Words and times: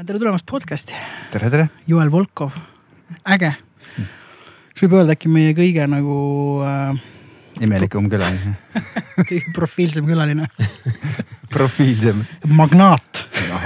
tere 0.00 0.16
tulemast 0.16 0.46
podcast'i, 0.48 0.96
tere, 1.28 1.50
tere. 1.52 1.64
Joel 1.88 2.08
Volkov, 2.08 2.54
äge. 3.34 3.50
kas 3.52 4.80
võib 4.80 4.94
öelda 4.96 5.12
äkki 5.12 5.28
meie 5.28 5.52
kõige 5.56 5.84
nagu 5.92 6.14
äh, 6.64 6.96
imelikum 7.60 8.08
külaline 8.08 8.54
kõige 9.28 9.52
profiilsem 9.52 10.08
külaline 10.08 10.48
profiilsem. 11.54 12.24
magnaat 12.48 13.20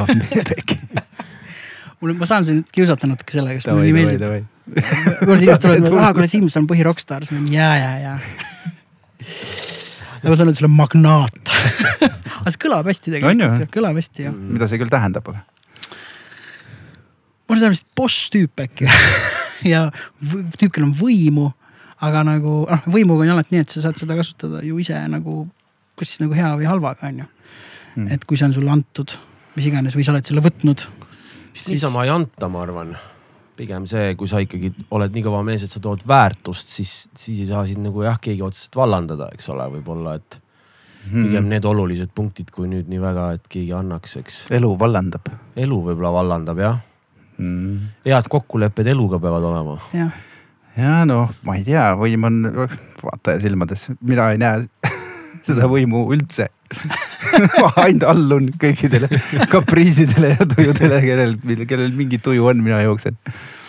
mul, 2.00 2.16
ma 2.18 2.26
saan 2.26 2.42
sind 2.48 2.66
kiusata 2.74 3.06
natuke 3.12 3.30
sellega, 3.36 3.62
sest 3.62 3.70
mulle 3.70 3.92
nii 3.92 3.94
meeldib. 3.94 4.26
kord 5.22 5.38
inimesed 5.38 5.62
tulevad 5.68 5.86
mulle, 5.86 6.02
aa 6.02 6.12
kuule 6.18 6.26
Sims 6.34 6.58
on 6.58 6.66
põhirokkstaar, 6.66 7.22
siis 7.22 7.38
ma 7.38 7.44
olen 7.44 7.54
ja, 7.54 7.70
ja, 7.78 7.94
ja. 8.08 8.18
ja 9.22 10.26
ma 10.26 10.34
saan 10.34 10.50
öelda 10.50 10.58
sulle 10.58 10.74
magnaat 10.82 11.38
aga 12.42 12.50
see 12.50 12.66
kõlab 12.66 12.90
hästi 12.90 13.20
tegelikult, 13.20 13.70
kõlab 13.78 14.02
hästi 14.02 14.32
jah. 14.32 14.34
mida 14.34 14.66
see 14.66 14.82
küll 14.82 14.90
tähendab, 14.90 15.30
aga? 15.30 15.53
Ma 17.44 17.54
arvan, 17.54 17.60
ta 17.60 17.68
on 17.68 17.76
vist 17.76 17.86
boss 17.96 18.30
tüüp 18.32 18.64
äkki 18.64 18.88
ja 19.72 19.86
tüüp, 20.22 20.70
kellel 20.70 20.88
on 20.88 20.96
võimu, 20.98 21.48
aga 22.04 22.24
nagu 22.26 22.56
noh, 22.70 22.90
võimuga 22.90 23.26
on 23.26 23.36
alati 23.36 23.56
nii, 23.56 23.64
et 23.66 23.76
sa 23.76 23.86
saad 23.86 24.00
seda 24.00 24.16
kasutada 24.18 24.62
ju 24.64 24.78
ise 24.80 24.98
nagu, 25.12 25.44
kas 25.98 26.14
siis 26.14 26.24
nagu 26.24 26.36
hea 26.36 26.52
või 26.58 26.68
halvaga, 26.68 27.10
on 27.10 27.24
ju 27.24 27.30
mm.. 27.96 28.12
et 28.16 28.28
kui 28.28 28.40
see 28.40 28.48
on 28.48 28.54
sulle 28.56 28.72
antud, 28.74 29.16
mis 29.56 29.68
iganes, 29.70 29.96
või 29.96 30.06
sa 30.06 30.14
oled 30.14 30.28
selle 30.28 30.44
võtnud. 30.44 30.86
niisama 31.68 32.06
ei 32.06 32.14
anta, 32.14 32.50
ma 32.52 32.64
arvan 32.64 32.94
pigem 33.54 33.84
see, 33.86 34.16
kui 34.18 34.26
sa 34.26 34.40
ikkagi 34.42 34.72
oled 34.96 35.12
nii 35.14 35.22
kõva 35.22 35.44
mees, 35.46 35.62
et 35.62 35.70
sa 35.70 35.78
tood 35.82 36.00
väärtust, 36.10 36.72
siis, 36.74 36.94
siis 37.14 37.44
ei 37.44 37.50
saa 37.52 37.62
sind 37.68 37.84
nagu 37.86 38.02
jah, 38.02 38.16
keegi 38.18 38.42
otseselt 38.42 38.80
vallandada, 38.80 39.28
eks 39.36 39.46
ole, 39.54 39.68
võib-olla, 39.76 40.16
et 40.18 40.40
hmm. 41.04 41.28
pigem 41.28 41.46
need 41.52 41.68
olulised 41.70 42.10
punktid, 42.16 42.50
kui 42.50 42.66
nüüd 42.72 42.90
nii 42.90 42.98
väga, 43.04 43.28
et 43.36 43.46
keegi 43.52 43.70
annaks, 43.78 44.16
eks. 44.24 44.40
elu 44.58 44.72
vallandab. 44.80 45.30
elu 45.54 45.78
võib-olla 45.86 46.10
vallandab 46.16 46.64
jah 46.64 46.82
mm.. 47.38 47.90
head 48.06 48.30
kokkulepped 48.30 48.86
eluga 48.94 49.20
peavad 49.22 49.50
olema. 49.50 49.80
jah 49.96 50.14
ja 50.76 51.04
noh, 51.08 51.30
ma 51.46 51.56
ei 51.58 51.64
tea, 51.66 51.92
võim 51.98 52.26
on 52.28 52.40
vaataja 53.02 53.40
silmades, 53.42 53.88
mina 54.02 54.30
ei 54.34 54.40
näe 54.42 54.64
seda 55.46 55.68
võimu 55.70 56.06
üldse 56.14 56.48
ma 57.60 57.70
ainult 57.84 58.06
allun 58.10 58.48
kõikidele 58.60 59.08
kapriisidele 59.52 60.34
ja 60.34 60.48
tujudele, 60.48 60.98
kellel, 61.04 61.36
kellel 61.68 61.94
mingi 61.96 62.18
tuju 62.22 62.50
on, 62.50 62.62
mina 62.64 62.80
jooksen. 62.82 63.18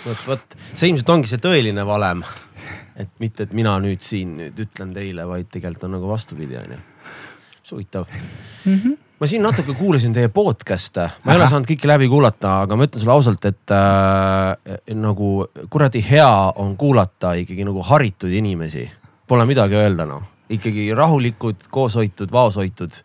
vot, 0.06 0.26
vot 0.30 0.58
see 0.72 0.90
ilmselt 0.90 1.14
ongi 1.14 1.32
see 1.32 1.42
tõeline 1.44 1.86
valem. 1.88 2.26
et 2.96 3.12
mitte, 3.20 3.46
et 3.46 3.54
mina 3.54 3.78
nüüd 3.84 4.02
siin 4.02 4.38
nüüd 4.40 4.66
ütlen 4.66 4.94
teile, 4.96 5.28
vaid 5.30 5.52
tegelikult 5.54 5.90
on 5.90 5.98
nagu 6.00 6.10
vastupidi, 6.10 6.58
onju. 6.62 6.82
huvitav 7.72 8.08
mm. 8.10 8.78
-hmm 8.78 9.05
ma 9.20 9.28
siin 9.30 9.44
natuke 9.46 9.74
kuulasin 9.78 10.14
teie 10.16 10.30
podcast'e, 10.34 11.08
ma 11.24 11.32
ei 11.32 11.38
Aha. 11.38 11.40
ole 11.40 11.48
saanud 11.52 11.70
kõike 11.70 11.88
läbi 11.88 12.08
kuulata, 12.12 12.60
aga 12.66 12.76
ma 12.76 12.88
ütlen 12.88 13.02
sulle 13.02 13.16
ausalt, 13.16 13.48
et 13.48 13.74
äh, 13.74 14.80
nagu 15.00 15.30
kuradi 15.72 16.02
hea 16.04 16.32
on 16.62 16.76
kuulata 16.80 17.36
ikkagi 17.40 17.68
nagu 17.68 17.84
haritud 17.88 18.34
inimesi. 18.36 18.86
Pole 19.28 19.46
midagi 19.48 19.78
öelda 19.80 20.06
noh, 20.10 20.26
ikkagi 20.52 20.90
rahulikud, 20.98 21.70
kooshoitud, 21.74 22.32
vaoshoitud. 22.32 23.00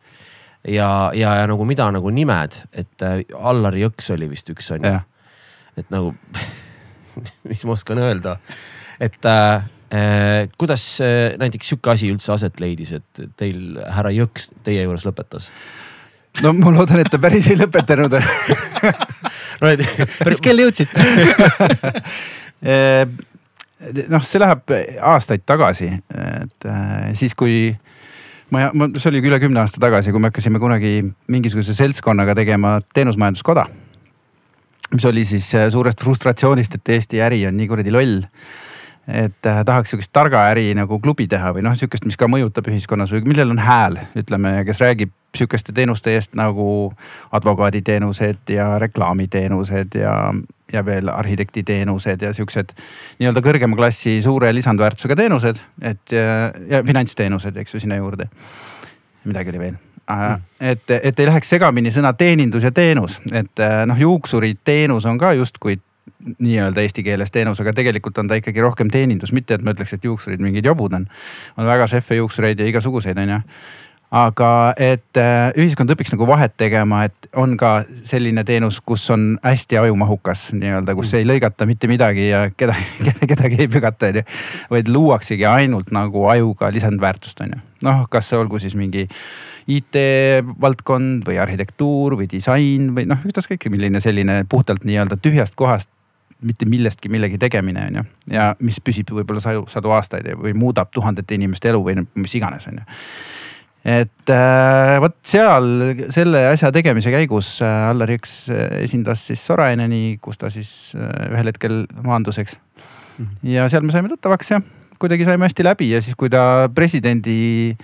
ja, 0.68 1.10
ja, 1.14 1.36
ja 1.40 1.46
nagu 1.48 1.64
mida 1.64 1.86
nagu 1.94 2.10
nimed, 2.10 2.58
et 2.72 3.06
äh, 3.06 3.22
Allar 3.38 3.78
Jõks 3.78 4.10
oli 4.16 4.28
vist 4.30 4.50
üks 4.50 4.72
on 4.74 4.84
ju. 4.84 4.96
et 5.78 5.94
nagu 5.94 6.14
mis 7.50 7.62
ma 7.64 7.76
oskan 7.76 8.02
öelda, 8.02 8.34
et 9.00 9.24
äh, 9.24 9.62
äh, 9.94 10.50
kuidas 10.58 10.98
äh, 11.06 11.38
näiteks 11.38 11.70
sihuke 11.70 11.94
asi 11.94 12.10
üldse 12.10 12.34
aset 12.34 12.60
leidis, 12.60 12.92
et 12.98 13.22
teil 13.38 13.78
härra 13.94 14.10
Jõks 14.10 14.50
teie 14.66 14.82
juures 14.82 15.06
lõpetas 15.06 15.52
no 16.44 16.52
ma 16.56 16.72
loodan, 16.74 17.02
et 17.02 17.10
ta 17.10 17.18
päris 17.22 17.50
ei 17.50 17.58
lõpetanud 17.60 18.14
no, 18.14 19.70
et... 19.70 19.82
päris 20.20 20.42
kell 20.44 20.62
jõudsite 20.62 21.04
eh, 22.62 23.04
noh, 24.12 24.24
see 24.24 24.42
läheb 24.42 24.74
aastaid 25.12 25.44
tagasi, 25.48 25.90
et 25.90 26.68
eh, 26.70 27.10
siis 27.18 27.36
kui 27.38 27.70
ma, 28.54 28.70
ma, 28.74 28.90
see 28.96 29.10
oli 29.12 29.22
üle 29.26 29.40
kümne 29.42 29.62
aasta 29.62 29.82
tagasi, 29.82 30.14
kui 30.14 30.22
me 30.22 30.30
hakkasime 30.30 30.62
kunagi 30.62 30.98
mingisuguse 31.30 31.76
seltskonnaga 31.76 32.36
tegema 32.38 32.78
teenusmajanduskoda. 32.94 33.66
mis 34.94 35.06
oli 35.06 35.24
siis 35.24 35.52
eh, 35.54 35.70
suurest 35.70 36.02
frustratsioonist, 36.02 36.74
et 36.78 36.94
Eesti 36.96 37.22
äri 37.22 37.44
on 37.46 37.56
nii 37.58 37.70
kuradi 37.70 37.94
loll 37.94 38.20
et 39.12 39.46
äh, 39.46 39.62
tahaks 39.66 39.90
sihukest 39.92 40.12
targa 40.12 40.44
äri 40.50 40.70
nagu 40.78 41.00
klubi 41.02 41.26
teha 41.30 41.52
või 41.56 41.64
noh, 41.66 41.76
sihukest, 41.78 42.06
mis 42.08 42.18
ka 42.20 42.28
mõjutab 42.30 42.68
ühiskonnas 42.70 43.12
või 43.14 43.24
millel 43.30 43.54
on 43.54 43.62
hääl, 43.62 43.98
ütleme, 44.18 44.60
kes 44.68 44.82
räägib 44.82 45.12
sihukeste 45.36 45.72
teenuste 45.72 46.14
eest 46.16 46.34
nagu 46.38 46.92
advokaaditeenused 47.36 48.50
ja 48.54 48.72
reklaamiteenused 48.82 49.94
ja, 50.00 50.14
ja 50.72 50.84
veel 50.86 51.12
arhitektiteenused 51.12 52.22
ja 52.26 52.32
siuksed 52.34 52.74
nii-öelda 53.20 53.44
kõrgema 53.44 53.78
klassi 53.78 54.18
suure 54.26 54.50
lisandväärtusega 54.54 55.18
teenused, 55.22 55.62
et 55.82 56.16
ja, 56.16 56.50
ja 56.70 56.82
finantsteenused, 56.86 57.62
eks 57.62 57.76
ju, 57.76 57.84
sinna 57.86 58.00
juurde. 58.00 58.30
midagi 59.24 59.54
oli 59.54 59.62
veel 59.62 59.78
mm. 60.10 60.42
et, 60.60 60.90
et 61.02 61.20
ei 61.20 61.28
läheks 61.28 61.50
segamini 61.54 61.92
sõna 61.94 62.12
teenindus 62.16 62.66
ja 62.66 62.72
teenus, 62.74 63.20
et 63.32 63.62
äh, 63.62 63.82
noh, 63.86 63.98
juuksuriteenus 63.98 65.06
on 65.06 65.18
ka 65.18 65.32
justkui 65.38 65.78
nii-öelda 66.38 66.84
eesti 66.84 67.04
keeles 67.06 67.32
teenus, 67.32 67.60
aga 67.62 67.72
tegelikult 67.76 68.18
on 68.20 68.28
ta 68.28 68.38
ikkagi 68.40 68.60
rohkem 68.60 68.90
teenindus, 68.92 69.32
mitte 69.36 69.56
et 69.56 69.62
ma 69.64 69.74
ütleks, 69.74 69.94
et 69.96 70.04
juuksurid 70.04 70.42
mingid 70.44 70.66
jobud 70.66 70.92
on. 70.96 71.06
on 71.56 71.66
väga 71.66 71.86
šefe 71.90 72.20
juuksureid 72.20 72.60
ja 72.60 72.66
igasuguseid, 72.68 73.18
on 73.18 73.36
ju 73.36 73.40
aga 74.10 74.74
et 74.74 75.18
äh, 75.18 75.52
ühiskond 75.58 75.92
õpiks 75.94 76.10
nagu 76.14 76.26
vahet 76.26 76.56
tegema, 76.58 77.04
et 77.06 77.28
on 77.38 77.54
ka 77.58 77.84
selline 78.06 78.42
teenus, 78.46 78.80
kus 78.82 79.04
on 79.14 79.36
hästi 79.44 79.78
ajumahukas 79.84 80.48
nii-öelda, 80.58 80.96
kus 80.98 81.14
ei 81.14 81.26
lõigata 81.28 81.66
mitte 81.70 81.90
midagi 81.90 82.26
ja 82.28 82.42
kedagi, 82.50 83.12
kedagi 83.32 83.62
ei 83.62 83.70
pügata, 83.70 84.10
on 84.10 84.20
ju. 84.20 84.24
vaid 84.74 84.90
luuaksegi 84.90 85.46
ainult 85.46 85.94
nagu 85.94 86.26
ajuga 86.32 86.72
lisandväärtust, 86.74 87.44
on 87.46 87.54
ju. 87.54 87.62
noh, 87.86 88.02
kas 88.10 88.32
see 88.32 88.40
olgu 88.40 88.58
siis 88.62 88.74
mingi 88.78 89.06
IT 89.70 89.96
valdkond 90.60 91.22
või 91.28 91.38
arhitektuur 91.38 92.18
või 92.18 92.26
disain 92.30 92.90
või 92.96 93.06
noh, 93.06 93.22
ükstaskõik 93.22 93.70
milline 93.70 94.02
selline 94.02 94.42
puhtalt 94.50 94.82
nii-öelda 94.88 95.20
tühjast 95.22 95.54
kohast 95.54 95.92
mitte 96.46 96.66
millestki 96.68 97.10
millegi 97.12 97.38
tegemine 97.40 97.84
on 97.88 98.00
ju. 98.00 98.04
ja 98.34 98.50
mis 98.64 98.80
püsib 98.84 99.12
võib-olla 99.14 99.42
sadu, 99.44 99.66
sadu 99.70 99.92
aastaid 99.96 100.30
või 100.40 100.54
muudab 100.56 100.92
tuhandete 100.94 101.36
inimeste 101.36 101.70
elu 101.72 101.82
või 101.84 102.00
mis 102.00 102.34
iganes 102.38 102.66
on 102.70 102.80
ju. 102.80 102.86
et 103.96 104.32
äh, 104.34 104.96
vot 105.02 105.16
seal 105.26 105.70
selle 106.14 106.46
asja 106.52 106.72
tegemise 106.74 107.12
käigus 107.12 107.52
äh, 107.64 107.90
Allar 107.90 108.12
Jõks 108.16 108.36
äh, 108.52 108.80
esindas 108.86 109.26
siis 109.30 109.44
Soraineni, 109.46 110.18
kus 110.22 110.40
ta 110.40 110.52
siis 110.52 110.92
ühel 110.96 111.52
hetkel 111.52 111.82
maandus, 112.04 112.40
eks. 112.42 112.58
Mhm. 113.18 113.32
ja 113.56 113.68
seal 113.72 113.84
me 113.84 113.96
saime 113.96 114.12
tuttavaks 114.12 114.54
ja 114.54 114.62
kuidagi 115.00 115.28
saime 115.28 115.48
hästi 115.48 115.64
läbi 115.64 115.90
ja 115.92 116.02
siis, 116.04 116.16
kui 116.16 116.32
ta 116.32 116.70
presidendi 116.74 117.76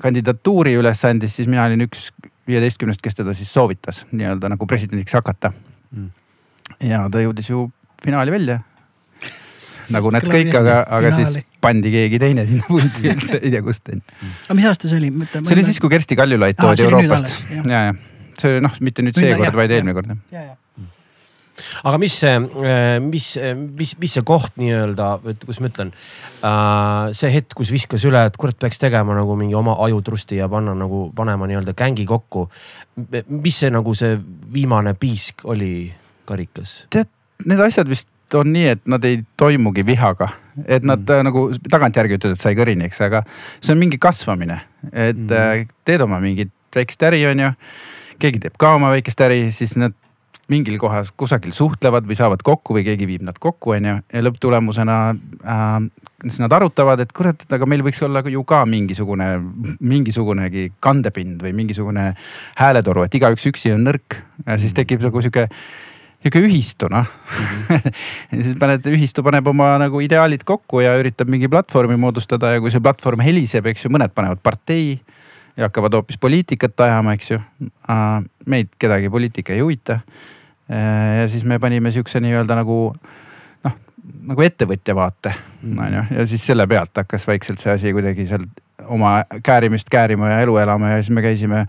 kandidatuuri 0.00 0.78
üles 0.80 1.02
andis, 1.04 1.34
siis 1.36 1.48
mina 1.48 1.66
olin 1.68 1.84
üks 1.84 2.08
viieteistkümnest, 2.48 3.02
kes 3.04 3.18
teda 3.18 3.34
siis 3.36 3.52
soovitas 3.52 4.06
nii-öelda 4.12 4.48
nagu 4.52 4.68
presidendiks 4.68 5.16
hakata 5.16 5.52
mm 5.92 6.19
ja 6.84 7.04
ta 7.12 7.22
jõudis 7.22 7.50
ju 7.50 7.68
finaali 8.04 8.34
välja. 8.34 8.60
nagu 9.90 10.12
need 10.14 10.28
kõik, 10.30 10.52
aga, 10.54 10.76
aga 10.98 11.10
siis 11.16 11.40
pandi 11.60 11.90
keegi 11.90 12.20
teine 12.22 12.46
sinna 12.46 12.66
pulti 12.68 13.10
üldse, 13.10 13.40
ei 13.40 13.50
tea 13.50 13.62
kust 13.66 13.90
on 13.90 13.98
ju. 13.98 14.30
aga 14.46 14.58
mis 14.60 14.70
aasta 14.70 14.90
see 14.90 15.02
oli? 15.02 15.10
see 15.34 15.56
oli 15.56 15.66
siis, 15.66 15.82
kui 15.82 15.92
Kersti 15.92 16.18
Kaljulaid 16.18 16.60
toodi 16.60 16.86
Euroopast. 16.86 17.36
ja, 17.66 17.84
ja 17.90 17.92
see 18.40 18.64
noh, 18.64 18.80
mitte 18.80 19.04
nüüd 19.04 19.18
seekord, 19.18 19.56
vaid 19.58 19.76
eelmine 19.76 19.96
kord 19.96 20.14
jah 20.30 20.56
aga 21.84 21.98
mis 22.00 22.14
see, 22.22 22.34
mis, 23.04 23.26
mis, 23.76 23.94
mis 24.00 24.16
see 24.16 24.24
koht 24.26 24.56
nii-öelda, 24.60 25.10
et 25.32 25.44
kuidas 25.44 25.60
ma 25.62 25.70
ütlen 25.70 25.92
äh,, 25.92 27.10
see 27.16 27.32
hetk, 27.34 27.54
kus 27.58 27.72
viskas 27.74 28.04
üle, 28.08 28.22
et 28.28 28.36
kurat, 28.40 28.58
peaks 28.60 28.80
tegema 28.82 29.16
nagu 29.16 29.36
mingi 29.38 29.56
oma 29.58 29.76
ajutrusti 29.86 30.40
ja 30.40 30.48
panna 30.52 30.74
nagu, 30.78 31.08
panema 31.16 31.48
nii-öelda 31.50 31.76
gängi 31.78 32.06
kokku. 32.08 32.48
mis 33.28 33.60
see 33.64 33.72
nagu 33.72 33.94
see 33.96 34.18
viimane 34.52 34.94
piisk 34.98 35.44
oli? 35.48 35.90
Karikas? 36.30 36.84
tead, 36.94 37.10
need 37.44 37.60
asjad 37.66 37.90
vist 37.90 38.08
on 38.38 38.52
nii, 38.54 38.66
et 38.76 38.90
nad 38.90 39.04
ei 39.06 39.22
toimugi 39.40 39.84
vihaga, 39.86 40.30
et 40.66 40.84
nad 40.86 41.02
mm. 41.02 41.26
nagu 41.26 41.46
tagantjärgi 41.70 42.18
ütlevad, 42.18 42.38
et 42.38 42.44
sai 42.44 42.58
kõrini, 42.58 42.86
eks, 42.86 43.00
aga 43.08 43.24
see 43.58 43.74
on 43.74 43.80
mingi 43.80 43.98
kasvamine, 44.02 44.60
et 44.92 45.18
mm. 45.18 45.32
Äh, 45.40 45.64
teed 45.88 46.04
oma 46.06 46.20
mingit 46.22 46.52
väikest 46.76 47.02
äri, 47.08 47.24
on 47.30 47.46
ju. 47.46 47.50
keegi 48.20 48.44
teeb 48.44 48.60
ka 48.60 48.76
oma 48.76 48.92
väikest 48.94 49.26
äri, 49.26 49.42
siis 49.54 49.74
nad 49.80 49.96
mingil 50.50 50.80
kohas 50.82 51.12
kusagil 51.14 51.54
suhtlevad 51.54 52.06
või 52.08 52.16
saavad 52.18 52.42
kokku 52.46 52.74
või 52.74 52.82
keegi 52.86 53.06
viib 53.06 53.22
nad 53.26 53.38
kokku, 53.38 53.74
on 53.76 53.90
ju. 53.90 53.96
ja 54.14 54.22
lõpptulemusena 54.22 55.00
äh, 55.10 55.76
siis 56.22 56.40
nad 56.42 56.52
arutavad, 56.52 57.00
et 57.02 57.12
kurat, 57.16 57.44
et 57.44 57.52
aga 57.56 57.68
meil 57.70 57.84
võiks 57.86 58.02
olla 58.04 58.22
ju 58.28 58.42
ka 58.48 58.62
mingisugune, 58.68 59.30
mingisugunegi 59.80 60.70
kandepind 60.82 61.42
või 61.44 61.54
mingisugune 61.56 62.10
hääletoru, 62.60 63.06
et 63.06 63.14
igaüks 63.16 63.46
üksi 63.50 63.74
on 63.74 63.86
nõrk. 63.88 64.20
ja 64.46 64.58
siis 64.58 64.72
mm. 64.72 64.80
tekib 64.82 65.06
nagu 65.06 65.22
sihuke 65.24 65.48
sihuke 66.20 66.42
ühistu 66.44 66.88
noh 66.92 67.06
mm 67.06 67.46
-hmm. 67.68 68.42
siis 68.44 68.58
paned, 68.60 68.86
ühistu 68.92 69.22
paneb 69.26 69.46
oma 69.46 69.78
nagu 69.78 70.00
ideaalid 70.00 70.44
kokku 70.44 70.80
ja 70.84 70.96
üritab 71.00 71.28
mingi 71.28 71.48
platvormi 71.48 71.96
moodustada 71.96 72.54
ja 72.54 72.60
kui 72.60 72.70
see 72.70 72.80
platvorm 72.80 73.20
heliseb, 73.20 73.66
eks 73.66 73.84
ju, 73.84 73.90
mõned 73.90 74.12
panevad 74.14 74.38
partei 74.42 75.00
ja 75.56 75.68
hakkavad 75.68 75.94
hoopis 75.94 76.18
poliitikat 76.18 76.80
ajama, 76.80 77.12
eks 77.12 77.30
ju. 77.30 77.38
meid 78.46 78.68
kedagi 78.78 79.10
poliitika 79.10 79.52
ei 79.52 79.60
huvita. 79.60 80.00
ja 81.20 81.28
siis 81.28 81.44
me 81.44 81.58
panime 81.58 81.90
sihukese 81.90 82.20
nii-öelda 82.20 82.54
nagu 82.54 82.94
noh, 83.64 83.74
nagu 84.22 84.42
ettevõtja 84.42 84.94
vaate 84.94 85.34
Mhm. 85.62 85.78
on 85.78 85.94
ju, 85.94 86.18
ja 86.18 86.26
siis 86.26 86.46
selle 86.46 86.66
pealt 86.66 86.96
hakkas 86.96 87.26
vaikselt 87.26 87.58
see 87.58 87.72
asi 87.72 87.92
kuidagi 87.92 88.26
seal 88.26 88.46
oma 88.88 89.24
käärimist 89.42 89.90
käärima 89.90 90.30
ja 90.30 90.40
elu 90.40 90.56
elama 90.56 90.88
ja 90.88 91.02
siis 91.02 91.10
me 91.10 91.22
käisime 91.22 91.66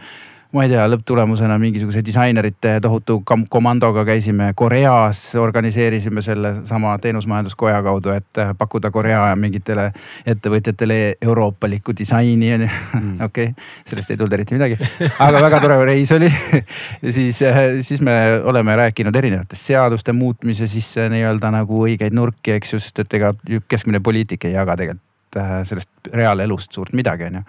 ma 0.51 0.65
ei 0.65 0.69
tea, 0.71 0.83
lõpptulemusena 0.92 1.56
mingisuguse 1.62 2.01
disainerite 2.03 2.74
tohutu 2.83 3.21
komandoga 3.50 4.03
käisime 4.07 4.51
Koreas, 4.56 5.21
organiseerisime 5.39 6.21
selle 6.21 6.53
sama 6.68 6.98
teenusmajanduskoja 7.01 7.80
kaudu, 7.83 8.12
et 8.15 8.42
äh, 8.42 8.51
pakkuda 8.57 8.92
Korea 8.92 9.24
mingitele 9.39 9.89
ettevõtjatele 10.27 10.98
euroopalikku 11.21 11.95
disaini 11.98 12.51
on 12.57 12.65
ju. 12.65 12.71
okei, 13.27 13.53
sellest 13.88 14.12
ei 14.12 14.19
tulnud 14.19 14.36
eriti 14.36 14.57
midagi, 14.57 14.80
aga 15.19 15.44
väga 15.48 15.62
tore 15.63 15.80
reis 15.88 16.12
oli. 16.15 16.31
Siis, 17.12 17.39
siis 17.81 18.01
me 18.01 18.13
oleme 18.45 18.75
rääkinud 18.75 19.15
erinevatest 19.15 19.71
seaduste 19.71 20.13
muutmise 20.13 20.68
sisse 20.69 21.07
nii-öelda 21.12 21.51
nagu 21.54 21.83
õigeid 21.86 22.15
nurki, 22.15 22.56
eks 22.57 22.75
ju, 22.75 22.81
sest 22.83 23.04
et 23.04 23.19
ega 23.19 23.33
keskmine 23.71 24.00
poliitik 24.04 24.45
ei 24.47 24.54
jaga 24.56 24.77
tegelikult 24.80 25.04
äh, 25.06 25.11
sellest 25.38 25.89
reaalelust 26.13 26.74
suurt 26.74 26.94
midagi, 26.98 27.24
on 27.30 27.36
ju. 27.36 27.42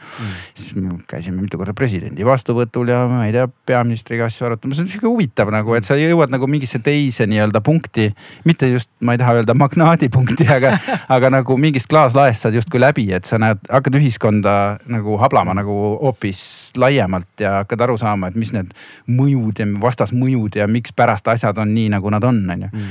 siis 0.54 0.74
me 0.76 0.96
käisime 1.08 1.40
mitu 1.42 1.58
korda 1.58 1.74
presidendi 1.76 2.24
vastuvõtul 2.26 2.90
ja 2.92 3.00
ma 3.08 3.24
ei 3.26 3.32
tea, 3.34 3.46
peaministriga 3.66 4.26
asju 4.28 4.46
arutamas, 4.46 4.76
see 4.78 4.84
on 4.84 4.90
sihuke 4.92 5.08
huvitav 5.08 5.50
nagu, 5.54 5.74
et 5.76 5.88
sa 5.88 5.96
jõuad 5.98 6.32
nagu 6.32 6.48
mingisse 6.50 6.82
teise 6.84 7.26
nii-öelda 7.30 7.62
punkti. 7.64 8.10
mitte 8.44 8.68
just, 8.68 8.90
ma 9.00 9.16
ei 9.16 9.22
taha 9.22 9.38
öelda 9.40 9.56
magnaadi 9.56 10.08
punkti, 10.12 10.46
aga, 10.52 10.74
aga 11.16 11.32
nagu 11.38 11.56
mingist 11.56 11.88
klaaslaest 11.90 12.44
saad 12.44 12.58
justkui 12.58 12.82
läbi, 12.82 13.08
et 13.12 13.28
sa 13.28 13.40
näed, 13.40 13.62
hakkad 13.70 13.96
ühiskonda 14.00 14.56
nagu 14.92 15.16
hablama 15.22 15.56
nagu 15.56 15.78
hoopis 16.02 16.72
laiemalt 16.76 17.40
ja 17.40 17.62
hakkad 17.62 17.88
aru 17.88 17.98
saama, 18.00 18.28
et 18.28 18.38
mis 18.38 18.52
need 18.54 18.72
mõjud 19.08 19.64
ja 19.64 19.68
vastasmõjud 19.82 20.60
ja 20.60 20.68
mikspärast 20.68 21.32
asjad 21.32 21.58
on 21.62 21.72
nii, 21.74 21.88
nagu 21.96 22.12
nad 22.12 22.24
on, 22.28 22.44
on 22.52 22.68
ju. 22.68 22.86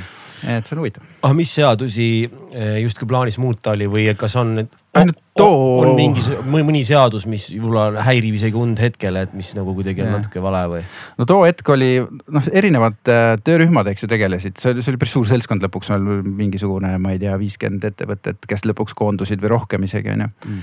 et 0.50 0.66
see 0.66 0.76
on 0.76 0.82
huvitav. 0.82 1.06
ah, 1.22 1.34
mis 1.38 1.54
seadusi 1.54 2.12
eh, 2.26 2.78
justkui 2.82 3.08
plaanis 3.08 3.38
muuta 3.42 3.76
oli 3.76 3.90
või 3.92 4.10
kas 4.18 4.36
on 4.42 4.56
Ainult 4.94 5.16
too- 5.40 5.80
on 5.80 5.94
mingi 5.96 6.20
mõni 6.52 6.82
seadus, 6.84 7.24
mis 7.26 7.46
võib-olla 7.54 8.02
häirib 8.04 8.36
isegi 8.36 8.58
und 8.60 8.80
hetkel, 8.84 9.16
et 9.22 9.32
mis 9.34 9.54
nagu 9.56 9.72
kuidagi 9.78 10.04
on 10.04 10.12
natuke 10.18 10.42
vale 10.44 10.66
või? 10.68 10.82
no 11.18 11.28
too 11.30 11.46
hetk 11.48 11.70
oli 11.72 11.94
noh, 12.04 12.50
erinevad 12.52 13.00
äh, 13.08 13.38
töörühmad, 13.46 13.88
eks 13.88 14.04
ju, 14.04 14.10
tegelesid, 14.12 14.60
see 14.60 14.74
oli, 14.74 14.84
see 14.84 14.92
oli 14.92 15.00
päris 15.00 15.16
suur 15.16 15.30
seltskond 15.32 15.64
lõpuks, 15.64 15.94
mingisugune, 16.28 16.92
ma 17.00 17.16
ei 17.16 17.24
tea, 17.24 17.38
viiskümmend 17.40 17.88
ettevõtet, 17.88 18.44
kes 18.52 18.68
lõpuks 18.68 18.98
koondusid 19.00 19.40
või 19.40 19.54
rohkem 19.56 19.88
isegi 19.88 20.12
on 20.18 20.26
ju 20.28 20.30
Mm. 20.52 20.62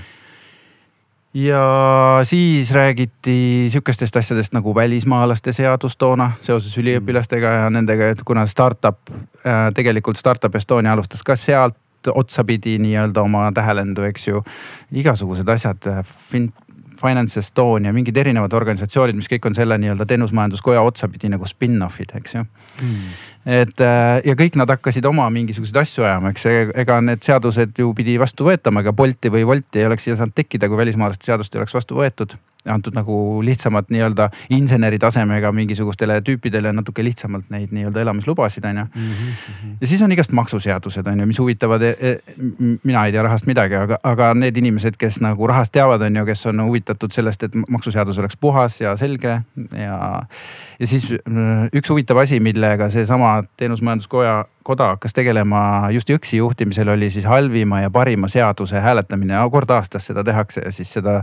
ja 1.33 2.21
siis 2.23 2.71
räägiti 2.73 3.67
sihukestest 3.73 4.15
asjadest 4.17 4.53
nagu 4.53 4.75
välismaalaste 4.75 5.53
seadus 5.53 5.97
toona 5.97 6.31
seoses 6.41 6.77
üliõpilastega 6.77 7.51
ja 7.63 7.69
nendega, 7.69 8.13
et 8.13 8.23
kuna 8.25 8.45
startup 8.49 8.97
äh,, 9.45 9.69
tegelikult 9.73 10.17
Startup 10.17 10.55
Estonia 10.55 10.93
alustas 10.93 11.23
ka 11.23 11.35
sealt 11.35 11.77
otsapidi 12.07 12.77
nii-öelda 12.79 13.21
oma 13.21 13.49
tähelendu, 13.55 14.07
eks 14.07 14.27
ju. 14.27 14.43
igasugused 14.91 15.49
asjad 15.49 15.91
fin-, 16.31 16.51
Finance 16.99 17.39
Estonia, 17.39 17.93
mingid 17.95 18.17
erinevad 18.19 18.53
organisatsioonid, 18.53 19.15
mis 19.15 19.29
kõik 19.31 19.45
on 19.47 19.55
selle 19.55 19.77
nii-öelda 19.79 20.05
teenusmajanduskoja 20.09 20.81
otsapidi 20.83 21.31
nagu 21.31 21.47
spin-off'id, 21.47 22.15
eks 22.19 22.35
ju 22.35 22.45
et 23.49 23.81
äh, 23.83 24.19
ja 24.25 24.35
kõik 24.39 24.57
nad 24.59 24.69
hakkasid 24.69 25.05
oma 25.09 25.27
mingisuguseid 25.33 25.79
asju 25.81 26.05
ajama, 26.05 26.33
eks 26.33 26.45
ega 26.49 26.99
need 27.05 27.23
seadused 27.25 27.79
ju 27.79 27.93
pidi 27.97 28.17
vastu 28.21 28.47
võetama, 28.47 28.83
ega 28.83 28.93
Bolti 28.95 29.31
või 29.33 29.45
Wolti 29.47 29.81
ei 29.81 29.87
oleks 29.87 30.07
siia 30.07 30.17
saanud 30.19 30.35
tekkida, 30.35 30.69
kui 30.69 30.79
välismaalaste 30.79 31.29
seadust 31.29 31.55
ei 31.55 31.63
oleks 31.63 31.75
vastu 31.75 31.99
võetud. 31.99 32.35
Antud 32.69 32.95
nagu 32.95 33.15
lihtsamat 33.45 33.89
nii-öelda 33.93 34.29
inseneri 34.55 34.99
tasemega 34.99 35.51
mingisugustele 35.55 36.19
tüüpidele 36.25 36.73
natuke 36.75 37.03
lihtsamalt 37.03 37.49
neid 37.53 37.73
nii-öelda 37.75 38.03
elamislubasid, 38.05 38.65
on 38.69 38.83
ju. 38.83 38.85
ja 39.81 39.87
siis 39.87 40.01
on 40.05 40.11
igast 40.15 40.31
maksuseadused, 40.37 41.07
on 41.07 41.19
ju, 41.19 41.29
mis 41.29 41.39
huvitavad. 41.39 41.81
mina 42.83 43.05
ei 43.05 43.11
tea 43.11 43.23
rahast 43.23 43.47
midagi, 43.49 43.75
aga, 43.75 43.99
aga 44.03 44.33
need 44.33 44.57
inimesed, 44.57 44.97
kes 44.99 45.21
nagu 45.23 45.47
rahast 45.47 45.73
teavad, 45.75 46.01
on 46.01 46.21
ju, 46.21 46.25
kes 46.25 46.45
on 46.51 46.63
huvitatud 46.65 47.13
sellest, 47.15 47.43
et 47.43 47.55
maksuseadus 47.67 48.17
oleks 48.19 48.37
puhas 48.37 48.81
ja 48.81 48.95
selge 48.97 49.41
ja. 49.77 49.99
Ja 50.79 50.87
siis 50.87 51.09
äh, 51.11 51.67
üks 51.75 51.89
huvitav 51.91 52.17
asi, 52.21 52.39
millega 52.39 52.89
seesama 52.89 53.41
teenusmajanduskoja 53.57 54.45
koda 54.63 54.91
hakkas 54.93 55.15
tegelema 55.17 55.89
just 55.93 56.09
Jõksi 56.09 56.39
juhtimisel 56.39 56.91
oli 56.93 57.09
siis 57.11 57.25
halvima 57.25 57.81
ja 57.81 57.89
parima 57.89 58.27
seaduse 58.27 58.79
hääletamine. 58.79 59.37
kord 59.51 59.69
aastas 59.69 60.05
seda 60.05 60.23
tehakse 60.23 60.61
ja 60.65 60.71
siis 60.71 60.93
seda 60.93 61.21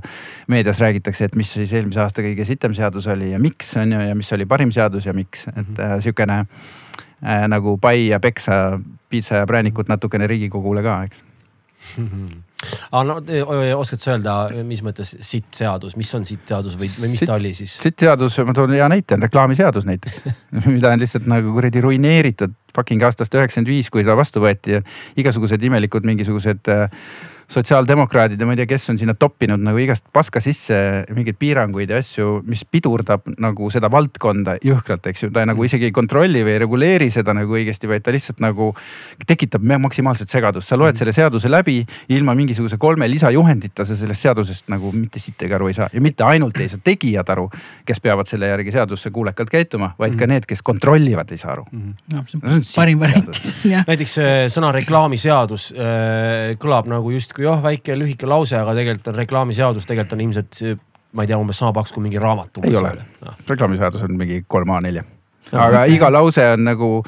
meedias 0.48 0.80
räägitakse, 0.80 1.24
et 1.24 1.34
mis 1.34 1.52
siis 1.52 1.72
eelmise 1.72 2.00
aasta 2.00 2.22
kõige 2.22 2.44
sitem 2.44 2.74
seadus 2.74 3.06
oli 3.06 3.30
ja 3.32 3.38
miks 3.38 3.76
on 3.76 3.92
ju 3.92 4.00
ja 4.00 4.14
mis 4.14 4.32
oli 4.32 4.46
parim 4.46 4.72
seadus 4.72 5.06
ja 5.06 5.14
miks, 5.14 5.46
et 5.48 5.78
äh, 5.78 5.98
sihukene 6.00 6.38
äh, 6.44 7.46
nagu 7.48 7.78
pai 7.78 8.08
ja 8.08 8.20
peksa, 8.20 8.80
piitsa 9.08 9.42
ja 9.42 9.46
präänikut 9.46 9.88
natukene 9.88 10.26
Riigikogule 10.26 10.82
ka, 10.82 11.02
eks 11.04 11.24
aga 12.90 13.02
no 13.08 13.18
oskad 13.80 14.02
sa 14.02 14.14
öelda, 14.14 14.36
mis 14.66 14.82
mõttes 14.86 15.14
sitt 15.20 15.48
seadus, 15.56 15.96
mis 15.96 16.12
on 16.18 16.24
sitt 16.28 16.44
seadus 16.48 16.76
või, 16.80 16.90
või 17.00 17.12
mis 17.12 17.20
Sitt- 17.22 17.30
ta 17.30 17.38
oli 17.38 17.54
siis? 17.56 17.76
siit 17.82 17.98
seadus, 18.06 18.38
ma 18.46 18.54
toon 18.56 18.74
hea 18.76 18.88
näite, 18.92 19.16
on 19.18 19.26
reklaamiseadus 19.26 19.86
näiteks 19.88 20.22
mida 20.66 20.92
on 20.94 21.02
lihtsalt 21.02 21.26
nagu 21.30 21.54
kuradi 21.56 21.80
ruineeritud 21.84 22.54
fucking 22.76 23.02
aastast 23.08 23.32
üheksakümmend 23.34 23.70
viis, 23.72 23.88
kui 23.92 24.04
ta 24.04 24.16
vastu 24.18 24.42
võeti 24.44 24.76
ja 24.76 24.82
igasugused 25.16 25.62
imelikud 25.64 26.04
mingisugused 26.08 26.68
äh, 26.72 26.90
sotsiaaldemokraadid 27.52 28.40
ja 28.40 28.46
ma 28.48 28.54
ei 28.54 28.60
tea, 28.62 28.68
kes 28.70 28.88
on 28.90 28.98
sinna 28.98 29.14
toppinud 29.18 29.62
nagu 29.62 29.78
igast 29.82 30.06
paska 30.14 30.40
sisse 30.42 30.76
mingeid 31.14 31.38
piiranguid 31.38 31.92
ja 31.92 32.00
asju, 32.02 32.40
mis 32.48 32.64
pidurdab 32.64 33.28
nagu 33.42 33.68
seda 33.72 33.90
valdkonda 33.92 34.56
jõhkralt, 34.64 35.06
eks 35.10 35.26
ju. 35.26 35.30
ta 35.34 35.44
nagu 35.48 35.66
isegi 35.66 35.88
ei 35.90 35.94
kontrolli 35.94 36.42
või 36.46 36.56
ei 36.56 36.62
reguleeri 36.64 37.10
seda 37.12 37.34
nagu 37.36 37.58
õigesti, 37.58 37.90
vaid 37.90 38.06
ta 38.06 38.14
lihtsalt 38.14 38.42
nagu 38.44 38.72
tekitab 39.26 39.64
maksimaalset 39.66 40.32
segadust. 40.32 40.68
sa 40.68 40.78
loed 40.78 40.98
selle 40.98 41.12
seaduse 41.12 41.50
läbi 41.50 41.78
ilma 42.16 42.34
mingisuguse 42.34 42.78
kolme 42.82 43.08
lisajuhendita 43.10 43.84
sa 43.84 43.96
sellest 43.96 44.26
seadusest 44.26 44.72
nagu 44.72 44.92
mitte 44.94 45.22
sittagi 45.22 45.54
aru 45.54 45.68
ei 45.68 45.78
saa. 45.78 45.90
Ja 45.92 46.00
mitte 46.00 46.24
ainult 46.24 46.56
ei 46.60 46.68
saa 46.72 46.82
tegijad 46.82 47.28
aru, 47.36 47.48
kes 47.86 48.00
peavad 48.00 48.26
selle 48.30 48.50
järgi 48.50 48.74
seadusse 48.74 49.10
kuulekalt 49.10 49.50
käituma, 49.52 49.92
vaid 49.98 50.16
ka 50.18 50.26
need, 50.26 50.46
kes 50.48 50.62
kontrollivad, 50.66 51.30
ei 51.30 51.38
saa 51.38 51.52
aru. 51.52 51.66
noh, 51.72 52.24
see 52.26 52.46
No 52.46 52.60
see 52.60 52.60
on 52.60 52.64
parim 52.76 53.00
variant. 53.00 53.38
Näiteks 53.90 54.16
äh, 54.22 54.34
sõna 54.52 54.70
reklaamiseadus 54.76 55.68
äh, 55.74 56.54
kõlab 56.62 56.88
nagu 56.90 57.10
justkui 57.36 57.44
jah, 57.44 57.62
väike 57.62 57.96
lühike 57.98 58.26
lause, 58.26 58.56
aga 58.56 58.74
tegelikult 58.74 59.08
on 59.12 59.20
reklaamiseadus, 59.20 59.86
tegelikult 59.86 60.16
on 60.16 60.24
ilmselt, 60.24 60.60
ma 61.12 61.24
ei 61.24 61.30
tea, 61.30 61.38
umbes 61.38 61.58
sama 61.58 61.72
paks 61.72 61.92
kui 61.92 62.02
mingi 62.02 62.18
raamat. 62.18 62.58
ei 62.64 62.76
ole, 62.76 62.94
reklaamiseadus 63.48 64.02
on 64.02 64.16
mingi 64.16 64.44
kolm 64.48 64.68
A4. 64.68 65.02
aga 65.52 65.84
iga 65.86 66.10
lause 66.10 66.44
on 66.54 66.64
nagu 66.64 67.04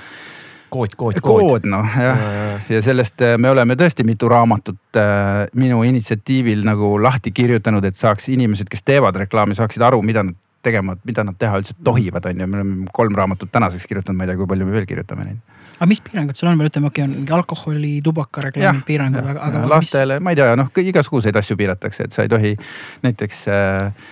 kood, 0.70 0.94
kood, 0.96 1.20
kood. 1.20 1.40
kood 1.42 1.66
noh 1.66 1.86
jah 1.96 2.18
Ja, 2.18 2.32
ja. 2.32 2.58
ja 2.68 2.82
sellest 2.82 3.22
äh, 3.22 3.38
me 3.38 3.50
oleme 3.50 3.74
tõesti 3.74 4.04
mitu 4.04 4.28
raamatut 4.28 4.96
äh, 4.96 5.46
minu 5.54 5.82
initsiatiivil 5.82 6.64
nagu 6.64 6.98
lahti 7.02 7.32
kirjutanud, 7.32 7.84
et 7.84 7.96
saaks 7.96 8.28
inimesed, 8.28 8.68
kes 8.68 8.84
teevad 8.84 9.16
reklaami, 9.16 9.56
saaksid 9.56 9.82
aru, 9.82 10.02
mida 10.02 10.22
nad 10.22 10.36
tegema, 10.62 10.96
mida 11.04 11.24
nad 11.24 11.38
teha 11.38 11.58
üldse 11.60 11.74
tohivad, 11.84 12.26
on 12.28 12.40
ju, 12.40 12.46
me 12.46 12.60
oleme 12.60 12.92
kolm 12.92 13.16
raamatut 13.16 13.50
tänaseks 13.52 13.86
kirjutanud, 13.86 14.18
ma 14.18 14.26
ei 14.26 14.32
tea, 14.32 14.36
kui 14.36 14.50
palju 14.50 14.66
me 14.66 14.74
veel 14.76 14.86
kirjutame 14.90 15.24
neid. 15.24 15.57
Aga 15.78 15.88
mis 15.90 16.00
piirangud 16.04 16.38
seal 16.38 16.50
on, 16.50 16.58
me 16.58 16.66
ütleme, 16.68 16.90
okei 16.90 17.04
okay, 17.04 17.10
on 17.10 17.20
mingi 17.22 17.34
alkoholi, 17.34 17.92
tubaka 18.04 18.48
reklaami 18.48 18.82
piirangud, 18.86 19.22
aga, 19.22 19.44
aga 19.46 19.62
mis, 19.62 19.70
lastele, 19.74 20.18
ma 20.24 20.34
ei 20.34 20.40
tea, 20.40 20.56
noh 20.58 20.82
igasuguseid 20.82 21.38
asju 21.38 21.58
piiratakse, 21.60 22.08
et 22.08 22.16
sa 22.16 22.26
ei 22.26 22.32
tohi 22.32 22.56
näiteks 23.06 23.46
äh, 23.54 24.10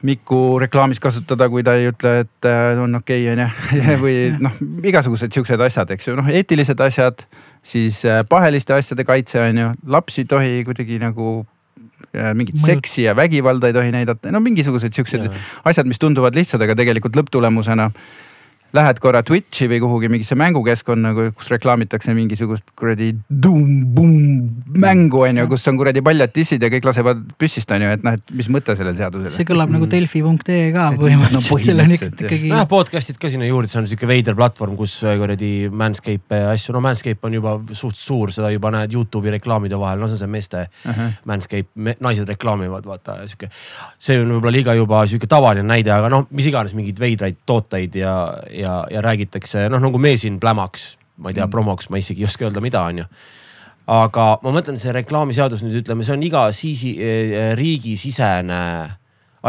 Miku 0.00 0.56
reklaamis 0.56 0.96
kasutada, 0.96 1.50
kui 1.52 1.60
ta 1.60 1.74
ei 1.76 1.90
ütle, 1.90 2.22
et 2.22 2.46
äh, 2.48 2.78
on 2.80 2.96
okei 2.96 3.26
okay, 3.26 3.34
onju 3.34 3.96
või 4.04 4.14
noh, 4.40 4.54
igasugused 4.88 5.34
siuksed 5.36 5.60
asjad, 5.60 5.92
eks 5.92 6.08
ju, 6.08 6.14
noh 6.16 6.30
eetilised 6.32 6.80
asjad, 6.80 7.26
siis 7.60 8.00
äh, 8.08 8.22
paheliste 8.28 8.72
asjade 8.72 9.04
kaitse 9.04 9.42
on 9.42 9.60
ju, 9.60 9.68
lapsi 9.92 10.24
ei 10.24 10.30
tohi 10.30 10.64
kuidagi 10.64 10.96
nagu 11.02 11.42
äh, 12.14 12.32
mingit 12.32 12.56
Mõjut- 12.56 12.70
seksi 12.70 13.04
ja 13.10 13.16
vägivalda 13.18 13.68
ei 13.68 13.76
tohi 13.76 13.92
näidata, 13.92 14.32
no 14.32 14.40
mingisugused 14.40 14.96
siuksed 14.96 15.28
asjad, 15.68 15.90
mis 15.90 16.00
tunduvad 16.00 16.38
lihtsad, 16.38 16.64
aga 16.64 16.78
tegelikult 16.80 17.20
lõpptulemusena 17.20 17.90
lähed 18.76 19.00
korra 19.02 19.22
Twitch'i 19.26 19.68
või 19.70 19.80
kuhugi 19.82 20.10
mingisse 20.12 20.36
mängukeskkonna, 20.38 21.12
kus 21.36 21.50
reklaamitakse 21.50 22.14
mingisugust 22.14 22.70
kuradi 22.78 23.10
mängu 24.80 25.24
on 25.26 25.40
ju, 25.42 25.46
kus 25.50 25.66
on 25.70 25.78
kuradi 25.80 26.02
paljad 26.04 26.32
dissid 26.34 26.62
ja 26.62 26.70
kõik 26.72 26.86
lasevad 26.86 27.22
püssist 27.40 27.70
on 27.74 27.84
ju, 27.84 27.90
et 27.96 28.04
noh, 28.06 28.16
et 28.18 28.34
mis 28.36 28.50
mõte 28.52 28.76
sellel 28.78 28.96
seadusel? 28.98 29.32
See 29.34 29.48
kõlab 29.48 29.72
nagu 29.74 29.88
delfi.ee 29.90 30.70
ka 30.74 30.86
põhimõtteliselt 30.98 31.50
no 31.50 31.58
no,, 31.58 31.64
seal 31.64 31.82
on 31.84 31.96
ikkagi 31.96 32.52
nojah, 32.52 32.68
podcast'id 32.70 33.18
ka 33.20 33.32
sinna 33.32 33.48
juurde, 33.48 33.70
see 33.72 33.80
on 33.82 33.88
sihuke 33.90 34.08
veider 34.10 34.38
platvorm, 34.38 34.76
kus 34.78 34.98
äh, 35.04 35.16
kuradi 35.20 35.52
Manscape 35.72 36.40
ja 36.44 36.52
asju, 36.54 36.76
no 36.76 36.84
Manscape 36.84 37.26
on 37.26 37.38
juba 37.40 37.56
suht 37.76 37.98
suur, 37.98 38.34
seda 38.34 38.52
juba 38.54 38.72
näed 38.74 38.94
Youtube'i 38.94 39.34
reklaamide 39.38 39.78
vahel, 39.80 40.02
no 40.02 40.10
see 40.10 40.18
on 40.18 40.22
see 40.24 40.34
meeste 40.36 40.64
uh 40.66 40.94
-huh. 40.94 41.18
Manscape, 41.30 41.96
naised 42.00 42.28
reklaamivad, 42.28 42.86
vaata 42.86 43.18
sihuke. 43.26 43.50
see 43.98 44.20
on 44.20 44.30
võib-olla 44.36 44.54
liiga 44.54 44.74
juba 44.78 45.02
sihuke 45.06 45.26
tavaline 45.26 45.66
näide, 45.66 45.92
aga 45.92 46.08
noh, 46.08 46.26
mis 46.30 46.46
iganes 46.46 46.74
mingeid 46.74 47.00
veidraid 47.00 47.42
tooteid 47.46 47.94
ja, 47.94 48.14
ja, 48.60 48.80
ja 48.92 49.02
räägitakse 49.04 49.68
noh, 49.72 49.82
nagu 49.82 49.98
me 49.98 50.14
siin 50.20 50.38
plämaks, 50.40 50.94
ma 51.18 51.32
ei 51.32 51.38
tea 51.38 51.46
mm., 51.46 51.52
promoks 51.52 51.90
ma 51.90 52.00
isegi 52.00 52.24
ei 52.24 52.30
oska 52.30 52.48
öelda, 52.48 52.62
mida 52.64 52.84
on 52.86 53.04
ju 53.04 53.10
aga 53.90 54.30
ma 54.44 54.54
mõtlen, 54.54 54.78
see 54.78 54.94
reklaamiseadus 54.94 55.64
nüüd 55.64 55.82
ütleme, 55.82 56.06
see 56.06 56.14
on 56.14 56.24
iga 56.26 56.46
siisi, 56.54 56.94
riigisisene 57.58 58.62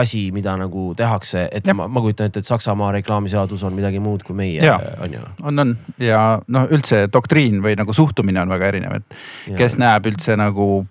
asi, 0.01 0.29
mida 0.31 0.53
nagu 0.55 0.91
tehakse, 0.95 1.47
et 1.51 1.67
Jah. 1.67 1.75
ma, 1.75 1.87
ma 1.91 2.01
kujutan 2.03 2.29
ette, 2.29 2.39
et 2.39 2.47
Saksamaa 2.47 2.93
reklaamiseadus 2.95 3.63
on 3.67 3.75
midagi 3.75 3.99
muud 3.99 4.23
kui 4.23 4.35
meie, 4.37 4.63
on 5.03 5.17
ju. 5.17 5.23
on, 5.43 5.63
on 5.65 5.75
ja 5.99 6.21
noh, 6.47 6.69
üldse 6.71 7.03
doktriin 7.11 7.59
või 7.63 7.75
nagu 7.79 7.93
suhtumine 7.95 8.39
on 8.43 8.53
väga 8.53 8.71
erinev, 8.71 9.01
et 9.01 9.57
kes 9.59 9.75
näeb 9.81 10.07
üldse 10.07 10.37
nagu 10.39 10.85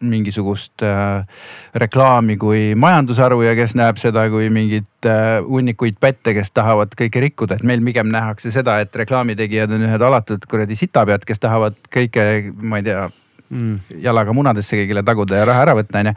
mingisugust 0.00 0.82
äh, 0.84 1.26
reklaami 1.74 2.36
kui 2.40 2.62
majandusharu 2.78 3.42
ja 3.44 3.54
kes 3.58 3.76
näeb 3.78 4.00
seda 4.02 4.26
kui 4.32 4.48
mingit 4.52 5.08
äh, 5.08 5.38
hunnikuid 5.46 6.00
pätte, 6.02 6.34
kes 6.36 6.52
tahavad 6.56 6.96
kõike 6.98 7.22
rikkuda, 7.28 7.58
et 7.58 7.66
meil 7.66 7.84
pigem 7.86 8.10
nähakse 8.12 8.52
seda, 8.54 8.78
et 8.84 8.96
reklaamitegijad 8.96 9.72
on 9.76 9.86
ühed 9.88 10.08
alatud 10.08 10.48
kuradi 10.50 10.78
sitapead, 10.78 11.24
kes 11.28 11.42
tahavad 11.42 11.78
kõike, 11.92 12.26
ma 12.62 12.82
ei 12.82 12.88
tea 12.88 13.06
mm. 13.50 14.00
jalaga 14.04 14.34
munadesse 14.36 14.78
kõigile 14.80 15.04
taguda 15.06 15.40
ja 15.40 15.48
raha 15.48 15.66
ära 15.66 15.76
võtta, 15.78 16.02
onju. 16.02 16.14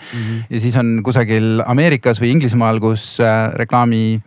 ja 0.50 0.62
siis 0.66 0.78
on 0.80 1.00
kusagil 1.06 1.64
Ameerikas 1.68 2.22
või 2.22 2.34
Inglismaal, 2.36 2.82
kus 2.84 3.16
äh, 3.24 3.50
reklaami 3.60 4.22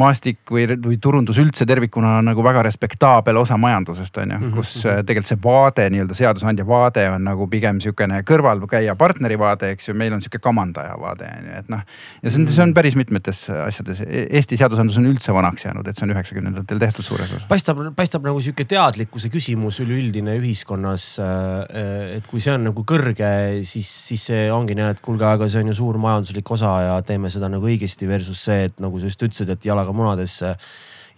maastik 0.00 0.40
või, 0.50 0.64
või 0.82 0.96
turundus 1.02 1.38
üldse 1.38 1.66
tervikuna 1.68 2.18
on 2.18 2.28
nagu 2.30 2.42
väga 2.44 2.64
respektaabel 2.66 3.38
osa 3.38 3.56
majandusest, 3.60 4.16
on 4.22 4.32
ju, 4.34 4.50
kus 4.56 4.72
äh, 4.90 5.02
tegelikult 5.06 5.30
see 5.30 5.40
vaade, 5.44 5.86
nii-öelda 5.94 6.16
seadusandja 6.18 6.66
vaade 6.66 7.04
on 7.12 7.22
nagu 7.28 7.46
pigem 7.50 7.78
sihukene 7.82 8.22
kõrvalkäija 8.26 8.96
partneri 8.98 9.38
vaade, 9.38 9.70
eks 9.74 9.88
ju, 9.90 9.94
meil 9.98 10.16
on 10.16 10.24
sihuke 10.24 10.40
kamandaja 10.42 10.96
vaade 11.00 11.28
on 11.30 11.46
ju, 11.46 11.60
et 11.60 11.70
noh. 11.70 11.84
ja 12.22 12.32
see 12.32 12.42
on, 12.42 12.48
see 12.56 12.64
on 12.66 12.74
päris 12.74 12.98
mitmetes 12.98 13.44
asjades, 13.54 14.02
Eesti 14.04 14.58
seadusandlus 14.58 14.98
on 14.98 15.06
üldse 15.12 15.34
vanaks 15.36 15.68
jäänud, 15.68 15.86
et 15.86 15.98
see 15.98 16.08
on 16.08 16.14
üheksakümnendatel 16.16 16.82
tehtud 16.82 17.06
suures 17.06 17.30
osas. 17.30 17.46
paistab, 17.50 17.84
paistab 17.94 18.26
nagu 18.26 18.42
sihuke 18.42 18.66
teadlikkuse 18.68 19.30
küsimus 19.30 19.78
üleüldine 19.84 20.34
ühiskonnas. 20.40 21.06
et 21.22 22.26
kui 22.30 22.42
see 22.42 22.54
on 22.56 22.66
nagu 22.70 22.84
kõrge, 22.88 23.30
siis, 23.62 23.88
siis 24.10 24.26
see 24.30 24.50
ongi 24.52 24.74
nii, 24.74 24.90
et 24.96 25.02
kuulge, 25.04 25.26
aga 25.28 25.48
see 25.50 25.62
on 25.62 25.70
ju 25.70 25.78
suur 25.78 25.98
majanduslik 26.02 26.50
osa 26.56 26.74
ja 26.82 26.98
teeme 27.06 27.30
seda 27.30 27.50
nagu 27.52 27.70
õigesti 27.70 28.08
versus 28.10 28.42
see, 28.48 28.66
et 28.68 28.82
nagu 28.82 28.98
sa 28.98 29.10
just 29.10 29.22
ütlesid, 29.22 29.54
et 29.54 29.70
jalaga 29.84 29.96
munadesse 29.96 30.54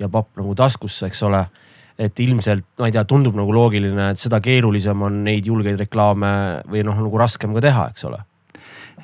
ja 0.00 0.10
papp 0.12 0.34
nagu 0.36 0.54
taskusse, 0.58 1.06
eks 1.06 1.22
ole 1.28 1.46
et 1.96 2.20
ilmselt, 2.20 2.66
ma 2.76 2.90
ei 2.90 2.92
tea, 2.92 3.06
tundub 3.08 3.36
nagu 3.38 3.54
loogiline, 3.56 4.10
et 4.12 4.20
seda 4.20 4.36
keerulisem 4.44 5.00
on 5.06 5.22
neid 5.24 5.46
julgeid 5.48 5.78
reklaame 5.80 6.32
või 6.68 6.82
noh, 6.84 6.98
nagu 7.06 7.20
raskem 7.20 7.54
ka 7.56 7.62
teha, 7.64 7.86
eks 7.94 8.04
ole. 8.10 8.20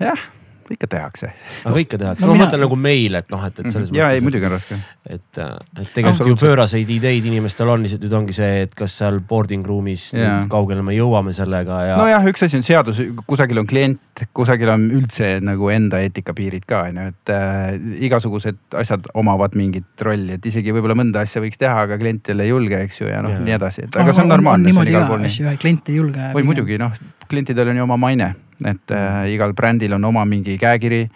jah, 0.01 0.27
ikka 0.75 0.89
tehakse. 0.91 1.31
aga 1.65 1.81
ikka 1.83 1.99
tehakse 2.01 2.23
No 2.23 2.29
no,, 2.29 2.33
ma 2.33 2.39
mina- 2.39 2.47
mõtlen 2.49 2.63
nagu 2.65 2.77
meil, 2.79 3.15
et 3.19 3.31
noh, 3.33 3.45
et, 3.47 3.61
et 3.61 3.69
selles 3.73 3.91
ja 3.93 4.09
ei, 4.11 4.21
mõttes. 4.21 4.27
muidugi 4.27 4.49
on 4.49 4.53
raske. 4.55 4.79
et, 5.07 5.41
et 5.83 5.93
tegelikult 5.95 6.31
ju 6.33 6.37
pööraseid 6.41 6.91
ideid 6.95 7.27
inimestel 7.29 7.69
on, 7.73 7.83
lihtsalt 7.85 8.05
nüüd 8.07 8.17
ongi 8.19 8.37
see, 8.37 8.63
et 8.67 8.75
kas 8.79 8.97
seal 9.03 9.21
boarding 9.29 9.67
room'is 9.67 10.09
Jaa. 10.15 10.41
nüüd 10.41 10.51
kaugele 10.53 10.85
me 10.87 10.97
jõuame 10.97 11.35
sellega 11.37 11.81
ja. 11.87 11.97
nojah, 12.01 12.27
üks 12.33 12.47
asi 12.49 12.59
on 12.61 12.67
seadus, 12.67 13.01
kusagil 13.29 13.63
on 13.63 13.69
klient, 13.71 14.25
kusagil 14.37 14.73
on 14.75 14.89
üldse 14.99 15.35
nagu 15.45 15.71
enda 15.75 16.03
eetikapiirid 16.05 16.67
ka 16.69 16.85
on 16.91 17.01
ju, 17.03 17.09
et 17.15 17.35
äh, 17.35 17.79
igasugused 18.09 18.61
asjad 18.83 19.09
omavad 19.15 19.57
mingit 19.59 20.05
rolli, 20.07 20.37
et 20.39 20.47
isegi 20.53 20.75
võib-olla 20.75 20.97
mõnda 20.99 21.25
asja 21.27 21.43
võiks 21.45 21.61
teha, 21.61 21.87
aga 21.87 21.99
klient 22.01 22.33
jälle 22.33 22.47
ei 22.47 22.55
julge, 22.55 22.83
eks 22.87 23.03
ju, 23.03 23.09
ja 23.11 23.23
noh 23.25 23.37
Jaa. 23.37 23.45
nii 23.49 23.59
edasi, 23.59 23.89
et 23.89 23.97
aga 24.03 24.15
see 24.15 24.25
on 24.25 24.33
normaalne. 24.33 24.71
niimoodi 24.71 24.95
ka 24.97 25.19
asju, 25.19 25.57
klient 25.63 25.93
ei 25.93 25.99
julge. 26.01 26.31
oi 26.35 26.47
muidugi 26.47 26.79
noh, 26.81 26.95
klientidel 27.33 27.73
on 27.73 27.81
ju 27.81 27.85
oma 27.87 27.97
maine, 28.01 28.35
et 28.67 28.91
äh, 28.91 29.35
igal 29.35 29.55
brändil 29.55 29.93
on 29.99 30.05
oma 30.05 30.25
mingi 30.25 30.59
käekiri 30.59 31.09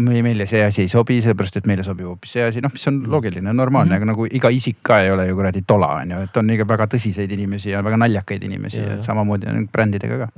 me- 0.00 0.22
meile 0.22 0.46
see 0.46 0.64
asi 0.64 0.82
ei 0.82 0.88
sobi, 0.88 1.20
sellepärast 1.22 1.56
et 1.56 1.66
meile 1.66 1.84
sobib 1.84 2.06
hoopis 2.10 2.36
see 2.36 2.44
asi, 2.44 2.60
noh, 2.64 2.72
mis 2.72 2.86
on 2.90 3.02
loogiline, 3.10 3.52
normaalne 3.52 3.90
mm. 3.90 3.94
-hmm. 3.94 3.96
aga 3.96 4.12
nagu 4.12 4.26
iga 4.26 4.50
isik 4.50 4.82
ka 4.82 5.00
ei 5.02 5.10
ole 5.10 5.28
ju 5.28 5.36
kuradi 5.36 5.62
tola, 5.66 5.94
on 6.02 6.10
ju, 6.10 6.20
et 6.28 6.36
on 6.36 6.50
ikka 6.50 6.68
väga 6.68 6.86
tõsiseid 6.94 7.32
inimesi 7.32 7.70
ja 7.70 7.84
väga 7.84 7.96
naljakaid 7.96 8.44
inimesi, 8.44 8.78
et 8.78 9.02
samamoodi 9.02 9.46
on 9.46 9.68
brändidega 9.72 10.18
ka 10.18 10.28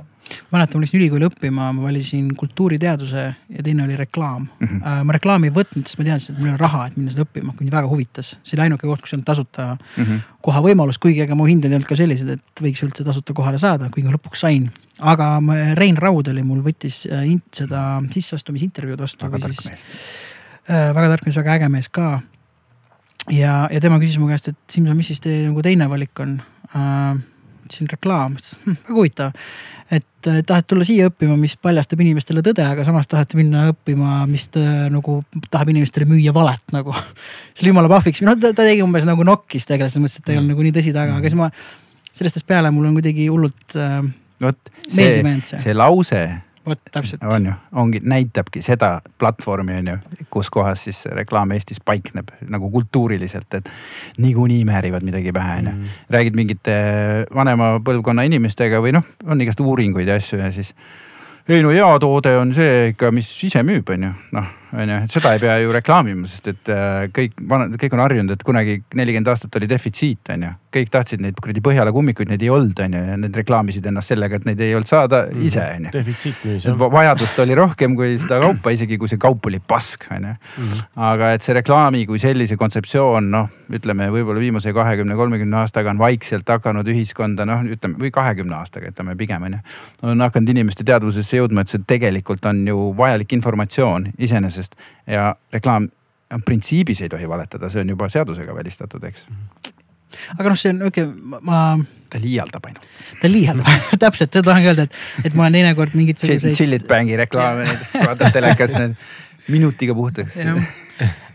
mäletan, 0.51 0.79
ma 0.79 0.83
läksin 0.83 0.99
ülikooli 0.99 1.27
õppima, 1.27 1.69
ma 1.75 1.83
valisin 1.83 2.29
kultuuriteaduse 2.37 3.23
ja 3.49 3.63
teine 3.63 3.83
oli 3.83 3.95
reklaam 3.97 4.47
mm. 4.47 4.67
-hmm. 4.67 5.03
ma 5.03 5.15
reklaami 5.15 5.49
ei 5.49 5.53
võtnud, 5.55 5.87
sest 5.87 5.99
ma 5.99 6.05
teadsin, 6.07 6.35
et 6.35 6.39
mul 6.39 6.49
ei 6.49 6.53
ole 6.55 6.61
raha, 6.61 6.85
et 6.87 6.97
minna 6.97 7.13
seda 7.13 7.25
õppima, 7.25 7.53
mind 7.59 7.71
väga 7.71 7.87
huvitas. 7.87 8.31
see 8.43 8.57
oli 8.57 8.65
ainuke 8.67 8.87
koht, 8.87 9.01
kus 9.01 9.13
on 9.13 9.23
tasuta 9.23 9.65
mm. 9.75 10.03
-hmm. 10.03 10.19
koha 10.41 10.61
võimalus, 10.65 10.99
kuigi 10.99 11.21
ega 11.21 11.35
mu 11.35 11.45
hinded 11.45 11.71
ei 11.71 11.79
olnud 11.79 11.89
ka 11.89 11.95
sellised, 11.95 12.29
et 12.29 12.63
võiks 12.63 12.83
üldse 12.85 13.03
tasuta 13.03 13.33
kohale 13.33 13.57
saada, 13.57 13.89
kuigi 13.89 14.07
ma 14.07 14.15
lõpuks 14.15 14.45
sain. 14.45 14.71
aga 14.99 15.41
Rein 15.73 15.97
Raud 15.97 16.27
oli 16.27 16.43
mul, 16.43 16.63
võttis 16.63 17.05
äh, 17.11 17.25
seda 17.53 18.01
sisseastumisintervjuud 18.11 18.99
vastu. 18.99 19.25
väga 19.25 19.39
tark 19.39 19.65
mees. 19.65 19.79
äh, 20.69 20.93
väga 20.95 21.07
tark 21.15 21.25
mees, 21.25 21.35
väga 21.35 21.55
äge 21.55 21.69
mees 21.69 21.89
ka. 21.89 22.21
ja, 23.29 23.67
ja 23.71 23.79
tema 23.79 23.99
küsis 23.99 24.19
mu 24.19 24.27
käest, 24.27 24.47
et 24.47 24.57
Simson, 24.69 24.97
mis 24.97 25.07
siis 25.07 25.19
teie 25.19 25.47
nagu 25.47 25.61
teine 25.61 25.89
valik 25.89 26.19
on 26.19 26.41
äh,? 26.75 27.19
Ütlesin 27.69 27.91
reklaam, 27.91 28.35
hm, 28.35 28.79
väga 28.87 28.97
huvitav. 28.97 29.43
et 29.89 30.27
äh, 30.29 30.41
tahad 30.45 30.67
tulla 30.69 30.85
siia 30.85 31.07
õppima, 31.09 31.37
mis 31.39 31.55
paljastab 31.57 32.01
inimestele 32.03 32.43
tõde, 32.45 32.65
aga 32.65 32.83
samas 32.85 33.07
tahate 33.09 33.37
minna 33.39 33.69
õppima, 33.71 34.23
mis 34.29 34.49
ta, 34.53 34.61
nagu 34.93 35.19
tahab 35.49 35.71
inimestele 35.73 36.09
müüa 36.09 36.33
valet 36.35 36.75
nagu. 36.75 36.93
see 37.53 37.65
oli 37.65 37.73
jumala 37.73 37.91
pahviks, 37.91 38.21
noh 38.25 38.37
ta, 38.37 38.51
ta 38.53 38.65
tegi 38.65 38.83
umbes 38.85 39.07
nagu 39.09 39.25
nokkis 39.25 39.69
tegelikult 39.69 39.95
selles 39.95 40.05
mõttes, 40.05 40.19
et 40.21 40.27
ta 40.27 40.35
ei 40.35 40.41
olnud 40.41 40.55
nagu 40.55 40.67
nii 40.67 40.75
tõsi 40.79 40.95
taga, 40.95 41.17
aga 41.21 41.31
siis 41.31 41.39
ma 41.39 41.49
sellest 42.09 42.39
ajast 42.39 42.49
peale 42.49 42.73
mul 42.73 42.89
on 42.89 42.97
kuidagi 42.97 43.29
hullult 43.31 43.77
äh, 43.79 44.01
vot 44.43 44.71
see, 44.87 45.21
see, 45.21 45.63
see 45.63 45.75
lause 45.77 46.21
vot 46.69 46.81
täpselt. 46.91 47.23
on 47.23 47.49
ju, 47.49 47.53
ongi, 47.81 48.01
näitabki 48.03 48.61
seda 48.65 48.91
platvormi 49.21 49.79
on 49.81 49.91
ju, 49.93 49.97
kus 50.33 50.51
kohas 50.53 50.83
siis 50.87 51.03
reklaam 51.15 51.51
Eestis 51.55 51.81
paikneb 51.85 52.31
nagu 52.49 52.69
kultuuriliselt, 52.73 53.59
et 53.59 53.71
niikuinii 54.17 54.63
määrivad 54.69 55.05
midagi 55.05 55.33
pähe 55.35 55.57
on 55.59 55.71
ju. 55.71 55.75
Mm. 55.75 55.97
räägid 56.09 56.39
mingite 56.39 56.77
vanema 57.35 57.75
põlvkonna 57.85 58.25
inimestega 58.29 58.81
või 58.83 58.95
noh, 58.97 59.07
on 59.25 59.41
igast 59.41 59.59
uuringuid 59.63 60.07
ja 60.07 60.19
asju 60.19 60.39
ja 60.39 60.51
siis. 60.51 60.73
ei 61.49 61.63
no 61.65 61.73
hea 61.73 61.89
toode 61.99 62.37
on 62.37 62.53
see 62.53 62.93
ikka, 62.93 63.11
mis 63.11 63.31
ise 63.43 63.63
müüb, 63.65 63.89
on 63.95 64.09
ju, 64.09 64.15
noh 64.37 64.55
on 64.73 64.89
ju, 64.89 64.97
et 65.05 65.13
seda 65.13 65.33
ei 65.33 65.41
pea 65.41 65.57
ju 65.63 65.73
reklaamima, 65.73 66.27
sest 66.29 66.49
et 66.51 66.71
äh, 66.73 67.07
kõik 67.13 67.35
vanad, 67.49 67.75
kõik 67.81 67.95
on 67.95 68.03
harjunud, 68.03 68.33
et 68.35 68.43
kunagi 68.45 68.79
nelikümmend 68.97 69.31
aastat 69.31 69.55
oli 69.59 69.69
defitsiit, 69.69 70.29
on 70.35 70.45
ju. 70.45 70.51
kõik 70.75 70.91
tahtsid 70.93 71.23
neid 71.23 71.37
kuradi 71.41 71.63
Põhjala 71.65 71.91
kummikuid, 71.93 72.29
neid 72.29 72.43
ei 72.45 72.51
olnud, 72.53 72.77
on 72.85 72.93
ju, 72.93 73.01
ja 73.09 73.15
need 73.17 73.37
reklaamisid 73.41 73.85
ennast 73.89 74.13
sellega, 74.13 74.37
et 74.37 74.45
neid 74.45 74.61
ei 74.61 74.75
olnud 74.77 74.89
saada 74.89 75.23
ise, 75.41 75.63
on 75.75 75.87
ju 75.87 75.93
defitsiit 75.95 76.43
müüs 76.45 76.67
jah. 76.67 76.77
va- 76.77 76.91
vajadust 76.93 77.41
oli 77.41 77.57
rohkem 77.57 77.95
kui 77.97 78.13
seda 78.21 78.39
kaupa, 78.43 78.73
isegi 78.75 78.99
kui 79.01 79.09
see 79.09 79.21
kaup 79.21 79.49
oli 79.49 79.59
pask, 79.59 80.05
onju. 80.13 80.35
aga 81.09 81.33
et 81.35 81.45
see 81.45 81.57
reklaami 81.57 82.05
kui 82.09 82.21
sellise 82.21 82.57
kontseptsioon, 82.59 83.31
noh, 83.33 83.49
ütleme 83.73 84.09
võib-olla 84.13 84.41
viimase 84.41 84.73
kahekümne, 84.75 85.17
kolmekümne 85.17 85.61
aastaga 85.63 85.93
on 85.93 86.01
vaikselt 86.01 86.49
hakanud 86.49 86.87
ühiskonda, 86.93 87.45
noh, 87.49 87.65
ütleme 87.65 87.97
või 88.01 88.13
kahekümne 88.13 88.59
aastaga, 88.61 88.93
ütleme 88.93 89.17
pigem 89.17 89.49
onju. 89.49 89.61
on 90.03 90.21
hakanud 90.27 90.53
inimeste 90.53 90.85
teadvusesse 90.85 91.41
jõudma, 91.41 91.65
et 91.65 91.73
see 91.73 91.81
tegelikult 91.89 92.45
on 92.49 92.61
ju 92.67 92.89
vajalik 92.97 93.33
informatsioon 93.37 94.11
iseenesest 94.17 94.58
ja 95.07 95.31
reklaam 95.53 95.89
printsiibis 96.45 97.01
ei 97.01 97.09
tohi 97.09 97.29
valetada, 97.29 97.69
see 97.73 97.81
on 97.81 97.95
juba 97.95 98.09
seadusega 98.09 98.55
välistatud, 98.55 99.03
eks. 99.09 99.25
aga 100.37 100.49
noh, 100.49 100.59
see 100.59 100.73
on 100.73 100.83
okei 100.89 101.07
okay,, 101.07 101.39
ma 101.45 101.61
ta 102.09 102.21
liialdab 102.21 102.67
ainult. 102.69 102.85
ta 103.21 103.31
liialdab 103.31 103.87
täpselt, 104.03 104.33
seda 104.33 104.45
tahangi 104.51 104.71
öelda, 104.71 104.85
et, 104.89 104.99
et 105.29 105.37
ma 105.37 105.47
olen 105.47 105.57
teinekord 105.59 105.95
mingisuguseid. 105.97 106.57
Chillit 106.57 106.85
Bangi 106.89 107.17
reklaame, 107.19 107.65
vaatad 108.07 108.35
telekast 108.35 108.77
need 108.77 108.95
minutiga 109.49 109.95
puhtaks. 109.97 110.37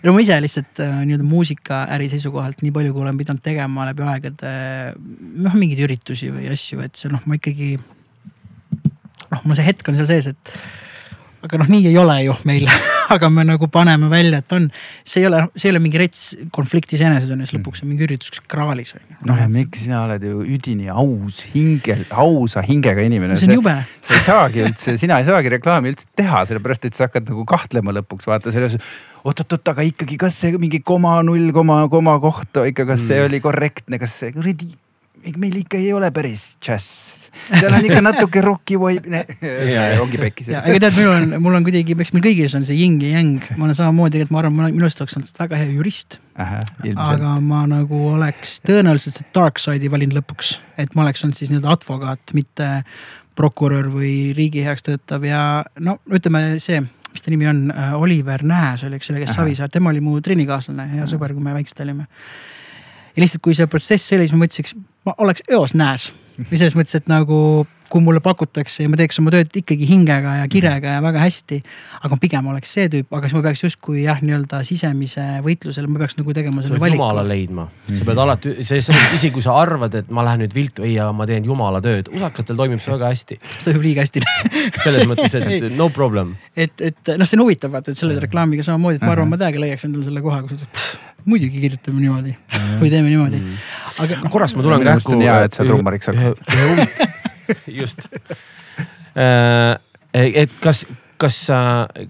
no 0.04 0.14
ma 0.14 0.22
ise 0.22 0.38
lihtsalt 0.44 0.84
äh, 0.84 0.94
nii-öelda 1.08 1.26
muusikaäri 1.26 2.08
seisukohalt 2.12 2.62
nii 2.62 2.72
palju, 2.74 2.94
kui 2.94 3.02
olen 3.02 3.18
pidanud 3.18 3.42
tegema 3.44 3.88
läbi 3.88 4.06
aegade 4.06 4.54
noh, 5.42 5.58
mingeid 5.58 5.82
üritusi 5.86 6.30
või 6.34 6.50
asju, 6.52 6.82
et 6.86 6.98
see 7.00 7.12
noh, 7.12 7.22
ma 7.26 7.38
ikkagi. 7.40 7.74
noh, 9.30 9.44
mul 9.44 9.58
see 9.58 9.66
hetk 9.66 9.90
on 9.90 9.98
seal 9.98 10.10
sees, 10.10 10.30
et 10.34 10.56
aga 11.44 11.60
noh, 11.60 11.70
nii 11.70 11.88
ei 11.90 11.96
ole 12.00 12.16
ju 12.24 12.34
meil 12.48 12.68
aga 13.14 13.28
me 13.32 13.44
nagu 13.46 13.68
paneme 13.72 14.08
välja, 14.12 14.40
et 14.40 14.54
on, 14.56 14.68
see 15.06 15.22
ei 15.22 15.28
ole, 15.28 15.42
see 15.54 15.68
ei 15.68 15.74
ole 15.74 15.82
mingi 15.84 16.00
rets 16.00 16.22
konflikt 16.54 16.94
iseenesest 16.96 17.32
on 17.34 17.42
ju, 17.42 17.48
siis 17.48 17.58
lõpuks 17.58 17.84
on 17.84 17.90
mingi 17.90 18.06
üritus 18.06 18.42
kraalis 18.50 18.94
on 18.96 19.02
ju. 19.04 19.18
noh, 19.30 19.40
ja 19.40 19.48
miks 19.52 19.84
sina 19.84 20.04
oled 20.06 20.24
ju 20.24 20.44
üdini 20.56 20.88
aus 20.92 21.42
hingel, 21.54 22.04
ausa 22.10 22.64
hingega 22.64 23.04
inimene. 23.06 23.38
see 23.40 23.50
on 23.50 23.58
jube. 23.58 23.74
sa 24.04 24.16
ei 24.16 24.24
saagi 24.28 24.64
üldse, 24.68 24.96
sina 25.00 25.20
ei 25.20 25.28
saagi 25.28 25.52
reklaami 25.56 25.92
üldse 25.92 26.08
teha, 26.16 26.44
sellepärast 26.50 26.88
et 26.88 26.96
sa 26.96 27.08
hakkad 27.08 27.28
nagu 27.32 27.44
kahtlema 27.48 27.94
lõpuks 28.00 28.30
vaata 28.30 28.54
selles. 28.54 28.78
oot-oot-oot, 29.24 29.74
aga 29.74 29.84
ikkagi, 29.88 30.18
kas 30.20 30.38
see 30.40 30.56
mingi 30.60 30.80
koma, 30.84 31.18
null 31.26 31.52
koma, 31.56 31.82
koma 31.92 32.16
koht 32.22 32.64
ikka, 32.64 32.88
kas 32.94 33.06
see 33.10 33.20
oli 33.24 33.40
korrektne, 33.44 34.00
kas 34.00 34.16
see 34.22 34.32
kuradi 34.34 34.72
meil 35.40 35.56
ikka 35.62 35.78
ei 35.80 35.92
ole 35.96 36.10
päris 36.14 36.44
džäss, 36.62 37.30
seal 37.48 37.72
on 37.72 37.86
ikka 37.86 38.00
natuke 38.04 38.42
roki 38.44 38.76
vibe, 38.80 39.22
ongi 40.02 40.20
pekkis. 40.20 40.50
aga 40.58 40.76
tead, 40.82 40.96
minul 40.98 41.14
on, 41.14 41.34
mul 41.44 41.58
on 41.58 41.66
kuidagi, 41.66 41.96
eks 42.04 42.14
meil 42.14 42.24
kõigil 42.26 42.56
on 42.58 42.66
see 42.68 42.78
yin 42.78 42.98
ja 43.02 43.18
yang, 43.18 43.44
ma 43.58 43.68
olen 43.68 43.78
samamoodi, 43.78 44.24
et 44.24 44.32
ma 44.34 44.42
arvan, 44.42 44.56
ma 44.56 44.70
minust 44.70 45.00
oleks 45.02 45.18
olnud 45.18 45.40
väga 45.40 45.60
hea 45.62 45.70
jurist. 45.72 46.18
aga 46.36 47.36
ma 47.44 47.64
nagu 47.70 48.00
oleks 48.12 48.58
tõenäoliselt 48.66 49.18
see 49.18 49.30
dark 49.36 49.62
side'i 49.62 49.92
valinud 49.92 50.18
lõpuks, 50.20 50.56
et 50.80 50.94
ma 50.96 51.06
oleks 51.06 51.24
olnud 51.24 51.38
siis 51.38 51.52
nii-öelda 51.52 51.72
advokaat, 51.78 52.34
mitte 52.36 52.70
prokurör 53.38 53.88
või 53.90 54.34
riigi 54.36 54.62
heaks 54.66 54.86
töötav 54.86 55.24
ja 55.26 55.40
no 55.82 55.98
ütleme 56.12 56.60
see, 56.62 56.82
mis 57.14 57.22
ta 57.22 57.32
nimi 57.32 57.48
on, 57.50 57.66
Oliver 57.98 58.44
Nääs 58.46 58.86
oli, 58.86 59.00
eks 59.00 59.10
ole, 59.10 59.24
kes 59.24 59.38
Savisaar, 59.38 59.72
tema 59.72 59.90
oli 59.90 60.02
mu 60.04 60.20
treenikaaslane, 60.22 60.90
hea 60.98 61.06
sõber, 61.10 61.34
kui 61.34 61.42
me 61.42 61.54
väiksed 61.56 61.82
olime 61.82 62.06
ja 63.14 63.22
lihtsalt, 63.22 63.42
kui 63.44 63.54
see 63.56 63.70
protsess 63.70 64.12
oli, 64.16 64.26
siis 64.26 64.36
ma 64.36 64.44
mõtlesin, 64.44 64.84
ma 65.06 65.16
oleks 65.24 65.46
eos 65.48 65.74
näes. 65.78 66.10
või 66.34 66.58
selles 66.58 66.74
mõttes, 66.74 66.96
et 66.98 67.06
nagu 67.06 67.36
kui 67.94 68.02
mulle 68.02 68.18
pakutakse 68.18 68.82
ja 68.82 68.90
ma 68.90 68.98
teeks 68.98 69.20
oma 69.22 69.30
tööd 69.30 69.52
ikkagi 69.60 69.86
hingega 69.86 70.32
ja 70.40 70.46
kirega 70.50 70.96
ja 70.96 71.02
väga 71.04 71.20
hästi. 71.22 71.60
aga 72.08 72.16
pigem 72.18 72.48
oleks 72.50 72.72
see 72.74 72.88
tüüp, 72.90 73.06
aga 73.14 73.28
siis 73.28 73.36
ma 73.36 73.42
peaks 73.44 73.62
justkui 73.62 74.02
jah, 74.02 74.18
nii-öelda 74.24 74.64
sisemise 74.66 75.22
võitlusele, 75.44 75.86
ma 75.92 76.02
peaks 76.02 76.18
nagu 76.18 76.34
tegema 76.34 76.64
selle 76.64 76.82
valiku. 76.82 76.98
jumala 76.98 77.22
leidma, 77.28 77.68
sa 77.92 78.08
pead 78.08 78.22
alati, 78.24 78.56
isegi 78.64 79.30
kui 79.36 79.44
sa 79.44 79.54
arvad, 79.60 79.94
et 80.00 80.10
ma 80.10 80.26
lähen 80.26 80.42
nüüd 80.42 80.56
viltu, 80.56 80.82
ei, 80.82 80.96
aga 80.98 81.14
ma 81.14 81.28
teen 81.30 81.46
jumala 81.46 81.82
tööd, 81.84 82.10
usakatel 82.14 82.58
toimib 82.58 82.82
see 82.82 82.96
väga 82.96 83.12
hästi. 83.14 83.38
see 83.54 83.68
toimib 83.68 83.86
liiga 83.86 84.04
hästi 84.04 84.24
selles 84.82 85.08
mõttes, 85.12 85.38
et 85.38 85.70
no 85.80 85.90
problem. 85.94 86.34
et, 86.56 86.74
et 86.90 87.14
noh, 87.14 87.28
see 87.30 87.38
on 87.38 87.46
huvitav 87.46 87.78
vaata, 87.78 87.94
et 87.94 88.00
selle 88.00 88.18
reklaamiga 88.26 88.66
samamoodi, 88.66 88.98
et 88.98 89.06
ma 89.06 89.14
arvan, 89.14 89.30
ma 89.30 89.40
täiega 89.40 89.62
leiaks 89.68 89.86
endale 89.86 90.08
selle 90.10 90.24
koha, 90.24 90.42
kus 90.48 90.66
muidugi 91.24 91.60
kirjutame 91.62 92.02
niimoodi 92.02 92.34
või 92.80 92.90
teeme 92.92 93.08
niimoodi. 93.08 93.40
aga 94.04 94.20
no, 94.24 94.32
korraks 94.32 94.56
ma 94.58 94.66
tulen 94.66 94.84
kähku. 94.84 95.18
hea, 95.20 95.38
et 95.48 95.56
sa 95.56 95.66
trummariks 95.66 96.10
hakkad 96.12 97.22
just. 97.80 98.08
Äh, 99.14 99.78
et 100.14 100.52
kas, 100.62 100.84
kas, 101.20 101.38
äh, 101.50 102.06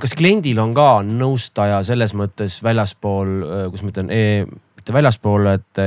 kas 0.00 0.14
kliendil 0.18 0.60
on 0.62 0.74
ka 0.76 0.88
nõustaja 1.06 1.82
selles 1.86 2.14
mõttes 2.18 2.58
väljaspool, 2.64 3.34
äh, 3.42 3.66
kuidas 3.70 3.84
ma 3.86 3.92
ütlen 3.94 4.12
e,, 4.12 4.22
mitte 4.78 4.94
väljaspool, 4.94 5.52
et 5.52 5.84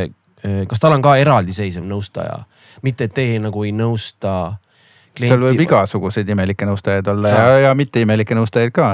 kas 0.69 0.81
tal 0.81 0.93
on 0.93 1.01
ka 1.01 1.15
eraldiseisev 1.17 1.81
nõustaja, 1.89 2.43
mitte 2.85 3.07
et 3.07 3.13
teie 3.17 3.39
nagu 3.41 3.63
ei 3.65 3.71
nõusta 3.73 4.55
klienti. 5.17 5.33
tal 5.33 5.45
võib 5.47 5.63
igasuguseid 5.65 6.29
imelikke 6.29 6.67
nõustajaid 6.69 7.07
olla 7.09 7.31
ja, 7.31 7.39
ja, 7.39 7.55
ja 7.63 7.71
mitte 7.75 8.03
imelikke 8.05 8.37
nõustajaid 8.37 8.75
ka. 8.75 8.91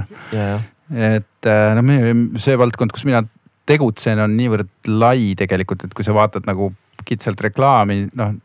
et 0.95 1.49
noh, 1.75 1.91
see 2.39 2.55
valdkond, 2.57 2.95
kus 2.95 3.03
mina 3.09 3.25
tegutsen, 3.69 4.19
on 4.23 4.37
niivõrd 4.37 4.71
lai 4.89 5.33
tegelikult, 5.39 5.85
et 5.85 5.93
kui 5.97 6.07
sa 6.07 6.15
vaatad 6.15 6.47
nagu 6.49 6.71
kitsalt 7.05 7.41
reklaami, 7.41 8.05
noh 8.17 8.37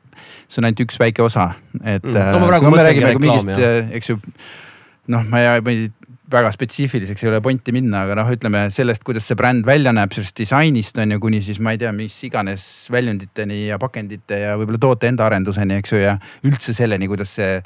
see 0.48 0.62
on 0.62 0.68
ainult 0.68 0.80
üks 0.86 0.98
väike 1.00 1.24
osa, 1.24 1.50
et 1.82 2.04
mm.. 2.04 2.32
no 2.32 2.40
ma 2.40 2.50
praegu 2.50 2.72
mõtlengi 2.72 3.04
nagu 3.04 3.20
reklaami 3.20 3.56
jah. 3.60 3.90
eks 3.98 4.12
ju 4.12 4.18
noh, 5.12 5.26
ma 5.28 5.42
ei, 5.42 5.62
ma 5.64 5.74
ei, 5.74 5.90
väga 6.30 6.50
spetsiifiliseks 6.54 7.22
ei 7.22 7.30
ole 7.30 7.40
pointi 7.42 7.74
minna, 7.74 8.02
aga 8.06 8.16
noh, 8.18 8.30
ütleme 8.34 8.64
sellest, 8.74 9.04
kuidas 9.06 9.28
see 9.28 9.38
bränd 9.38 9.66
välja 9.66 9.92
näeb, 9.94 10.14
sellest 10.14 10.36
disainist 10.40 10.98
on 11.02 11.14
ju, 11.14 11.20
kuni 11.22 11.42
siis 11.44 11.60
ma 11.62 11.74
ei 11.74 11.80
tea, 11.82 11.92
mis 11.94 12.16
iganes 12.26 12.64
väljunditeni 12.92 13.66
ja 13.68 13.78
pakendite 13.82 14.40
ja 14.42 14.56
võib-olla 14.58 14.82
toote 14.82 15.10
enda 15.10 15.28
arenduseni, 15.28 15.78
eks 15.82 15.94
ju, 15.94 16.00
ja 16.02 16.16
üldse 16.46 16.74
selleni, 16.76 17.10
kuidas 17.10 17.36
see 17.38 17.60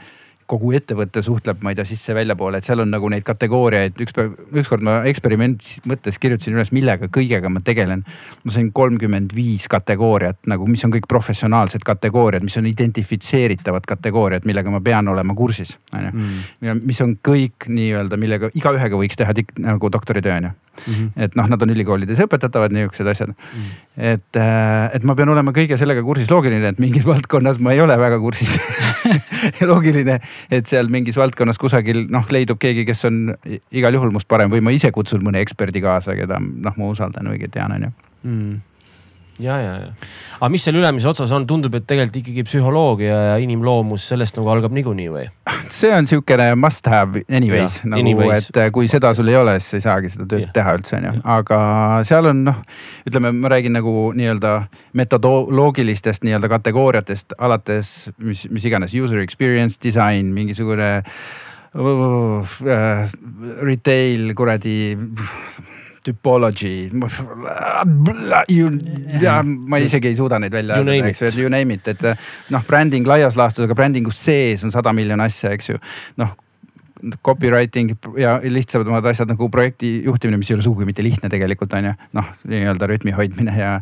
kogu 0.51 0.73
ettevõte 0.77 1.23
suhtleb, 1.25 1.61
ma 1.65 1.73
ei 1.73 1.79
tea, 1.79 1.87
sisse-väljapoole, 1.89 2.61
et 2.61 2.67
seal 2.67 2.83
on 2.83 2.91
nagu 2.93 3.11
neid 3.13 3.25
kategooriaid, 3.27 3.99
üks 4.03 4.17
päev, 4.17 4.35
ükskord 4.63 4.85
ma 4.87 5.01
eksperiment 5.11 5.67
mõttes 5.91 6.19
kirjutasin 6.23 6.57
üles, 6.59 6.73
millega 6.77 7.11
kõigega 7.13 7.53
ma 7.53 7.63
tegelen. 7.65 8.05
ma 8.45 8.55
sain 8.55 8.71
kolmkümmend 8.73 9.35
viis 9.37 9.67
kategooriat 9.71 10.49
nagu, 10.51 10.67
mis 10.71 10.85
on 10.87 10.95
kõik 10.95 11.09
professionaalsed 11.11 11.85
kategooriad, 11.87 12.45
mis 12.47 12.57
on 12.61 12.67
identifitseeritavad 12.71 13.87
kategooriad, 13.87 14.47
millega 14.49 14.73
ma 14.73 14.81
pean 14.81 15.09
olema 15.09 15.35
kursis, 15.35 15.77
on 15.95 16.09
ju. 16.09 16.15
Mm. 16.15 16.83
mis 16.85 17.01
on 17.05 17.17
kõik 17.29 17.69
nii-öelda, 17.69 18.19
millega 18.21 18.51
igaühega 18.55 18.99
võiks 18.99 19.19
teha 19.21 19.35
tik, 19.37 19.55
nagu 19.61 19.93
doktoritöö 19.93 20.37
on 20.37 20.51
ju 20.51 20.57
Mm 20.87 20.95
-hmm. 20.95 21.23
et 21.25 21.35
noh, 21.37 21.49
nad 21.49 21.63
on 21.63 21.71
ülikoolides 21.71 22.21
õpetatavad, 22.25 22.73
niisugused 22.73 23.07
asjad 23.07 23.29
mm. 23.29 23.35
-hmm. 23.35 24.05
et, 24.13 24.37
äh, 24.37 24.97
et 24.97 25.05
ma 25.05 25.15
pean 25.15 25.29
olema 25.29 25.53
kõige 25.53 25.77
sellega 25.77 26.03
kursis, 26.03 26.31
loogiline, 26.31 26.69
et 26.69 26.79
mingis 26.79 27.07
valdkonnas 27.13 27.59
ma 27.59 27.73
ei 27.73 27.81
ole 27.81 27.99
väga 27.99 28.19
kursis 28.19 28.61
loogiline, 29.71 30.21
et 30.51 30.67
seal 30.67 30.89
mingis 30.89 31.17
valdkonnas 31.17 31.59
kusagil 31.59 32.07
noh, 32.09 32.27
leidub 32.31 32.59
keegi, 32.59 32.85
kes 32.85 33.05
on 33.05 33.35
igal 33.71 33.95
juhul 33.95 34.11
must 34.11 34.29
parem 34.29 34.51
või 34.51 34.61
ma 34.61 34.71
ise 34.71 34.91
kutsun 34.91 35.25
mõne 35.25 35.41
eksperdi 35.45 35.81
kaasa, 35.81 36.17
keda 36.17 36.41
noh, 36.41 36.75
ma 36.77 36.91
usaldan 36.95 37.29
või 37.29 37.51
tean, 37.51 37.73
on 37.73 37.83
ju 37.83 37.93
mm 38.23 38.61
ja, 39.41 39.57
ja, 39.63 39.73
ja. 39.87 40.11
aga 40.39 40.51
mis 40.53 40.65
seal 40.67 40.79
ülemises 40.81 41.09
otsas 41.11 41.33
on, 41.37 41.47
tundub, 41.49 41.75
et 41.79 41.87
tegelikult 41.89 42.21
ikkagi 42.23 42.45
psühholoogia 42.49 43.21
ja 43.31 43.37
inimloomus 43.43 44.09
sellest 44.13 44.39
nagu 44.39 44.53
algab 44.53 44.75
niikuinii 44.77 45.09
või? 45.13 45.27
see 45.73 45.93
on 45.95 46.09
sihukene 46.11 46.53
must 46.59 46.87
have 46.91 47.23
anyways, 47.31 47.81
nagu 47.85 48.01
anyways. 48.03 48.51
et 48.51 48.61
äh, 48.65 48.71
kui 48.75 48.89
seda 48.91 49.13
sul 49.17 49.31
ei 49.33 49.39
ole, 49.41 49.57
siis 49.63 49.81
ei 49.81 49.87
saagi 49.87 50.13
seda 50.13 50.29
tööd 50.31 50.47
ja. 50.47 50.53
teha 50.57 50.77
üldse 50.79 50.99
on 50.99 51.09
ju, 51.09 51.15
aga 51.37 51.61
seal 52.09 52.31
on 52.33 52.45
noh, 52.51 52.63
ütleme, 53.09 53.33
ma 53.37 53.53
räägin 53.53 53.77
nagu 53.79 54.11
nii-öelda 54.17 54.55
metodoloogilistest 54.99 56.27
nii-öelda 56.27 56.51
kategooriatest 56.53 57.37
alates 57.39 58.11
mis, 58.19 58.47
mis 58.51 58.67
iganes 58.69 58.95
user 58.97 59.23
experience 59.25 59.81
design, 59.83 60.33
mingisugune 60.37 60.91
uh, 61.01 61.81
uh, 61.81 63.13
retail 63.65 64.35
kuradi 64.39 64.79
Typology. 66.05 66.91
ja 69.21 69.41
ma 69.45 69.81
isegi 69.83 70.09
ei 70.09 70.17
suuda 70.17 70.39
neid 70.41 70.55
välja 70.55 70.79
öelda, 70.81 70.95
eks 71.11 71.23
ju, 71.27 71.33
you 71.43 71.53
name 71.53 71.77
it, 71.77 71.89
et 71.93 72.07
noh, 72.51 72.63
bränding 72.69 73.09
laias 73.09 73.37
laastus, 73.37 73.67
aga 73.69 73.77
brändingu 73.77 74.15
sees 74.15 74.65
on 74.65 74.73
sada 74.73 74.95
miljonit 74.97 75.29
asja, 75.29 75.53
eks 75.57 75.75
ju. 75.75 75.83
noh 76.21 76.37
copywriting 77.25 77.95
ja 78.19 78.41
lihtsamad 78.43 79.07
asjad 79.07 79.29
nagu 79.29 79.49
projekti 79.49 80.03
juhtimine, 80.05 80.39
mis 80.41 80.51
ei 80.51 80.57
ole 80.57 80.65
sugugi 80.65 80.89
mitte 80.89 81.03
lihtne 81.03 81.29
tegelikult 81.33 81.73
on 81.79 81.91
ju. 81.91 81.93
noh, 82.17 82.31
nii-öelda 82.49 82.89
rütmi 82.91 83.15
hoidmine 83.17 83.55
ja 83.59 83.73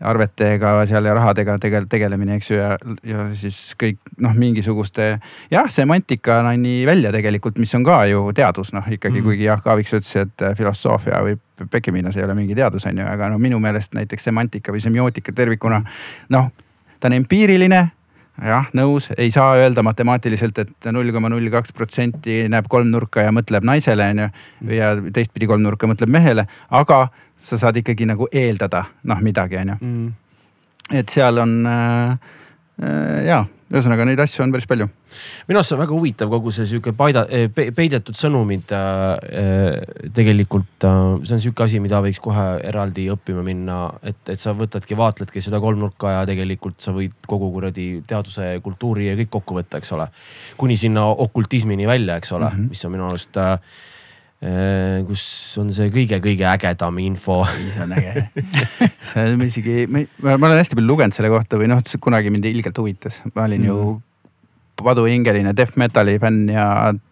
arvetega 0.00 0.72
seal 0.88 1.04
ja 1.04 1.14
rahadega 1.14 1.56
tegel-, 1.60 1.88
tegelemine, 1.90 2.38
eks 2.40 2.50
ju, 2.50 2.56
ja, 2.60 2.76
ja 3.04 3.26
siis 3.36 3.58
kõik 3.80 4.00
noh, 4.20 4.34
mingisuguste 4.36 5.12
jah, 5.50 5.68
semantikani 5.70 6.74
välja 6.88 7.12
tegelikult, 7.12 7.60
mis 7.60 7.74
on 7.76 7.84
ka 7.86 8.02
ju 8.10 8.24
teadus, 8.36 8.74
noh 8.76 8.88
ikkagi 8.88 9.20
mm 9.20 9.28
kuigi 9.30 9.44
Jaak 9.44 9.66
Aaviks 9.68 9.92
ütles, 9.94 10.16
et 10.16 10.44
filosoofia 10.56 11.20
või 11.22 11.36
Beckeminas 11.70 12.16
ei 12.16 12.24
ole 12.24 12.34
mingi 12.34 12.56
teadus, 12.56 12.86
on 12.88 12.98
ju, 12.98 13.04
aga 13.06 13.28
no 13.30 13.38
minu 13.38 13.60
meelest 13.60 13.94
näiteks 13.94 14.24
semantika 14.30 14.72
või 14.72 14.80
semiootika 14.80 15.32
tervikuna 15.36 15.82
noh, 16.32 16.50
ta 17.00 17.10
on 17.10 17.18
empiiriline 17.20 17.82
jah, 18.44 18.68
nõus, 18.76 19.10
ei 19.18 19.30
saa 19.34 19.54
öelda 19.60 19.82
matemaatiliselt, 19.86 20.58
et 20.62 20.90
null 20.92 21.12
koma 21.14 21.30
null 21.32 21.50
kaks 21.52 21.74
protsenti 21.76 22.42
näeb 22.50 22.68
kolmnurka 22.70 23.26
ja 23.26 23.34
mõtleb 23.34 23.66
naisele, 23.66 24.08
on 24.14 24.24
ju. 24.24 24.30
ja 24.76 24.92
teistpidi 25.12 25.48
kolmnurka 25.50 25.88
mõtleb 25.90 26.12
mehele, 26.12 26.46
aga 26.70 27.06
sa 27.40 27.58
saad 27.60 27.80
ikkagi 27.80 28.08
nagu 28.08 28.28
eeldada 28.32 28.84
noh 29.08 29.22
midagi, 29.24 29.60
on 29.60 29.74
ju. 29.74 29.78
Mm. 29.80 30.12
et 31.00 31.08
seal 31.12 31.38
on 31.38 31.56
äh, 31.66 32.34
äh, 32.82 33.24
ja 33.28 33.44
ühesõnaga 33.70 34.06
neid 34.08 34.20
asju 34.22 34.44
on 34.44 34.52
päris 34.54 34.66
palju. 34.70 34.88
minu 35.48 35.60
arust 35.60 35.74
on 35.76 35.80
väga 35.82 35.94
huvitav, 35.94 36.30
kogu 36.32 36.52
see 36.54 36.66
sihuke 36.66 36.92
paida, 36.96 37.24
eh, 37.30 37.48
peidetud 37.50 38.18
sõnumid 38.18 38.74
äh, 38.74 39.80
tegelikult 40.16 40.86
äh,. 40.86 41.00
see 41.24 41.36
on 41.36 41.44
sihuke 41.46 41.66
asi, 41.66 41.80
mida 41.82 42.02
võiks 42.02 42.20
kohe 42.22 42.46
eraldi 42.66 43.08
õppima 43.14 43.44
minna, 43.46 43.82
et, 44.02 44.20
et 44.28 44.40
sa 44.40 44.54
võtadki, 44.58 44.98
vaatledki 44.98 45.42
seda 45.44 45.62
kolmnurka 45.62 46.16
ja 46.18 46.24
tegelikult 46.28 46.80
sa 46.82 46.94
võid 46.96 47.14
kogu 47.26 47.52
kuradi 47.54 47.88
teaduse, 48.06 48.52
kultuuri 48.64 49.10
ja 49.10 49.18
kõik 49.22 49.34
kokku 49.38 49.60
võtta, 49.60 49.78
eks 49.80 49.94
ole. 49.96 50.10
kuni 50.60 50.76
sinna 50.76 51.06
okultismini 51.26 51.86
välja, 51.86 52.18
eks 52.20 52.32
ole 52.32 52.50
mm, 52.50 52.56
-hmm. 52.56 52.74
mis 52.74 52.84
on 52.84 52.96
minu 52.96 53.08
arust 53.10 53.40
Äh, 53.40 53.58
kus 54.40 55.22
on 55.60 55.68
see 55.76 55.90
kõige-kõige 55.92 56.46
ägedam 56.48 57.00
info. 57.02 57.42
see 57.44 57.82
on 57.84 57.90
äge 57.92 58.28
ma 59.36 59.44
isegi, 59.44 59.82
ma 59.90 60.38
olen 60.38 60.56
hästi 60.56 60.78
palju 60.78 60.88
lugenud 60.88 61.16
selle 61.16 61.28
kohta 61.32 61.58
või 61.60 61.68
noh, 61.68 61.82
kunagi 62.00 62.32
mind 62.32 62.48
ilgelt 62.48 62.78
huvitas, 62.80 63.20
ma 63.34 63.44
olin 63.44 63.66
mm. 63.66 63.68
ju 63.68 63.98
paduhingeline 64.80 65.52
death 65.56 65.76
metal'i 65.80 66.16
fänn 66.22 66.48
ja 66.48 66.64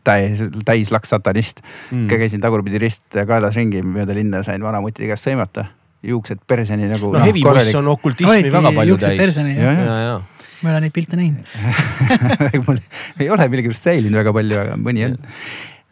täis, 0.09 0.41
täislaks 0.65 1.13
satanist 1.13 1.61
mm.. 1.93 2.07
käisin 2.09 2.41
tagurpidi 2.41 2.81
rist 2.81 3.05
kaelas 3.13 3.59
ringi 3.59 3.83
mööda 3.85 4.17
linna, 4.17 4.41
sain 4.47 4.65
vanamuti 4.65 5.09
käest 5.11 5.29
sõimata. 5.29 5.69
juuksed 6.03 6.41
perseni 6.47 6.89
nagu. 6.89 7.13
no, 7.13 7.19
no 7.19 7.25
heavy 7.29 7.45
boss 7.45 7.75
on 7.77 7.93
okultismi 7.93 8.33
Olegi 8.33 8.53
väga 8.55 8.73
palju 8.73 8.99
täis. 9.05 9.37
ja, 9.37 9.73
ja, 9.77 9.97
ja 10.07 10.19
ma 10.63 10.71
ei 10.71 10.75
ole 10.75 10.85
neid 10.87 10.95
pilte 10.95 11.19
näinud 11.19 11.45
mul 12.67 12.81
ei 13.21 13.29
ole 13.31 13.49
millegipärast 13.53 13.91
säilinud 13.91 14.19
väga 14.23 14.33
palju, 14.35 14.63
aga 14.65 14.79
mõni 14.81 15.05
on 15.07 15.19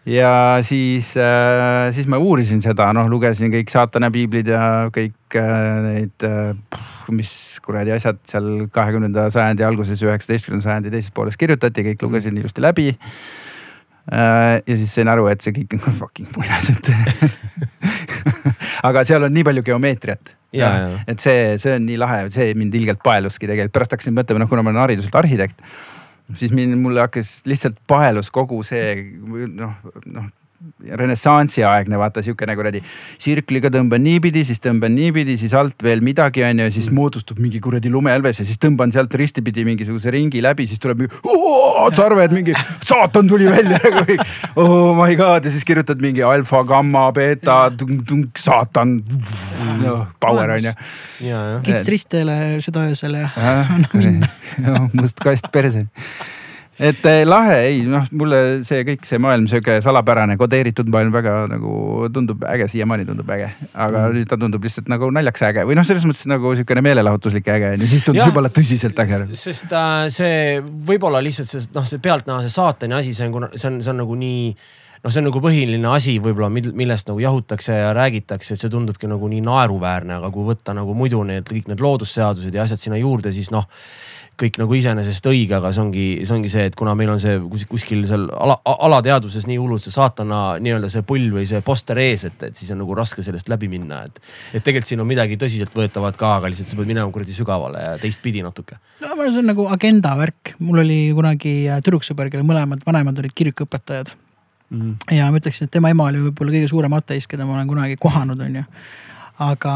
ja 0.06 0.58
siis 0.62 1.10
äh,, 1.18 1.92
siis 1.94 2.06
ma 2.10 2.18
uurisin 2.22 2.62
seda, 2.62 2.88
noh, 2.94 3.08
lugesin 3.10 3.50
kõik 3.52 3.72
saatana 3.72 4.10
piiblid 4.14 4.52
ja 4.52 4.62
kõik 4.94 5.38
äh, 5.38 5.56
neid 5.86 6.26
äh,, 6.26 6.52
mis 7.14 7.32
kuradi 7.64 7.94
asjad 7.94 8.20
seal 8.28 8.68
kahekümnenda 8.74 9.28
sajandi 9.34 9.66
alguses, 9.66 10.02
üheksateistkümnenda 10.06 10.66
sajandi 10.68 10.94
teises 10.94 11.10
pooles 11.14 11.38
kirjutati, 11.38 11.84
kõik 11.90 12.06
lugesin 12.06 12.38
ilusti 12.38 12.64
läbi. 12.64 12.88
Ja 14.06 14.62
siis 14.62 14.92
sain 14.94 15.08
aru, 15.10 15.24
et 15.26 15.42
see 15.42 15.50
kõik 15.50 15.72
on 15.74 15.94
fucking 16.00 16.28
muinasjutt. 16.30 16.92
Aga 18.86 19.02
seal 19.08 19.26
on 19.26 19.34
nii 19.34 19.42
palju 19.48 19.64
geomeetriat. 19.66 20.30
et 21.10 21.22
see, 21.22 21.56
see 21.58 21.74
on 21.74 21.82
nii 21.88 21.98
lahe, 21.98 22.20
see 22.34 22.52
mind 22.58 22.74
ilgelt 22.78 23.02
paeluski 23.02 23.50
tegelikult, 23.50 23.74
pärast 23.74 23.96
hakkasin 23.96 24.14
mõtlema, 24.14 24.44
noh, 24.44 24.50
kuna 24.50 24.62
ma 24.62 24.70
olen 24.70 24.84
hariduselt 24.84 25.18
arhitekt 25.18 25.62
siis 26.34 26.52
mind, 26.52 26.74
mulle 26.80 27.00
hakkas 27.04 27.40
lihtsalt 27.46 27.78
paelus 27.86 28.30
kogu 28.34 28.62
see 28.66 28.96
noh, 29.54 29.76
noh 30.06 30.30
renessansi 31.00 31.64
aegne, 31.66 31.98
vaata 32.00 32.22
siukene 32.24 32.56
kuradi 32.58 32.82
sirkliga 33.22 33.70
tõmban 33.74 34.04
niipidi, 34.04 34.44
siis 34.48 34.60
tõmban 34.62 34.94
niipidi, 34.96 35.36
siis 35.40 35.54
alt 35.56 35.82
veel 35.84 36.04
midagi 36.04 36.44
on 36.46 36.64
ju, 36.64 36.70
siis 36.78 36.90
moodustub 36.94 37.40
mingi 37.42 37.60
kuradi 37.64 37.92
lumeälves 37.92 38.42
ja 38.42 38.48
siis 38.48 38.60
tõmban 38.62 38.94
sealt 38.94 39.14
ristipidi 39.18 39.66
mingisuguse 39.68 40.12
ringi 40.14 40.42
läbi, 40.44 40.68
siis 40.70 40.82
tuleb 40.82 41.04
mingi 41.04 41.22
sarved 41.96 42.34
mingi, 42.34 42.54
saatan 42.84 43.28
tuli 43.28 43.50
välja. 43.50 43.78
Oh 44.56 44.94
my 44.96 45.16
god 45.16 45.44
ja 45.44 45.50
siis 45.52 45.64
kirjutad 45.68 46.00
mingi 46.00 46.22
alfa, 46.24 46.62
gamma, 46.64 47.10
beeta, 47.12 47.70
saatan 48.38 48.96
no,, 49.82 50.06
power 50.20 50.54
on 50.56 50.68
ju. 50.70 50.72
kits 51.66 51.88
ristele 51.92 52.56
südaöösel 52.64 53.18
ja 53.20 53.30
anna 53.36 53.90
minna. 54.00 54.30
must 55.00 55.20
kast 55.22 55.50
perse 55.52 55.86
et 56.78 57.06
eh, 57.08 57.22
lahe, 57.24 57.56
ei 57.70 57.80
noh, 57.88 58.04
mulle 58.16 58.40
see 58.66 58.82
kõik 58.84 59.06
see 59.08 59.20
maailm 59.22 59.46
sihuke 59.48 59.78
salapärane 59.84 60.36
kodeeritud 60.40 60.90
maailm 60.92 61.14
väga 61.14 61.36
nagu 61.48 62.08
tundub 62.12 62.44
äge, 62.50 62.68
siiamaani 62.72 63.06
tundub 63.08 63.30
äge. 63.32 63.50
aga 63.72 64.06
mm. 64.06 64.16
nüüd 64.18 64.30
ta 64.30 64.38
tundub 64.40 64.64
lihtsalt 64.66 64.90
nagu 64.92 65.08
naljakas 65.14 65.46
äge 65.50 65.66
või 65.68 65.78
noh, 65.78 65.86
selles 65.88 66.04
mõttes 66.08 66.26
nagu 66.28 66.52
sihukene 66.58 66.84
meelelahutuslik 66.84 67.48
äge 67.54 67.74
on 67.74 67.84
ju, 67.84 67.92
siis 67.92 68.04
tundus 68.04 68.28
juba 68.28 68.44
tõsiselt 68.52 69.04
äge. 69.06 69.22
sest 69.32 69.72
äh, 69.72 70.08
see 70.12 70.40
võib-olla 70.62 71.22
lihtsalt 71.24 71.48
see 71.52 71.70
noh, 71.76 71.86
see 71.88 72.02
pealtnäha 72.04 72.42
see 72.44 72.56
saatani 72.58 73.00
asi, 73.00 73.14
see 73.16 73.30
on, 73.30 73.48
see 73.54 73.70
on, 73.70 73.80
see 73.80 73.94
on 73.94 74.02
nagu 74.04 74.18
nii 74.20 74.42
noh, 75.06 75.12
see 75.12 75.22
on 75.22 75.28
nagu 75.30 75.42
põhiline 75.44 75.92
asi 75.94 76.18
võib-olla, 76.22 76.50
millest 76.52 77.08
nagu 77.08 77.22
jahutakse 77.22 77.78
ja 77.78 77.94
räägitakse, 77.96 78.52
et 78.52 78.60
see 78.60 78.72
tundubki 78.72 79.08
nagu 79.08 79.28
nii 79.32 79.40
naeruväärne, 79.46 80.18
aga 80.20 80.30
kui 80.34 80.44
võtta 80.48 80.76
nagu 80.76 80.96
muidu 80.98 81.22
need 81.28 81.48
kõik 81.48 81.70
need 81.72 81.84
loodusseadused 81.84 82.52
ja 82.54 82.66
asjad 82.66 82.84
sinna 82.84 83.00
juurde, 83.00 83.32
siis 83.32 83.52
noh 83.54 83.64
kõik 84.40 84.58
nagu 84.60 84.74
iseenesest 84.76 85.26
õige, 85.30 85.56
aga 85.56 85.70
see 85.72 85.82
ongi, 85.82 86.06
see 86.28 86.34
ongi 86.36 86.50
see, 86.52 86.66
et 86.68 86.74
kuna 86.76 86.92
meil 86.98 87.10
on 87.14 87.20
see 87.22 87.38
kuskil 87.70 88.02
seal 88.08 88.26
ala, 88.32 88.58
alateadvuses 88.64 89.46
nii 89.48 89.56
hullult 89.60 89.84
see 89.84 89.94
saatana 89.94 90.40
nii-öelda 90.62 90.90
see 90.92 91.04
pull 91.08 91.30
või 91.32 91.46
see 91.48 91.62
poster 91.64 92.00
ees, 92.02 92.26
et, 92.28 92.44
et 92.50 92.58
siis 92.58 92.72
on 92.74 92.82
nagu 92.82 92.96
raske 92.98 93.24
sellest 93.24 93.48
läbi 93.52 93.70
minna, 93.72 94.02
et. 94.08 94.20
et 94.52 94.60
tegelikult 94.66 94.92
siin 94.92 95.04
on 95.04 95.08
midagi 95.08 95.38
tõsiseltvõetavat 95.40 96.20
ka, 96.20 96.34
aga 96.40 96.50
lihtsalt 96.52 96.68
sa 96.68 96.78
pead 96.80 96.92
minema 96.92 97.08
kuradi 97.14 97.36
sügavale 97.36 97.86
ja 97.86 97.96
teistpidi 98.02 98.44
natuke. 98.44 98.76
no 99.00 99.08
ma 99.08 99.16
arvan, 99.16 99.32
see 99.32 99.44
on 99.44 99.50
nagu 99.54 99.66
agenda 99.72 100.12
värk, 100.20 100.54
mul 100.60 100.84
oli 100.84 101.00
kunagi 101.16 101.56
äh, 101.70 101.80
tüdruksõber, 101.86 102.30
kelle 102.32 102.44
mõlemad 102.46 102.84
vanemad 102.86 103.24
olid 103.24 103.36
kirikuõpetajad 103.36 104.12
mm. 104.12 104.82
-hmm. 104.82 105.16
ja 105.16 105.30
ma 105.32 105.40
ütleksin, 105.40 105.70
et 105.70 105.76
tema 105.78 105.94
ema 105.94 106.10
oli 106.12 106.20
võib-olla 106.28 106.58
kõige 106.58 106.70
suurem 106.74 107.00
ateist, 107.00 107.30
keda 107.32 107.48
ma 107.48 107.56
olen 107.56 107.72
kunagi 107.72 107.96
kohanud, 108.00 108.44
on 108.44 108.60
ju. 108.60 108.68
aga 109.48 109.74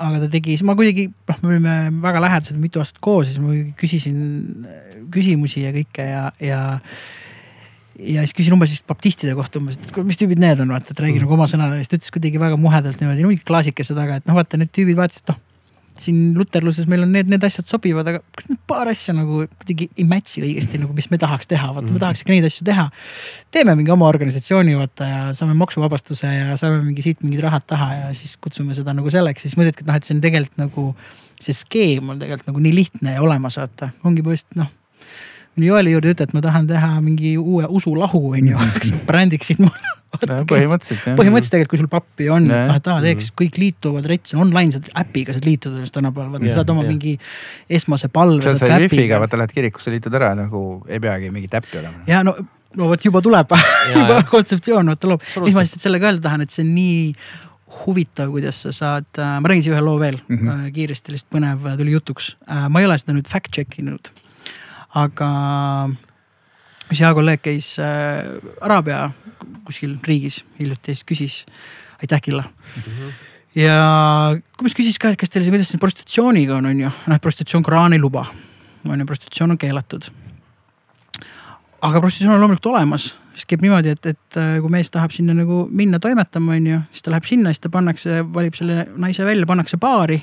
aga 0.00 0.22
ta 0.22 0.28
tegi, 0.32 0.56
siis 0.56 0.66
ma 0.66 0.76
kuidagi, 0.78 1.08
noh, 1.28 1.40
me 1.42 1.50
olime 1.54 1.74
väga 2.02 2.22
lähedased 2.24 2.60
mitu 2.60 2.82
aastat 2.82 3.00
koos, 3.04 3.28
siis 3.30 3.42
ma 3.42 3.56
küsisin 3.78 4.66
küsimusi 5.12 5.66
ja 5.66 5.72
kõike 5.74 6.06
ja, 6.08 6.24
ja. 6.42 6.60
ja 8.00 8.24
siis 8.24 8.36
küsin 8.38 8.56
umbes 8.56 8.72
vist 8.72 8.88
baptistide 8.88 9.36
kohta 9.38 9.60
umbes, 9.60 9.78
et 9.78 10.02
mis 10.06 10.20
tüübid 10.20 10.40
need 10.42 10.64
on, 10.64 10.72
vaata, 10.74 10.94
et 10.94 11.04
räägi 11.04 11.18
mm. 11.18 11.26
nagu 11.26 11.36
oma 11.36 11.48
sõnadega, 11.50 11.84
siis 11.84 11.92
ta 11.92 12.00
ütles 12.00 12.14
kuidagi 12.14 12.40
väga 12.42 12.60
muhedalt 12.60 13.00
niimoodi, 13.02 13.24
no 13.24 13.32
mingi 13.32 13.44
klaasikese 13.48 13.96
taga, 13.98 14.20
et 14.20 14.28
noh, 14.30 14.38
vaata 14.38 14.60
need 14.60 14.72
tüübid 14.72 15.00
vaatasid, 15.00 15.32
noh 15.32 15.40
siin 16.00 16.32
luterluses 16.38 16.88
meil 16.90 17.04
on 17.04 17.12
need, 17.14 17.30
need 17.30 17.44
asjad 17.46 17.68
sobivad, 17.68 18.08
aga 18.08 18.56
paar 18.68 18.90
asja 18.92 19.14
nagu 19.16 19.42
kuidagi 19.60 19.88
ei 19.98 20.06
match'i 20.08 20.44
õigesti 20.44 20.80
nagu, 20.82 20.94
mis 20.96 21.08
me 21.12 21.20
tahaks 21.20 21.50
teha, 21.50 21.72
vaata 21.74 21.88
mm. 21.88 21.96
me 21.96 22.02
tahaks 22.02 22.24
ikka 22.24 22.34
neid 22.34 22.48
asju 22.48 22.66
teha. 22.68 22.88
teeme 23.54 23.76
mingi 23.78 23.94
oma 23.94 24.08
organisatsiooni 24.10 24.76
vaata 24.78 25.08
ja 25.08 25.22
saame 25.36 25.56
maksuvabastuse 25.60 26.32
ja 26.32 26.58
saame 26.60 26.82
mingi 26.86 27.04
siit 27.04 27.24
mingid 27.26 27.44
rahad 27.44 27.66
taha 27.68 27.90
ja 27.98 28.12
siis 28.16 28.36
kutsume 28.42 28.76
seda 28.78 28.94
nagu 28.96 29.12
selleks, 29.12 29.46
siis 29.46 29.58
mõtledki, 29.60 29.84
et 29.84 29.90
noh, 29.90 29.98
et 29.98 30.08
see 30.08 30.16
on 30.16 30.24
tegelikult 30.24 30.64
nagu. 30.66 30.92
see 31.42 31.56
skeem 31.58 32.12
on 32.12 32.20
tegelikult 32.20 32.52
nagu 32.52 32.60
nii 32.62 32.74
lihtne 32.76 33.16
ja 33.16 33.22
olemas 33.24 33.56
vaata, 33.58 33.90
ongi 34.06 34.22
põhimõtteliselt 34.22 34.60
noh 34.60 34.70
Joeli 35.56 35.92
juurde 35.92 36.14
ütled, 36.14 36.30
et 36.30 36.36
ma 36.36 36.40
tahan 36.44 36.68
teha 36.70 36.94
mingi 37.04 37.34
uue 37.40 37.66
usulahu 37.68 38.22
on 38.32 38.52
ju, 38.54 38.68
eks 38.78 38.94
brändiksid 39.08 39.60
mulle 39.60 39.98
põhimõtteliselt 40.12 41.06
jah. 41.06 41.16
põhimõtteliselt 41.18 41.54
tegelikult, 41.54 41.72
kui 41.72 41.80
sul 41.80 41.90
pappi 41.92 42.28
on, 42.32 42.48
noh 42.48 42.76
et 42.76 42.88
aa 42.88 43.02
teeks, 43.04 43.30
mm. 43.30 43.36
kõik 43.40 43.60
liituvad, 43.60 44.08
rets 44.10 44.34
on 44.36 44.42
online, 44.46 44.74
saad 44.74 44.88
äpiga 45.02 45.36
saad 45.36 45.46
liituda 45.48 45.82
just 45.82 45.94
tänapäeval, 45.96 46.34
vaata 46.34 46.56
saad 46.56 46.72
oma 46.74 46.84
ja. 46.84 46.92
mingi 46.92 47.14
esmase 47.80 48.10
palve. 48.12 48.44
sa 48.44 48.56
saad 48.60 48.84
wifi'ga, 48.86 49.20
vaata 49.22 49.40
lähed 49.40 49.54
kirikusse, 49.56 49.92
liitud 49.94 50.16
ära 50.18 50.32
nagu 50.38 50.82
ei 50.88 51.00
peagi 51.02 51.32
mingit 51.34 51.56
äppi 51.60 51.80
olema. 51.80 52.04
ja 52.08 52.20
no, 52.26 52.36
no 52.76 52.90
vot 52.92 53.08
juba 53.08 53.22
tuleb 53.24 53.56
juba 53.96 54.20
kontseptsioon 54.30 54.92
vaata 54.92 55.14
loob. 55.14 55.24
mis 55.46 55.56
ma 55.56 55.64
lihtsalt 55.64 55.88
sellega 55.88 56.10
öelda 56.10 56.28
tahan, 56.28 56.44
et 56.44 56.52
see 56.54 56.64
on 56.66 56.74
nii 56.76 57.00
huvitav, 57.82 58.28
kuidas 58.32 58.58
sa 58.66 58.72
saad, 58.76 59.08
äh, 59.18 59.38
ma 59.40 59.48
räägin 59.48 59.64
siia 59.66 59.76
ühe 59.76 59.84
loo 59.84 59.96
veel 60.00 60.18
mm 60.20 60.38
-hmm. 60.38 60.72
kiiresti, 60.76 61.14
lihtsalt 61.14 61.32
põnev 61.32 61.70
tuli 61.78 61.94
jutuks. 61.94 62.36
Äh, 62.50 62.68
ma 62.68 62.80
ei 62.80 62.86
ole 62.86 62.98
seda 63.00 63.16
nüüd 63.16 63.28
fact 63.28 63.54
check 63.56 63.78
inud, 63.80 64.12
aga 64.98 65.28
üks 66.90 67.00
hea 67.00 67.12
kolleeg 67.16 67.42
käis 67.44 67.74
äh, 67.80 68.36
Araabia 68.60 69.10
kuskil 69.66 69.96
riigis 70.06 70.42
hiljuti, 70.58 70.94
siis 70.94 71.06
küsis, 71.08 71.36
aitäh 72.02 72.20
Killa 72.20 72.42
mm. 72.42 72.82
-hmm. 72.82 73.12
ja 73.62 73.78
umbes 74.60 74.76
küsis 74.76 74.98
ka, 75.00 75.12
et 75.12 75.20
kas 75.20 75.30
teil, 75.30 75.48
kuidas 75.48 75.70
see 75.72 75.80
prostitutsiooniga 75.80 76.56
on, 76.56 76.66
on 76.66 76.80
ju, 76.86 76.90
noh 77.06 77.20
prostitutsioon 77.20 77.64
Koraan 77.64 77.92
ei 77.92 78.02
luba, 78.02 78.26
on 78.84 79.00
ju, 79.00 79.06
prostitutsioon 79.06 79.56
on 79.56 79.58
keelatud. 79.58 80.10
aga 81.82 82.00
prostitutsioon 82.00 82.34
on 82.34 82.40
loomulikult 82.40 82.72
olemas, 82.74 83.14
siis 83.34 83.46
käib 83.46 83.62
niimoodi, 83.62 83.94
et, 83.96 84.06
et 84.06 84.36
äh, 84.36 84.58
kui 84.60 84.70
mees 84.70 84.90
tahab 84.90 85.10
sinna 85.10 85.34
nagu 85.34 85.66
minna 85.70 85.98
toimetama, 85.98 86.52
on 86.52 86.66
ju, 86.66 86.80
siis 86.92 87.02
ta 87.02 87.14
läheb 87.14 87.24
sinna, 87.24 87.52
siis 87.52 87.60
ta 87.60 87.70
pannakse, 87.70 88.20
valib 88.34 88.54
selle 88.54 88.86
naise 88.96 89.24
välja, 89.24 89.46
pannakse 89.46 89.76
baari 89.80 90.20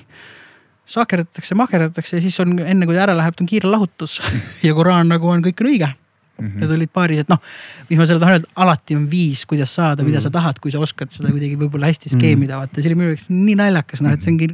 saakerdatakse, 0.90 1.58
mahkerdatakse 1.60 2.18
ja 2.18 2.26
siis 2.26 2.40
on 2.44 2.58
enne 2.66 2.88
kui 2.90 2.98
ta 2.98 3.06
ära 3.08 3.18
läheb, 3.18 3.38
on 3.40 3.50
kiire 3.50 3.70
lahutus 3.70 4.20
ja 4.68 4.76
Koraan 4.78 5.12
nagu 5.14 5.30
on, 5.30 5.44
kõik 5.46 5.62
on 5.64 5.72
õige 5.72 5.90
mm. 5.90 6.48
-hmm. 6.48 6.60
Need 6.64 6.76
olid 6.78 6.94
paaris, 6.94 7.24
et 7.24 7.30
noh, 7.30 7.42
mis 7.90 8.00
ma 8.00 8.08
selle 8.10 8.24
tahan 8.24 8.40
öelda, 8.40 8.52
alati 8.56 8.98
on 8.98 9.10
viis, 9.12 9.46
kuidas 9.46 9.76
saada, 9.76 10.04
mida 10.04 10.18
mm 10.18 10.20
-hmm. 10.20 10.24
sa 10.24 10.38
tahad, 10.38 10.60
kui 10.60 10.72
sa 10.72 10.80
oskad 10.80 11.12
seda 11.12 11.32
kuidagi 11.32 11.58
võib-olla 11.60 11.92
hästi 11.92 12.10
skeemida 12.16 12.54
mm, 12.54 12.62
-hmm. 12.62 12.68
vaata, 12.68 12.82
see 12.82 12.90
oli 12.90 12.96
minu 13.02 13.10
jaoks 13.14 13.30
nii 13.30 13.56
naljakas, 13.56 14.02
noh, 14.02 14.14
et 14.14 14.22
see 14.22 14.32
ongi 14.32 14.48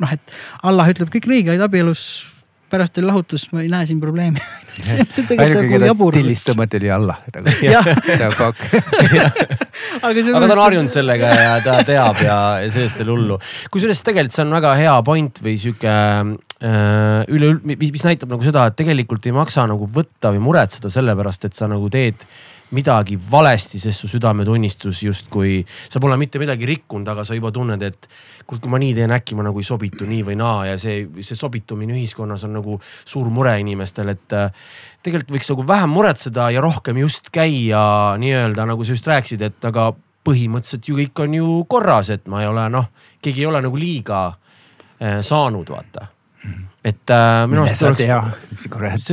noh, 0.00 0.12
et 0.12 0.32
Allah 0.62 0.88
ütleb 0.88 1.12
kõik 1.12 1.28
õige, 1.30 1.50
olid 1.50 1.66
abielus 1.68 2.32
pärast 2.70 2.98
oli 2.98 3.06
lahutus, 3.08 3.46
ma 3.52 3.62
ei 3.62 3.70
näe 3.72 3.86
siin 3.88 4.00
probleemi 4.02 4.42
see 4.76 5.02
on 5.02 5.28
tegelikult 5.30 5.68
nagu 5.70 5.90
jabur. 5.90 6.16
tillist 6.16 6.50
tõmmati 6.50 6.80
oli 6.80 6.90
alla 6.92 7.16
nagu. 7.36 8.50
aga, 10.06 10.10
aga 10.10 10.24
ta 10.26 10.40
on 10.40 10.62
harjunud 10.64 10.92
sellega 10.92 11.30
ja 11.40 11.54
ta 11.64 11.78
teab 11.86 12.20
ja, 12.24 12.38
ja 12.64 12.72
sellest 12.72 13.00
ei 13.00 13.06
ole 13.06 13.16
hullu. 13.16 13.38
kusjuures 13.72 14.02
tegelikult 14.06 14.36
see 14.36 14.46
on 14.46 14.56
väga 14.58 14.74
hea 14.80 14.96
point 15.06 15.40
või 15.44 15.56
sihuke 15.62 15.94
äh, 15.94 17.22
üleüld-, 17.32 17.64
mis, 17.68 17.94
mis 17.94 18.06
näitab 18.08 18.34
nagu 18.34 18.46
seda, 18.46 18.66
et 18.70 18.78
tegelikult 18.78 19.30
ei 19.30 19.36
maksa 19.36 19.66
nagu 19.70 19.88
võtta 19.98 20.34
või 20.34 20.42
muretseda 20.48 20.92
selle 20.92 21.16
pärast, 21.18 21.48
et 21.48 21.56
sa 21.56 21.70
nagu 21.70 21.90
teed 21.92 22.26
midagi 22.74 23.18
valesti, 23.30 23.78
sest 23.78 24.02
su 24.02 24.08
südametunnistus 24.10 25.02
justkui, 25.04 25.60
sa 25.66 26.00
pole 26.02 26.16
mitte 26.18 26.40
midagi 26.42 26.66
rikkunud, 26.66 27.06
aga 27.12 27.24
sa 27.26 27.36
juba 27.36 27.52
tunned, 27.54 27.82
et 27.86 28.08
kuule, 28.46 28.62
kui 28.62 28.72
ma 28.72 28.80
nii 28.82 28.94
teen, 28.96 29.14
äkki 29.14 29.36
ma 29.38 29.46
nagu 29.46 29.62
ei 29.62 29.68
sobitu 29.68 30.08
nii 30.08 30.24
või 30.26 30.38
naa. 30.40 30.64
Ja 30.72 30.78
see, 30.80 31.04
see 31.20 31.38
sobitumine 31.38 31.94
ühiskonnas 31.94 32.46
on 32.48 32.56
nagu 32.58 32.80
suur 32.82 33.30
mure 33.34 33.54
inimestel, 33.62 34.10
et 34.16 34.34
äh, 34.34 34.66
tegelikult 35.06 35.36
võiks 35.36 35.52
nagu 35.52 35.68
vähem 35.68 35.94
muretseda 35.94 36.48
ja 36.54 36.64
rohkem 36.64 36.98
just 37.04 37.30
käia 37.34 38.16
nii-öelda 38.22 38.66
nagu 38.72 38.86
sa 38.86 38.96
just 38.96 39.06
rääkisid, 39.10 39.46
et 39.46 39.70
aga 39.70 39.92
põhimõtteliselt 40.26 40.90
ju 40.90 40.98
kõik 40.98 41.22
on 41.22 41.38
ju 41.38 41.54
korras, 41.70 42.10
et 42.10 42.26
ma 42.26 42.42
ei 42.42 42.50
ole 42.50 42.66
noh, 42.72 42.90
keegi 43.22 43.44
ei 43.44 43.50
ole 43.52 43.62
nagu 43.62 43.78
liiga 43.78 44.26
äh, 44.32 45.22
saanud, 45.22 45.70
vaata 45.70 46.15
et 46.86 47.10
äh, 47.10 47.46
minu 47.50 47.64
arust 47.64 47.82
oleks. 47.82 49.08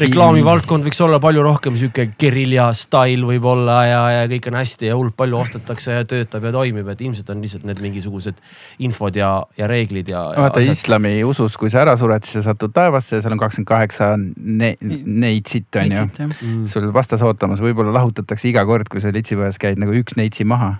reklaamivaldkond 0.00 0.86
võiks 0.88 0.98
olla 1.04 1.20
palju 1.22 1.44
rohkem 1.46 1.76
sihuke 1.78 2.08
gerilja 2.18 2.66
stail 2.74 3.22
võib-olla 3.28 3.76
ja, 3.86 4.00
ja 4.16 4.24
kõik 4.30 4.48
on 4.50 4.58
hästi 4.58 4.90
ja 4.90 4.96
hullult 4.98 5.16
palju 5.18 5.38
ostetakse 5.38 5.98
ja 6.00 6.06
töötab 6.10 6.48
ja 6.48 6.52
toimib, 6.56 6.88
et 6.90 7.04
ilmselt 7.06 7.30
on 7.30 7.44
lihtsalt 7.44 7.66
need 7.68 7.82
mingisugused 7.84 8.40
infod 8.82 9.18
ja, 9.18 9.30
ja 9.58 9.68
reeglid 9.70 10.10
ja. 10.10 10.24
vaata 10.34 10.62
asjad... 10.62 10.78
islami 10.80 11.14
usus, 11.26 11.58
kui 11.60 11.70
sa 11.70 11.84
ära 11.84 11.94
sured, 12.00 12.26
siis 12.26 12.40
sa 12.40 12.50
satud 12.50 12.74
taevasse 12.74 13.20
ja 13.20 13.24
seal 13.24 13.36
on 13.36 13.42
kakskümmend 13.44 13.70
kaheksa 13.70 14.10
neitsit 14.18 15.80
on 15.80 15.94
ju. 15.94 16.08
Mm. 16.24 16.66
sul 16.70 16.90
vastas 16.94 17.22
ootamas, 17.22 17.62
võib-olla 17.62 17.94
lahutatakse 17.94 18.50
iga 18.50 18.66
kord, 18.66 18.90
kui 18.90 19.04
sa 19.04 19.14
litsipões 19.14 19.60
käid 19.62 19.78
nagu 19.82 19.94
üks 19.94 20.18
neitsi 20.18 20.48
maha. 20.48 20.74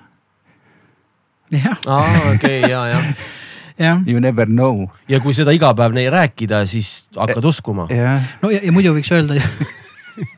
jah. 1.55 1.79
aa 1.87 2.12
okei 2.35 2.59
okay, 2.64 2.70
ja, 2.75 2.85
jah 2.97 3.11
You 4.07 4.21
never 4.23 4.47
know. 4.47 4.87
ja 5.09 5.21
kui 5.21 5.35
seda 5.35 5.55
iga 5.55 5.73
päev 5.75 5.97
neile 5.97 6.13
rääkida, 6.15 6.65
siis 6.71 7.09
hakkad 7.17 7.45
uskuma. 7.45 7.89
no 8.43 8.53
ja, 8.53 8.61
ja 8.63 8.75
muidu 8.75 8.95
võiks 8.95 9.11
öelda 9.15 9.39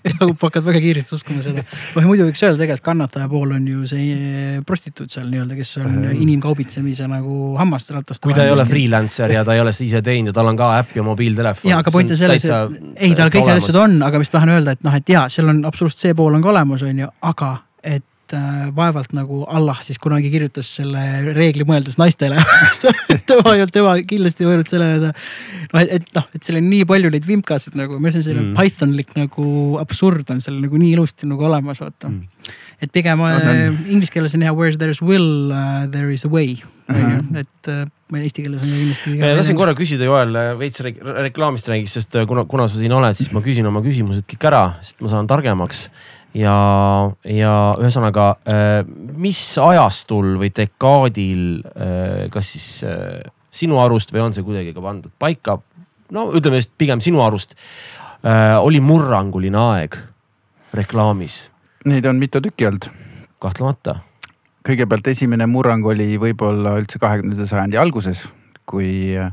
Jaagup 0.06 0.40
hakkad 0.40 0.64
väga 0.64 0.80
kiiresti 0.80 1.14
uskuma 1.16 1.42
seda. 1.44 1.60
noh 1.96 2.06
muidu 2.08 2.26
võiks 2.28 2.40
öelda 2.44 2.62
tegelikult 2.62 2.86
kannataja 2.86 3.28
pool 3.28 3.52
on 3.58 3.66
ju 3.68 3.82
see 3.88 4.06
eh, 4.14 4.56
prostituut 4.66 5.12
seal 5.12 5.28
nii-öelda, 5.28 5.56
kes 5.58 5.74
on 5.82 5.90
mm. 5.90 6.22
inimkaubitsemise 6.24 7.08
nagu 7.10 7.52
hammasratast. 7.60 8.22
kui 8.24 8.36
ta 8.36 8.46
ei 8.46 8.54
ole 8.54 8.64
freelancer 8.68 9.36
ja 9.36 9.44
ta 9.44 9.56
ei 9.56 9.60
ole 9.60 9.74
seda 9.76 9.88
ise 9.90 10.02
teinud 10.06 10.32
ja 10.32 10.38
tal 10.38 10.52
on 10.52 10.58
ka 10.58 10.72
äpp 10.78 10.96
ja 10.96 11.04
mobiiltelefon. 11.06 11.70
ja 11.70 11.82
aga 11.84 11.92
point 11.92 12.16
on 12.16 12.20
selles, 12.20 12.48
et 12.48 12.90
ei, 12.96 13.12
tal 13.18 13.32
kõik 13.32 13.50
need 13.50 13.60
asjad 13.60 13.80
on, 13.84 14.00
aga 14.06 14.20
mis 14.22 14.32
tahan 14.32 14.56
öelda, 14.56 14.76
et 14.76 14.84
noh, 14.86 14.96
et 14.96 15.12
ja 15.12 15.26
seal 15.32 15.52
on 15.52 15.64
absoluutselt 15.68 16.08
see 16.08 16.16
pool 16.16 16.38
on 16.38 16.44
ka 16.44 16.54
olemas, 16.54 16.86
on 16.86 17.04
ju, 17.04 17.12
aga 17.28 17.52
et 17.84 18.04
äh, 18.34 18.66
vaevalt 18.76 19.12
nagu 19.16 19.44
Allah 19.46 19.78
siis 19.84 19.98
kunagi 20.02 20.30
kirjutas 20.32 20.68
selle 20.78 21.00
reegli 21.36 21.66
mõeldes 21.68 21.98
naistele 22.00 22.40
tema 23.28 23.54
tema 23.72 23.96
kindlasti 24.08 24.44
ei 24.44 24.50
võinud 24.50 24.70
selle 24.70 24.88
öelda. 24.94 25.12
noh, 25.72 25.80
et, 25.82 25.92
et 25.98 26.08
noh, 26.16 26.28
et 26.34 26.46
seal 26.46 26.60
on 26.60 26.68
nii 26.70 26.86
palju 26.88 27.12
neid 27.14 27.26
vimkasid 27.28 27.78
nagu, 27.78 28.00
ma 28.00 28.10
ütlen, 28.12 28.24
selline 28.26 28.48
mm. 28.50 28.54
Pythonlik 28.58 29.12
nagu 29.18 29.48
absurd 29.82 30.32
on 30.34 30.42
seal 30.44 30.58
nagu 30.62 30.80
nii 30.80 30.94
ilusti 30.96 31.28
nagu 31.30 31.46
olemas, 31.48 31.82
vaata 31.84 32.10
mm.. 32.10 32.54
et 32.86 32.94
pigem 32.94 33.22
On, 33.26 33.36
äh, 33.36 33.68
on. 33.68 33.78
inglise 33.86 34.14
keeles 34.14 34.34
on 34.38 34.46
hea 34.46 34.54
where 34.54 34.76
there 34.76 34.94
is 34.94 35.02
will 35.02 35.52
uh,, 35.52 35.84
there 35.90 36.12
is 36.12 36.26
a 36.26 36.32
way, 36.32 36.56
ju 36.58 36.72
Ahah., 36.86 37.22
et 37.42 37.70
ma 38.12 38.20
eesti 38.22 38.44
keeles 38.44 38.62
on 38.62 38.70
kindlasti. 38.70 39.16
tahtsin 39.18 39.58
korra 39.58 39.74
küsida 39.78 40.06
Joel 40.06 40.36
veits 40.60 40.82
re- 40.86 40.94
reklaamist 41.26 41.66
räägiks, 41.70 41.96
sest 41.98 42.14
kuna, 42.30 42.44
kuna 42.46 42.68
sa 42.70 42.78
siin 42.78 42.94
oled, 42.94 43.16
siis 43.18 43.32
ma 43.34 43.42
küsin 43.42 43.66
oma 43.66 43.82
küsimused 43.82 44.28
kõik 44.30 44.46
ära, 44.46 44.62
sest 44.86 45.02
ma 45.02 45.10
saan 45.10 45.26
targemaks. 45.30 45.88
ja, 46.36 46.56
ja 47.24 47.54
ühesõnaga, 47.80 48.26
mis 49.16 49.40
ajastul 49.62 50.34
või 50.40 50.50
dekaadil, 50.54 51.46
kas 52.32 52.52
siis 52.56 52.68
äh, 52.84 53.24
sinu 53.56 53.80
arust 53.80 54.12
või 54.12 54.26
on 54.26 54.36
see 54.36 54.44
kuidagi 54.46 54.74
ka 54.76 54.84
pandud 54.84 55.14
paika? 55.18 55.58
no 56.14 56.28
ütleme 56.36 56.60
siis 56.60 56.70
pigem 56.78 57.02
sinu 57.02 57.22
arust 57.24 57.56
äh, 57.56 58.56
oli 58.60 58.80
murranguline 58.80 59.58
aeg 59.58 59.98
reklaamis, 60.76 61.46
Neid 61.86 62.06
on 62.10 62.18
mitu 62.18 62.40
tükki 62.42 62.66
olnud. 62.66 62.88
kahtlemata. 63.38 64.00
kõigepealt 64.66 65.06
esimene 65.06 65.46
murrang 65.46 65.86
oli 65.86 66.16
võib-olla 66.18 66.76
üldse 66.80 66.98
kahekümnenda 66.98 67.46
sajandi 67.46 67.78
alguses, 67.78 68.26
kui 68.66 69.16
äh, 69.16 69.32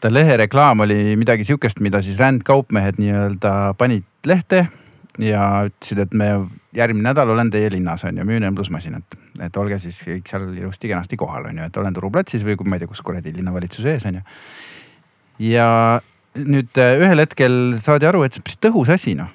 ta 0.00 0.12
lehereklaam 0.12 0.84
oli 0.84 1.16
midagi 1.16 1.44
sihukest, 1.44 1.80
mida 1.80 2.02
siis 2.02 2.18
rändkaupmehed 2.20 3.00
nii-öelda 3.00 3.74
panid 3.78 4.04
lehte 4.26 4.66
ja 5.22 5.42
ütlesid, 5.68 6.00
et 6.02 6.14
me 6.14 6.28
järgmine 6.76 7.08
nädal 7.08 7.30
olen 7.32 7.50
teie 7.50 7.70
linnas 7.72 8.04
on 8.04 8.18
ju, 8.18 8.24
müün 8.28 8.44
õmblusmasinat. 8.50 9.16
et 9.44 9.56
olge 9.56 9.78
siis 9.78 9.98
kõik 10.04 10.28
seal 10.28 10.48
ilusti-kenasti 10.56 11.16
kohal 11.20 11.48
on 11.50 11.58
ju, 11.58 11.68
et 11.68 11.76
olen 11.76 11.94
Turuplatsis 11.94 12.44
või 12.44 12.56
kui 12.56 12.68
ma 12.68 12.76
ei 12.76 12.84
tea, 12.84 12.90
kus 12.90 13.02
kuradi 13.04 13.32
linnavalitsuse 13.36 13.96
ees 13.96 14.06
on 14.08 14.20
ju. 14.20 14.26
ja 15.52 15.68
nüüd 16.36 16.80
äh, 16.80 16.98
ühel 17.00 17.24
hetkel 17.24 17.76
saadi 17.80 18.08
aru, 18.08 18.24
et 18.24 18.36
see 18.36 18.42
on 18.42 18.46
päris 18.48 18.62
tõhus 18.68 18.92
asi 18.92 19.16
noh, 19.18 19.32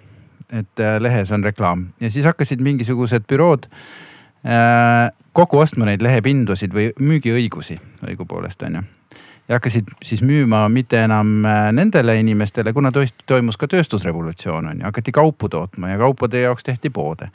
et 0.51 0.83
äh, 0.83 0.99
lehes 1.01 1.31
on 1.31 1.43
reklaam 1.45 1.89
ja 2.01 2.11
siis 2.13 2.25
hakkasid 2.29 2.61
mingisugused 2.61 3.25
bürood 3.29 3.67
äh, 4.45 5.09
kokku 5.33 5.61
ostma 5.61 5.89
neid 5.89 6.03
lehepindusid 6.05 6.73
või 6.75 6.91
müügiõigusi 6.99 7.79
õigupoolest 8.05 8.67
on 8.69 8.81
ju 8.81 8.87
ja 9.51 9.57
hakkasid 9.59 9.89
siis 10.03 10.21
müüma 10.23 10.63
mitte 10.71 11.01
enam 11.03 11.41
äh, 11.45 11.65
nendele 11.75 12.15
inimestele, 12.21 12.71
kuna 12.73 12.91
toimus 13.27 13.57
ka 13.59 13.67
tööstusrevolutsioon 13.67 14.69
on 14.71 14.79
ju, 14.79 14.85
hakati 14.87 15.11
kaupu 15.11 15.49
tootma 15.51 15.89
ja 15.91 15.97
kaupade 15.99 16.45
jaoks 16.45 16.63
tehti 16.63 16.89
poode. 16.89 17.27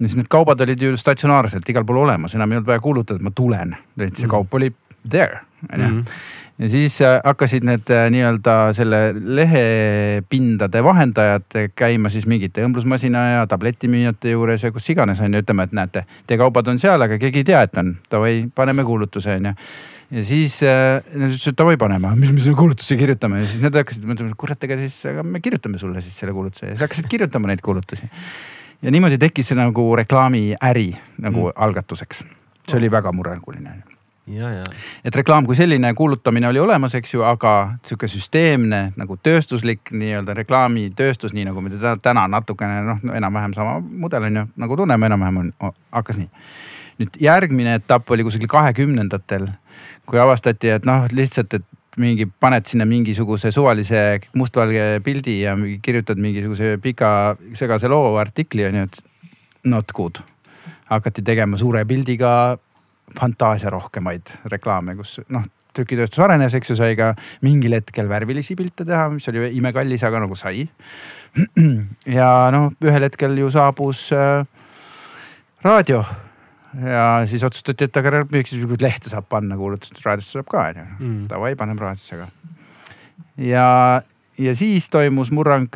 ja 0.00 0.08
siis 0.08 0.16
need 0.16 0.30
kaubad 0.32 0.60
olid 0.64 0.80
ju 0.82 0.96
statsionaarselt 0.96 1.68
igal 1.68 1.84
pool 1.84 2.00
olemas, 2.06 2.34
enam 2.34 2.52
ei 2.52 2.56
olnud 2.62 2.70
vaja 2.72 2.80
kuulutada, 2.80 3.20
et 3.20 3.26
ma 3.28 3.30
tulen, 3.30 3.76
vaid 3.98 4.16
see 4.16 4.24
Mhm. 4.24 4.30
kaup 4.30 4.54
oli 4.54 4.72
there 5.10 5.40
on 5.72 5.80
ju 5.80 5.88
Mhm. 5.88 6.04
ja 6.58 6.68
siis 6.68 7.00
äh, 7.02 7.20
hakkasid 7.24 7.64
need 7.68 7.90
äh, 7.90 8.08
nii-öelda 8.10 8.72
selle 8.72 9.02
lehepindade 9.14 10.84
vahendajad 10.84 11.68
käima 11.74 12.08
siis 12.10 12.26
mingite 12.26 12.64
õmblusmasina 12.66 13.22
ja 13.36 13.46
tabletimüüjate 13.46 14.30
juures 14.34 14.62
ja 14.64 14.72
kus 14.72 14.88
iganes 14.90 15.20
on 15.20 15.34
ju, 15.34 15.42
ütleme, 15.42 15.62
et 15.68 15.72
näete, 15.72 16.04
teie 16.26 16.38
kaubad 16.38 16.68
on 16.68 16.78
seal, 16.78 17.02
aga 17.02 17.18
keegi 17.18 17.42
ei 17.42 17.44
tea, 17.52 17.62
et 17.62 17.76
on. 17.76 17.96
Davai, 18.10 18.46
paneme 18.54 18.84
kuulutuse 18.84 19.36
on 19.36 19.52
ju. 19.52 19.54
Ja 20.12 20.24
siis 20.28 20.58
äh, 20.66 21.00
nad 21.16 21.30
ütlesid 21.32 21.56
davai 21.58 21.78
paneme, 21.80 22.14
mis 22.20 22.32
me 22.34 22.42
selle 22.44 22.58
kuulutuse 22.58 22.98
kirjutame 23.00 23.42
ja 23.44 23.52
siis 23.52 23.62
nad 23.64 23.76
hakkasid 23.78 24.04
mõtlema, 24.08 24.34
kurat, 24.38 24.64
ega 24.68 24.76
siis, 24.80 24.98
aga 25.08 25.24
me 25.26 25.40
kirjutame 25.44 25.80
sulle 25.80 26.02
siis 26.04 26.18
selle 26.20 26.34
kuulutuse 26.36 26.66
ja 26.66 26.74
siis 26.74 26.84
hakkasid 26.84 27.08
kirjutama 27.12 27.52
neid 27.52 27.64
kuulutusi. 27.64 28.10
ja 28.82 28.90
niimoodi 28.90 29.18
tekkis 29.22 29.52
see 29.52 29.58
nagu 29.58 29.86
reklaamiäri 29.96 30.90
nagu 31.18 31.48
Mm. 31.48 31.56
algatuseks. 31.56 32.24
see 32.68 32.78
oli 32.78 32.90
väga 32.90 33.12
murranguline 33.12 33.82
et 35.04 35.16
reklaam 35.16 35.46
kui 35.46 35.56
selline 35.58 35.94
kuulutamine 35.94 36.48
oli 36.48 36.60
olemas, 36.62 36.94
eks 36.94 37.14
ju, 37.14 37.24
aga 37.26 37.74
sihuke 37.82 38.08
süsteemne 38.08 38.92
nagu 38.96 39.16
tööstuslik 39.18 39.90
nii-öelda 39.90 40.36
reklaamitööstus, 40.38 41.34
nii 41.34 41.48
nagu 41.48 41.60
me 41.60 41.72
teda 41.74 41.96
täna 42.02 42.28
natukene 42.30 42.82
noh, 42.86 43.00
enam-vähem 43.16 43.54
sama 43.56 43.80
mudel 43.80 44.28
on 44.28 44.36
ju, 44.36 44.44
nagu 44.62 44.78
tunneme 44.78 45.10
enam-vähem 45.10 45.40
on, 45.42 45.74
hakkas 45.90 46.20
nii. 46.22 46.30
nüüd 47.02 47.18
järgmine 47.24 47.74
etapp 47.80 48.10
oli 48.14 48.22
kusagil 48.22 48.50
kahekümnendatel, 48.52 49.48
kui 50.08 50.20
avastati, 50.20 50.72
et 50.74 50.86
noh, 50.88 51.06
lihtsalt, 51.12 51.54
et 51.58 51.98
mingi 52.00 52.26
paned 52.40 52.66
sinna 52.68 52.86
mingisuguse 52.88 53.52
suvalise 53.52 54.20
mustvalge 54.38 55.00
pildi 55.04 55.42
ja 55.42 55.54
kirjutad 55.84 56.20
mingisuguse 56.22 56.78
pika 56.82 57.36
segase 57.58 57.90
loo 57.92 58.16
artikli 58.20 58.64
on 58.64 58.78
ju, 58.80 58.84
et 58.88 59.02
not 59.68 59.92
good. 59.92 60.22
hakati 60.92 61.22
tegema 61.24 61.56
suure 61.56 61.84
pildiga 61.88 62.58
fantaasiarohkemaid 63.16 64.32
reklaame, 64.52 64.96
kus 64.96 65.20
noh, 65.32 65.44
trükitööstus 65.76 66.20
arenes, 66.20 66.54
eks 66.56 66.72
ju, 66.72 66.76
sai 66.76 66.96
ka 66.98 67.12
mingil 67.44 67.76
hetkel 67.76 68.08
värvilisi 68.10 68.56
pilte 68.56 68.84
teha, 68.88 69.06
mis 69.12 69.28
oli 69.32 69.48
imekallis, 69.56 70.04
aga 70.04 70.20
nagu 70.24 70.36
sai. 70.36 70.66
ja 72.18 72.28
noh, 72.52 72.72
ühel 72.84 73.08
hetkel 73.08 73.36
ju 73.40 73.48
saabus 73.52 74.10
äh, 74.16 74.44
raadio 75.64 76.02
ja 76.80 77.26
siis 77.28 77.44
otsustati, 77.44 77.88
et 77.88 77.96
aga 78.00 78.22
miks 78.32 78.54
lehte 78.80 79.12
saab 79.12 79.28
panna, 79.30 79.58
kuulutust 79.60 80.00
raadiosse 80.04 80.38
saab 80.38 80.48
ka 80.50 80.64
onju 80.70 80.86
Mm. 80.98 81.20
davai, 81.28 81.54
paneme 81.56 81.80
raadiosse 81.80 82.16
ka. 82.16 82.28
ja, 83.36 84.02
ja 84.38 84.54
siis 84.56 84.88
toimus 84.90 85.30
murrang, 85.30 85.68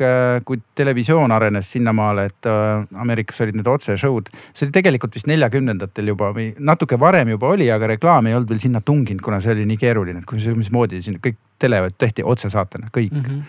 kui 0.45 0.61
televisioon 0.75 1.31
arenes 1.31 1.71
sinnamaale, 1.71 2.25
et 2.31 2.49
äh, 2.49 2.99
Ameerikas 3.01 3.41
olid 3.41 3.59
need 3.59 3.67
otseshow'd. 3.67 4.31
see 4.53 4.65
oli 4.67 4.71
tegelikult 4.71 5.15
vist 5.15 5.27
neljakümnendatel 5.27 6.13
juba 6.13 6.31
või 6.33 6.53
natuke 6.59 6.99
varem 6.99 7.29
juba 7.35 7.53
oli, 7.53 7.69
aga 7.71 7.93
reklaam 7.93 8.27
ei 8.27 8.37
olnud 8.37 8.49
veel 8.49 8.63
sinna 8.63 8.81
tunginud, 8.81 9.21
kuna 9.21 9.41
see 9.41 9.53
oli 9.53 9.65
nii 9.65 9.77
keeruline, 9.77 10.23
et 10.23 10.29
kui 10.29 10.41
see, 10.41 10.55
mismoodi 10.57 11.01
siin 11.01 11.19
kõik 11.21 11.37
televad 11.59 11.97
tehti 11.97 12.23
otsesaatena, 12.23 12.89
kõik 12.93 13.13
mm. 13.13 13.27
-hmm. 13.27 13.43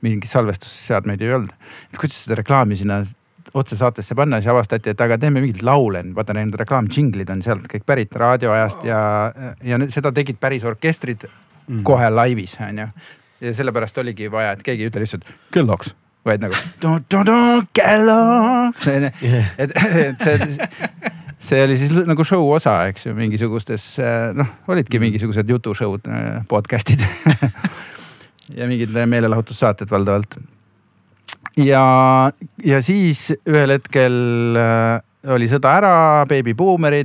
mingit 0.00 0.30
salvestusseadmeid 0.30 1.20
ei 1.22 1.32
olnud. 1.32 1.52
et 1.92 2.00
kuidas 2.00 2.24
seda 2.24 2.40
reklaami 2.40 2.76
sinna 2.76 3.02
otsesaatesse 3.54 4.14
panna, 4.14 4.40
siis 4.40 4.50
avastati, 4.54 4.90
et 4.94 5.00
aga 5.00 5.18
teeme 5.18 5.40
mingeid 5.44 5.62
laule, 5.66 6.04
vaata 6.14 6.34
need 6.36 6.54
reklaamdžinglid 6.60 7.30
on 7.30 7.42
sealt 7.44 7.66
kõik 7.70 7.84
pärit 7.86 8.14
raadioajast 8.16 8.84
ja, 8.88 9.00
ja 9.62 9.78
seda 9.88 10.12
tegid 10.12 10.40
päris 10.40 10.64
orkestrid 10.64 11.28
Mm. 11.68 11.80
kohe 11.82 12.10
laivis 12.10 12.58
on 12.60 12.78
ju. 12.78 12.86
ja 13.40 13.54
sellepärast 13.56 13.98
oligi 13.98 14.30
vaja, 14.32 14.52
et 14.52 14.62
keegi 14.62 14.84
ei 14.84 14.90
ütle 14.90 15.00
lihtsalt 15.00 15.24
kellaks, 15.52 15.94
vaid 16.26 16.42
nagu 16.44 16.54
kellaks. 17.72 18.82
et, 19.58 19.72
et 19.72 20.20
see, 20.26 20.68
see 21.38 21.62
oli 21.64 21.78
siis 21.80 21.94
nagu 22.04 22.24
show 22.24 22.44
osa, 22.52 22.82
eks 22.92 23.06
ju, 23.06 23.14
mingisugustes 23.16 23.86
noh, 24.36 24.52
olidki 24.68 25.00
mingisugused 25.00 25.48
jutushow'd, 25.48 26.04
podcast'id 26.52 27.00
ja 28.58 28.68
mingid 28.68 28.92
meelelahutussaated 28.92 29.88
valdavalt. 29.90 30.36
ja, 31.60 31.84
ja 32.64 32.82
siis 32.82 33.28
ühel 33.48 33.76
hetkel 33.76 34.16
äh, 34.58 35.02
oli 35.34 35.48
sõda 35.48 35.76
ära, 35.78 35.94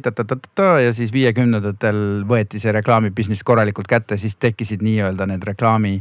ta-ta-ta-ta 0.04 0.80
ja 0.84 0.96
siis 0.96 1.14
viiekümnendatel 1.16 2.26
võeti 2.30 2.60
see 2.62 2.74
reklaamibusiness 2.76 3.46
korralikult 3.48 3.88
kätte, 3.90 4.18
siis 4.20 4.36
tekkisid 4.40 4.84
nii-öelda 4.86 5.30
need 5.30 5.46
reklaami 5.48 6.00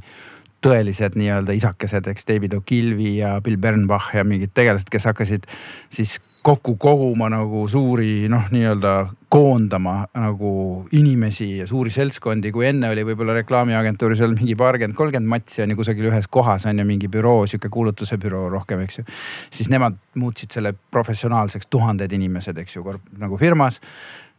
tõelised 0.65 1.15
nii-öelda 1.19 1.55
isakesed, 1.55 2.09
eks 2.11 2.27
David 2.27 2.57
O'Gilvy 2.59 3.19
ja 3.21 3.37
Bill 3.45 3.61
Bernbach 3.63 4.15
ja 4.17 4.25
mingid 4.27 4.51
tegelased, 4.59 4.91
kes 4.91 5.07
hakkasid 5.07 5.47
siis 5.95 6.19
kokku 6.49 6.77
koguma 6.81 7.27
nagu 7.29 7.67
suuri 7.69 8.29
noh, 8.33 8.47
nii-öelda 8.49 8.93
koondama 9.29 10.07
nagu 10.17 10.53
inimesi 10.97 11.49
ja 11.59 11.67
suuri 11.69 11.91
seltskondi, 11.93 12.49
kui 12.55 12.65
enne 12.71 12.89
oli 12.89 13.05
võib-olla 13.05 13.35
reklaamiagentuuris 13.37 14.23
olnud 14.25 14.41
mingi 14.41 14.57
paarkümmend, 14.57 14.97
kolmkümmend 14.97 15.29
matsi 15.29 15.61
on 15.61 15.75
ju 15.75 15.77
kusagil 15.77 16.09
ühes 16.09 16.29
kohas 16.33 16.65
on 16.71 16.81
ju 16.81 16.87
mingi 16.89 17.11
büroo, 17.13 17.43
sihuke 17.51 17.69
kuulutuse 17.73 18.17
büroo 18.23 18.47
rohkem, 18.55 18.81
eks 18.87 19.03
ju. 19.03 19.05
siis 19.59 19.69
nemad 19.69 19.99
muutsid 20.17 20.57
selle 20.57 20.73
professionaalseks, 20.73 21.69
tuhanded 21.69 22.17
inimesed, 22.17 22.63
eks 22.65 22.79
ju, 22.79 22.97
nagu 23.21 23.37
firmas 23.37 23.83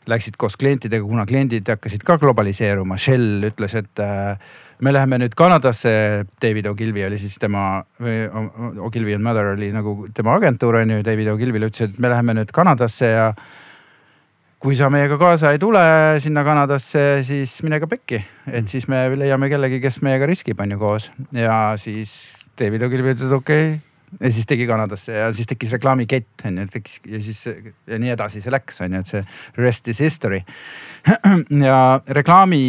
läksid 0.09 0.39
koos 0.41 0.57
klientidega, 0.57 1.05
kuna 1.05 1.27
kliendid 1.29 1.69
hakkasid 1.69 2.01
ka 2.07 2.17
globaliseeruma, 2.17 2.97
Shell 2.97 3.45
ütles, 3.51 3.77
et 3.77 4.01
äh, 4.01 4.57
me 4.79 4.93
läheme 4.93 5.19
nüüd 5.19 5.35
Kanadasse, 5.37 5.91
David 6.41 6.69
Ogilvy 6.71 7.03
oli 7.07 7.17
siis 7.19 7.35
tema, 7.39 7.83
Ogilvy 8.79 9.15
and 9.15 9.25
Mother 9.25 9.53
oli 9.55 9.71
nagu 9.75 10.07
tema 10.15 10.37
agentuur 10.39 10.79
on 10.81 10.93
ju, 10.95 11.01
David 11.05 11.33
Ogilvyle 11.33 11.69
ütles, 11.71 11.89
et 11.89 11.99
me 11.99 12.11
läheme 12.11 12.37
nüüd 12.37 12.53
Kanadasse 12.55 13.11
ja 13.11 13.25
kui 14.59 14.75
sa 14.75 14.89
meiega 14.91 15.19
kaasa 15.19 15.53
ei 15.55 15.59
tule 15.59 15.81
sinna 16.23 16.43
Kanadasse, 16.47 17.03
siis 17.27 17.57
mine 17.63 17.81
ka 17.83 17.91
pekki, 17.91 18.21
et 18.47 18.71
siis 18.71 18.87
me 18.91 19.05
leiame 19.19 19.51
kellegi, 19.51 19.81
kes 19.83 20.01
meiega 20.05 20.27
riskib, 20.29 20.59
on 20.59 20.75
ju 20.75 20.79
koos. 20.79 21.11
Ja 21.35 21.59
siis 21.79 22.13
David 22.59 22.87
Ogilvy 22.87 23.15
ütles, 23.15 23.27
et 23.27 23.35
okei 23.35 23.69
okay. 23.73 23.88
Ja 24.19 24.31
siis 24.31 24.47
tegi 24.49 24.67
Kanadasse 24.67 25.13
ja 25.13 25.33
siis 25.33 25.47
tekkis 25.47 25.71
reklaamikett 25.77 26.45
on 26.45 26.57
ju, 26.57 26.67
tekkis 26.73 26.99
ja 27.05 27.21
siis 27.23 27.45
ja 27.87 27.99
nii 27.99 28.13
edasi 28.15 28.41
see 28.41 28.53
läks, 28.53 28.81
on 28.81 28.95
ju, 28.95 29.01
et 29.03 29.11
see 29.11 29.23
rest 29.57 29.87
is 29.87 29.99
history. 30.03 30.41
ja 31.67 32.01
reklaami 32.07 32.61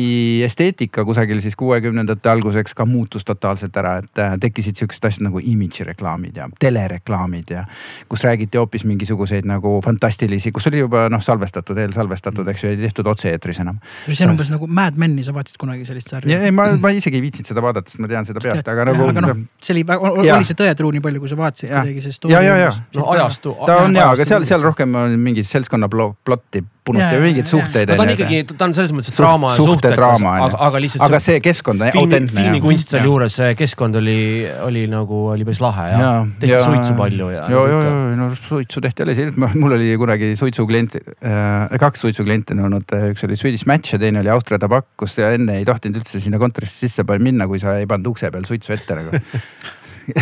esteetika 0.47 1.05
kusagil 1.05 1.41
siis 1.43 1.57
kuuekümnendate 1.59 2.31
alguseks 2.31 2.75
ka 2.79 2.87
muutus 2.87 3.25
totaalselt 3.27 3.77
ära, 3.77 3.97
et 4.03 4.23
äh, 4.23 4.37
tekkisid 4.41 4.79
siuksed 4.79 5.09
asjad 5.09 5.27
nagu 5.27 5.43
imidži 5.43 5.85
reklaamid 5.89 6.37
ja 6.39 6.49
telereklaamid 6.61 7.51
ja 7.51 7.65
kus 8.09 8.25
räägiti 8.25 8.61
hoopis 8.61 8.85
mingisuguseid 8.89 9.49
nagu 9.51 9.79
fantastilisi, 9.85 10.53
kus 10.53 10.71
oli 10.71 10.85
juba 10.85 11.09
noh, 11.13 11.23
salvestatud, 11.25 11.79
eelsalvestatud, 11.79 12.49
eks 12.53 12.65
ju, 12.65 12.75
ei 12.75 12.81
tehtud 12.85 13.11
otse-eetris 13.11 13.63
enam. 13.65 13.81
see 14.07 14.27
on 14.27 14.37
umbes 14.37 14.53
nagu 14.53 14.67
Mad 14.67 15.01
Meni, 15.01 15.25
sa 15.27 15.35
vaatasid 15.35 15.59
kunagi 15.61 15.89
sellist 15.89 16.13
sarja 16.13 16.37
ja 16.37 16.47
ei, 16.47 16.55
ma, 16.55 16.71
ma 16.81 16.95
isegi 16.95 17.19
ei 17.19 17.25
viitsinud 17.25 17.51
seda 17.51 17.65
vaadata, 17.65 17.91
sest 17.91 18.03
ma 18.03 18.11
tean 18.11 18.29
seda 18.29 18.43
peast, 18.45 18.69
aga 18.71 18.87
nagu. 18.93 19.11
aga 19.11 19.25
noh, 19.27 19.43
see 19.61 19.75
oli 19.75 19.85
oli 19.91 20.49
see 20.49 20.59
tõetruu 20.59 20.93
nii 20.95 21.03
palju, 21.05 21.23
kui 21.23 21.30
sa 21.31 21.39
vaatasid 21.41 21.71
kuidagi 21.71 22.05
see 22.05 22.13
ja, 22.13 22.19
story 22.19 22.35
ja, 22.35 22.43
ja 22.43 22.69
umbes. 22.73 22.83
no 22.99 23.07
ajastu. 23.15 23.55
ta 23.67 23.79
on 23.85 23.97
ja, 23.97 24.11
aga 24.15 24.27
seal, 24.29 24.47
seal 24.49 24.67
rohkem 24.67 25.01
on 25.01 25.17
mingit 25.23 25.49
seltskonna 25.49 25.91
plo- 25.93 26.13
plotti 26.25 26.65
punuti 26.85 27.05
ja 27.05 27.13
jaa, 27.13 27.23
mingeid 27.23 27.49
suhteid. 27.51 27.91
ta 27.93 28.03
on 28.03 28.13
ikkagi, 28.15 28.41
ta 28.51 28.67
on 28.67 28.75
selles 28.77 28.93
mõttes, 28.95 29.13
et 29.13 29.19
draama 29.21 29.53
ja 29.55 29.65
suhtekas, 29.65 30.23
aga, 30.27 30.61
aga 30.67 30.81
lihtsalt 30.83 31.05
aga 31.07 31.21
see 31.23 31.41
keskkond 31.45 31.85
on 31.85 31.93
filmi, 31.93 32.07
autentne. 32.07 32.45
filmikunst 32.45 32.95
sealjuures, 32.95 33.37
see 33.41 33.57
keskkond 33.59 33.99
oli, 34.01 34.21
oli 34.67 34.85
nagu, 34.91 35.21
oli 35.35 35.47
päris 35.49 35.61
lahe 35.65 35.89
ja, 35.93 35.99
ja 36.01 36.13
tehti 36.43 36.63
suitsu 36.67 36.97
palju 36.99 37.31
ja, 37.35 37.47
ja, 37.53 37.65
ja, 37.73 37.81
ja 37.85 38.19
no 38.19 38.31
suitsu 38.37 38.83
tehti 38.85 39.07
alles, 39.07 39.21
mul 39.63 39.77
oli 39.77 39.93
kunagi 40.01 40.33
suitsuklient 40.41 40.97
äh,, 41.01 41.77
kaks 41.81 42.07
suitsuklienti 42.07 42.57
on 42.57 42.65
olnud, 42.71 42.97
üks 43.13 43.27
oli 43.29 43.39
Swedish 43.41 43.69
Match 43.71 43.95
ja 43.95 44.01
teine 44.03 44.25
oli 44.25 44.33
Austria 44.33 44.61
Tabak, 44.63 44.91
kus 45.01 45.19
enne 45.25 45.61
ei 45.61 45.69
tohtinud 45.69 46.01
üldse 46.01 46.23
sinna 46.23 46.41
kontorisse 46.41 46.89
sisse 46.89 47.05
minna, 47.21 47.49
kui 47.51 47.61
sa 47.63 47.77
ei 47.81 47.89
pannud 47.91 48.15
ukse 48.15 48.33
peal 48.33 48.49
suitsu 48.49 48.75
ette 48.77 48.97
nagu 48.97 49.21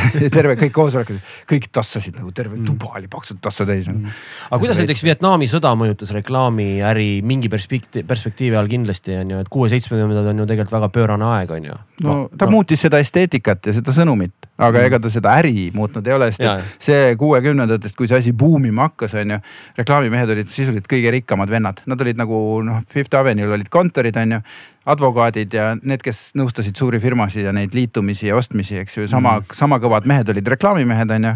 terve 0.36 0.56
kõik 0.60 0.74
koosolekud, 0.74 1.20
kõik 1.50 1.68
tassasid 1.74 2.18
nagu 2.20 2.32
terve 2.36 2.60
tuba 2.66 2.92
oli 2.98 3.10
paksult 3.10 3.40
tassa 3.44 3.66
täis 3.68 3.88
nagu.. 3.90 4.10
aga 4.50 4.60
kuidas 4.62 4.80
näiteks 4.82 5.04
Vietnami 5.06 5.48
sõda 5.50 5.74
mõjutas 5.78 6.12
reklaamiäri 6.16 7.08
mingi 7.26 7.50
perspektiivi, 7.52 8.06
perspektiivi 8.08 8.58
all 8.58 8.70
kindlasti 8.70 9.16
on 9.20 9.34
ju, 9.34 9.42
et 9.44 9.52
kuue-seitsmekümnendad 9.52 10.32
on 10.32 10.44
ju 10.44 10.48
tegelikult 10.50 10.78
väga 10.78 10.92
pöörane 10.94 11.30
aeg 11.36 11.56
on 11.58 11.70
ju. 11.70 11.80
no 12.06 12.18
ta 12.38 12.50
muutis 12.50 12.84
seda 12.86 13.00
esteetikat 13.02 13.70
ja 13.70 13.76
seda 13.76 13.94
sõnumit, 13.94 14.47
aga 14.58 14.82
ega 14.88 14.98
ta 15.02 15.10
seda 15.12 15.34
äri 15.38 15.68
muutnud 15.74 16.06
ei 16.06 16.14
ole, 16.16 16.30
sest 16.32 16.42
Jaa. 16.42 16.56
et 16.58 16.88
see 16.88 17.12
kuuekümnendatest, 17.20 17.94
kui 17.98 18.08
see 18.10 18.18
asi 18.18 18.32
buumima 18.36 18.88
hakkas, 18.88 19.14
on 19.20 19.36
ju. 19.36 19.38
reklaamimehed 19.78 20.32
olid 20.34 20.50
sisuliselt 20.50 20.88
kõige 20.90 21.12
rikkamad 21.14 21.50
vennad, 21.52 21.82
nad 21.86 22.02
olid 22.02 22.18
nagu 22.18 22.40
noh, 22.66 22.82
Fifth 22.90 23.18
Avenue'l 23.18 23.54
olid 23.54 23.70
kontorid, 23.72 24.18
on 24.18 24.38
ju 24.38 24.42
advokaadid 24.88 25.54
ja 25.54 25.70
need, 25.78 26.02
kes 26.02 26.32
nõustasid 26.38 26.78
suuri 26.78 27.00
firmasid 27.02 27.46
ja 27.46 27.54
neid 27.54 27.74
liitumisi 27.76 28.30
ja 28.30 28.38
ostmisi, 28.38 28.80
eks 28.82 28.98
ju, 28.98 29.08
sama 29.10 29.38
mm., 29.38 29.58
sama 29.58 29.78
kõvad 29.82 30.08
mehed 30.10 30.34
olid 30.34 30.54
reklaamimehed, 30.56 31.14
on 31.18 31.30
ju. 31.30 31.34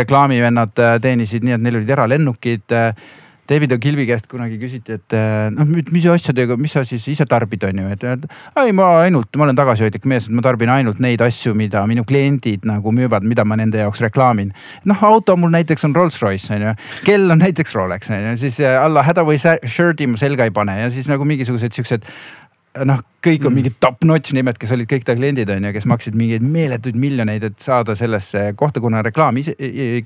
reklaamivennad 0.00 0.78
äh, 0.78 0.96
teenisid 1.02 1.46
nii, 1.46 1.56
et 1.56 1.62
neil 1.64 1.80
olid 1.80 1.88
eralennukid. 1.90 2.76
David 3.50 3.72
O'Gilby 3.74 4.06
käest 4.06 4.28
kunagi 4.30 4.58
küsiti, 4.60 4.94
et 5.00 5.16
äh, 5.16 5.48
noh, 5.50 5.66
mis 5.90 6.06
asjadega, 6.10 6.54
mis 6.60 6.74
sa 6.76 6.84
siis 6.86 7.06
ise 7.10 7.26
tarbid, 7.28 7.64
on 7.66 7.82
ju, 7.82 7.86
et 7.90 8.06
ei, 8.62 8.74
ma 8.76 8.90
ainult, 9.02 9.34
ma 9.34 9.48
olen 9.48 9.58
tagasihoidlik 9.58 10.06
mees, 10.10 10.28
et 10.28 10.36
ma 10.36 10.44
tarbin 10.46 10.70
ainult 10.70 11.00
neid 11.02 11.22
asju, 11.24 11.56
mida 11.58 11.82
minu 11.90 12.04
kliendid 12.06 12.68
nagu 12.68 12.94
müüvad, 12.94 13.26
mida 13.26 13.44
ma 13.48 13.58
nende 13.58 13.82
jaoks 13.82 14.04
reklaamin. 14.06 14.52
noh, 14.86 15.04
auto 15.10 15.36
mul 15.36 15.50
näiteks 15.54 15.88
on 15.88 15.96
Rolls-Royce 15.96 16.54
on 16.54 16.66
ju, 16.68 16.74
kell 17.08 17.34
on 17.34 17.42
näiteks 17.42 17.74
Rolex 17.74 18.10
on 18.14 18.22
ju, 18.30 18.36
siis 18.46 18.60
äh, 18.62 18.78
alla 18.78 19.02
häda 19.06 19.26
või 19.26 19.40
shirt'i 19.40 20.06
ma 20.06 20.20
selga 20.20 20.46
ei 20.46 20.54
pane 20.54 20.78
ja 20.84 20.90
siis 20.94 21.10
nagu 21.10 21.26
mingisugused 21.26 21.74
siuksed 21.74 22.06
noh, 22.86 23.02
kõik 23.24 23.44
on 23.48 23.54
mingid 23.54 23.76
top-notch 23.82 24.34
nimed, 24.36 24.58
kes 24.60 24.72
olid 24.74 24.88
kõik 24.90 25.04
ta 25.06 25.16
kliendid 25.18 25.50
on 25.52 25.66
ju, 25.66 25.72
kes 25.74 25.86
maksid 25.90 26.16
mingeid 26.18 26.44
meeletuid 26.46 26.98
miljoneid, 27.00 27.44
et 27.50 27.62
saada 27.62 27.96
sellesse 27.98 28.50
kohta, 28.58 28.82
kuna 28.82 29.02
reklaam 29.06 29.40
ise, 29.40 29.56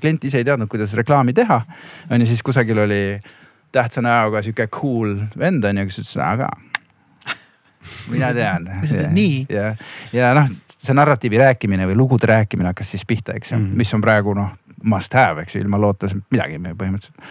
klient 0.01 0.25
ise 0.25 0.41
ei 0.41 0.47
teadnud, 0.47 0.69
kuidas 0.71 0.95
reklaami 0.97 1.35
teha. 1.37 1.61
on 2.09 2.21
ju, 2.23 2.29
siis 2.29 2.43
kusagil 2.45 2.81
oli 2.85 3.01
tähtsa 3.75 4.01
näoga 4.01 4.41
sihuke 4.41 4.67
cool 4.73 5.17
vend 5.37 5.63
on 5.67 5.83
ju, 5.83 5.85
kes 5.89 6.01
ütles, 6.03 6.17
aga 6.23 6.49
mina 8.09 8.33
tean. 8.33 8.69
Nii? 9.19 9.45
ja, 9.49 9.69
ja 10.15 10.33
noh, 10.37 10.49
see 10.71 10.97
narratiivi 10.97 11.37
rääkimine 11.41 11.87
või 11.91 11.99
lugude 12.01 12.29
rääkimine 12.31 12.73
hakkas 12.73 12.95
siis 12.95 13.05
pihta, 13.05 13.37
eks 13.37 13.53
ju 13.53 13.61
mm, 13.61 13.77
mis 13.77 13.93
on 13.93 14.03
praegu 14.03 14.33
noh, 14.37 14.55
must 14.83 15.13
have, 15.17 15.45
eks 15.45 15.57
ju, 15.57 15.63
ilma 15.65 15.79
loota 15.81 16.09
midagi 16.31 16.59
põhimõtteliselt 16.65 17.21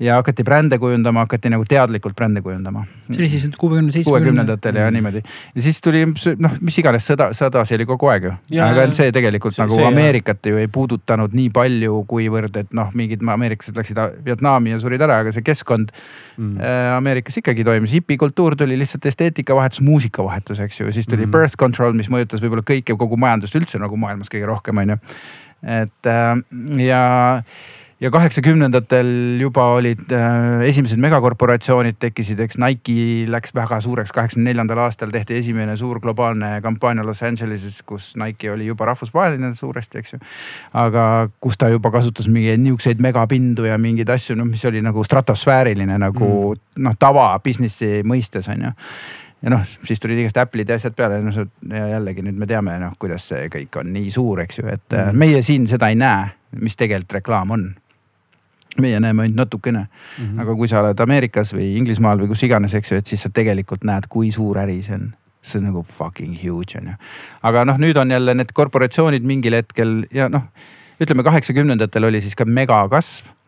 ja 0.00 0.14
hakati 0.20 0.44
brände 0.44 0.78
kujundama, 0.78 1.24
hakati 1.26 1.50
nagu 1.50 1.64
teadlikult 1.68 2.16
brände 2.16 2.42
kujundama. 2.42 2.84
see 3.10 3.18
oli 3.22 3.28
siis 3.32 3.44
nüüd 3.46 3.56
kuuekümne, 3.58 3.92
seitsmekümne. 3.92 4.10
kuuekümnendatel 4.10 4.76
ja 4.76 4.90
niimoodi 4.94 5.22
ja 5.24 5.62
siis 5.62 5.80
tuli 5.84 6.04
noh, 6.38 6.54
mis 6.60 6.78
iganes 6.78 7.08
sõda, 7.10 7.30
sõdasi 7.36 7.74
oli 7.78 7.86
kogu 7.88 8.10
aeg 8.12 8.28
ju. 8.28 8.32
Aga 8.62 8.86
see 8.92 9.12
tegelikult 9.12 9.56
see- 9.56 9.64
nagu 9.64 9.74
see. 9.74 9.86
Ameerikat 9.88 10.46
ju 10.46 10.56
ei 10.60 10.68
puudutanud 10.68 11.34
nii 11.34 11.50
palju, 11.50 12.04
kuivõrd 12.08 12.56
et 12.62 12.72
noh, 12.74 12.90
mingid 12.94 13.22
ameeriklased 13.22 13.76
läksid 13.76 13.98
Vietnami 14.24 14.70
ja 14.70 14.80
surid 14.80 15.02
ära, 15.02 15.20
aga 15.24 15.32
see 15.32 15.42
keskkond 15.42 15.92
Mm. 16.38 16.60
äh, 16.60 16.96
Ameerikas 16.96 17.36
ikkagi 17.36 17.64
toimis. 17.64 17.90
hipikultuur 17.92 18.54
tuli 18.56 18.78
lihtsalt 18.78 19.06
esteetikavahetus, 19.06 19.80
muusikavahetus, 19.82 20.60
eks 20.60 20.80
ju, 20.80 20.92
siis 20.92 21.06
tuli 21.06 21.26
mm. 21.26 21.32
birth 21.34 21.56
control, 21.58 21.96
mis 21.98 22.06
mõjutas 22.08 22.42
võib-olla 22.44 22.62
kõike, 22.62 22.94
kogu 22.94 23.18
majandust 23.18 23.56
üldse 23.58 23.80
nagu 23.82 23.98
maailmas 23.98 24.30
kõige 24.30 24.46
rohkem, 24.46 24.78
on 24.78 24.94
ju. 24.94 24.98
et 25.66 26.06
äh, 26.06 26.38
ja 26.86 27.02
ja 28.00 28.10
kaheksakümnendatel 28.14 29.08
juba 29.40 29.64
olid 29.74 30.12
äh, 30.14 30.62
esimesed 30.68 31.00
megakorporatsioonid 31.02 31.98
tekkisid, 31.98 32.38
eks 32.44 32.58
Nike 32.62 33.26
läks 33.30 33.54
väga 33.56 33.80
suureks, 33.82 34.12
kaheksakümne 34.14 34.52
neljandal 34.52 34.84
aastal 34.84 35.10
tehti 35.14 35.38
esimene 35.40 35.74
suur 35.76 35.98
globaalne 36.00 36.60
kampaania 36.62 37.06
Los 37.06 37.24
Angeleses, 37.26 37.80
kus 37.82 38.12
Nike 38.20 38.52
oli 38.52 38.68
juba 38.70 38.86
rahvusvaheline 38.92 39.50
suuresti, 39.58 40.02
eks 40.02 40.14
ju. 40.14 40.20
aga 40.78 41.04
kus 41.42 41.58
ta 41.58 41.70
juba 41.72 41.90
kasutas 41.94 42.30
mingeid 42.30 42.62
niisuguseid 42.62 43.02
megapindu 43.02 43.66
ja 43.66 43.78
mingeid 43.82 44.14
asju, 44.14 44.38
noh, 44.38 44.46
mis 44.46 44.64
oli 44.70 44.82
nagu 44.84 45.02
stratosfääriline 45.04 45.98
nagu 45.98 46.28
mm. 46.28 46.84
noh, 46.86 46.98
tava 46.98 47.32
business'i 47.42 48.04
mõistes 48.06 48.46
on 48.54 48.68
ju 48.68 48.72
ja 49.42 49.54
noh, 49.56 49.66
siis 49.86 49.98
tulid 50.02 50.22
igast 50.22 50.38
Apple'id 50.38 50.70
ja 50.70 50.78
asjad 50.78 50.94
peale, 50.98 51.18
noh 51.22 51.42
ja 51.74 51.84
jällegi 51.96 52.22
nüüd 52.22 52.38
me 52.38 52.46
teame 52.46 52.78
noh, 52.78 52.94
kuidas 52.98 53.26
see 53.32 53.50
kõik 53.50 53.82
on 53.82 53.90
nii 53.90 54.14
suur, 54.14 54.46
eks 54.46 54.62
ju, 54.62 54.70
et 54.70 54.86
mm. 54.94 55.18
meie 55.18 55.42
siin 55.42 55.66
seda 55.66 55.90
ei 55.90 55.98
näe, 55.98 56.30
mis 56.62 56.78
tegelikult 56.78 57.18
reklaam 57.18 57.58
on 57.58 57.68
meie 58.80 59.00
näeme 59.00 59.22
ainult 59.22 59.36
natukene 59.36 59.78
mm, 59.86 60.24
-hmm. 60.24 60.42
aga 60.42 60.54
kui 60.54 60.68
sa 60.68 60.80
oled 60.80 61.00
Ameerikas 61.00 61.54
või 61.54 61.76
Inglismaal 61.76 62.20
või 62.20 62.28
kus 62.32 62.42
iganes, 62.42 62.74
eks 62.74 62.92
ju, 62.92 62.98
et 62.98 63.06
siis 63.06 63.22
sa 63.22 63.30
tegelikult 63.30 63.84
näed, 63.84 64.08
kui 64.08 64.32
suur 64.32 64.58
äri 64.58 64.82
see 64.82 64.94
on. 64.94 65.14
see 65.42 65.58
on 65.58 65.64
nagu 65.64 65.82
fucking 65.82 66.36
huge 66.42 66.78
on 66.78 66.86
ju. 66.92 66.94
aga 67.42 67.64
noh, 67.64 67.78
nüüd 67.78 67.96
on 67.96 68.10
jälle 68.10 68.34
need 68.34 68.52
korporatsioonid 68.52 69.22
mingil 69.22 69.54
hetkel 69.54 70.04
ja 70.12 70.28
noh, 70.28 70.42
ütleme 71.00 71.22
kaheksakümnendatel 71.22 72.04
oli 72.04 72.20
siis 72.20 72.34
ka 72.34 72.44
megakasv 72.44 73.38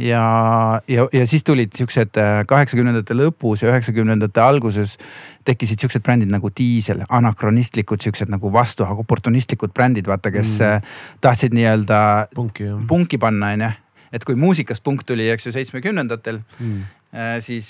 ja, 0.00 0.80
ja, 0.88 1.08
ja 1.12 1.26
siis 1.26 1.44
tulid 1.44 1.72
siuksed 1.76 2.18
äh, 2.20 2.42
kaheksakümnendate 2.48 3.16
lõpus 3.16 3.62
ja 3.62 3.70
üheksakümnendate 3.70 4.40
alguses 4.42 4.96
tekkisid 5.46 5.80
siuksed 5.80 6.04
brändid 6.04 6.30
nagu 6.32 6.50
diisel, 6.58 7.02
anakronistlikud 7.08 8.02
siuksed 8.02 8.30
nagu 8.32 8.52
vastu 8.52 8.86
oportunistlikud 8.88 9.72
brändid, 9.74 10.06
vaata, 10.06 10.30
kes 10.30 10.56
Mm. 10.56 10.82
tahtsid 11.20 11.54
nii-öelda 11.54 11.98
punki 12.34 12.64
punki 12.88 13.18
panna, 13.18 13.50
onju. 13.52 13.68
Et 14.16 14.24
kui 14.26 14.38
muusikas 14.40 14.82
punk 14.84 15.04
tuli, 15.06 15.28
eks 15.32 15.48
ju, 15.48 15.56
seitsmekümnendatel 15.56 16.42
mm.. 16.58 16.86
Äh, 17.16 17.36
siis, 17.40 17.68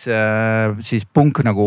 siis 0.88 1.04
punk 1.14 1.38
nagu 1.46 1.64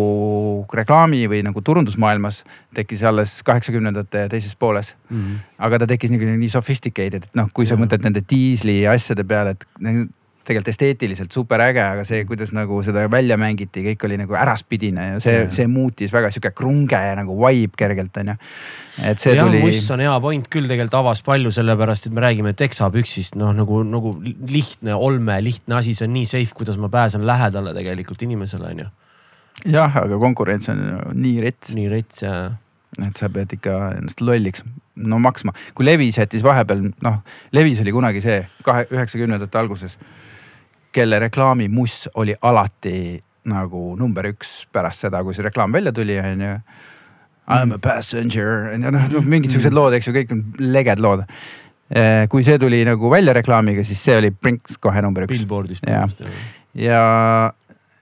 reklaami 0.76 1.22
või 1.32 1.44
nagu 1.46 1.62
turundusmaailmas 1.64 2.42
tekkis 2.76 3.06
alles 3.08 3.38
kaheksakümnendate 3.48 4.26
teises 4.34 4.58
pooles. 4.60 4.96
Mm. 5.14 5.38
aga 5.64 5.80
ta 5.80 5.88
tekkis 5.88 6.12
nii, 6.12 6.34
nii 6.42 6.50
sophisticated, 6.52 7.30
et 7.30 7.38
noh, 7.40 7.48
kui 7.54 7.70
sa 7.70 7.78
Jaa. 7.78 7.84
mõtled 7.86 8.04
nende 8.04 8.26
diisli 8.26 8.82
asjade 8.90 9.24
peale, 9.30 9.54
et 9.56 9.64
nagu 9.86 10.10
tegelikult 10.50 10.72
esteetiliselt 10.74 11.34
super 11.36 11.62
äge, 11.64 11.82
aga 11.84 12.04
see, 12.08 12.24
kuidas 12.30 12.52
nagu 12.56 12.82
seda 12.86 13.06
välja 13.12 13.38
mängiti, 13.40 13.84
kõik 13.86 14.06
oli 14.08 14.20
nagu 14.22 14.38
äraspidine 14.38 15.08
ja 15.14 15.20
see 15.24 15.44
see 15.54 15.68
muutis 15.70 16.14
väga 16.14 16.32
sihuke 16.34 16.52
krunge 16.58 17.00
ja 17.00 17.16
nagu 17.18 17.36
vibe 17.40 17.78
kergelt 17.80 18.18
onju. 18.22 18.36
et 19.08 19.22
see 19.22 19.36
jah, 19.38 19.48
tuli. 19.48 19.62
muss 19.64 19.84
on 19.94 20.04
hea 20.04 20.16
point 20.24 20.50
küll, 20.52 20.70
tegelikult 20.70 21.00
avas 21.02 21.22
palju, 21.26 21.54
sellepärast 21.56 22.10
et 22.10 22.16
me 22.16 22.26
räägime 22.26 22.56
teksapüksist, 22.58 23.38
noh 23.40 23.54
nagu, 23.56 23.84
nagu 23.88 24.16
lihtne 24.50 24.98
olme, 24.98 25.40
lihtne 25.46 25.80
asi, 25.80 25.96
see 25.98 26.10
on 26.10 26.16
nii 26.18 26.30
safe, 26.30 26.56
kuidas 26.58 26.80
ma 26.82 26.92
pääsen 26.94 27.28
lähedale 27.30 27.76
tegelikult 27.78 28.26
inimesele 28.26 28.74
on 28.74 28.84
ju. 28.86 28.90
jah, 29.78 30.02
aga 30.04 30.20
konkurents 30.22 30.72
on 30.74 30.84
nii 31.14 31.38
rets, 31.46 31.76
nii 31.78 31.94
rets 31.94 32.26
ja 32.26 32.36
et 32.98 33.20
sa 33.20 33.30
pead 33.30 33.54
ikka 33.54 33.76
ennast 34.00 34.22
lolliks 34.26 34.64
no 35.00 35.20
maksma. 35.20 35.54
kui 35.76 35.86
Levis 35.86 36.18
jättis 36.18 36.44
vahepeal, 36.44 36.90
noh, 37.04 37.22
Levis 37.56 37.82
oli 37.84 37.94
kunagi 37.96 38.24
see 38.24 38.42
kahe, 38.66 38.88
üheksakümnendate 38.92 39.60
alguses, 39.60 39.98
kelle 40.96 41.20
reklaamimuss 41.26 42.10
oli 42.20 42.36
alati 42.42 43.20
nagu 43.50 43.96
number 43.98 44.30
üks 44.32 44.64
pärast 44.74 45.06
seda, 45.06 45.24
kui 45.26 45.36
see 45.38 45.46
reklaam 45.46 45.74
välja 45.74 45.94
tuli, 45.96 46.18
on 46.22 46.46
ju. 46.46 46.56
I 47.50 47.66
m 47.66 47.72
a 47.74 47.80
passenger, 47.82 48.76
noh 48.78 49.26
mingid 49.26 49.56
siuksed 49.56 49.74
lood, 49.74 49.96
eks 49.98 50.10
ju, 50.10 50.14
kõik 50.20 50.34
on 50.36 50.44
leged 50.60 51.02
lood. 51.02 51.24
kui 52.30 52.44
see 52.46 52.60
tuli 52.62 52.84
nagu 52.86 53.10
välja 53.10 53.34
reklaamiga, 53.34 53.82
siis 53.88 54.04
see 54.06 54.20
oli 54.20 54.30
Brinks 54.30 54.78
kohe 54.78 55.02
number 55.02 55.26
üks 55.26 55.34
billboard'ist. 55.34 55.88
Jaa. 55.90 56.06
ja 56.78 57.00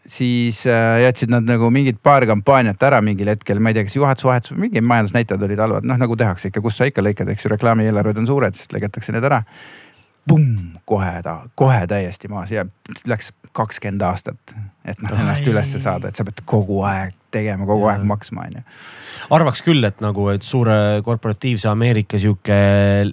siis 0.07 0.65
äh, 0.67 1.01
jätsid 1.03 1.31
nad 1.31 1.47
nagu 1.47 1.69
mingid 1.71 1.99
paar 2.03 2.25
kampaaniat 2.27 2.83
ära 2.83 3.01
mingil 3.03 3.31
hetkel, 3.31 3.59
ma 3.63 3.71
ei 3.71 3.77
tea, 3.77 3.87
kas 3.87 3.95
juhatus 3.95 4.27
vahetus 4.27 4.53
või 4.53 4.67
mingid 4.67 4.85
majandusnäitajad 4.87 5.43
olid 5.47 5.63
halvad, 5.63 5.87
noh 5.87 5.99
nagu 5.99 6.15
tehakse 6.19 6.51
ikka, 6.51 6.63
kus 6.63 6.79
sa 6.79 6.87
ikka 6.87 7.03
lõikad, 7.03 7.31
eks 7.33 7.47
ju, 7.47 7.51
reklaamieelarved 7.55 8.21
on 8.23 8.27
suured, 8.29 8.55
siis 8.55 8.71
lõigatakse 8.75 9.15
need 9.15 9.27
ära. 9.27 9.41
Pumm, 10.27 10.73
kohe 10.85 11.21
ta, 11.23 11.39
kohe 11.55 11.85
täiesti 11.87 12.27
maas 12.31 12.51
ja 12.51 12.65
läks 13.07 13.31
kakskümmend 13.57 14.03
aastat, 14.05 14.55
et 14.85 14.99
noh 15.01 15.13
ennast 15.15 15.47
ülesse 15.49 15.79
saada, 15.81 16.11
et 16.11 16.19
sa 16.19 16.25
pead 16.27 16.43
kogu 16.45 16.81
aeg 16.87 17.15
tegema, 17.33 17.65
kogu 17.67 17.85
Jaa. 17.85 17.95
aeg 17.95 18.05
maksma, 18.07 18.45
onju. 18.47 18.63
arvaks 19.35 19.63
küll, 19.65 19.83
et 19.87 20.01
nagu, 20.03 20.27
et 20.31 20.45
suure 20.45 21.01
korporatiivse 21.05 21.69
Ameerika 21.71 22.19
sihuke 22.21 22.57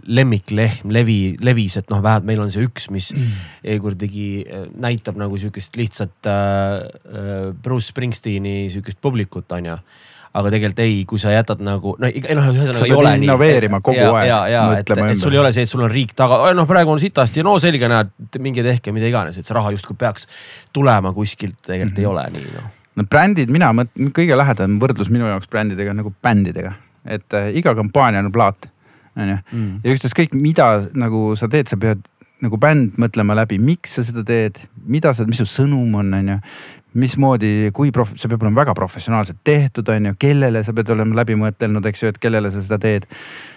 lemmiklehm 0.07 0.92
levi, 0.94 1.18
levis, 1.44 1.79
et 1.81 1.90
noh, 1.92 2.03
vähemalt 2.05 2.29
meil 2.29 2.42
on 2.44 2.53
see 2.55 2.66
üks, 2.66 2.90
mis 2.94 3.11
mm. 3.14 3.79
kuidagi 3.85 4.29
äh, 4.44 4.66
näitab 4.87 5.18
nagu 5.20 5.38
sihukest 5.40 5.79
lihtsat 5.81 6.31
äh, 6.31 6.35
äh, 6.35 7.46
Bruce 7.54 7.90
Springsteeni 7.90 8.69
sihukest 8.75 9.00
publikut, 9.04 9.50
onju. 9.54 9.79
Aga 10.35 10.50
tegelikult 10.50 10.82
ei, 10.82 10.94
kui 11.08 11.20
sa 11.22 11.30
jätad 11.30 11.60
nagu 11.62 11.94
no, 12.00 12.08
noh, 12.08 12.48
ühesõnaga 12.50 12.87
ei 12.88 12.94
ole 12.94 13.12
nii. 13.14 13.28
innoveerima 13.28 13.78
kogu 13.85 14.00
ja, 14.00 14.10
aeg, 14.18 14.28
ja, 14.28 14.38
ja 14.50 14.62
et, 14.80 14.90
et 14.90 15.20
sul 15.20 15.37
ei 15.37 15.40
ole 15.40 15.52
see, 15.54 15.66
et 15.66 15.70
sul 15.70 15.85
on 15.87 15.92
riik 15.92 16.14
taga, 16.18 16.40
noh, 16.58 16.66
praegu 16.68 16.90
on 16.90 17.02
sitasti, 17.02 17.44
no 17.46 17.54
selge, 17.62 17.87
näed, 17.90 18.10
minge 18.42 18.64
tehke 18.66 18.94
mida 18.94 19.06
iganes, 19.10 19.38
et 19.38 19.46
see 19.46 19.54
raha 19.54 19.70
justkui 19.76 19.98
peaks 20.00 20.26
tulema 20.74 21.14
kuskilt, 21.14 21.60
tegelikult 21.62 21.94
mm 21.94 22.02
-hmm. 22.02 22.02
ei 22.02 22.10
ole 22.10 22.26
nii 22.35 22.56
noh. 22.56 22.72
no 22.98 23.06
brändid, 23.10 23.52
mina 23.54 23.70
mõtlen, 23.78 24.10
kõige 24.18 24.38
lähedam 24.38 24.78
võrdlus 24.82 25.12
minu 25.14 25.30
jaoks 25.30 25.50
brändidega 25.50 25.94
on 25.94 26.02
nagu 26.02 26.14
bändidega. 26.22 26.74
et 27.04 27.35
äh, 27.35 27.54
iga 27.54 27.74
kampaania 27.74 28.24
on 28.24 28.32
plaat, 28.32 28.66
onju. 29.16 29.38
Mm. 29.52 29.80
ja 29.85 29.94
ükstaskõik, 29.94 30.35
mida 30.35 30.88
nagu 30.94 31.37
sa 31.37 31.48
teed, 31.48 31.68
sa 31.68 31.76
pead 31.76 32.02
nagu 32.42 32.58
bänd 32.60 32.98
mõtlema 33.00 33.37
läbi, 33.38 33.58
miks 33.62 33.94
sa 33.98 34.02
seda 34.02 34.24
teed, 34.26 34.58
mida 34.87 35.14
sa, 35.14 35.26
mis 35.28 35.38
su 35.38 35.46
sõnum 35.48 35.94
on, 36.00 36.12
onju. 36.18 36.38
Mismoodi, 36.99 37.71
kui 37.75 37.90
prof-, 37.95 38.15
see 38.19 38.31
peab 38.31 38.45
olema 38.45 38.63
väga 38.63 38.75
professionaalselt 38.79 39.40
tehtud, 39.47 39.88
onju, 39.90 40.15
kellele 40.21 40.63
sa 40.65 40.75
pead 40.77 40.92
olema 40.95 41.21
läbi 41.21 41.37
mõtelnud, 41.38 41.87
eks 41.90 42.05
ju, 42.05 42.13
et 42.15 42.23
kellele 42.23 42.53
sa 42.55 42.63
seda 42.63 42.79
teed 42.83 43.09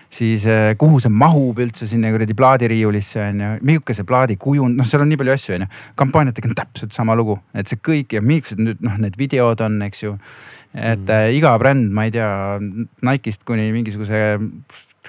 siis 0.09 0.45
eh, 0.47 0.73
kuhu 0.79 1.01
see 1.03 1.11
mahub 1.11 1.59
üldse 1.59 1.87
sinna 1.89 2.11
kuradi 2.13 2.35
plaadiriiulisse 2.37 3.19
on 3.25 3.41
ju, 3.43 3.49
milline 3.67 3.97
see 3.97 4.07
plaadi 4.07 4.37
kujund, 4.39 4.77
noh, 4.79 4.87
seal 4.87 5.03
on 5.03 5.11
nii 5.11 5.19
palju 5.19 5.35
asju 5.35 5.57
on 5.57 5.65
ju. 5.65 5.69
kampaaniatega 5.99 6.51
on 6.51 6.55
täpselt 6.61 6.95
sama 6.95 7.15
lugu, 7.19 7.37
et 7.57 7.67
see 7.67 7.81
kõik 7.89 8.15
ja 8.15 8.23
millised 8.23 8.61
nüüd 8.63 8.83
noh, 8.85 8.95
need 9.03 9.19
videod 9.19 9.61
on, 9.65 9.81
eks 9.87 10.05
ju. 10.05 10.15
et 10.73 11.03
mm. 11.03 11.11
äh, 11.11 11.29
iga 11.37 11.53
bränd, 11.59 11.91
ma 11.91 12.07
ei 12.07 12.15
tea, 12.15 12.31
Nike'ist 13.05 13.43
kuni 13.47 13.69
mingisuguse 13.75 14.39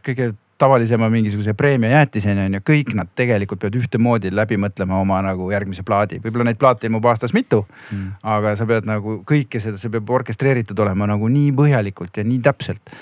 kõige 0.02 0.32
tavalisema 0.58 1.10
mingisuguse 1.12 1.54
preemia 1.54 1.90
jäätiseni 1.90 2.46
on 2.46 2.58
ju, 2.58 2.64
kõik 2.72 2.94
nad 2.98 3.10
tegelikult 3.18 3.60
peavad 3.62 3.78
ühtemoodi 3.80 4.32
läbi 4.34 4.58
mõtlema 4.60 4.98
oma 5.00 5.20
nagu 5.22 5.50
järgmise 5.52 5.84
plaadi, 5.86 6.18
võib-olla 6.24 6.48
neid 6.50 6.58
plaate 6.58 6.88
ilmub 6.90 7.06
aastas 7.06 7.34
mitu 7.36 7.64
mm.. 7.90 8.18
aga 8.22 8.56
sa 8.58 8.66
pead 8.66 8.88
nagu 8.88 9.20
kõike 9.28 9.62
seda, 9.62 9.78
see 9.78 9.92
peab 9.94 10.10
orkestreeritud 10.10 10.78
olema 10.84 11.06
nagu 11.06 11.30
nii 11.30 11.54
põhjalikult 11.56 12.18
ja 12.18 12.26
nii 12.26 12.42
täpselt 12.44 12.98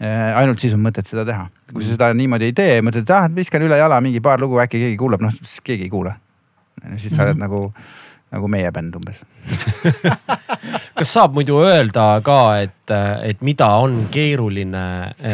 Äh, 0.00 0.32
ainult 0.32 0.62
siis 0.62 0.72
on 0.72 0.80
mõtet 0.80 1.04
seda 1.04 1.26
teha. 1.28 1.42
kui 1.74 1.84
sa 1.84 1.92
seda 1.92 2.06
niimoodi 2.16 2.46
ei 2.48 2.54
tee, 2.56 2.78
mõtled, 2.80 3.04
et 3.04 3.10
ah, 3.12 3.26
viskan 3.36 3.60
üle 3.66 3.76
jala 3.76 3.98
mingi 4.00 4.22
paar 4.24 4.40
lugu, 4.40 4.56
äkki 4.62 4.78
keegi 4.80 4.96
kuulab, 4.96 5.20
noh 5.20 5.34
siis 5.36 5.58
keegi 5.60 5.84
ei 5.84 5.92
kuula. 5.92 6.14
siis 6.96 7.12
sa 7.12 7.26
oled 7.26 7.36
mm 7.36 7.42
-hmm. 7.42 7.44
nagu, 7.44 7.74
nagu 8.30 8.50
meie 8.50 8.70
bänd 8.74 8.96
umbes 8.98 9.22
kas 10.98 11.14
saab 11.16 11.34
muidu 11.36 11.60
öelda 11.64 12.20
ka, 12.24 12.40
et, 12.60 12.92
et 13.24 13.40
mida 13.46 13.70
on 13.80 14.04
keeruline 14.12 14.84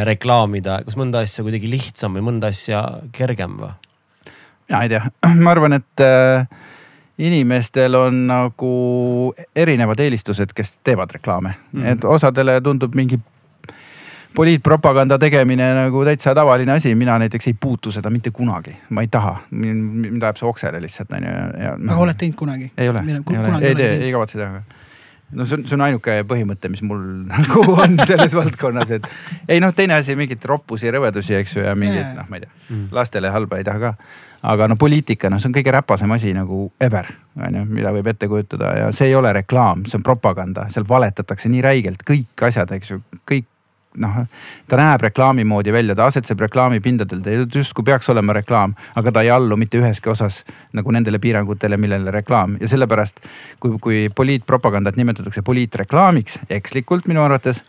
reklaamida, 0.06 0.80
kas 0.86 0.98
mõnda 0.98 1.24
asja 1.26 1.44
kuidagi 1.46 1.70
lihtsam 1.70 2.16
või 2.16 2.28
mõnda 2.30 2.52
asja 2.54 2.84
kergem 3.16 3.58
või? 3.62 3.74
mina 4.68 4.82
ei 4.82 4.92
tea, 4.92 5.04
ma 5.44 5.52
arvan, 5.54 5.76
et 5.78 6.04
äh, 6.04 6.46
inimestel 7.18 7.94
on 7.98 8.26
nagu 8.28 8.72
erinevad 9.56 10.00
eelistused, 10.04 10.52
kes 10.56 10.76
teevad 10.84 11.14
reklaame 11.16 11.54
mm, 11.54 11.80
-hmm. 11.80 11.92
et 11.92 12.04
osadele 12.04 12.60
tundub 12.60 12.94
mingi 12.94 13.20
poliitpropaganda 14.36 15.18
tegemine 15.18 15.68
nagu 15.74 16.04
täitsa 16.04 16.34
tavaline 16.36 16.76
asi, 16.76 16.94
mina 16.94 17.18
näiteks 17.22 17.50
ei 17.50 17.56
puutu 17.60 17.92
seda 17.94 18.10
mitte 18.12 18.30
kunagi, 18.36 18.76
ma 18.90 19.04
ei 19.04 19.08
taha, 19.12 19.38
mind 19.50 20.22
ajab 20.22 20.40
see 20.40 20.48
oksele 20.48 20.80
lihtsalt 20.84 21.14
onju. 21.16 21.36
aga 21.76 22.00
oled 22.06 22.20
teinud 22.20 22.36
kunagi? 22.38 22.72
ei 22.76 22.92
ole, 22.92 23.04
ei 23.08 23.38
ole, 23.38 23.54
ei 23.60 23.78
tee, 23.78 23.94
ei 24.08 24.12
kavatse 24.12 24.38
teha. 24.38 24.60
Ka 24.60 24.84
no 25.30 25.44
see 25.44 25.58
on, 25.58 25.64
see 25.66 25.74
on 25.74 25.82
ainuke 25.86 26.14
põhimõte, 26.28 26.70
mis 26.70 26.82
mul 26.86 27.02
nagu 27.32 27.64
on 27.74 27.98
selles 28.06 28.34
valdkonnas, 28.36 28.92
et 28.98 29.08
ei 29.50 29.60
noh, 29.62 29.74
teine 29.76 29.98
asi, 29.98 30.16
mingeid 30.18 30.44
roppusi, 30.46 30.90
rõvedusi, 30.94 31.34
eks 31.40 31.56
ju, 31.58 31.64
ja 31.66 31.74
mingeid 31.78 32.14
noh, 32.18 32.28
ma 32.30 32.38
ei 32.38 32.46
tea. 32.46 32.54
Mm., 32.68 32.86
lastele 32.94 33.32
halba 33.34 33.60
ei 33.60 33.66
taha 33.66 33.82
ka. 33.82 33.92
aga 34.46 34.68
no 34.70 34.76
poliitika, 34.78 35.30
noh, 35.32 35.42
see 35.42 35.50
on 35.50 35.56
kõige 35.56 35.74
räpasem 35.74 36.12
asi 36.14 36.34
nagu 36.36 36.68
ever, 36.80 37.10
on 37.40 37.60
ju, 37.60 37.64
mida 37.78 37.92
võib 37.94 38.12
ette 38.12 38.30
kujutada. 38.30 38.72
Ja 38.78 38.92
see 38.94 39.10
ei 39.10 39.18
ole 39.18 39.32
reklaam, 39.40 39.84
see 39.90 39.98
on 39.98 40.06
propaganda, 40.06 40.68
seal 40.72 40.86
valetatakse 40.88 41.50
nii 41.50 41.64
räigelt 41.66 42.06
kõik 42.06 42.46
asjad, 42.46 42.70
eks 42.78 42.94
ju, 42.94 43.02
kõik 43.26 43.50
noh, 44.02 44.20
ta 44.68 44.78
näeb 44.80 45.06
reklaami 45.08 45.44
moodi 45.48 45.72
välja, 45.74 45.96
ta 45.98 46.06
asetseb 46.10 46.40
reklaamipindadel, 46.46 47.22
ta 47.24 47.58
justkui 47.58 47.84
peaks 47.86 48.10
olema 48.12 48.36
reklaam, 48.36 48.76
aga 48.94 49.12
ta 49.12 49.24
ei 49.26 49.32
allu 49.34 49.56
mitte 49.60 49.80
üheski 49.80 50.12
osas 50.12 50.42
nagu 50.76 50.94
nendele 50.94 51.20
piirangutele, 51.22 51.78
millele 51.80 52.14
reklaam 52.14 52.56
ja 52.60 52.70
sellepärast 52.70 53.20
kui, 53.60 53.76
kui 53.82 54.06
poliitpropagandat 54.14 54.96
nimetatakse 54.96 55.42
poliitreklaamiks 55.46 56.40
ekslikult 56.60 57.08
minu 57.10 57.24
arvates 57.24 57.62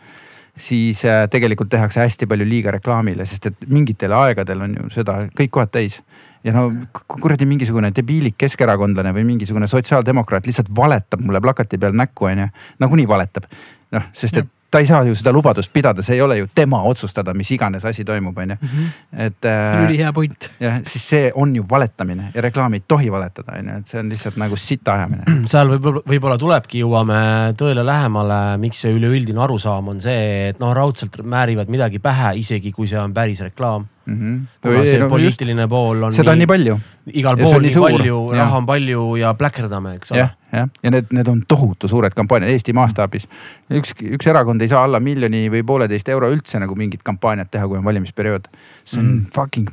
siis 0.58 1.04
äh, 1.04 1.28
tegelikult 1.30 1.70
tehakse 1.70 2.00
hästi 2.00 2.26
palju 2.26 2.46
liiga 2.48 2.72
reklaamile, 2.74 3.26
sest 3.26 3.50
et 3.50 3.68
mingitel 3.70 4.12
aegadel 4.16 4.66
on 4.66 4.74
ju 4.80 4.88
seda 4.94 5.20
kõik 5.38 5.54
kohad 5.54 5.72
täis. 5.74 6.02
ja 6.44 6.52
no 6.54 6.68
kuradi 7.08 7.46
mingisugune 7.50 7.90
debiilik 7.94 8.36
keskerakondlane 8.38 9.10
või 9.12 9.24
mingisugune 9.26 9.66
sotsiaaldemokraat 9.68 10.46
lihtsalt 10.46 10.68
valetab 10.76 11.20
mulle 11.20 11.40
plakati 11.42 11.78
peal 11.78 11.96
näkku, 11.98 12.24
onju. 12.30 12.46
nagunii 12.78 13.08
valetab. 13.08 13.44
noh, 13.92 14.06
sest 14.12 14.36
et 14.36 14.50
ta 14.70 14.82
ei 14.82 14.86
saa 14.86 15.02
ju 15.08 15.14
seda 15.16 15.32
lubadust 15.32 15.72
pidada, 15.72 16.02
see 16.04 16.18
ei 16.18 16.22
ole 16.22 16.38
ju 16.38 16.48
tema 16.54 16.80
otsustada, 16.88 17.34
mis 17.34 17.50
iganes 17.54 17.84
asi 17.88 18.04
toimub, 18.04 18.38
on 18.38 18.50
ju. 18.50 18.56
Mhm. 18.60 18.86
et 19.26 19.44
äh,. 19.44 19.84
ülihea 19.84 20.12
point. 20.12 20.50
jah, 20.60 20.80
siis 20.84 21.08
see 21.08 21.32
on 21.34 21.56
ju 21.56 21.64
valetamine 21.70 22.30
ja 22.34 22.42
reklaam 22.42 22.74
ei 22.74 22.82
tohi 22.88 23.12
valetada, 23.12 23.58
on 23.58 23.68
ju, 23.68 23.76
et 23.78 23.86
see 23.86 24.00
on 24.00 24.08
lihtsalt 24.08 24.36
nagu 24.36 24.56
sita 24.56 24.94
ajamine. 24.94 25.24
seal 25.52 25.72
võib-olla, 25.72 26.02
võib-olla 26.08 26.38
tulebki, 26.38 26.82
jõuame 26.84 27.20
tõele 27.58 27.84
lähemale, 27.86 28.40
miks 28.60 28.84
see 28.84 28.92
üleüldine 28.94 29.44
arusaam 29.44 29.88
on 29.94 30.00
see, 30.04 30.48
et 30.52 30.60
noh, 30.60 30.74
raudselt 30.76 31.20
määrivad 31.24 31.70
midagi 31.72 31.98
pähe, 31.98 32.36
isegi 32.42 32.72
kui 32.72 32.88
see 32.88 33.00
on 33.00 33.14
päris 33.16 33.40
reklaam 33.44 33.88
mm. 34.08 34.20
-hmm. 34.20 34.46
kuna 34.62 34.84
see 34.84 34.98
no, 34.98 35.08
poliitiline 35.08 35.62
just, 35.62 35.70
pool 35.70 36.02
on. 36.02 36.12
seda 36.12 36.32
on 36.32 36.38
nii 36.42 36.50
palju. 36.50 36.76
igal 37.12 37.40
pool 37.40 37.60
nii, 37.62 37.72
nii 37.74 37.82
palju, 37.84 38.20
raha 38.36 38.60
on 38.60 38.66
palju 38.66 39.06
ja 39.20 39.32
pläkerdame, 39.34 39.94
eks 39.98 40.12
ole. 40.12 40.20
jah, 40.20 40.30
jah, 40.52 40.70
ja 40.82 40.92
need, 40.94 41.10
need 41.18 41.28
on 41.32 41.42
tohutu 41.48 41.88
suured 41.88 42.16
kampaaniad 42.16 42.52
Eesti 42.52 42.76
mastaabis. 42.76 43.28
üks, 43.80 43.94
üks 44.02 44.30
erakond 44.30 44.62
ei 44.64 44.70
saa 44.72 44.84
alla 44.88 45.00
miljoni 45.00 45.48
või 45.52 45.64
pooleteist 45.66 46.08
euro 46.14 46.30
üldse 46.34 46.60
nagu 46.62 46.76
mingit 46.78 47.04
kampaaniat 47.04 47.50
teha, 47.50 47.68
kui 47.68 47.78
on 47.78 47.84
valimisperiood. 47.84 48.48
see 48.84 49.00
on 49.00 49.12
mm. 49.12 49.26
fucking 49.34 49.70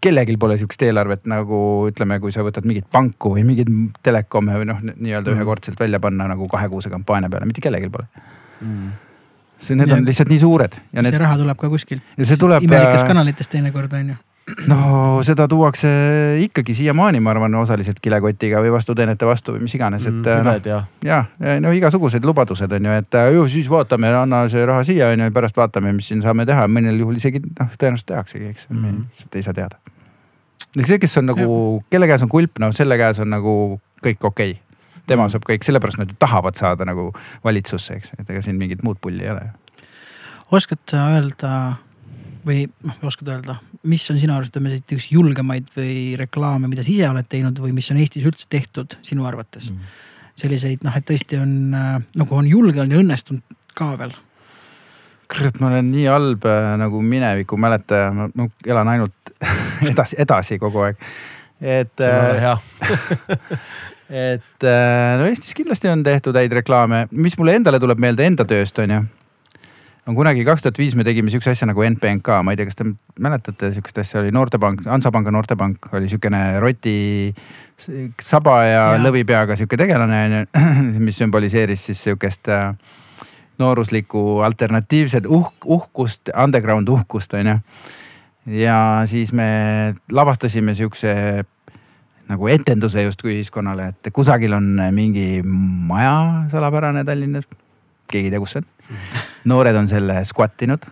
kellelgi 0.00 0.36
pole 0.36 0.58
sihukest 0.60 0.82
eelarvet 0.86 1.24
nagu 1.26 1.58
ütleme, 1.88 2.20
kui 2.20 2.32
sa 2.32 2.44
võtad 2.46 2.68
mingit 2.68 2.86
panku 2.92 3.32
või 3.34 3.46
mingeid 3.48 3.72
telekome 4.06 4.58
või 4.60 4.68
noh, 4.68 4.84
nii-öelda 4.84 5.32
mm. 5.32 5.38
ühekordselt 5.38 5.80
välja 5.80 6.00
panna 6.00 6.28
nagu 6.30 6.48
kahekuuse 6.48 6.92
kampaania 6.92 7.32
peale, 7.32 7.48
mitte 7.48 7.64
kellelgi 7.64 7.90
pole 7.90 8.06
mm 8.60 9.05
see, 9.58 9.76
need 9.76 9.90
ja, 9.90 9.98
on 9.98 10.06
lihtsalt 10.06 10.30
nii 10.32 10.40
suured. 10.42 10.78
see 10.92 11.02
need... 11.02 11.18
raha 11.20 11.38
tuleb 11.40 11.58
ka 11.60 11.68
kuskilt. 11.72 12.16
Tuleb, 12.38 12.64
imelikest 12.66 13.04
äh, 13.04 13.10
kanalitest 13.12 13.52
teinekord 13.52 13.92
on 13.98 14.14
ju. 14.14 14.16
no 14.70 14.78
seda 15.26 15.48
tuuakse 15.50 15.88
ikkagi 16.44 16.74
siiamaani, 16.78 17.18
ma 17.20 17.32
arvan, 17.32 17.54
osaliselt 17.58 17.98
kilekotiga 18.02 18.60
või 18.62 18.70
vastuteenete 18.76 19.26
vastu 19.26 19.56
või 19.56 19.64
mis 19.66 19.74
iganes, 19.74 20.06
et 20.06 20.14
mm,. 20.14 20.44
hüved 20.44 20.68
noh, 20.70 20.84
ja. 21.06 21.24
ja 21.42 21.56
no 21.62 21.72
igasugused 21.74 22.24
lubadused 22.24 22.76
on 22.78 22.86
ju, 22.86 23.00
et 23.00 23.18
äh, 23.18 23.32
ju 23.34 23.48
siis 23.50 23.70
vaatame, 23.70 24.12
anna 24.14 24.44
see 24.52 24.62
raha 24.68 24.84
siia 24.86 25.10
on 25.14 25.24
ju, 25.24 25.32
pärast 25.34 25.58
vaatame, 25.58 25.96
mis 25.96 26.12
siin 26.12 26.22
saame 26.22 26.46
teha, 26.46 26.68
mõnel 26.70 27.00
juhul 27.02 27.18
isegi 27.18 27.42
noh, 27.42 27.72
tõenäoliselt 27.74 28.12
tehaksegi, 28.12 28.52
eks 28.54 28.68
mm., 28.70 29.00
lihtsalt 29.08 29.40
ei 29.40 29.48
saa 29.48 29.56
teada. 29.56 29.82
see, 30.78 31.00
kes 31.02 31.18
on 31.18 31.26
nagu, 31.32 31.50
kelle 31.90 32.06
käes 32.06 32.22
on 32.22 32.30
kulp, 32.30 32.62
no 32.62 32.70
selle 32.76 33.00
käes 33.02 33.18
on 33.24 33.34
nagu 33.34 33.56
kõik 34.04 34.30
okei 34.30 34.54
okay 34.54 34.65
tema 35.06 35.28
saab 35.32 35.46
kõik, 35.46 35.64
sellepärast 35.66 36.00
nad 36.00 36.10
ju 36.10 36.18
tahavad 36.18 36.58
saada 36.58 36.86
nagu 36.88 37.08
valitsusse, 37.44 37.98
eks, 38.00 38.14
et 38.20 38.30
ega 38.30 38.42
siin 38.44 38.58
mingit 38.60 38.84
muud 38.86 39.00
pulli 39.02 39.26
ei 39.26 39.32
ole. 39.34 39.48
oskad 40.54 40.96
öelda 40.98 41.52
või 42.46 42.66
noh, 42.86 42.98
oskad 43.08 43.30
öelda, 43.34 43.56
mis 43.90 44.04
on 44.12 44.20
sinu 44.22 44.36
arust, 44.36 44.54
ütleme 44.54 44.70
siit 44.70 44.96
üks 44.96 45.08
julgemaid 45.10 45.70
või 45.74 46.14
reklaame, 46.18 46.70
mida 46.70 46.84
sa 46.86 46.92
ise 46.92 47.08
oled 47.10 47.26
teinud 47.30 47.58
või 47.62 47.74
mis 47.74 47.90
on 47.90 47.98
Eestis 48.02 48.26
üldse 48.28 48.46
tehtud 48.50 48.98
sinu 49.06 49.26
arvates 49.26 49.72
mm.? 49.72 49.96
selliseid 50.36 50.84
noh, 50.84 50.94
et 50.94 51.06
tõesti 51.08 51.40
on 51.40 51.74
äh, 51.74 51.96
nagu 52.20 52.36
on 52.36 52.46
julge 52.50 52.82
olnud 52.82 52.94
ja 52.94 53.02
õnnestunud 53.02 53.58
ka 53.76 53.94
veel 53.98 54.14
kurat, 55.32 55.58
ma 55.60 55.70
olen 55.72 55.90
nii 55.90 56.06
halb 56.10 56.46
äh, 56.46 56.68
nagu 56.78 57.02
mineviku 57.02 57.58
mäletaja, 57.58 58.12
ma 58.14 58.48
elan 58.66 58.94
ainult 58.94 59.34
edasi, 59.92 60.18
edasi 60.22 60.60
kogu 60.62 60.86
aeg. 60.86 61.02
et. 61.60 61.92
see 61.98 62.12
on 62.12 62.24
väga 62.28 62.40
hea 62.46 63.56
et 64.10 64.64
äh, 64.64 65.18
no 65.18 65.26
Eestis 65.26 65.54
kindlasti 65.58 65.90
on 65.90 66.02
tehtud 66.06 66.36
häid 66.38 66.52
reklaame, 66.54 67.06
mis 67.10 67.36
mulle 67.38 67.56
endale 67.58 67.80
tuleb 67.82 68.02
meelde 68.02 68.26
enda 68.26 68.46
tööst 68.46 68.78
on 68.78 68.92
ju. 68.92 69.00
on 70.06 70.14
kunagi 70.14 70.44
kaks 70.46 70.62
tuhat 70.62 70.78
viis 70.78 70.94
me 70.94 71.02
tegime 71.04 71.32
sihukese 71.32 71.56
asja 71.56 71.66
nagu 71.66 71.82
NPNK, 71.82 72.36
ma 72.46 72.54
ei 72.54 72.60
tea, 72.60 72.68
kas 72.68 72.78
te 72.78 72.86
mäletate 73.22 73.72
sihukest 73.74 73.98
asja, 73.98 74.20
oli 74.20 74.30
noortepank, 74.34 74.84
Hansapanga 74.86 75.32
noortepank 75.34 75.88
oli 75.98 76.10
sihukene 76.12 76.60
roti 76.62 77.34
saba 78.22 78.60
ja, 78.62 78.84
ja. 78.94 79.02
lõvipeaga 79.02 79.58
sihuke 79.58 79.78
tegelane 79.80 80.22
on 80.28 80.36
ju, 80.38 80.44
mis 81.08 81.18
sümboliseeris 81.18 81.88
siis 81.90 82.04
sihukest 82.06 82.52
äh, 82.54 82.70
nooruslikku 83.58 84.40
alternatiivset 84.46 85.26
uhk, 85.26 85.66
uhkust, 85.66 86.30
underground 86.30 86.88
uhkust 86.88 87.34
on 87.34 87.50
ju. 87.50 87.58
ja 88.62 89.02
siis 89.10 89.32
me 89.32 89.94
lavastasime 90.12 90.74
sihukese 90.78 91.44
nagu 92.30 92.48
etenduse 92.50 93.04
justkui 93.06 93.36
ühiskonnale, 93.36 93.90
et 93.92 94.10
kusagil 94.14 94.56
on 94.56 94.68
mingi 94.94 95.42
maja 95.46 96.46
salapärane 96.52 97.04
Tallinnas. 97.06 97.48
keegi 98.10 98.30
ei 98.30 98.34
tea, 98.34 98.42
kus 98.42 98.56
see 98.56 98.62
on. 98.62 98.68
noored 99.52 99.76
on 99.76 99.88
selle 99.90 100.20
squat 100.24 100.62
inud. 100.66 100.86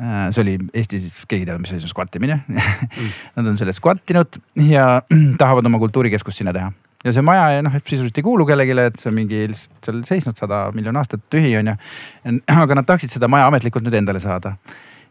Äh, 0.00 0.28
see 0.32 0.44
oli 0.44 0.58
Eestis, 0.74 1.24
keegi 1.28 1.44
ei 1.44 1.48
tea, 1.48 1.58
mis 1.60 1.72
asi 1.72 1.84
on 1.84 1.92
squat 1.92 2.14
imine 2.16 2.38
Nad 3.36 3.46
on 3.46 3.58
selle 3.60 3.72
squat 3.76 4.12
inud 4.12 4.38
ja 4.68 5.02
tahavad 5.40 5.66
oma 5.68 5.80
kultuurikeskust 5.82 6.40
sinna 6.40 6.54
teha 6.56 6.70
ja 7.04 7.14
see 7.16 7.24
maja 7.24 7.62
noh, 7.64 7.74
sisuliselt 7.80 8.20
ei 8.20 8.24
kuulu 8.24 8.46
kellelegi, 8.48 8.76
et 8.84 9.00
see 9.00 9.08
on 9.10 9.16
mingi 9.16 9.44
lihtsalt 9.48 9.88
seal 9.88 10.00
seisnud 10.08 10.40
sada 10.40 10.66
miljon 10.76 10.96
aastat 11.00 11.22
tühi 11.32 11.54
on 11.60 11.72
ju. 11.72 11.76
aga 12.64 12.76
nad 12.78 12.88
tahaksid 12.88 13.16
seda 13.16 13.28
maja 13.32 13.48
ametlikult 13.50 13.86
nüüd 13.86 13.96
endale 14.02 14.20
saada. 14.22 14.56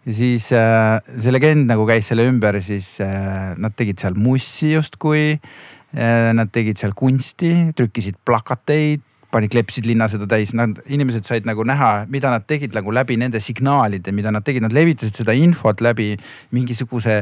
Ja 0.07 0.15
siis 0.15 0.51
äh, 0.55 0.99
see 1.19 1.33
legend 1.33 1.67
nagu 1.69 1.87
käis 1.89 2.07
selle 2.09 2.27
ümber, 2.29 2.59
siis 2.63 2.97
äh, 3.03 3.55
nad 3.59 3.75
tegid 3.77 4.01
seal 4.01 4.17
mussi 4.19 4.73
justkui 4.75 5.25
äh,. 5.33 6.29
Nad 6.37 6.51
tegid 6.53 6.77
seal 6.77 6.93
kunsti, 6.93 7.73
trükkisid 7.73 8.19
plakateid, 8.21 9.01
panid, 9.33 9.51
kleepsid 9.53 9.85
linna 9.85 10.07
seda 10.09 10.25
täis, 10.29 10.53
nad, 10.57 10.79
inimesed 10.89 11.27
said 11.27 11.47
nagu 11.47 11.63
näha, 11.67 12.05
mida 12.11 12.31
nad 12.33 12.45
tegid 12.49 12.73
nagu 12.77 12.93
läbi 12.95 13.17
nende 13.21 13.41
signaalide, 13.43 14.13
mida 14.15 14.33
nad 14.33 14.45
tegid, 14.45 14.65
nad 14.65 14.73
levitasid 14.75 15.21
seda 15.21 15.35
infot 15.37 15.83
läbi 15.85 16.11
mingisuguse, 16.55 17.21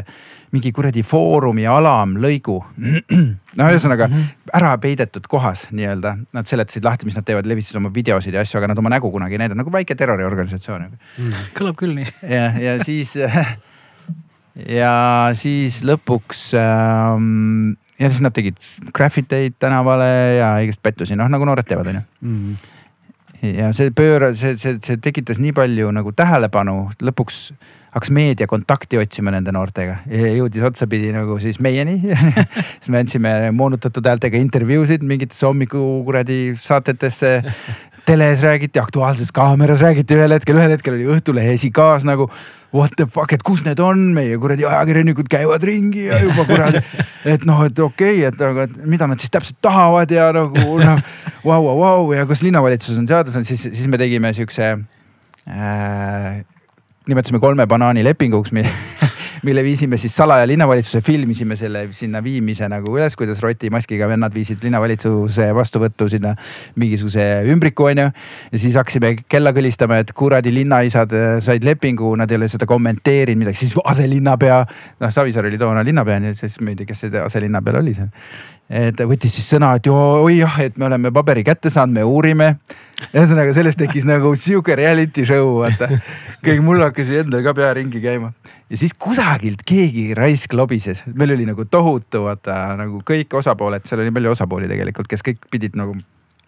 mingi 0.56 0.72
kuradi 0.76 1.04
foorumi 1.04 1.68
alamlõigu. 1.68 2.58
no 3.60 3.68
ühesõnaga 3.68 4.08
ära 4.56 4.74
peidetud 4.84 5.28
kohas 5.32 5.68
nii-öelda, 5.76 6.16
nad 6.38 6.50
seletasid 6.50 6.88
lahti, 6.88 7.10
mis 7.10 7.18
nad 7.20 7.28
teevad, 7.28 7.50
levitasid 7.50 7.82
oma 7.82 7.92
videosid 7.94 8.38
ja 8.38 8.46
asju, 8.46 8.62
aga 8.62 8.72
nad 8.72 8.84
oma 8.84 8.94
nägu 8.94 9.12
kunagi 9.12 9.36
ei 9.36 9.44
näidanud, 9.44 9.66
nagu 9.66 9.74
väike 9.76 9.98
terroriorganisatsioon 10.00 10.88
mm.. 10.88 11.48
kõlab 11.58 11.80
küll 11.80 11.98
nii. 11.98 12.08
ja, 12.38 12.52
ja 12.62 12.78
siis 12.88 13.18
ja 14.80 14.94
siis 15.38 15.82
lõpuks 15.86 16.50
ähm, 16.58 17.76
ja 18.00 18.10
siis 18.10 18.22
nad 18.24 18.36
tegid 18.36 18.60
graffiti 18.96 19.44
eid 19.44 19.58
tänavale 19.60 20.10
ja 20.38 20.52
igast 20.66 20.84
pettusi, 20.84 21.18
noh 21.18 21.30
nagu 21.32 21.48
noored 21.48 21.68
teevad, 21.68 21.90
onju 21.94 22.04
mm. 22.22 22.56
ja 23.58 23.72
see 23.78 23.94
pööra, 23.96 24.34
see, 24.38 24.58
see, 24.62 24.78
see 24.84 25.02
tekitas 25.02 25.42
nii 25.44 25.56
palju 25.58 25.92
nagu 25.96 26.14
tähelepanu, 26.16 26.80
lõpuks 27.02 27.42
hakkas 27.98 28.12
meedia 28.14 28.48
kontakti 28.50 29.00
otsima 29.02 29.32
nende 29.34 29.54
noortega 29.56 30.02
ja 30.12 30.32
jõudis 30.36 30.66
otsapidi 30.70 31.10
nagu 31.16 31.40
siis 31.42 31.62
meieni 31.64 31.98
siis 32.80 32.92
me 32.94 33.02
andsime 33.02 33.34
moonutatud 33.58 34.06
häältega 34.06 34.38
intervjuusid 34.42 35.06
mingitesse 35.08 35.48
hommiku 35.48 35.84
kuradi 36.06 36.42
saatetesse. 36.62 37.40
Teles 38.08 38.42
räägiti, 38.42 38.80
Aktuaalses 38.80 39.32
Kaameras 39.36 39.82
räägiti 39.84 40.16
ühel 40.16 40.32
hetkel, 40.32 40.56
ühel 40.56 40.72
hetkel 40.72 40.96
oli 40.96 41.08
Õhtulehe 41.18 41.56
esikaas 41.58 42.06
nagu 42.08 42.30
what 42.76 42.94
the 42.96 43.08
fuck, 43.08 43.32
et 43.36 43.44
kus 43.44 43.64
need 43.66 43.80
on, 43.84 44.00
meie 44.16 44.38
kuradi 44.40 44.66
ajakirjanikud 44.68 45.30
käivad 45.32 45.64
ringi 45.68 46.08
ja 46.08 46.20
juba 46.22 46.46
kuradi. 46.48 46.82
et 47.34 47.46
noh, 47.48 47.64
et 47.68 47.80
okei 47.80 48.22
okay,, 48.22 48.28
et 48.30 48.44
aga 48.50 48.68
et 48.68 48.78
mida 48.88 49.08
nad 49.10 49.20
siis 49.20 49.32
täpselt 49.34 49.60
tahavad 49.64 50.12
ja 50.12 50.30
nagu 50.36 50.78
noh, 50.82 51.02
vau, 51.44 51.62
vau, 51.68 51.78
vau 51.82 52.12
ja 52.16 52.28
kas 52.30 52.44
linnavalitsus 52.46 53.00
on 53.00 53.08
seadusanud, 53.10 53.48
siis, 53.48 53.68
siis 53.72 53.88
me 53.92 54.00
tegime 54.00 54.32
siukse 54.38 54.76
äh,. 55.48 56.44
nimetasime 57.08 57.40
kolme 57.40 57.68
banaani 57.68 58.04
lepinguks 58.04 58.52
mille 59.44 59.64
viisime 59.64 59.98
siis 59.98 60.16
salaja 60.16 60.48
linnavalitsusse, 60.48 61.02
filmisime 61.02 61.56
selle 61.56 61.88
sinna 61.92 62.22
viimise 62.24 62.70
nagu 62.72 62.96
üles, 62.98 63.16
kuidas 63.20 63.42
rotimaskiga 63.44 64.08
vennad 64.10 64.34
viisid 64.34 64.64
linnavalitsuse 64.64 65.50
vastuvõttu 65.56 66.10
sinna 66.12 66.34
mingisuguse 66.76 67.26
ümbriku 67.54 67.90
onju. 67.92 68.10
ja 68.52 68.60
siis 68.60 68.76
hakkasime 68.76 69.16
kella 69.30 69.54
kõlistama, 69.56 70.02
et 70.02 70.14
kuradi 70.18 70.54
linnaisad 70.54 71.14
äh, 71.14 71.38
said 71.44 71.66
lepingu, 71.68 72.16
nad 72.16 72.32
ei 72.32 72.42
ole 72.42 72.50
seda 72.52 72.66
kommenteerinud 72.66 73.46
midagi, 73.46 73.66
siis 73.66 73.78
aselinnapea. 73.84 74.66
noh, 75.00 75.14
Savisaar 75.14 75.46
oli 75.46 75.58
toona 75.58 75.84
linnapea, 75.86 76.20
nii 76.20 76.36
et 76.36 76.44
siis 76.46 76.60
ma 76.62 76.74
ei 76.74 76.80
tea, 76.80 76.90
kes 76.90 77.06
see 77.06 77.24
aselinnapeal 77.24 77.82
oli 77.82 77.98
seal 77.98 78.14
et 78.70 79.00
võttis 79.08 79.32
siis 79.38 79.48
sõna, 79.54 79.74
et 79.78 79.88
oi 79.88 80.40
jah, 80.42 80.60
et 80.64 80.78
me 80.78 80.88
oleme 80.90 81.12
paberi 81.16 81.44
kätte 81.48 81.72
saanud, 81.72 82.00
me 82.00 82.04
uurime. 82.04 82.58
ühesõnaga 83.14 83.54
sellest 83.54 83.80
tekkis 83.80 84.08
nagu 84.10 84.34
sihuke 84.36 84.76
reality 84.76 85.26
show, 85.26 85.62
vaata. 85.62 85.88
kõik 86.46 86.64
mul 86.66 86.82
hakkas 86.84 87.12
endal 87.22 87.44
ka 87.46 87.54
pea 87.58 87.72
ringi 87.78 88.02
käima 88.04 88.34
ja 88.70 88.78
siis 88.78 88.94
kusagilt 88.98 89.64
keegi 89.68 90.12
raisk 90.18 90.54
lobises, 90.58 91.04
meil 91.14 91.32
oli 91.36 91.48
nagu 91.48 91.66
tohutu, 91.66 92.26
vaata 92.28 92.76
nagu 92.80 93.02
kõik 93.08 93.40
osapooled, 93.40 93.88
seal 93.88 94.04
oli 94.04 94.14
palju 94.14 94.36
osapooli 94.36 94.70
tegelikult, 94.72 95.08
kes 95.12 95.24
kõik 95.26 95.48
pidid 95.52 95.80
nagu 95.80 95.96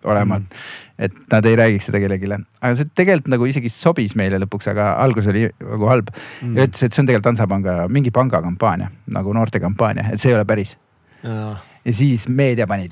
olema 0.07 0.39
mm., 0.39 0.67
et 0.99 1.15
nad 1.31 1.45
ei 1.47 1.55
räägiks 1.59 1.89
seda 1.89 1.99
kellelegi. 1.99 2.27
aga 2.31 2.75
see 2.75 2.91
tegelikult 2.95 3.33
nagu 3.35 3.47
isegi 3.47 3.71
sobis 3.71 4.15
meile 4.19 4.39
lõpuks, 4.43 4.69
aga 4.71 4.93
algus 5.03 5.27
oli 5.31 5.47
nagu 5.47 5.89
halb 5.91 6.11
mm.. 6.11 6.55
ja 6.55 6.67
ütles, 6.67 6.83
et 6.83 6.93
see 6.95 7.03
on 7.03 7.09
tegelikult 7.09 7.33
Hansapanga 7.33 7.81
mingi 7.91 8.11
pangakampaania 8.15 8.91
nagu 9.15 9.35
noortekampaania, 9.35 10.09
et 10.13 10.21
see 10.21 10.31
ei 10.31 10.39
ole 10.39 10.47
päris 10.47 10.75
ja 11.23 11.55
siis 11.85 12.27
meedia 12.27 12.67
pani, 12.67 12.89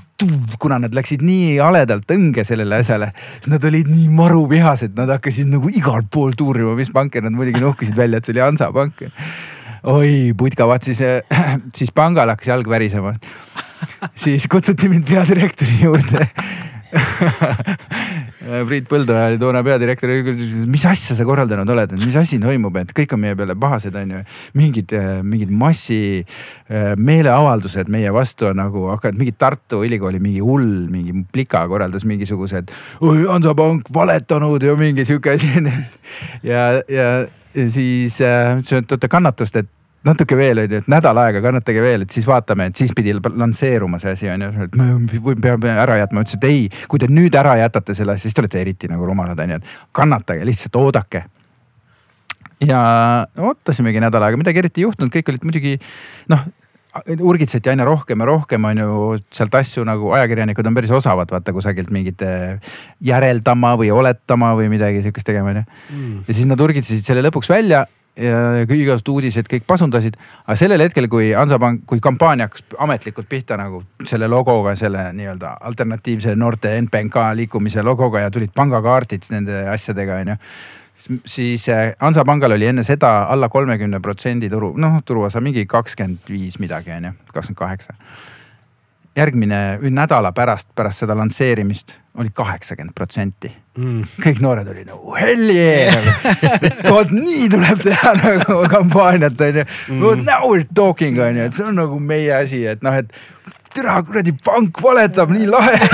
kuna 0.60 0.80
nad 0.82 0.96
läksid 0.96 1.24
nii 1.26 1.58
haledalt 1.60 2.10
õnge 2.14 2.46
sellele 2.48 2.80
asjale, 2.82 3.12
siis 3.38 3.52
nad 3.54 3.64
olid 3.68 3.90
nii 3.92 4.08
maruvihased, 4.18 4.96
nad 4.98 5.12
hakkasid 5.18 5.50
nagu 5.52 5.72
igalt 5.74 6.10
poolt 6.14 6.42
uurima, 6.46 6.76
mis 6.78 6.92
pank 6.96 7.18
ja 7.18 7.26
nad 7.26 7.36
muidugi 7.36 7.62
nuhkisid 7.64 7.98
välja, 8.00 8.22
et 8.22 8.28
see 8.28 8.36
oli 8.36 8.46
Hansapank. 8.46 9.04
oi, 9.94 10.14
putka 10.38 10.68
vaat 10.70 10.88
siis, 10.88 11.04
siis 11.76 11.94
pangal 11.96 12.30
hakkas 12.34 12.54
jalg 12.54 12.70
värisema. 12.70 13.14
siis 14.16 14.48
kutsuti 14.50 14.90
mind 14.90 15.06
peadirektori 15.10 15.84
juurde 15.84 16.26
Priit 18.48 18.88
Põldoja 18.90 19.28
oli 19.32 19.40
toona 19.42 19.62
peadirektor, 19.66 20.12
mis 20.70 20.86
asja 20.88 21.16
sa 21.18 21.26
korraldanud 21.28 21.70
oled, 21.74 21.94
et 21.96 22.04
mis 22.04 22.16
asi 22.20 22.40
toimub, 22.42 22.76
et 22.80 22.94
kõik 22.96 23.16
on 23.16 23.22
meie 23.24 23.38
peale 23.38 23.58
pahased, 23.60 23.96
on 24.00 24.14
ju. 24.16 24.22
mingid, 24.58 24.94
mingid 25.28 25.52
massi 25.52 26.00
äh, 26.22 26.94
meeleavaldused 26.98 27.92
meie 27.94 28.12
vastu 28.16 28.50
on 28.52 28.62
nagu 28.62 28.88
hakanud, 28.94 29.20
mingi 29.20 29.36
Tartu 29.38 29.84
Ülikooli 29.86 30.22
mingi 30.24 30.44
hull, 30.44 30.88
mingi 30.92 31.16
plika 31.34 31.66
korraldas 31.70 32.08
mingisugused. 32.08 32.72
Hansapank 33.02 33.92
valetanud 33.94 34.64
ja 34.64 34.78
mingi 34.80 35.06
sihuke 35.08 35.36
asi 35.36 35.52
on 35.60 35.68
ju. 35.72 35.82
ja, 36.52 36.70
ja 36.88 37.10
siis 37.54 38.22
äh, 38.22 38.58
ütlesin, 38.60 38.86
et 38.86 38.96
oota 38.96 39.10
kannatust, 39.12 39.56
et 39.60 39.70
natuke 40.08 40.38
veel 40.40 40.64
on 40.64 40.76
ju, 40.76 40.82
et 40.82 40.90
nädal 40.92 41.22
aega 41.22 41.42
kannatage 41.44 41.84
veel, 41.84 42.06
et 42.06 42.14
siis 42.14 42.28
vaatame, 42.28 42.70
et 42.72 42.80
siis 42.80 42.94
pidi 42.96 43.16
lansseeruma 43.18 44.00
see 44.02 44.14
asi 44.16 44.30
on 44.34 44.46
ju, 44.46 44.52
et 44.68 44.78
me 44.78 45.36
peame 45.44 45.74
ära 45.78 46.00
jätma, 46.02 46.26
ütles, 46.26 46.38
et 46.40 46.48
ei, 46.50 46.68
kui 46.92 47.02
te 47.02 47.10
nüüd 47.12 47.36
ära 47.40 47.58
jätate 47.62 47.96
selle, 47.98 48.18
siis 48.22 48.36
te 48.36 48.44
olete 48.44 48.62
eriti 48.62 48.92
nagu 48.92 49.08
rumalad 49.08 49.40
on 49.44 49.56
ju, 49.56 49.60
et 49.62 49.74
kannatage, 49.98 50.46
lihtsalt 50.48 50.80
oodake. 50.82 51.26
ja 52.66 52.80
ootasimegi 53.38 54.02
nädal 54.02 54.24
aega, 54.26 54.40
midagi 54.40 54.64
eriti 54.64 54.82
ei 54.82 54.88
juhtunud, 54.88 55.14
kõik 55.14 55.34
olid 55.34 55.44
muidugi 55.46 55.76
noh 56.34 56.48
urgitseti 57.06 57.70
aina 57.70 57.86
rohkem 57.86 58.20
ja 58.20 58.26
rohkem 58.26 58.66
on 58.66 58.80
ju 58.82 59.02
sealt 59.34 59.56
asju 59.60 59.84
nagu 59.86 60.12
ajakirjanikud 60.18 60.66
on 60.66 60.78
päris 60.78 60.94
osavad, 60.96 61.30
vaata 61.32 61.54
kusagilt 61.54 61.92
mingit 61.94 62.24
järeldama 63.04 63.76
või 63.78 63.92
oletama 63.94 64.54
või 64.58 64.72
midagi 64.72 65.04
sihukest 65.06 65.28
tegema 65.28 65.54
onju 65.54 65.64
mm.. 65.64 66.18
ja 66.28 66.34
siis 66.34 66.50
nad 66.50 66.62
urgitsesid 66.64 67.06
selle 67.06 67.26
lõpuks 67.28 67.52
välja 67.52 67.86
ja 68.18 68.64
igasugused 68.64 69.12
uudised 69.12 69.50
kõik 69.52 69.66
pasundasid. 69.68 70.18
aga 70.46 70.56
sellel 70.58 70.82
hetkel, 70.82 71.08
kui 71.12 71.32
Hansapank, 71.34 71.84
kui 71.86 72.00
kampaania 72.04 72.48
hakkas 72.48 72.66
ametlikult 72.80 73.30
pihta 73.30 73.58
nagu 73.58 73.84
selle 74.06 74.28
logoga, 74.28 74.76
selle 74.76 75.12
nii-öelda 75.14 75.58
alternatiivse 75.70 76.36
noorte 76.36 76.74
NPNK 76.82 77.30
liikumise 77.42 77.84
logoga 77.84 78.26
ja 78.26 78.32
tulid 78.32 78.54
pangakaardid 78.56 79.30
nende 79.32 79.68
asjadega 79.74 80.22
onju 80.24 80.38
siis 81.26 81.68
eh, 81.70 81.92
Hansapangal 82.00 82.56
oli 82.56 82.66
enne 82.66 82.84
seda 82.84 83.28
alla 83.30 83.50
kolmekümne 83.50 84.00
protsendi 84.02 84.50
turu, 84.50 84.74
noh 84.78 84.98
turuosa 85.06 85.42
mingi 85.42 85.66
kakskümmend 85.70 86.26
viis 86.30 86.58
midagi 86.60 86.96
onju, 86.96 87.14
kakskümmend 87.34 87.60
kaheksa 87.60 87.94
järgmine 89.18 89.80
nädala 89.82 90.32
pärast, 90.36 90.70
pärast 90.76 91.04
seda 91.04 91.16
lansseerimist 91.18 91.96
oli 92.18 92.30
kaheksakümmend 92.34 92.96
protsenti. 92.98 93.52
Mm.. 93.78 94.08
kõik 94.24 94.40
noored 94.42 94.70
olid 94.72 94.88
nagu 94.90 95.14
hell 95.14 95.52
yeah! 95.54 95.94
nagu, 96.34 96.94
vot 96.96 97.12
nii 97.14 97.46
tuleb 97.54 97.84
teha 97.86 98.14
nagu 98.18 98.62
kampaaniat 98.72 99.42
onju. 99.48 99.66
Mm.. 99.94 100.24
Now 100.26 100.50
we 100.50 100.64
are 100.64 100.70
talking 100.74 101.20
onju, 101.22 101.46
et 101.46 101.58
see 101.58 101.68
on 101.68 101.78
nagu 101.78 102.00
meie 102.02 102.34
asi, 102.40 102.64
et 102.70 102.82
noh, 102.86 102.98
et 102.98 103.14
türa 103.78 103.98
kuradi 104.06 104.34
pank 104.46 104.82
valetab 104.84 105.32
nii 105.34 105.48
lahe. 105.52 105.76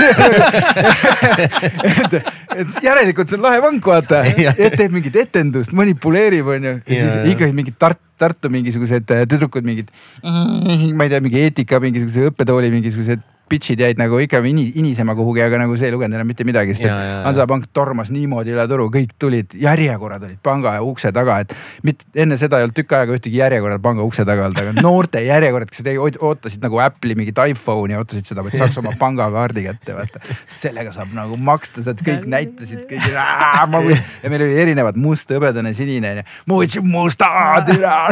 Et, 1.83 2.13
et 2.61 2.75
järelikult 2.85 3.29
see 3.29 3.37
on 3.37 3.43
lahe 3.43 3.59
pank, 3.63 3.87
vaata, 3.87 4.21
et 4.65 4.75
teeb 4.77 4.93
mingit 4.93 5.15
etendust, 5.23 5.73
manipuleerib, 5.75 6.47
onju. 6.55 6.73
ja 6.85 7.07
siis 7.09 7.33
ikkagi 7.33 7.55
mingid 7.55 7.77
Tartu, 7.81 8.01
Tartu 8.21 8.51
mingisugused 8.53 9.07
tüdrukud, 9.09 9.65
mingid, 9.67 9.89
ma 10.23 11.07
ei 11.07 11.11
tea, 11.11 11.21
mingi 11.23 11.41
eetika, 11.41 11.79
mingisuguse 11.83 12.29
õppetooli 12.29 12.69
mingisugused 12.73 13.23
pitch'id 13.53 13.83
jäid 13.83 14.01
nagu 14.01 14.19
ikka 14.23 14.41
ini, 14.49 14.65
inisema 14.81 15.15
kuhugi, 15.17 15.43
aga 15.45 15.61
nagu 15.61 15.77
see 15.77 15.89
ei 15.89 15.95
lugenud 15.95 16.17
enam 16.17 16.29
mitte 16.29 16.45
midagi, 16.47 16.75
sest 16.75 16.89
et 16.89 17.25
Hansapank 17.27 17.69
tormas 17.75 18.11
niimoodi 18.13 18.53
üle 18.55 18.65
turu, 18.69 18.89
kõik 18.93 19.13
tulid, 19.21 19.53
järjekorrad 19.61 20.25
olid 20.27 20.39
panga 20.43 20.75
ukse 20.85 21.13
taga, 21.15 21.39
et 21.43 21.53
mitte 21.85 22.07
enne 22.25 22.37
seda 22.41 22.59
ei 22.59 22.67
olnud 22.67 22.77
tükk 22.77 22.95
aega 22.97 23.17
ühtegi 23.17 23.39
järjekorda 23.41 23.79
panga 23.83 24.05
ukse 24.05 24.25
taga 24.27 24.47
olnud, 24.47 24.61
aga 24.63 24.75
noorte 24.81 25.23
järjekorrad, 25.25 25.71
kes 25.71 26.19
ootasid 26.23 26.63
nagu 26.65 26.81
Apple'i 26.83 27.17
mingit 27.19 27.39
iPhone'i, 27.45 27.97
ootasid 27.99 28.31
seda, 28.31 28.45
et 28.49 28.59
saaks 28.59 28.79
oma 28.81 28.93
pangakaardi 29.03 29.65
kätte, 29.67 29.97
vaata. 29.97 30.23
sellega 30.49 30.93
saab 30.95 31.13
nagu 31.15 31.37
maksta, 31.37 31.83
sealt 31.85 32.03
kõik 32.05 32.27
näitasid 32.29 32.85
kõik 32.89 33.09
ja 33.13 34.33
meil 34.33 34.45
oli 34.47 34.61
erinevad 34.65 34.99
must, 34.99 35.31
hõbedane, 35.33 35.73
sinine 35.77 36.23
musta, 36.83 37.29
türa 37.67 38.07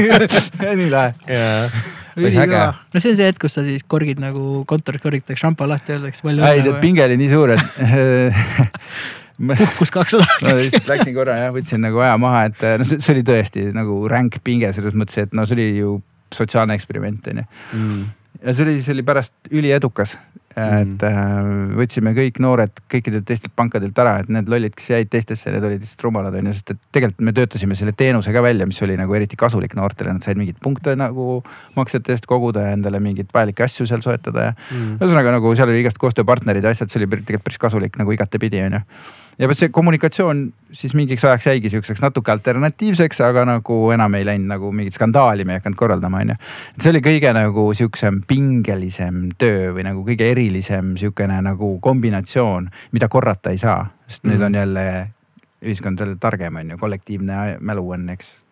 nii 0.76 0.90
lahe 0.90 2.05
ülikõva. 2.16 2.64
no 2.92 3.02
see 3.02 3.12
on 3.12 3.20
see 3.20 3.28
hetk, 3.28 3.40
kus 3.44 3.56
sa 3.58 3.64
siis 3.66 3.84
korgid 3.86 4.20
nagu 4.22 4.64
kontoris 4.68 5.04
korgitakse 5.04 5.40
šampa 5.42 5.68
lahti, 5.70 5.96
öeldakse 5.96 6.24
palju. 6.26 6.44
ei, 6.48 6.64
tead 6.66 6.80
pinge 6.82 7.04
oli 7.04 7.18
nii 7.20 7.30
suur, 7.32 7.54
et 7.56 7.64
puhkus 9.62 9.92
kakssada 9.92 10.26
ma 10.42 10.54
lihtsalt 10.56 10.88
läksin 10.90 11.16
korra 11.16 11.38
ja 11.40 11.50
võtsin 11.54 11.82
nagu 11.84 12.00
aja 12.04 12.16
maha, 12.20 12.46
et 12.50 12.62
noh, 12.80 12.92
see 12.94 13.12
oli 13.14 13.24
tõesti 13.26 13.66
nagu 13.76 13.98
ränk 14.10 14.40
pinge 14.44 14.72
selles 14.76 14.96
mõttes, 14.96 15.26
et 15.26 15.36
no 15.36 15.44
see 15.48 15.58
oli 15.58 15.68
ju 15.80 15.98
sotsiaalne 16.34 16.76
eksperiment 16.78 17.28
onju 17.32 17.44
mm. 17.44 18.06
ja 18.42 18.56
see 18.56 18.66
oli, 18.66 18.78
see 18.84 18.96
oli 18.96 19.04
pärast 19.06 19.34
üliedukas 19.52 20.16
et 20.56 21.02
äh, 21.04 21.48
võtsime 21.76 22.14
kõik 22.16 22.38
noored 22.40 22.78
kõikidelt 22.92 23.26
teistelt 23.28 23.52
pankadelt 23.56 23.98
ära, 23.98 24.14
et 24.22 24.30
need 24.32 24.48
lollid, 24.48 24.72
kes 24.76 24.88
jäid 24.94 25.10
teistesse, 25.12 25.50
need 25.52 25.64
olid 25.68 25.82
lihtsalt 25.84 26.06
rumalad 26.06 26.34
on 26.38 26.48
ju, 26.48 26.54
sest 26.56 26.70
et 26.72 26.80
tegelikult 26.96 27.26
me 27.28 27.34
töötasime 27.36 27.76
selle 27.76 27.92
teenuse 27.92 28.32
ka 28.32 28.42
välja, 28.42 28.66
mis 28.66 28.80
oli 28.82 28.96
nagu 28.96 29.14
eriti 29.18 29.36
kasulik 29.36 29.76
noortele, 29.76 30.14
nad 30.16 30.24
said 30.24 30.40
mingeid 30.40 30.56
punkte 30.62 30.96
nagu 30.96 31.42
maksete 31.76 32.16
eest 32.16 32.26
koguda 32.30 32.64
ja 32.64 32.72
endale 32.78 33.00
mingeid 33.04 33.28
vajalikke 33.34 33.66
asju 33.68 33.86
seal 33.86 34.00
soetada 34.04 34.48
ja 34.50 34.54
Mm. 34.66 34.96
ühesõnaga 34.98 35.30
nagu 35.36 35.50
seal 35.54 35.68
oli 35.68 35.80
igast 35.82 35.98
koostööpartnerid 36.00 36.64
ja 36.64 36.70
asjad, 36.74 36.90
see 36.90 36.98
oli 36.98 37.06
tegelikult 37.12 37.44
päris 37.44 37.58
kasulik 37.60 37.98
nagu 38.00 38.12
igatepidi 38.12 38.62
on 38.66 38.78
ju. 38.78 38.80
Ja 39.38 39.48
vot 39.48 39.58
see 39.58 39.72
kommunikatsioon 39.74 40.46
siis 40.76 40.94
mingiks 40.96 41.24
ajaks 41.24 41.46
jäigi 41.50 41.70
siukseks 41.72 42.00
natuke 42.04 42.32
alternatiivseks, 42.32 43.20
aga 43.26 43.44
nagu 43.48 43.78
enam 43.94 44.14
ei 44.18 44.26
läinud 44.28 44.50
nagu 44.50 44.70
mingit 44.72 44.96
skandaali 44.96 45.44
me 45.44 45.56
ei 45.56 45.60
hakanud 45.60 45.78
korraldama, 45.78 46.22
on 46.24 46.34
ju. 46.34 46.38
see 46.80 46.92
oli 46.94 47.02
kõige 47.04 47.32
nagu 47.36 47.66
siuksem 47.76 48.22
pingelisem 48.28 49.26
töö 49.38 49.74
või 49.76 49.86
nagu 49.88 50.06
kõige 50.06 50.30
erilisem 50.32 50.96
siukene 51.00 51.40
nagu 51.44 51.76
kombinatsioon, 51.84 52.70
mida 52.96 53.10
korrata 53.12 53.52
ei 53.52 53.60
saa, 53.62 53.84
sest 54.08 54.24
mm. 54.24 54.32
nüüd 54.32 54.48
on 54.48 54.58
jälle 54.62 54.86
ühiskond 55.66 56.00
jälle 56.00 56.16
targem, 56.20 56.56
on 56.56 56.70
ju, 56.70 56.78
kollektiivne 56.78 57.56
mälu 57.60 57.90
on, 57.90 58.08
eks. 58.12 58.45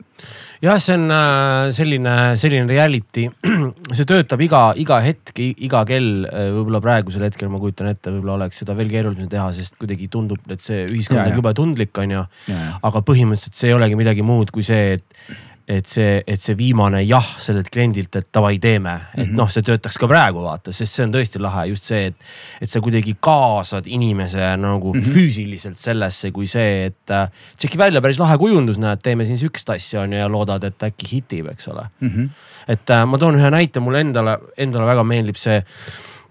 Jah, 0.64 0.80
see 0.82 0.96
on 0.98 1.06
äh, 1.14 1.68
selline, 1.76 2.16
selline 2.40 2.68
reality. 2.70 3.26
see 3.96 4.08
töötab 4.08 4.42
iga, 4.44 4.66
iga 4.80 5.00
hetk, 5.04 5.38
iga 5.38 5.84
kell. 5.88 6.28
võib-olla 6.28 6.82
praegusel 6.84 7.26
hetkel 7.26 7.50
ma 7.52 7.62
kujutan 7.62 7.90
ette, 7.92 8.12
võib-olla 8.12 8.38
oleks 8.40 8.62
seda 8.62 8.76
veel 8.78 8.92
keerulisem 8.92 9.30
teha, 9.32 9.48
sest 9.56 9.78
kuidagi 9.80 10.10
tundub, 10.12 10.42
et 10.50 10.62
see 10.62 10.84
ühiskond 10.88 11.24
on 11.24 11.34
jube 11.38 11.54
tundlik, 11.56 11.96
on 12.02 12.18
ju. 12.18 12.28
Ja, 12.48 12.54
ja. 12.54 12.76
aga 12.90 13.04
põhimõtteliselt 13.06 13.58
see 13.58 13.72
ei 13.72 13.76
olegi 13.76 13.98
midagi 13.98 14.24
muud 14.26 14.52
kui 14.54 14.64
see, 14.66 14.98
et 14.98 15.52
et 15.68 15.86
see, 15.88 16.22
et 16.26 16.40
see 16.40 16.54
viimane 16.58 17.00
jah 17.08 17.24
sellelt 17.40 17.70
kliendilt, 17.72 18.16
et 18.16 18.26
davai, 18.34 18.58
teeme, 18.60 18.92
et 19.14 19.26
Mhm. 19.28 19.36
noh, 19.36 19.48
see 19.48 19.62
töötaks 19.64 19.96
ka 19.98 20.06
praegu 20.06 20.42
vaata, 20.44 20.72
sest 20.72 20.92
see 20.92 21.04
on 21.06 21.12
tõesti 21.12 21.40
lahe 21.40 21.68
just 21.70 21.84
see, 21.84 22.06
et. 22.06 22.14
et 22.60 22.70
sa 22.70 22.80
kuidagi 22.80 23.16
kaasad 23.20 23.86
inimese 23.86 24.56
nagu 24.56 24.92
mm. 24.94 25.00
-hmm. 25.00 25.14
füüsiliselt 25.14 25.78
sellesse, 25.78 26.30
kui 26.30 26.46
see, 26.46 26.84
et 26.86 27.10
äh, 27.10 27.28
tšeki 27.56 27.78
välja 27.78 28.00
päris 28.02 28.18
lahe 28.18 28.36
kujundus, 28.38 28.78
näed, 28.78 29.00
teeme 29.02 29.24
siin 29.24 29.38
sihukest 29.38 29.70
asja 29.70 30.00
on 30.00 30.12
ju 30.12 30.18
ja 30.18 30.28
loodad, 30.28 30.64
et 30.64 30.82
äkki 30.82 31.06
hitib, 31.12 31.46
eks 31.48 31.68
ole 31.68 31.88
Mm 32.00 32.08
-hmm. 32.08 32.28
et 32.68 32.90
äh, 32.90 33.06
ma 33.06 33.18
toon 33.18 33.34
ühe 33.34 33.50
näite, 33.50 33.80
mulle 33.80 34.00
endale, 34.00 34.38
endale 34.56 34.86
väga 34.86 35.02
meeldib 35.04 35.36
see 35.36 35.62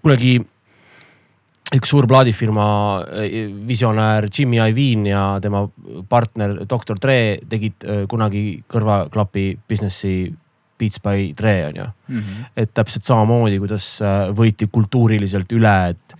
kunagi 0.02 0.40
üks 1.72 1.90
suur 1.90 2.06
plaadifirma 2.10 2.66
äh, 3.00 3.36
visionäär 3.66 4.28
Jimmy 4.28 4.60
Iovine 4.60 5.10
ja 5.10 5.24
tema 5.42 5.64
partner 6.08 6.58
Doktor 6.68 6.98
Dre 7.00 7.38
tegid 7.48 7.86
äh, 7.86 8.04
kunagi 8.10 8.62
kõrvaklapi 8.70 9.46
business'i 9.68 10.16
Beats 10.78 10.98
by 11.00 11.30
Dre 11.38 11.54
on 11.68 11.76
ju. 11.78 11.86
Mhm. 12.08 12.44
et 12.56 12.74
täpselt 12.74 13.06
samamoodi, 13.06 13.58
kuidas 13.62 13.86
äh, 14.02 14.28
võeti 14.34 14.68
kultuuriliselt 14.70 15.52
üle, 15.54 15.74
et, 15.94 16.16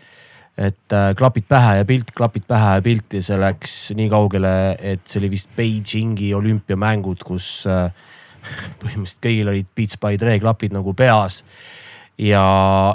et 0.57 0.97
klapid 1.19 1.49
pähe 1.51 1.79
ja 1.81 1.85
pilt, 1.85 2.15
klapid 2.15 2.47
pähe 2.49 2.77
ja 2.79 2.83
pilt 2.83 3.19
ja 3.19 3.23
see 3.23 3.39
läks 3.39 3.79
nii 3.99 4.09
kaugele, 4.09 4.55
et 4.79 5.03
see 5.05 5.21
oli 5.21 5.33
vist 5.35 5.51
Beijingi 5.57 6.33
olümpiamängud, 6.35 7.27
kus 7.27 7.67
põhimõtteliselt 8.81 9.25
kõigil 9.27 9.51
olid 9.51 9.73
Beats 9.77 9.99
by 10.01 10.17
Dre 10.21 10.39
klapid 10.41 10.73
nagu 10.73 10.95
peas. 10.95 11.43
ja, 12.19 12.47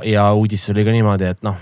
ja 0.07 0.31
uudis 0.31 0.69
oli 0.71 0.87
ka 0.87 0.95
niimoodi, 0.95 1.27
et 1.27 1.43
noh, 1.43 1.59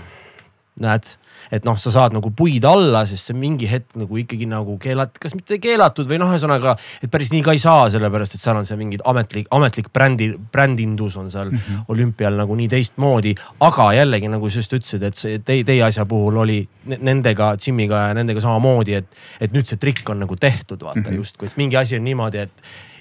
näed, 0.82 1.10
et 1.54 1.64
noh, 1.64 1.76
sa 1.80 1.90
saad 1.92 2.14
nagu 2.16 2.30
puid 2.36 2.64
alla, 2.68 3.04
sest 3.08 3.30
see 3.30 3.36
mingi 3.38 3.68
hetk 3.70 3.96
nagu 4.00 4.18
ikkagi 4.20 4.48
nagu 4.50 4.76
keelat-, 4.82 5.16
kas 5.22 5.34
mitte 5.36 5.58
keelatud 5.62 6.08
või 6.10 6.18
noh, 6.20 6.32
ühesõnaga, 6.34 6.74
et 7.02 7.10
päris 7.12 7.32
nii 7.32 7.42
ka 7.46 7.54
ei 7.56 7.62
saa, 7.62 7.86
sellepärast 7.92 8.36
et 8.36 8.42
seal 8.42 8.58
on 8.58 8.68
see 8.68 8.78
mingi 8.80 9.00
ametlik, 9.08 9.48
ametlik 9.54 9.90
brändi, 9.94 10.30
brändindus 10.52 11.16
on 11.20 11.30
seal 11.32 11.52
mm 11.52 11.58
-hmm. 11.58 11.84
olümpial 11.94 12.36
nagu 12.36 12.58
nii 12.58 12.68
teistmoodi. 12.68 13.34
aga 13.60 13.92
jällegi 13.92 14.28
nagu 14.28 14.50
sa 14.50 14.58
just 14.58 14.72
ütlesid, 14.72 15.02
et 15.02 15.14
see 15.14 15.38
teie, 15.38 15.64
teie 15.64 15.82
asja 15.82 16.06
puhul 16.06 16.36
oli 16.36 16.68
ne- 16.86 16.98
nendega, 17.00 17.56
Jimmy'ga 17.66 18.08
ja 18.08 18.14
nendega 18.14 18.40
samamoodi, 18.40 18.94
et, 18.94 19.06
et 19.40 19.52
nüüd 19.52 19.66
see 19.66 19.78
trikk 19.78 20.10
on 20.10 20.20
nagu 20.20 20.36
tehtud, 20.36 20.82
vaata 20.82 21.00
mm 21.00 21.06
-hmm. 21.06 21.16
justkui, 21.16 21.48
et 21.48 21.56
mingi 21.56 21.76
asi 21.76 21.96
on 21.96 22.04
niimoodi, 22.04 22.38
et 22.38 22.52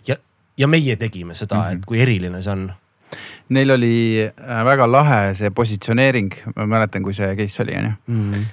ja, 0.07 0.15
ja 0.57 0.67
meie 0.67 0.95
tegime 0.95 1.34
seda 1.34 1.55
mm, 1.55 1.61
-hmm. 1.61 1.78
et 1.78 1.86
kui 1.86 2.01
eriline 2.01 2.41
see 2.41 2.51
on 2.51 2.71
Neil 3.49 3.71
oli 3.71 4.23
äh, 4.23 4.63
väga 4.65 4.87
lahe 4.91 5.33
see 5.33 5.49
positsioneering, 5.55 6.33
ma 6.55 6.65
mäletan, 6.67 7.03
kui 7.03 7.13
see 7.13 7.35
case 7.35 7.63
oli, 7.63 7.75
onju. 7.79 7.93
mm.. 8.07 8.47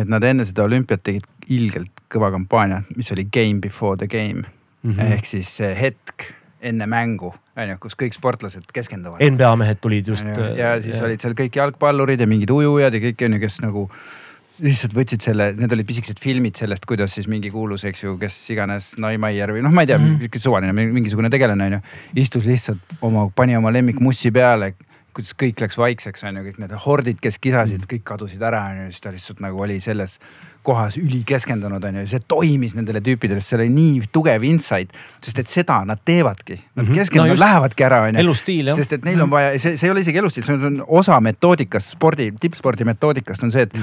et 0.00 0.08
nad 0.08 0.24
enne 0.24 0.44
seda 0.44 0.64
olümpiat 0.64 1.02
tegid 1.02 1.26
ilgelt 1.50 1.90
kõva 2.10 2.30
kampaania, 2.30 2.82
mis 2.96 3.10
oli 3.12 3.24
game 3.30 3.60
before 3.60 3.96
the 3.96 4.06
game 4.06 4.42
mm 4.42 4.58
Mhm. 4.82 5.00
-hmm. 5.00 5.12
ehk 5.12 5.26
siis 5.26 5.56
see 5.56 5.74
hetk 5.80 6.32
enne 6.60 6.86
mängu, 6.86 7.34
onju, 7.56 7.76
kus 7.80 7.96
kõik 7.96 8.14
sportlased 8.16 8.64
keskenduvad. 8.72 9.20
NBA 9.30 9.56
mehed 9.56 9.80
tulid 9.80 10.08
just. 10.08 10.26
äh, 10.26 10.56
ja 10.56 10.80
siis 10.82 10.96
ja. 10.96 11.04
olid 11.04 11.20
seal 11.20 11.34
kõik 11.34 11.56
jalgpallurid 11.56 12.20
ja 12.20 12.26
mingid 12.26 12.50
ujujad 12.50 12.94
ja 12.94 13.00
kõik 13.00 13.24
onju, 13.24 13.40
kes 13.40 13.60
nagu 13.60 13.90
lihtsalt 14.64 14.94
võtsid 14.96 15.24
selle, 15.24 15.50
need 15.58 15.72
olid 15.74 15.88
pisikesed 15.88 16.20
filmid 16.20 16.58
sellest, 16.58 16.84
kuidas 16.88 17.14
siis 17.16 17.28
mingi 17.30 17.50
kuulus, 17.52 17.84
eks 17.88 18.04
ju, 18.04 18.14
kes 18.20 18.36
iganes, 18.54 18.92
Neumeier 19.00 19.54
või 19.56 19.64
noh, 19.64 19.74
ma 19.74 19.84
ei 19.84 19.90
tea 19.90 19.98
mm. 19.98 20.20
-hmm. 20.20 20.44
suvaline 20.44 20.74
mingisugune 20.76 21.30
tegelane 21.32 21.70
onju. 21.70 21.80
istus 22.20 22.46
lihtsalt 22.48 22.96
oma, 23.00 23.28
pani 23.34 23.56
oma 23.56 23.72
lemmikmussi 23.72 24.32
peale, 24.34 24.74
kuidas 25.16 25.34
kõik 25.34 25.64
läks 25.64 25.78
vaikseks 25.80 26.24
onju, 26.28 26.44
kõik 26.48 26.60
need 26.62 26.76
hordid, 26.86 27.20
kes 27.22 27.38
kisasid, 27.38 27.86
kõik 27.90 28.04
kadusid 28.12 28.42
ära 28.42 28.62
onju, 28.70 28.90
siis 28.90 29.04
ta 29.04 29.14
lihtsalt 29.14 29.40
nagu 29.44 29.60
oli 29.60 29.80
selles 29.80 30.18
kohas 30.62 30.96
ülikeskendunud 31.00 31.84
onju 31.84 32.02
ja 32.04 32.08
see 32.10 32.20
toimis 32.28 32.74
nendele 32.76 33.00
tüüpidele, 33.04 33.40
seal 33.40 33.62
oli 33.62 33.70
nii 33.72 34.02
tugev 34.12 34.42
insight, 34.44 34.92
sest 35.24 35.38
et 35.40 35.48
seda 35.48 35.78
nad 35.88 36.00
teevadki. 36.04 36.58
Nad 36.76 36.86
Mhm. 36.86 36.94
keskenduvad 36.98 37.38
No 37.38 37.44
lähevadki 37.44 37.84
ära 37.84 38.02
onju. 38.08 38.20
elustiil 38.20 38.66
jah. 38.66 38.76
sest 38.76 38.92
et 38.92 39.04
neil 39.04 39.20
on 39.20 39.30
vaja, 39.30 39.58
see, 39.58 39.76
see 39.76 39.88
ei 39.88 39.92
ole 39.94 40.00
isegi 40.04 40.18
elustiil, 40.18 40.44
see 40.44 40.54
on, 40.54 40.60
see 40.60 40.66
on 40.66 40.84
osa 40.88 41.20
metoodikast, 41.20 41.90
spordi, 41.96 42.32
tippspordi 42.40 42.84
metoodikast 42.84 43.42
on 43.42 43.50
see, 43.52 43.62
et 43.62 43.74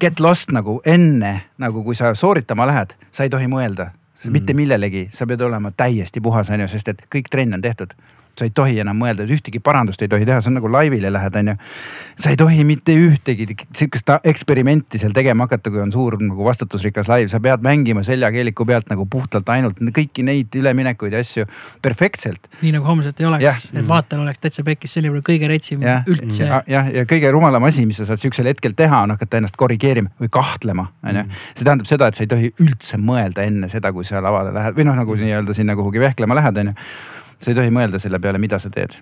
get 0.00 0.20
lost 0.20 0.52
nagu 0.54 0.80
enne, 0.86 1.34
nagu 1.58 1.82
kui 1.84 1.94
sa 1.94 2.14
sooritama 2.14 2.66
lähed, 2.66 2.94
sa 3.12 3.26
ei 3.26 3.30
tohi 3.30 3.46
mõelda 3.50 3.90
mm. 4.24 4.30
mitte 4.32 4.54
millelegi, 4.54 5.08
sa 5.12 5.26
pead 5.26 5.40
olema 5.42 5.70
täiesti 5.70 6.20
puhas, 6.20 6.50
on 6.50 6.60
ju, 6.60 6.68
sest 6.68 6.88
et 6.94 7.02
kõik 7.10 7.28
trenn 7.30 7.54
on 7.54 7.60
tehtud 7.62 7.94
sa 8.38 8.46
ei 8.48 8.54
tohi 8.54 8.78
enam 8.82 8.98
mõelda, 9.00 9.26
ühtegi 9.26 9.62
parandust 9.64 10.02
ei 10.02 10.10
tohi 10.10 10.28
teha, 10.28 10.40
see 10.40 10.52
on 10.52 10.58
nagu 10.60 10.70
laivile 10.72 11.12
lähed, 11.12 11.40
onju. 11.42 11.56
sa 12.20 12.32
ei 12.32 12.38
tohi 12.40 12.64
mitte 12.68 12.94
ühtegi 12.96 13.48
sihukest 13.56 14.14
eksperimenti 14.30 15.00
seal 15.00 15.14
tegema 15.16 15.48
hakata, 15.48 15.72
kui 15.72 15.82
on 15.82 15.92
suur 15.94 16.18
nagu 16.22 16.46
vastutusrikas 16.46 17.10
laiv, 17.10 17.30
sa 17.32 17.40
pead 17.42 17.64
mängima 17.66 18.04
seljakeeliku 18.06 18.66
pealt 18.68 18.90
nagu 18.92 19.06
puhtalt 19.10 19.48
ainult 19.52 19.80
kõiki 19.80 20.24
neid 20.26 20.54
üleminekuid 20.60 21.16
ja 21.16 21.22
asju 21.24 21.46
perfektselt 21.82 22.50
nii 22.62 22.72
nagu 22.74 22.86
homset 22.88 23.20
ei 23.20 23.26
oleks, 23.28 23.70
et 23.74 23.86
vaatajal 23.88 24.24
oleks 24.24 24.42
täitsa 24.42 24.64
pekkis, 24.66 24.92
see 24.94 25.02
oli 25.02 25.10
võib-olla 25.10 25.26
kõige 25.28 25.50
retsim 25.50 25.84
jah, 25.84 26.02
üldse. 26.10 26.44
ja, 26.46 26.60
jah, 26.70 26.90
ja 27.00 27.04
kõige 27.08 27.30
rumalam 27.34 27.64
asi, 27.68 27.84
mis 27.88 28.00
sa 28.00 28.08
saad 28.08 28.22
sihukesel 28.22 28.50
hetkel 28.50 28.74
teha, 28.78 29.02
on 29.06 29.14
hakata 29.14 29.40
ennast 29.40 29.56
korrigeerima 29.60 30.12
või 30.20 30.32
kahtlema, 30.32 30.88
onju. 31.06 31.24
see 31.54 31.64
tähendab 31.66 31.88
seda, 31.90 32.10
et 32.10 32.18
sa 32.18 32.26
ei 32.26 32.30
tohi 32.30 32.52
üldse 32.62 33.00
mõelda 33.00 33.46
enne 33.46 33.70
seda, 33.72 33.94
kui 33.96 34.06
sa 34.08 34.22
lavale 34.24 34.54
lähed 34.56 34.76
või 34.76 34.88
noh, 34.90 34.98
nagu 35.00 35.16
nii-öelda 35.20 35.56
sinna 35.56 35.76
kuhugi 35.78 36.02
vehklema 36.02 36.38
lähed, 36.38 36.62
onju. 36.64 36.76
Sa 37.40 37.52
ei 37.52 37.56
tohi 37.56 37.72
mõelda 37.74 38.00
selle 38.02 38.20
peale, 38.22 38.40
mida 38.42 38.58
sa 38.62 38.70
teed. 38.72 38.96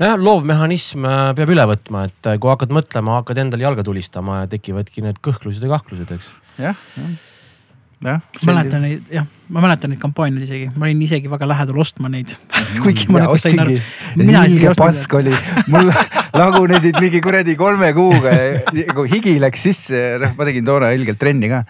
nojah, 0.00 0.18
loovmehhanism 0.20 1.06
äh, 1.08 1.22
peab 1.38 1.54
üle 1.54 1.64
võtma, 1.70 2.04
et 2.10 2.28
äh, 2.28 2.36
kui 2.40 2.52
hakkad 2.52 2.74
mõtlema, 2.74 3.18
hakkad 3.22 3.40
endal 3.44 3.64
jalga 3.64 3.86
tulistama 3.86 4.42
ja 4.42 4.52
tekivadki 4.52 5.04
need 5.06 5.22
kõhklused 5.24 5.64
ja 5.64 5.72
kahklused, 5.72 6.12
eks. 6.18 6.30
jah, 6.60 6.84
jah. 6.98 7.10
jah. 8.10 8.22
mäletan 8.44 8.84
neid, 8.84 9.08
jah, 9.12 9.26
ma 9.48 9.64
mäletan 9.64 9.94
neid 9.94 10.02
kampaaniaid 10.04 10.44
isegi, 10.48 10.70
ma 10.76 10.88
olin 10.88 11.02
isegi 11.08 11.32
väga 11.32 11.48
lähedal 11.48 11.80
ostma 11.84 12.12
neid. 12.12 12.36
kuigi 12.84 13.08
ma 13.08 13.24
ja 13.24 13.28
nagu 13.28 13.40
sain 13.40 13.64
aru 13.64 13.78
mina 14.20 14.44
isegi 14.48 14.66
ei 14.66 14.72
ostnud 14.74 14.84
pask 14.84 15.20
oli, 15.22 15.36
mul 15.72 15.92
lagunesid 16.36 16.98
mingi 17.00 17.20
kuradi 17.24 17.54
kolme 17.58 17.90
kuuga 17.96 18.32
nagu 18.74 19.06
higi 19.08 19.36
läks 19.42 19.64
sisse, 19.68 20.02
noh, 20.22 20.34
ma 20.38 20.48
tegin 20.48 20.66
toona 20.66 20.90
ilgelt 20.96 21.20
trenni 21.20 21.50
ka. 21.52 21.62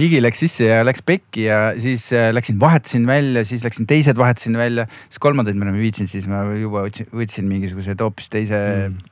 higi 0.00 0.22
läks 0.24 0.42
sisse 0.44 0.68
ja 0.70 0.82
läks 0.86 1.04
pekki 1.06 1.46
ja 1.46 1.60
siis 1.80 2.08
äh, 2.16 2.30
läksin, 2.34 2.58
vahetasin 2.62 3.06
välja, 3.08 3.44
siis 3.48 3.64
läksin 3.66 3.88
teised 3.90 4.18
vahetasin 4.18 4.58
välja, 4.58 4.88
siis 5.08 5.22
kolmandaid 5.22 5.58
ma 5.58 5.68
enam 5.68 5.78
ei 5.78 5.88
viitsinud, 5.88 6.12
siis 6.12 6.28
ma 6.30 6.44
juba 6.56 6.86
võtsin, 6.88 7.10
võtsin 7.14 7.48
mingisugused 7.50 8.02
hoopis 8.02 8.32
teise 8.32 8.60
mm., 8.60 9.11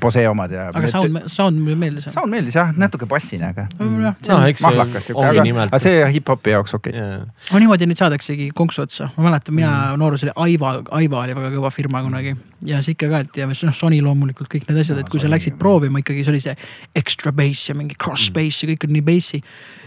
Bose 0.00 0.20
omad 0.28 0.52
ja. 0.52 0.66
aga 0.68 0.88
sound, 0.92 1.22
sound 1.32 1.56
mulle 1.56 1.76
meeldis. 1.80 2.10
sound 2.12 2.28
meeldis 2.28 2.56
jah, 2.58 2.72
natuke 2.76 3.06
bassine, 3.08 3.48
aga 3.54 3.64
noh, 3.80 4.10
on, 4.12 4.42
eks 4.50 4.60
see 4.60 5.14
ongi 5.16 5.30
aga, 5.30 5.44
nimelt 5.46 5.72
aga. 5.72 5.80
see 5.80 6.02
hip-hopi 6.18 6.52
jaoks 6.52 6.76
okei 6.76 6.92
okay.. 6.92 7.22
no 7.48 7.62
niimoodi 7.62 7.88
neid 7.88 8.02
saadaksegi 8.02 8.50
konksu 8.56 8.84
otsa, 8.84 9.08
ma 9.16 9.30
mäletan, 9.30 9.56
mina 9.56 9.70
mm. 9.70 10.02
noorus 10.02 10.26
oli 10.26 10.34
Aiva, 10.44 10.74
Aiva 10.98 11.22
oli 11.22 11.38
väga 11.38 11.52
kõva 11.56 11.72
firma 11.72 12.02
kunagi 12.04 12.34
ja 12.68 12.82
siis 12.82 12.92
ikka 12.98 13.08
ka, 13.14 13.22
et 13.24 13.40
ja 13.40 13.48
noh, 13.48 13.76
Sony 13.76 14.02
loomulikult 14.04 14.52
kõik 14.52 14.68
need 14.68 14.82
asjad, 14.84 15.00
et 15.00 15.08
kui 15.12 15.22
sa 15.22 15.32
läksid 15.32 15.56
proovima 15.60 16.04
ikkagi, 16.04 16.26
see 16.26 16.34
oli 16.34 16.42
see 16.44 16.56
extra 17.00 17.32
bass 17.32 17.70
ja 17.70 17.78
mingi 17.78 17.96
cross 17.96 18.28
bass 18.34 18.64
ja 18.64 18.68
kõik 18.68 18.84
on 18.88 18.94
nii 18.98 19.04
bass'i. 19.06 19.40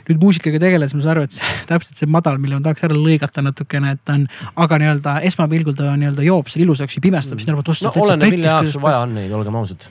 Nüüd 0.07 0.21
muusikaga 0.23 0.59
tegeles, 0.61 0.95
ma 0.95 1.03
saan 1.03 1.15
aru, 1.15 1.27
et 1.27 1.37
see 1.37 1.55
täpselt 1.69 1.99
see 1.99 2.11
madal, 2.11 2.39
mille 2.41 2.59
ma 2.59 2.65
tahaks 2.65 2.87
ära 2.87 2.97
lõigata 2.97 3.43
natukene, 3.45 3.95
et 3.97 4.03
ta 4.07 4.17
on, 4.17 4.27
aga 4.63 4.81
nii-öelda 4.83 5.17
esmapilgul 5.27 5.75
ta 5.77 5.95
nii-öelda 5.95 6.25
joob 6.27 6.51
selle 6.51 6.67
ilusaks 6.67 6.99
ja 6.99 7.03
pimestab, 7.03 7.41
siis 7.41 7.51
arvad, 7.51 7.73
ossa 7.73 7.89
no 7.89 8.05
oleneb, 8.05 8.37
mille 8.37 8.49
jaoks 8.51 8.77
sul 8.77 8.85
vaja 8.85 9.03
on 9.05 9.17
neid, 9.17 9.33
olgem 9.35 9.59
ausad. 9.59 9.89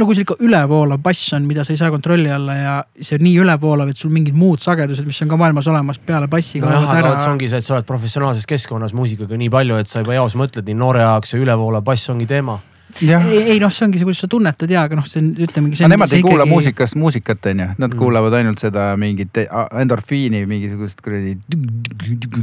no 0.00 0.06
kui 0.06 0.16
see 0.16 0.24
ikka 0.26 0.36
ülevoolav 0.42 1.02
bass 1.04 1.34
on, 1.36 1.44
mida 1.46 1.62
sa 1.66 1.74
ei 1.74 1.78
saa 1.78 1.90
kontrolli 1.92 2.32
alla 2.34 2.56
ja 2.56 2.72
see 2.98 3.18
on 3.18 3.26
nii 3.28 3.36
ülevoolav, 3.44 3.92
et 3.92 4.00
sul 4.00 4.10
mingid 4.14 4.34
muud 4.36 4.62
sagedused, 4.64 5.06
mis 5.06 5.20
on 5.22 5.30
ka 5.30 5.38
maailmas 5.38 5.68
olemas 5.70 6.00
peale 6.02 6.26
bassi 6.30 6.62
nojah, 6.62 6.88
kaovad 6.88 7.12
aga 7.12 7.22
see. 7.22 7.34
ongi 7.36 7.52
see, 7.52 7.62
et 7.62 7.68
sa 7.68 7.76
oled 7.76 7.86
professionaalses 7.86 8.48
keskkonnas 8.50 8.96
muusikaga 8.96 9.38
nii 9.38 9.52
palju, 9.52 9.78
et 9.82 9.90
sa 9.90 10.02
juba 10.02 10.16
eos 10.18 10.34
mõtled 10.40 10.66
nii 10.66 10.80
noore 10.82 11.04
jaoks 11.04 11.36
ja 11.36 11.44
ülevoolav 11.44 11.86
bass 11.86 12.10
ongi 12.10 12.26
teema. 12.30 12.58
ei, 13.00 13.42
ei 13.54 13.60
noh, 13.62 13.72
see 13.72 13.86
ongi 13.86 14.00
see, 14.00 14.06
kuidas 14.08 14.22
sa 14.24 14.28
tunnetad 14.30 14.72
ja, 14.72 14.84
aga 14.88 14.98
noh, 14.98 15.06
see 15.08 15.20
on, 15.22 15.30
ütlemegi. 15.46 15.78
aga 15.80 15.90
nemad 15.92 16.14
ei 16.16 16.24
kuula 16.24 16.46
muusikast 16.48 16.98
muusikat, 17.00 17.50
onju, 17.52 17.68
nad 17.80 17.96
kuulavad 17.98 18.36
ainult 18.40 18.62
seda 18.62 18.90
mingit 19.00 19.40
a- 19.46 19.66
endorfiini, 19.82 20.42
mingisugust 20.50 21.00
kuradi. 21.04 21.36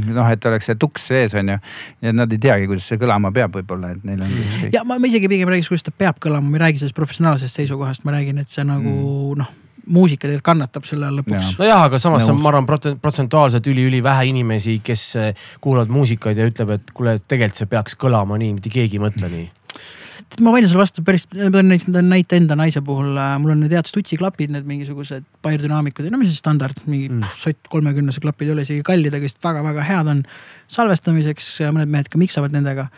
noh, 0.08 0.32
et 0.32 0.50
oleks 0.50 0.70
see 0.70 0.80
tuks 0.80 1.08
sees, 1.12 1.36
onju. 1.38 1.58
ja 2.04 2.16
nad 2.16 2.34
ei 2.34 2.42
teagi, 2.48 2.68
kuidas 2.70 2.88
see 2.90 3.00
kõlama 3.00 3.32
peab, 3.34 3.54
võib-olla, 3.60 3.94
et 3.96 4.04
neil 4.08 4.24
on 4.24 4.34
ükskõik. 4.42 4.74
ja 4.74 4.84
ma, 4.88 4.98
ma 4.98 5.10
isegi 5.10 5.30
pigem 5.30 5.52
räägiks, 5.52 5.72
kuidas 5.72 5.86
ta 5.86 5.94
peab 5.94 6.20
kõlama, 6.22 6.50
ma 6.50 6.60
ei 6.60 6.66
räägi 6.68 6.84
sellest 6.84 6.98
professionaalsest 6.98 7.62
seisukohast, 7.62 8.06
ma 8.08 8.18
räägin, 8.18 8.42
et 8.42 8.52
see 8.52 8.66
nagu 8.66 8.92
mm. 8.92 9.40
noh, 9.42 9.56
muusika 9.88 10.26
tegelikult 10.26 10.46
kannatab 10.50 10.86
selle 10.88 11.08
all 11.08 11.20
lõpuks 11.20 11.58
nojah, 11.58 11.84
aga 11.88 12.00
samas 12.02 12.26
on, 12.30 12.40
ma 12.42 12.52
arvan, 12.52 12.66
protsentuaalselt 12.68 13.66
üli-ülivähe 13.72 14.28
inimesi, 14.32 14.78
kes 14.84 15.04
eh, 15.20 15.46
kuulavad 15.64 15.92
muusikaid 15.92 16.38
ja 16.38 16.48
ütleb, 16.48 16.74
et 16.76 16.92
kuule, 16.96 17.16
tegelikult 17.24 17.62
see 17.62 17.70
peaks 17.70 17.96
kõlama 18.00 18.38
nii, 18.40 18.56
mitte 18.58 18.72
keegi 18.72 18.98
ei 18.98 19.04
mõtle 19.04 19.30
nii. 19.32 19.46
Ma 20.44 20.52
vaidlen 20.54 20.70
sulle 20.70 20.82
vastu 20.82 21.04
päris, 21.06 21.26
ma 21.34 21.50
toon 21.54 21.72
näite 22.08 22.38
enda 22.38 22.56
naise 22.58 22.82
puhul, 22.84 23.14
mul 23.42 23.54
on 23.54 23.62
need 23.64 23.74
head 23.76 23.88
stutsiklapid, 23.88 24.52
need 24.54 24.68
mingisugused 24.68 25.26
Baierdünaamikud, 25.44 26.08
no 26.12 26.20
mis 26.20 26.32
see 26.32 26.40
standard, 26.40 26.78
mingi 26.86 27.08
Mm. 27.08 27.24
sott 27.38 27.70
kolmekümnese 27.72 28.20
klapid 28.24 28.48
ei 28.48 28.54
ole 28.54 28.66
isegi 28.66 28.84
kallid, 28.86 29.14
aga 29.14 29.24
lihtsalt 29.24 29.48
väga-väga 29.48 29.86
head 29.86 30.10
on 30.12 30.24
salvestamiseks, 30.68 31.52
mõned 31.74 31.92
mehed 31.92 32.10
ka 32.12 32.20
miksavad 32.20 32.54
nendega. 32.54 32.88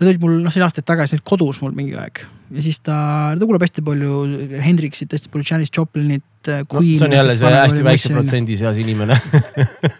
Need 0.00 0.10
olid 0.10 0.24
mul 0.24 0.40
noh, 0.44 0.52
see 0.52 0.60
oli 0.60 0.66
aastaid 0.66 0.84
tagasi 0.88 1.16
need 1.16 1.24
kodus 1.24 1.62
mul 1.64 1.72
mingi 1.76 1.94
aeg 1.96 2.20
ja 2.54 2.62
siis 2.62 2.78
ta, 2.84 2.96
ta 3.38 3.46
kuulab 3.46 3.64
hästi 3.64 3.82
palju 3.86 4.18
Hendrixit, 4.62 5.12
hästi 5.12 5.30
palju 5.32 5.46
Janis 5.50 5.72
Joplinit. 5.76 6.24
no 6.46 6.82
see 6.82 7.06
on 7.06 7.12
jälle 7.12 7.36
see 7.36 7.52
hästi 7.54 7.84
väikse. 7.84 8.12
protsendi 8.14 8.56
seas 8.56 8.78
inimene. 8.78 9.18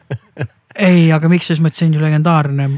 ei, 0.88 1.10
aga 1.12 1.30
miks, 1.32 1.48
selles 1.48 1.62
mõttes 1.64 1.82
see 1.82 1.90
on 1.90 1.96
ju 1.98 2.04
legendaarne, 2.04 2.68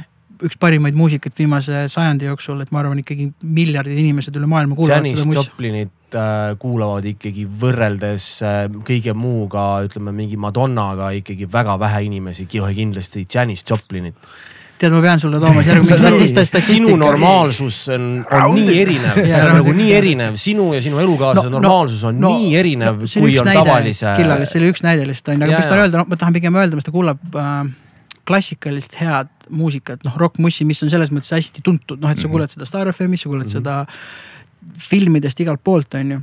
üks 0.46 0.58
parimaid 0.60 0.96
muusikaid 0.98 1.34
viimase 1.38 1.86
sajandi 1.90 2.28
jooksul, 2.28 2.60
et 2.62 2.70
ma 2.74 2.82
arvan 2.82 3.00
ikkagi 3.02 3.30
miljardid 3.42 3.98
inimesed 3.98 4.36
üle 4.38 4.48
maailma 4.50 4.76
kuulavad 4.78 5.02
Janis 5.02 5.16
seda 5.18 5.30
mussi. 5.30 5.40
Joplinit 5.40 6.18
äh, 6.18 6.52
kuulavad 6.62 7.08
ikkagi 7.10 7.46
võrreldes 7.62 8.28
äh, 8.46 8.60
kõige 8.86 9.14
muuga, 9.18 9.70
ütleme 9.86 10.14
mingi 10.14 10.38
Madonnaga 10.40 11.10
ikkagi 11.18 11.48
väga 11.52 11.78
vähe 11.82 12.04
inimesi, 12.06 12.46
kohe 12.52 12.70
kindlasti 12.76 13.26
Janis 13.34 13.64
Joplinit. 13.68 14.14
tead, 14.78 14.92
ma 14.94 15.00
pean 15.02 15.18
sulle 15.18 15.40
tooma 15.42 15.62
järgmine 15.66 15.96
statista- 16.04 16.44
statistika. 16.46 16.76
sinu 16.84 16.94
normaalsus 17.00 17.80
on, 17.96 18.04
on 18.30 18.54
nii 18.54 18.76
erinev, 18.84 19.18
see 19.26 19.40
on 19.48 19.56
nagu 19.58 19.72
nii 19.74 19.90
erinev, 19.96 20.36
sinu 20.38 20.68
ja 20.76 20.82
sinu 20.84 21.00
elukaaslase 21.02 21.50
No, 21.50 21.58
no, 21.58 21.64
normaalsus 21.66 22.04
on 22.06 22.20
no, 22.22 22.30
nii 22.36 22.54
erinev 22.60 23.02
oli 23.02 23.24
kui 23.24 23.40
on 23.42 23.50
näide, 23.50 23.58
tavalise. 23.58 24.14
Killalist, 24.20 24.54
see 24.54 24.62
oli 24.62 24.70
üks 24.70 24.86
näide 24.86 25.08
lihtsalt 25.10 25.34
on 25.34 25.42
ju, 25.42 25.48
aga 25.48 25.56
Jaa, 25.56 25.64
mis 25.64 25.72
tahan 25.72 25.82
öelda, 25.88 25.98
noh, 26.04 26.08
ma 26.12 26.20
tahan 26.22 26.38
pigem 26.38 26.60
öelda, 26.62 26.78
mis 26.78 26.86
ta 26.86 26.94
kuulab 26.94 27.34
äh, 27.34 27.58
klassikalist 28.28 28.98
head 29.00 29.30
muusikat, 29.48 30.02
noh 30.06 30.16
rokkmussi, 30.20 30.66
mis 30.68 30.82
on 30.84 30.92
selles 30.92 31.12
mõttes 31.14 31.32
hästi 31.34 31.64
tuntud, 31.64 32.00
noh 32.02 32.12
et 32.12 32.20
sa 32.20 32.30
kuuled 32.30 32.52
seda 32.52 32.68
Star 32.68 32.90
FM-is, 32.92 33.24
sa 33.24 33.30
kuuled 33.32 33.52
seda 33.52 33.78
filmidest 34.88 35.40
igalt 35.40 35.62
poolt, 35.64 35.94
on 35.98 36.12
ju. 36.12 36.18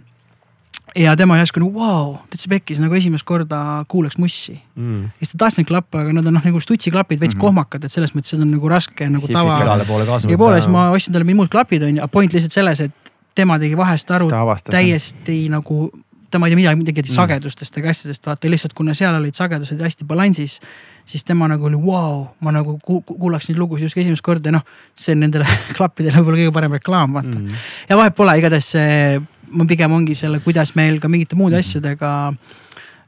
ja 1.02 1.16
tema 1.18 1.40
järsku 1.40 1.64
nagu 1.64 1.74
vau, 1.80 2.18
täitsa 2.32 2.52
pekkis 2.52 2.82
nagu 2.84 2.96
esimest 2.96 3.26
korda 3.28 3.60
kuuleks 3.92 4.20
mussi. 4.22 4.60
mm.. 4.76 5.02
ja 5.04 5.26
siis 5.26 5.34
ta 5.34 5.46
tahtis 5.46 5.64
neid 5.64 5.72
klappe, 5.72 6.04
aga 6.04 6.14
nad 6.20 6.30
on 6.30 6.38
noh 6.38 6.46
nagu 6.46 6.62
stutsiklapid 6.62 7.20
veits 7.20 7.34
mm 7.34 7.40
-hmm. 7.40 7.48
kohmakad, 7.48 7.84
et 7.84 7.92
selles 7.92 8.14
mõttes 8.16 8.36
seda 8.36 8.46
on 8.46 8.54
nagu 8.54 8.70
raske 8.70 9.10
nagu 9.10 9.28
tava. 9.28 9.58
igale 9.64 9.86
poole 9.86 10.06
kaasa 10.06 10.30
ja 10.30 10.38
poole 10.38 10.62
siis 10.62 10.72
ma 10.72 10.90
ostsin 10.92 11.14
talle 11.14 11.26
mingid 11.26 11.42
muud 11.42 11.52
klapid 11.52 11.84
on 11.84 11.98
ju, 11.98 12.04
aga 12.04 12.08
point 12.08 12.34
lihtsalt 12.34 12.54
selles, 12.54 12.82
et 12.82 13.06
tema 13.36 13.60
tegi 13.60 13.78
vahest 13.78 14.12
aru 14.16 14.30
täiesti 14.72 15.46
nagu, 15.52 15.90
tema 16.32 16.48
ei 16.48 16.54
tea 16.54 16.62
midagi, 16.62 16.80
midagi 16.80 17.04
mm. 17.04 17.16
sagedustest 17.16 17.80
ega 17.82 17.92
asjadest, 17.92 18.26
vaata 18.28 18.52
lihtsalt 18.52 18.76
kuna 18.78 18.96
seal 18.98 19.18
olid 19.20 19.36
sagedused 19.38 19.82
hästi 19.82 20.08
balansis. 20.08 20.60
Siis 21.06 21.24
tema 21.24 21.48
nagu 21.48 21.68
oli 21.70 21.78
vau 21.78 21.86
wow,, 21.86 22.26
ma 22.42 22.52
nagu 22.56 22.80
ku, 22.82 23.02
ku, 23.02 23.18
kuulaks 23.20 23.50
neid 23.50 23.60
lugusid 23.62 23.90
just 23.90 23.98
esimest 23.98 24.26
korda 24.26 24.50
ja 24.50 24.58
noh, 24.58 24.66
see 24.98 25.16
on 25.16 25.24
nendele 25.26 25.48
klappidele 25.78 26.18
võib-olla 26.20 26.44
kõige 26.44 26.56
parem 26.56 26.78
reklaam, 26.80 27.16
vaata 27.20 27.38
mm.. 27.38 27.64
ja 27.90 27.98
vahet 28.00 28.18
pole, 28.18 28.38
igatahes 28.42 28.70
see, 28.76 29.24
ma 29.56 29.68
pigem 29.70 29.94
ongi 29.96 30.18
selle, 30.18 30.42
kuidas 30.46 30.76
meil 30.76 31.00
ka 31.02 31.12
mingite 31.12 31.38
muude 31.40 31.62
asjadega 31.62 32.14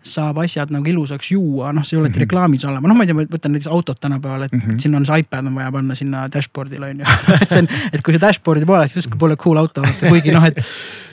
saab 0.08 0.40
asjad 0.44 0.72
nagu 0.72 0.88
ilusaks 0.88 1.32
juua, 1.34 1.72
noh, 1.76 1.86
see 1.86 1.96
ei 1.96 2.00
ole 2.00 2.10
mm 2.10 2.14
-hmm. 2.14 2.24
reklaamis 2.26 2.66
olema, 2.66 2.88
noh, 2.88 2.98
ma 2.98 3.04
ei 3.04 3.10
tea, 3.10 3.18
ma 3.18 3.26
võtan 3.34 3.54
näiteks 3.54 3.72
autot 3.72 4.00
tänapäeval, 4.00 4.46
et 4.46 4.54
mm 4.54 4.60
-hmm. 4.60 4.80
sinna 4.80 4.98
on 4.98 5.06
see 5.06 5.20
iPad 5.20 5.46
on 5.46 5.56
vaja 5.56 5.72
panna 5.72 5.96
sinna 5.96 6.28
dashboard'ile 6.36 6.90
on 6.90 7.00
ju. 7.00 7.06
et 7.42 7.50
see 7.50 7.60
on, 7.60 7.68
et 7.92 8.02
kui 8.02 8.14
see 8.14 8.22
dashboard'i 8.22 8.66
poolest 8.66 8.96
justkui 8.96 9.20
pole 9.20 9.36
cool 9.36 9.58
auto, 9.58 9.84
kuigi 10.10 10.32
noh, 10.32 10.46
et 10.46 10.62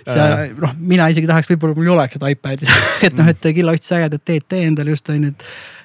sa 0.07 0.47
noh, 0.61 0.75
mina 0.79 1.09
isegi 1.09 1.27
tahaks, 1.27 1.51
võib-olla 1.51 1.75
mul 1.75 1.89
ei 1.89 1.95
oleks 1.97 2.19
seda 2.19 2.29
iPad'i, 2.29 2.69
et 3.09 3.17
noh, 3.19 3.29
et 3.29 3.55
Killa 3.55 3.73
ostis 3.73 3.93
ägedat 3.93 4.25
TT 4.25 4.53
endale 4.69 4.91
just 4.91 5.09
on 5.09 5.25
ju, 5.25 5.29
et. 5.29 5.45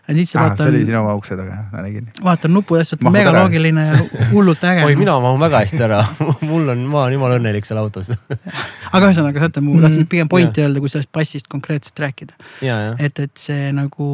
Ja 0.10 0.16
siis 0.18 0.32
sa 0.34 0.42
ah, 0.48 0.56
see 0.58 0.66
oli 0.66 0.80
vaatan, 0.82 0.88
sinu 0.90 1.00
oma 1.04 1.14
ukse 1.20 1.38
taga, 1.38 1.58
ma 1.72 1.84
nägin. 1.86 2.10
vaatan 2.26 2.52
Mahud 3.06 3.16
ära. 3.16 3.16
megaloogiline 3.20 3.86
ja 3.92 4.00
hullult 4.34 4.64
äge. 4.66 4.84
oi, 4.90 4.96
mina 5.00 5.20
mahun 5.22 5.40
väga 5.44 5.62
hästi 5.64 5.84
ära 5.86 6.02
mul 6.50 6.74
on, 6.74 6.84
ma 6.90 7.04
olen 7.06 7.16
jumala 7.20 7.38
õnnelik 7.40 7.68
seal 7.70 7.80
autos. 7.82 8.10
aga 8.96 9.06
ühesõnaga, 9.06 9.46
saate, 9.46 9.62
ma 9.64 9.76
Mm, 9.80 9.86
tahtsin 9.86 10.08
pigem 10.10 10.30
pointi 10.32 10.64
öelda, 10.66 10.82
kui 10.82 10.90
sellest 10.92 11.12
bassist 11.16 11.48
konkreetselt 11.52 12.00
rääkida, 12.02 12.34
ja, 12.66 12.80
ja. 12.90 12.96
et, 13.00 13.20
et 13.20 13.36
see 13.40 13.70
nagu. 13.76 14.10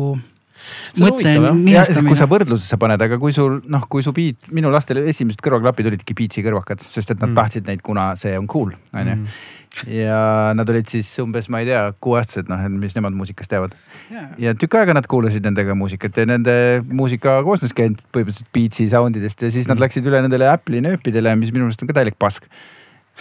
Kui 0.95 2.15
sa 2.17 2.27
võrdlusesse 2.31 2.77
paned, 2.79 3.01
aga 3.05 3.17
kui 3.21 3.33
sul 3.35 3.59
noh, 3.71 3.83
kui 3.91 4.03
su 4.05 4.13
beat, 4.15 4.47
minu 4.55 4.71
lastel 4.73 5.01
esimesed 5.03 5.41
kõrvaklapid 5.43 5.89
olidki 5.91 6.15
Beatsi 6.17 6.43
kõrvakad, 6.45 6.83
sest 6.89 7.11
et 7.11 7.19
nad 7.19 7.27
Mm. 7.29 7.31
mm. 7.33 7.39
tahtsid 7.41 7.67
neid, 7.69 7.81
kuna 7.85 8.15
see 8.19 8.37
on 8.39 8.47
cool, 8.51 8.71
onju. 8.95 9.17
Ja 9.91 10.53
nad 10.55 10.69
olid 10.71 10.87
siis 10.91 11.09
umbes, 11.23 11.49
ma 11.51 11.59
ei 11.63 11.67
tea, 11.67 11.81
kuueaastased, 12.03 12.47
noh, 12.51 12.61
mis 12.79 12.95
nemad 12.95 13.15
muusikast 13.17 13.51
teavad. 13.51 13.75
ja 14.41 14.53
tükk 14.55 14.77
aega 14.79 14.95
nad 14.95 15.07
kuulasid 15.11 15.43
nendega 15.45 15.75
muusikat 15.75 16.17
ja 16.21 16.25
nende 16.29 16.55
muusika 16.87 17.41
koosneski 17.43 17.87
ainult 17.87 18.05
põhimõtteliselt 18.15 18.51
Beatsi 18.55 18.87
sound 18.91 19.19
idest 19.19 19.41
ja 19.43 19.51
siis 19.51 19.67
nad 19.71 19.81
läksid 19.81 20.05
üle 20.07 20.21
nendele 20.23 20.47
Apple'i 20.51 20.81
nööpidele, 20.85 21.35
mis 21.39 21.51
minu 21.55 21.67
meelest 21.67 21.83
on 21.83 21.91
ka 21.91 21.97
täielik 21.99 22.17
pask. 22.19 22.47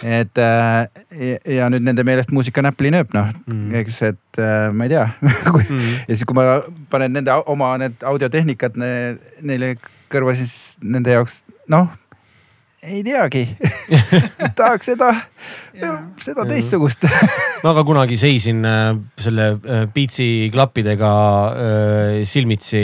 et 0.03 0.37
äh, 0.43 0.87
ja, 1.15 1.37
ja 1.57 1.67
nüüd 1.71 1.85
nende 1.87 2.03
meelest 2.03 2.31
muusika 2.35 2.59
on 2.63 2.67
Apple'i 2.71 2.91
nööp, 2.91 3.13
noh 3.15 3.29
Mm. 3.47 3.75
eks, 3.81 4.01
et 4.01 4.39
äh, 4.41 4.71
ma 4.73 4.87
ei 4.87 4.89
tea 4.91 5.05
kui, 5.53 5.63
ja 5.69 6.15
siis, 6.15 6.25
kui 6.25 6.35
ma 6.35 6.61
panen 6.89 7.13
nende 7.15 7.31
oma 7.45 7.75
need 7.79 8.03
audiotehnikad 8.03 8.75
ne, 8.81 8.89
neile 9.41 9.75
kõrva, 10.11 10.33
siis 10.35 10.75
nende 10.83 11.13
jaoks 11.15 11.43
noh, 11.71 11.91
ei 12.85 13.01
teagi 13.05 13.43
tahaks 14.57 14.89
seda, 14.91 15.09
seda 16.21 16.45
teistsugust. 16.47 17.05
ma 17.63 17.73
ka 17.77 17.83
kunagi 17.87 18.17
seisin 18.19 18.61
äh, 18.67 18.83
selle 19.21 19.47
äh, 19.57 19.83
Beatsi 19.93 20.27
klappidega 20.53 21.11
äh, 21.49 22.19
silmitsi 22.27 22.83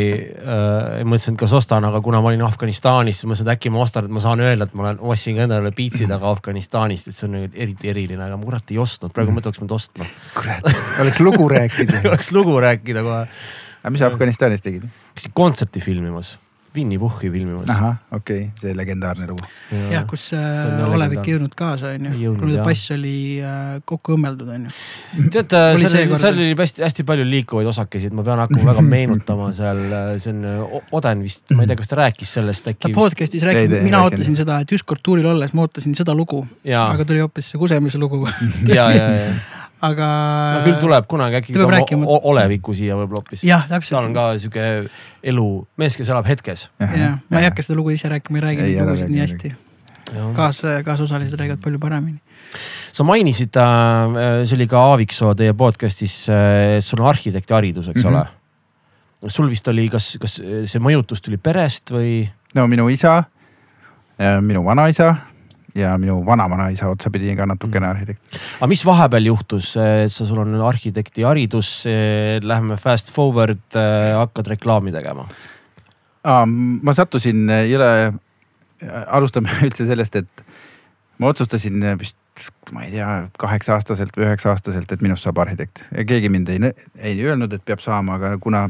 mõtlesin, 1.06 1.36
et 1.36 1.42
kas 1.42 1.56
ostan, 1.58 1.86
aga 1.88 2.02
kuna 2.04 2.22
ma 2.24 2.32
olin 2.32 2.44
Afganistanis, 2.46 3.22
siis 3.22 3.30
mõtlesin, 3.30 3.50
et 3.50 3.56
äkki 3.56 3.74
ma 3.74 3.84
ostan, 3.86 4.08
et 4.08 4.16
ma 4.16 4.24
saan 4.24 4.44
öelda, 4.44 4.68
et 4.68 4.78
ma 4.78 4.88
olen, 4.88 5.02
ostsin 5.14 5.38
ka 5.38 5.48
endale 5.48 5.74
Beatsid, 5.76 6.12
aga 6.12 6.30
Afganistanist, 6.32 7.12
et 7.12 7.18
see 7.18 7.28
on 7.30 7.40
eriti 7.42 7.92
eriline, 7.92 8.22
aga 8.26 8.40
ma 8.40 8.48
kurat 8.48 8.74
ei 8.74 8.80
ostnud, 8.82 9.14
praegu 9.16 9.36
mõtleks 9.36 9.62
mind 9.64 9.76
ostma. 9.78 10.08
kurat, 10.38 10.72
oleks 11.04 11.22
lugu 11.24 11.50
rääkida. 11.52 12.04
oleks 12.12 12.32
lugu 12.36 12.58
rääkida 12.64 13.06
kohe. 13.06 13.26
aga 13.82 13.94
mis 13.94 14.04
sa 14.04 14.12
Afganistanis 14.12 14.66
tegid? 14.66 14.88
käisin 15.16 15.36
kontserti 15.38 15.84
filmimas, 15.84 16.38
Winny 16.76 16.98
Puhhi 17.00 17.30
filmimas. 17.34 17.70
ahah, 17.70 17.98
okei 18.16 18.46
okay., 18.46 18.62
see 18.62 18.74
legendaarne 18.78 19.26
lugu. 19.28 19.44
jah, 19.92 20.06
kus 20.08 20.30
äh, 20.38 20.88
Olevik 20.88 21.26
ei 21.28 21.34
jõudnud 21.36 21.56
kaasa, 21.58 21.92
on 21.98 22.06
Ei 22.08 22.14
ju, 22.16 22.30
jõudnud, 22.30 22.46
kuna 22.46 22.56
ta 22.62 22.66
bass 22.70 22.94
oli 22.96 23.14
äh, 23.44 23.74
kokku 23.86 24.16
õmmeldud, 24.16 24.50
on 24.56 24.68
ju. 24.70 25.28
tead, 25.36 25.56
Oli 25.76 25.90
seal 25.92 26.16
seal 26.22 26.40
oli 26.40 26.56
hästi, 26.60 26.86
hästi 26.88 27.06
palju 27.12 27.26
liikuvaid 27.28 27.68
osakesi, 27.74 28.08
et 28.12 28.16
ma 28.16 28.24
pean 28.28 28.40
hakkama 28.46 28.72
väga 28.72 28.86
meenutama 28.88 29.52
seal, 29.58 29.84
see 30.24 30.32
on 30.36 30.46
O- 30.80 30.84
Oden 31.02 31.24
vist, 31.28 31.52
ma 31.56 31.66
ei 31.66 31.72
tea, 31.74 31.80
kas 31.84 31.92
ta 31.92 32.00
rääkis 32.04 32.36
sellest 32.40 32.66
ta 32.68 32.74
äkki. 32.76 32.94
podcast'is 32.96 33.44
Ei, 33.44 33.48
rääkis 33.52 33.84
mina 33.84 34.04
ootasin 34.08 34.36
seda, 34.40 34.62
et 34.64 34.72
ükskord 34.78 35.04
tuuril 35.04 35.28
olles 35.34 35.52
ma 35.58 35.68
ootasin 35.68 35.96
seda 36.00 36.16
lugu, 36.16 36.44
aga 36.80 37.04
tuli 37.08 37.20
hoopis 37.24 37.52
see 37.52 37.60
kusemise 37.62 38.00
lugu. 38.02 38.24
ja, 38.68 38.88
ja, 38.96 39.08
ja, 39.12 39.34
aga. 39.82 40.08
no 40.56 40.60
küll 40.66 40.78
tuleb 40.82 41.08
kunagi 41.10 41.40
äkki 41.40 41.54
ka 41.58 41.66
rääkima- 41.72 42.06
Oleviku 42.24 42.74
siia 42.78 42.96
võib-olla 43.00 43.22
hoopis. 43.24 43.44
jah, 43.44 43.68
tal 43.68 44.06
on 44.06 44.14
ka 44.14 44.26
sihuke 44.38 44.90
elu, 45.24 45.48
mees, 45.78 45.98
kes 45.98 46.10
elab 46.10 46.26
hetkes. 46.30 46.70
jah, 46.80 47.18
ma 47.30 47.40
ei 47.40 47.46
hakka 47.50 47.64
seda 47.66 47.78
lugu 47.80 47.90
ise 47.96 48.10
rääkima, 48.10 48.38
ei 48.38 48.42
räägi 48.48 48.62
Ei, 48.62 48.76
neid 48.76 48.86
lugusid 48.86 49.10
nii 49.10 49.20
hästi. 49.26 49.54
kaas, 50.36 50.62
kaasosalised 50.86 51.40
räägivad 51.40 51.62
palju 51.64 51.80
paremini. 51.80 52.20
sa 52.92 53.04
mainisid 53.04 53.56
äh,, 53.56 54.44
see 54.46 54.56
oli 54.60 54.68
ka 54.68 54.78
Aaviksoo 54.92 55.34
teie 55.36 55.54
podcast'is, 55.54 56.28
et 56.78 56.84
sul 56.86 57.00
on 57.02 57.08
arhitekti 57.10 57.54
haridus, 57.54 57.88
eks 57.88 58.04
Mhm. 58.04 58.14
ole. 58.16 58.26
sul 59.28 59.50
vist 59.50 59.68
oli, 59.68 59.88
kas, 59.90 60.18
kas 60.20 60.36
see 60.66 60.80
mõjutus 60.82 61.22
tuli 61.22 61.38
perest 61.38 61.92
või? 61.92 62.30
no 62.56 62.68
minu 62.68 62.90
isa, 62.90 63.24
minu 64.42 64.64
vanaisa 64.66 65.16
ja 65.76 65.94
minu 66.02 66.20
vanavanaisa 66.26 66.90
otsapidi 66.92 67.36
ka 67.38 67.48
natukene 67.50 67.88
arhitekt. 67.88 68.40
aga 68.60 68.70
mis 68.72 68.84
vahepeal 68.86 69.30
juhtus, 69.32 69.74
et 69.80 70.12
sa, 70.14 70.28
sul 70.28 70.42
on 70.44 70.56
arhitekti 70.68 71.26
haridus, 71.28 71.72
läheme 72.44 72.78
fast 72.82 73.14
forward, 73.16 73.64
hakkad 74.18 74.52
reklaami 74.56 74.94
tegema? 74.96 75.28
ma 76.26 76.94
sattusin 76.94 77.48
jõle, 77.70 77.92
alustame 79.08 79.54
üldse 79.66 79.88
sellest, 79.90 80.20
et 80.22 80.44
ma 81.22 81.32
otsustasin 81.32 81.82
vist, 82.02 82.18
ma 82.74 82.86
ei 82.86 82.94
tea, 82.94 83.08
kaheksa-aastaselt 83.42 84.16
või 84.18 84.28
üheksa-aastaselt, 84.30 84.92
et 84.92 85.02
minust 85.06 85.26
saab 85.26 85.42
arhitekt 85.42 85.84
keegi 86.08 86.30
mind 86.34 86.52
ei, 86.54 86.72
ei 87.00 87.18
öelnud, 87.26 87.54
et 87.54 87.66
peab 87.66 87.82
saama, 87.84 88.20
aga 88.20 88.36
kuna 88.42 88.68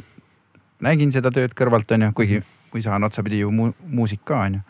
nägin 0.82 1.12
seda 1.14 1.32
tööd 1.34 1.54
kõrvalt, 1.58 1.91
onju, 1.95 2.12
kuigi, 2.18 2.41
kui 2.72 2.84
saan 2.84 3.04
otsapidi 3.08 3.43
ju 3.43 3.52
mu, 3.54 3.72
muusik 3.91 4.24
ka, 4.28 4.45
onju. 4.47 4.64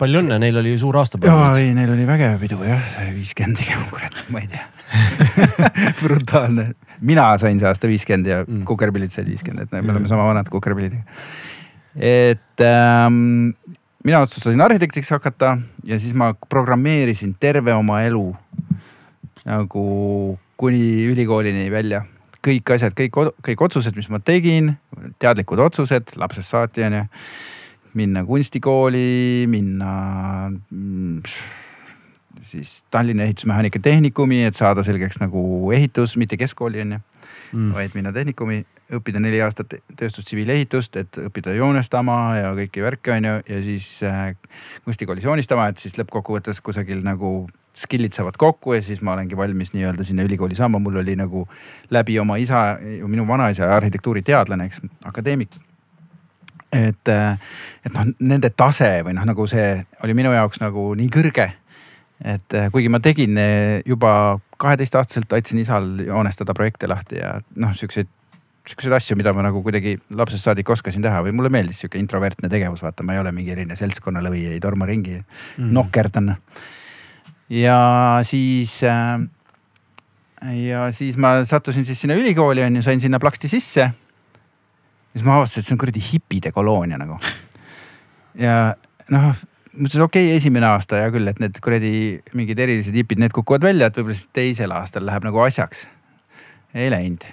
Palju 0.00 0.22
õnne, 0.22 0.38
neil 0.42 0.56
oli 0.60 0.72
suur 0.80 0.96
aastapäev 1.00 1.30
jaa, 1.36 1.50
ei, 1.60 1.70
neil 1.76 1.92
oli 1.94 2.06
vägev 2.08 2.38
pidu 2.42 2.58
jah, 2.64 2.82
viiskümmend 3.14 3.60
tegema, 3.60 3.84
kurat, 3.92 4.16
ma 4.32 4.40
ei 4.42 4.48
tea 4.50 4.66
brutaalne, 6.02 6.70
mina 7.06 7.26
sain 7.38 7.60
see 7.60 7.68
aasta 7.68 7.88
viiskümmend 7.90 8.26
ja 8.30 8.40
Mm. 8.46 8.64
kukerpillid 8.68 9.12
said 9.14 9.28
viiskümmend, 9.28 9.68
et 9.68 9.72
me 9.72 9.82
Mm. 9.82 9.90
oleme 9.94 10.08
sama 10.08 10.24
vanad 10.26 10.48
kukerpillidega. 10.50 11.02
et 11.96 12.60
ähm, 12.64 13.50
mina 14.04 14.20
otsustasin 14.24 14.60
arhitektiks 14.60 15.10
hakata 15.10 15.58
ja 15.84 15.98
siis 15.98 16.14
ma 16.14 16.32
programmeerisin 16.48 17.34
terve 17.40 17.74
oma 17.74 18.02
elu 18.02 18.24
nagu 19.44 20.38
kuni 20.56 21.06
ülikoolini 21.10 21.70
välja. 21.72 22.04
kõik 22.40 22.70
asjad, 22.72 22.94
kõik, 22.96 23.12
kõik 23.44 23.60
otsused, 23.66 23.92
mis 23.96 24.08
ma 24.08 24.16
tegin, 24.18 24.70
teadlikud 25.20 25.60
otsused 25.60 26.14
lapsest 26.16 26.48
saati 26.48 26.82
onju. 26.86 27.02
Minna 27.94 28.24
kunstikooli, 28.24 29.46
minna 29.50 29.92
mm, 30.70 31.22
siis 32.42 32.84
Tallinna 32.90 33.26
Ehitusmehaanika 33.26 33.78
Tehnikumi, 33.82 34.44
et 34.44 34.58
saada 34.58 34.84
selgeks 34.86 35.20
nagu 35.22 35.42
ehitus, 35.74 36.16
mitte 36.20 36.38
keskkooli 36.40 36.84
onju 36.86 37.00
Mm. 37.52 37.72
vaid 37.74 37.94
minna 37.98 38.12
tehnikumi, 38.14 38.60
õppida 38.94 39.20
neli 39.22 39.40
aastat 39.42 39.74
tööstus-tsiviilehitust, 39.98 40.96
et 41.00 41.18
õppida 41.18 41.54
joonestama 41.56 42.18
ja 42.38 42.52
kõiki 42.54 42.84
värke 42.84 43.14
on 43.16 43.26
ju 43.26 43.32
ja 43.40 43.62
siis 43.64 43.88
äh, 44.06 44.36
kunstikoolis 44.86 45.26
joonistama, 45.26 45.66
et 45.70 45.82
siis 45.82 45.98
lõppkokkuvõttes 45.98 46.62
kusagil 46.62 47.02
nagu 47.06 47.48
skill'id 47.76 48.14
saavad 48.14 48.38
kokku 48.38 48.76
ja 48.76 48.84
siis 48.86 49.02
ma 49.02 49.16
olengi 49.16 49.38
valmis 49.38 49.74
nii-öelda 49.74 50.06
sinna 50.06 50.26
ülikooli 50.26 50.58
saama, 50.58 50.78
mul 50.82 51.00
oli 51.02 51.16
nagu 51.18 51.46
läbi 51.90 52.18
oma 52.22 52.38
isa, 52.42 52.78
minu 53.06 53.26
vanaisa 53.26 53.70
arhitektuuriteadlane, 53.76 54.70
eks, 54.70 54.82
akadeemik. 55.10 55.58
Et, 56.72 57.08
äh, 57.08 57.38
et 57.84 57.94
noh, 57.94 58.12
nende 58.20 58.50
tase 58.50 59.00
või 59.06 59.16
noh, 59.16 59.26
nagu 59.26 59.46
see 59.50 59.72
oli 60.04 60.14
minu 60.14 60.32
jaoks 60.34 60.62
nagu 60.62 60.92
nii 60.98 61.10
kõrge 61.12 61.50
et 62.20 62.54
äh, 62.54 62.68
kuigi 62.72 62.90
ma 62.92 63.00
tegin 63.02 63.38
eh, 63.40 63.80
juba 63.88 64.38
kaheteistaastaselt, 64.60 65.30
aitasin 65.32 65.62
isal 65.62 65.86
joonestada 66.04 66.54
projekte 66.56 66.88
lahti 66.90 67.20
ja 67.20 67.38
noh, 67.56 67.72
siukseid, 67.76 68.10
siukseid 68.68 68.92
asju, 68.98 69.16
mida 69.16 69.32
ma 69.36 69.44
nagu 69.46 69.62
kuidagi 69.64 69.96
lapsest 70.16 70.48
saadik 70.48 70.68
oskasin 70.70 71.04
teha 71.04 71.22
või 71.24 71.32
mulle 71.36 71.52
meeldis 71.52 71.80
sihuke 71.80 72.00
introvertne 72.00 72.50
tegevus, 72.52 72.84
vaata, 72.84 73.06
ma 73.06 73.16
ei 73.16 73.22
ole 73.22 73.32
mingi 73.32 73.54
eriline 73.54 73.78
seltskonnalõvi, 73.78 74.44
ei 74.52 74.60
torma 74.60 74.88
ringi 74.90 75.16
mm., 75.16 75.72
nokkerdan. 75.72 76.34
ja 77.56 77.80
siis 78.28 78.76
äh, 78.84 79.16
ja 80.60 80.90
siis 80.92 81.16
ma 81.16 81.38
sattusin 81.48 81.88
siis 81.88 82.04
sinna 82.04 82.20
ülikooli 82.20 82.68
on 82.68 82.76
ju, 82.76 82.84
sain 82.84 83.00
sinna 83.00 83.20
plaksti 83.20 83.48
sisse. 83.48 83.90
Siis 85.12 85.26
ma 85.26 85.38
avastasin, 85.38 85.62
et 85.62 85.68
see 85.68 85.76
on 85.76 85.82
kuradi 85.84 86.02
hipide 86.12 86.52
koloonia 86.54 86.98
nagu. 87.00 87.18
ja 88.38 88.74
noh 89.10 89.32
mõtlesin, 89.76 90.04
okei 90.04 90.28
okay,, 90.28 90.38
esimene 90.38 90.68
aasta 90.70 91.00
hea 91.00 91.10
küll, 91.14 91.28
et 91.30 91.40
need 91.42 91.58
kuradi 91.62 91.92
mingid 92.38 92.58
erilised 92.62 92.96
hipid, 92.96 93.20
need 93.22 93.34
kukuvad 93.34 93.64
välja, 93.64 93.90
et 93.90 93.98
võib-olla 93.98 94.18
siis 94.18 94.30
teisel 94.34 94.74
aastal 94.74 95.06
läheb 95.06 95.26
nagu 95.26 95.42
asjaks. 95.44 95.86
ei 96.74 96.90
läinud. 96.90 97.24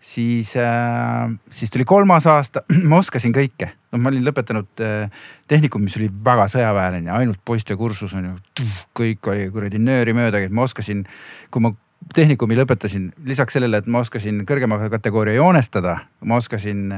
siis 0.00 0.54
äh,, 0.56 1.30
siis 1.50 1.70
tuli 1.70 1.84
kolmas 1.84 2.26
aasta, 2.26 2.62
ma 2.90 3.00
oskasin 3.02 3.34
kõike. 3.34 3.72
noh, 3.92 4.00
ma 4.00 4.12
olin 4.12 4.24
lõpetanud 4.24 4.84
äh, 4.86 5.10
tehnikum, 5.48 5.82
mis 5.84 5.96
oli 5.98 6.10
väga 6.24 6.46
sõjaväeline, 6.48 7.10
ainult 7.10 7.42
poiste 7.44 7.76
kursus 7.76 8.14
on 8.14 8.30
ju. 8.30 8.66
kõik 8.96 9.32
oli 9.32 9.50
kuradi 9.50 9.82
nööri 9.82 10.14
mööda, 10.14 10.42
ma 10.50 10.68
oskasin, 10.68 11.04
kui 11.50 11.66
ma 11.66 11.74
tehnikumi 12.14 12.56
lõpetasin, 12.58 13.10
lisaks 13.24 13.54
sellele, 13.56 13.80
et 13.80 13.88
ma 13.90 14.00
oskasin 14.04 14.42
kõrgema 14.48 14.78
kategooria 14.90 15.36
joonestada, 15.36 15.96
ma 16.26 16.38
oskasin 16.40 16.88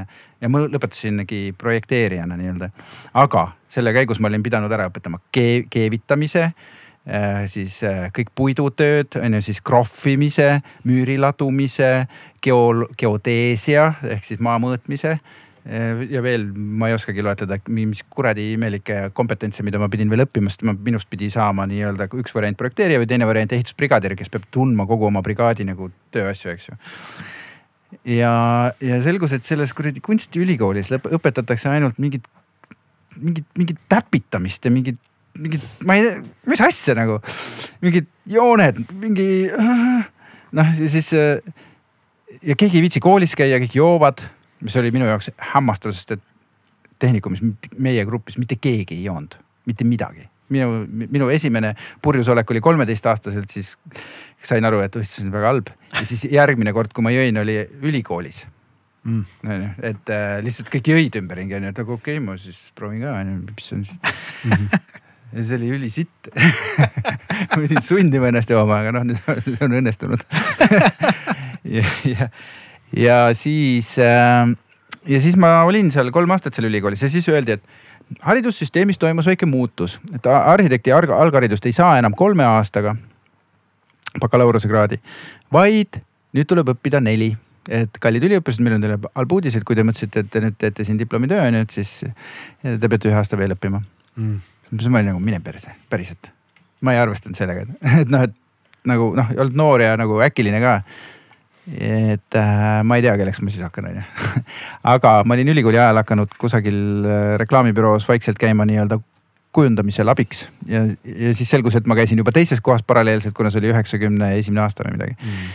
ja 0.41 0.49
ma 0.49 0.63
lõpetasingi 0.65 1.53
projekteerijana 1.57 2.37
nii-öelda. 2.39 2.69
aga 3.13 3.47
selle 3.67 3.93
käigus 3.93 4.19
ma 4.19 4.31
olin 4.31 4.43
pidanud 4.43 4.71
ära 4.71 4.87
õpetama 4.89 5.19
kee, 5.31 5.65
keevitamise 5.69 6.43
äh, 6.43 7.43
siis 7.47 7.81
äh, 7.83 8.09
kõik 8.15 8.33
puidutööd, 8.35 9.19
on 9.21 9.37
ju 9.37 9.41
siis 9.41 9.61
krohvimise, 9.61 10.61
müüri 10.83 11.19
ladumise, 11.21 12.07
geo, 12.43 12.87
geodeesia 12.97 13.93
ehk 14.15 14.25
siis 14.25 14.39
maa 14.39 14.59
mõõtmise. 14.59 15.17
Äh, 15.63 16.01
ja 16.11 16.19
veel 16.19 16.49
ma 16.51 16.89
ei 16.89 16.95
oskagi 16.97 17.23
loetleda, 17.23 17.55
mis 17.71 18.01
kuradi 18.11 18.49
imelikke 18.57 19.13
kompetentse, 19.15 19.63
mida 19.63 19.79
ma 19.79 19.87
pidin 19.91 20.09
veel 20.11 20.25
õppima, 20.25 20.51
sest 20.51 20.65
ma, 20.67 20.75
minust 20.75 21.07
pidi 21.11 21.29
saama 21.31 21.63
nii-öelda 21.71 22.09
üks 22.19 22.35
variant 22.35 22.59
projekteerija 22.59 22.99
või 22.99 23.07
teine 23.07 23.29
variant 23.29 23.55
ehitusbrigadir, 23.55 24.17
kes 24.19 24.31
peab 24.33 24.49
tundma 24.51 24.83
kogu 24.89 25.07
oma 25.07 25.23
brigaadi 25.23 25.63
nagu 25.69 25.87
tööasju, 26.11 26.51
eks 26.51 26.67
ju. 26.67 26.77
Ja, 28.11 28.33
ja 28.83 28.99
selgus, 29.05 29.31
et 29.37 29.47
selles 29.47 29.71
kuradi 29.77 30.03
kunstiülikoolis 30.03 30.91
õpetatakse 30.97 31.71
ainult 31.71 32.01
mingit, 32.03 32.27
mingit, 33.21 33.47
mingit 33.55 33.79
täpitamist 33.87 34.67
ja 34.67 34.73
mingit, 34.73 34.99
mingit, 35.39 35.63
ma 35.87 35.95
ei 35.95 36.09
tea, 36.09 36.21
mis 36.51 36.67
asja 36.67 36.97
nagu. 36.99 37.21
mingid 37.85 38.11
jooned, 38.27 38.83
mingi 38.99 39.27
noh, 39.47 40.75
ja 40.75 40.91
siis 40.91 41.13
ja 41.13 42.55
keegi 42.57 42.81
ei 42.81 42.87
viitsi 42.89 42.99
koolis 43.03 43.37
käia, 43.37 43.61
kõik 43.63 43.77
joovad, 43.77 44.25
mis 44.63 44.75
oli 44.79 44.91
minu 44.95 45.07
jaoks 45.09 45.31
hämmastav, 45.53 45.95
sest 45.95 46.15
et 46.17 46.29
tehnikumis 47.03 47.43
meie 47.77 48.05
grupis 48.07 48.37
mitte 48.39 48.55
keegi 48.61 48.95
ei 48.99 49.07
joonud, 49.09 49.35
mitte 49.67 49.87
midagi 49.87 50.29
minu, 50.53 50.83
minu 51.11 51.29
esimene 51.33 51.73
purjusolek 52.03 52.51
oli 52.53 52.61
kolmeteistaastaselt, 52.63 53.51
siis 53.51 53.75
sain 54.43 54.65
aru, 54.67 54.81
et 54.85 54.95
oh, 54.99 55.05
see 55.07 55.25
on 55.25 55.33
väga 55.33 55.51
halb. 55.51 55.71
ja 55.93 56.05
siis 56.07 56.25
järgmine 56.31 56.73
kord, 56.75 56.93
kui 56.95 57.05
ma 57.05 57.13
jõin, 57.13 57.37
oli 57.41 57.57
ülikoolis 57.83 58.43
mm.. 59.03 59.69
et 59.83 60.13
äh, 60.13 60.35
lihtsalt 60.45 60.71
kõik 60.73 60.91
jõid 60.93 61.21
ümberringi 61.21 61.59
onju, 61.59 61.71
et 61.73 61.83
aga 61.83 61.95
okei 61.95 62.17
okay,, 62.19 62.25
ma 62.25 62.37
siis 62.41 62.59
proovin 62.77 63.05
ka 63.05 63.15
onju, 63.21 63.39
mis 63.51 63.71
on 63.75 63.85
siis. 63.87 64.17
-hmm. 64.43 64.81
ja 65.33 65.45
see 65.47 65.59
oli 65.61 65.71
ülisitt 65.77 66.33
ma 67.53 67.61
pidin 67.61 67.81
sundima 67.85 68.31
ennast 68.31 68.51
jooma, 68.53 68.81
aga 68.83 68.97
noh, 68.99 69.07
nüüd 69.11 69.23
see 69.47 69.63
on 69.63 69.79
õnnestunud 69.79 70.27
ja, 71.77 71.87
ja, 72.09 72.29
ja 72.97 73.33
siis 73.37 73.95
äh, 73.99 74.49
ja 75.07 75.21
siis 75.21 75.37
ma 75.39 75.61
olin 75.67 75.91
seal 75.91 76.11
kolm 76.15 76.31
aastat 76.35 76.55
seal 76.55 76.69
ülikoolis 76.69 77.03
ja 77.03 77.09
siis 77.11 77.27
öeldi, 77.31 77.57
et 77.57 78.19
haridussüsteemis 78.27 78.99
toimus 79.01 79.27
väike 79.27 79.47
muutus, 79.49 79.97
et 80.15 80.25
arhitekti 80.27 80.93
algharidust 80.93 81.65
ei 81.65 81.75
saa 81.75 81.97
enam 81.99 82.15
kolme 82.17 82.45
aastaga 82.45 82.95
bakalaureusekraadi, 84.21 84.99
vaid 85.53 85.99
nüüd 86.33 86.49
tuleb 86.49 86.75
õppida 86.75 87.01
neli. 87.01 87.33
et 87.63 87.95
kallid 88.03 88.25
üliõpilased, 88.27 88.59
meil 88.59 88.73
on 88.75 88.81
teile 88.83 88.97
halb 89.15 89.31
uudis, 89.31 89.55
et 89.55 89.63
kui 89.63 89.75
te 89.75 89.85
mõtlesite, 89.87 90.19
et 90.25 90.29
te 90.29 90.39
nüüd 90.43 90.57
teete 90.59 90.83
siin 90.83 90.97
diplomitöö 90.99 91.45
on 91.47 91.55
ju, 91.55 91.61
et 91.63 91.71
siis 91.71 91.91
te 92.59 92.89
peate 92.91 93.07
ühe 93.07 93.15
aasta 93.15 93.39
veel 93.39 93.55
õppima 93.55 93.79
mm.. 93.79 94.33
siis 94.73 94.89
ma 94.91 94.99
olin 94.99 95.13
nagu 95.13 95.21
mine 95.23 95.39
perse, 95.39 95.71
päriselt. 95.89 96.27
ma 96.83 96.91
ei 96.91 96.99
arvestanud 96.99 97.39
sellega, 97.39 97.63
et 98.01 98.11
noh, 98.11 98.25
et 98.27 98.35
nagu 98.91 99.13
noh, 99.15 99.31
ei 99.31 99.39
olnud 99.39 99.55
noor 99.55 99.83
ja 99.85 99.95
nagu 99.95 100.19
äkiline 100.25 100.59
ka 100.59 100.73
et 101.71 102.35
äh, 102.35 102.83
ma 102.83 102.97
ei 102.99 103.03
tea, 103.05 103.15
kelleks 103.19 103.39
ma 103.43 103.51
siis 103.51 103.63
hakkan, 103.63 103.87
onju. 103.91 104.03
aga 104.93 105.15
ma 105.27 105.37
olin 105.37 105.53
ülikooli 105.53 105.79
ajal 105.79 106.01
hakanud 106.01 106.35
kusagil 106.39 106.77
äh, 107.07 107.25
reklaamibüroos 107.39 108.07
vaikselt 108.09 108.39
käima 108.41 108.67
nii-öelda 108.67 108.99
kujundamisel 109.53 110.09
abiks. 110.11 110.47
Ja, 110.67 110.83
ja 111.05 111.33
siis 111.37 111.51
selgus, 111.53 111.77
et 111.79 111.87
ma 111.87 111.95
käisin 111.95 112.19
juba 112.19 112.33
teises 112.35 112.61
kohas 112.61 112.83
paralleelselt, 112.87 113.35
kuna 113.37 113.51
see 113.53 113.61
oli 113.61 113.71
üheksakümne 113.71 114.33
esimene 114.39 114.65
aasta 114.65 114.83
või 114.87 114.97
midagi. 114.97 115.15
Mm.. 115.19 115.51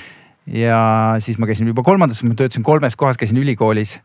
ja 0.62 0.80
siis 1.24 1.40
ma 1.40 1.48
käisin 1.50 1.68
juba 1.68 1.84
kolmandas, 1.84 2.22
ma 2.24 2.38
töötasin 2.38 2.64
kolmes 2.64 2.96
kohas, 2.96 3.20
käisin 3.20 3.42
ülikoolis. 3.42 3.98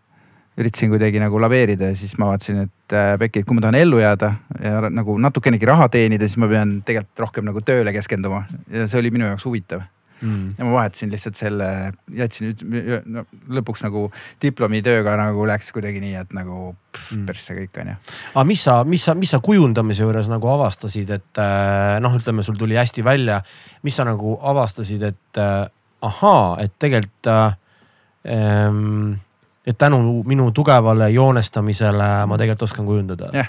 üritasin 0.60 0.92
kuidagi 0.92 1.18
nagu 1.18 1.40
laveerida 1.42 1.88
ja 1.90 1.96
siis 1.98 2.12
ma 2.22 2.28
vaatasin, 2.30 2.68
et 2.68 2.94
äh, 2.94 3.16
Pekki, 3.20 3.42
et 3.42 3.48
kui 3.48 3.56
ma 3.58 3.62
tahan 3.64 3.80
ellu 3.80 3.98
jääda 4.02 4.34
ja 4.62 4.90
nagu 4.90 5.16
natukenegi 5.18 5.66
raha 5.66 5.88
teenida, 5.90 6.28
siis 6.28 6.38
ma 6.38 6.52
pean 6.52 6.82
tegelikult 6.86 7.26
rohkem 7.26 7.48
nagu 7.48 7.62
tööle 7.62 7.94
keskenduma. 7.94 8.44
Ja 8.70 8.86
see 8.88 9.00
oli 9.00 9.14
minu 9.14 9.26
jaoks 9.32 9.46
huvitav 9.48 9.88
mm.. 10.24 10.56
ja 10.58 10.68
ma 10.68 10.78
vahetasin 10.78 11.12
lihtsalt 11.14 11.38
selle, 11.40 11.68
jätsin 12.18 12.56
no, 13.12 13.26
lõpuks 13.60 13.86
nagu 13.86 14.06
diplomitööga 14.44 15.16
nagu 15.20 15.46
läks 15.50 15.74
kuidagi 15.76 16.02
nii, 16.04 16.16
et 16.24 16.34
nagu 16.36 16.74
pff, 16.74 17.14
mm. 17.18 17.28
persse 17.30 17.58
kõik 17.58 17.82
on 17.84 17.94
ju. 17.94 17.98
aga 18.34 18.46
mis 18.50 18.66
sa, 18.66 18.80
mis 18.88 19.06
sa, 19.10 19.18
mis 19.20 19.36
sa 19.36 19.42
kujundamise 19.44 20.06
juures 20.06 20.32
nagu 20.32 20.52
avastasid, 20.56 21.14
et 21.20 21.44
noh, 22.04 22.18
ütleme, 22.20 22.46
sul 22.46 22.58
tuli 22.60 22.80
hästi 22.80 23.06
välja, 23.06 23.42
mis 23.84 24.00
sa 24.00 24.08
nagu 24.08 24.38
avastasid, 24.42 25.06
et 25.12 25.44
äh, 25.44 25.62
ahaa, 26.04 26.58
et 26.64 26.74
tegelikult 26.80 27.32
ähm, 27.32 29.20
et 29.68 29.78
tänu 29.78 30.24
minu 30.28 30.52
tugevale 30.52 31.10
joonestamisele 31.10 32.26
ma 32.28 32.38
tegelikult 32.38 32.68
oskan 32.68 32.86
kujundada. 32.86 33.30
jah, 33.34 33.48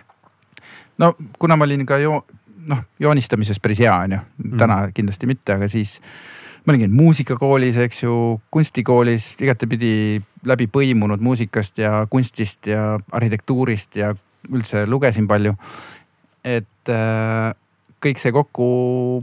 no 0.98 1.14
kuna 1.38 1.56
ma 1.56 1.64
olin 1.64 1.86
ka 1.86 1.98
jo-, 1.98 2.24
noh 2.66 2.84
joonistamises 3.00 3.60
päris 3.60 3.82
hea 3.82 3.94
on 3.94 4.12
ju, 4.12 4.20
täna 4.58 4.76
mm. 4.86 4.92
kindlasti 4.94 5.26
mitte, 5.26 5.58
aga 5.58 5.68
siis 5.68 5.98
ma 6.64 6.72
olin 6.72 6.84
käinud 6.84 6.96
muusikakoolis, 6.96 7.76
eks 7.84 8.02
ju, 8.06 8.14
kunstikoolis 8.54 9.34
igatepidi 9.44 10.22
läbi 10.48 10.68
põimunud 10.72 11.20
muusikast 11.24 11.78
ja 11.82 12.06
kunstist 12.10 12.70
ja 12.70 12.94
arhitektuurist 13.12 13.98
ja 14.00 14.14
üldse 14.48 14.86
lugesin 14.88 15.28
palju. 15.28 15.54
et 16.44 16.92
äh, 16.92 17.52
kõik 18.04 18.20
see 18.20 18.32
kokku. 18.32 18.66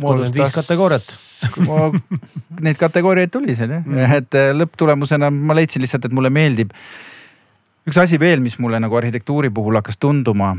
kolmkümmend 0.02 0.38
viis 0.38 0.54
kategooriat 0.54 1.18
Neid 2.66 2.78
kategooriaid 2.78 3.32
tuli 3.34 3.56
seal 3.58 3.74
jah 3.74 3.86
mm., 3.86 4.18
et 4.22 4.38
äh, 4.38 4.52
lõpptulemusena 4.58 5.32
ma 5.34 5.58
leidsin 5.58 5.82
lihtsalt, 5.82 6.06
et 6.06 6.14
mulle 6.14 6.30
meeldib. 6.34 6.74
üks 7.90 7.98
asi 7.98 8.20
veel, 8.22 8.42
mis 8.42 8.60
mulle 8.62 8.80
nagu 8.82 8.98
arhitektuuri 8.98 9.50
puhul 9.50 9.82
hakkas 9.82 9.98
tunduma 9.98 10.56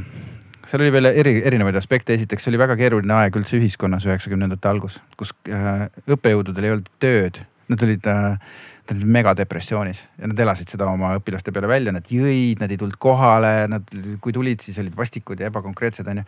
seal 0.69 0.85
oli 0.85 0.93
veel 0.95 1.11
eri, 1.11 1.37
erinevaid 1.49 1.77
aspekte, 1.79 2.15
esiteks 2.17 2.49
oli 2.51 2.61
väga 2.61 2.77
keeruline 2.79 3.15
aeg 3.17 3.39
üldse 3.41 3.59
ühiskonnas 3.59 4.07
üheksakümnendate 4.09 4.69
algus, 4.71 5.01
kus 5.19 5.33
äh, 5.51 5.89
õppejõududel 6.07 6.69
ei 6.69 6.75
olnud 6.77 6.93
tööd, 7.03 7.43
nad 7.73 7.83
olid 7.87 8.07
äh, 8.11 8.53
nad 8.83 8.97
olid 8.97 9.13
megadepressioonis 9.15 10.03
ja 10.19 10.31
nad 10.31 10.39
elasid 10.45 10.73
seda 10.73 10.89
oma 10.91 11.15
õpilaste 11.19 11.55
peale 11.55 11.71
välja, 11.71 11.95
nad 11.95 12.09
jõid, 12.11 12.61
nad 12.63 12.73
ei 12.73 12.79
tulnud 12.81 12.99
kohale, 13.03 13.53
nad, 13.71 13.87
kui 14.21 14.35
tulid, 14.35 14.63
siis 14.65 14.79
olid 14.83 14.97
vastikud 14.99 15.41
ja 15.41 15.51
ebakonkreetsed 15.53 16.09
onju. 16.13 16.25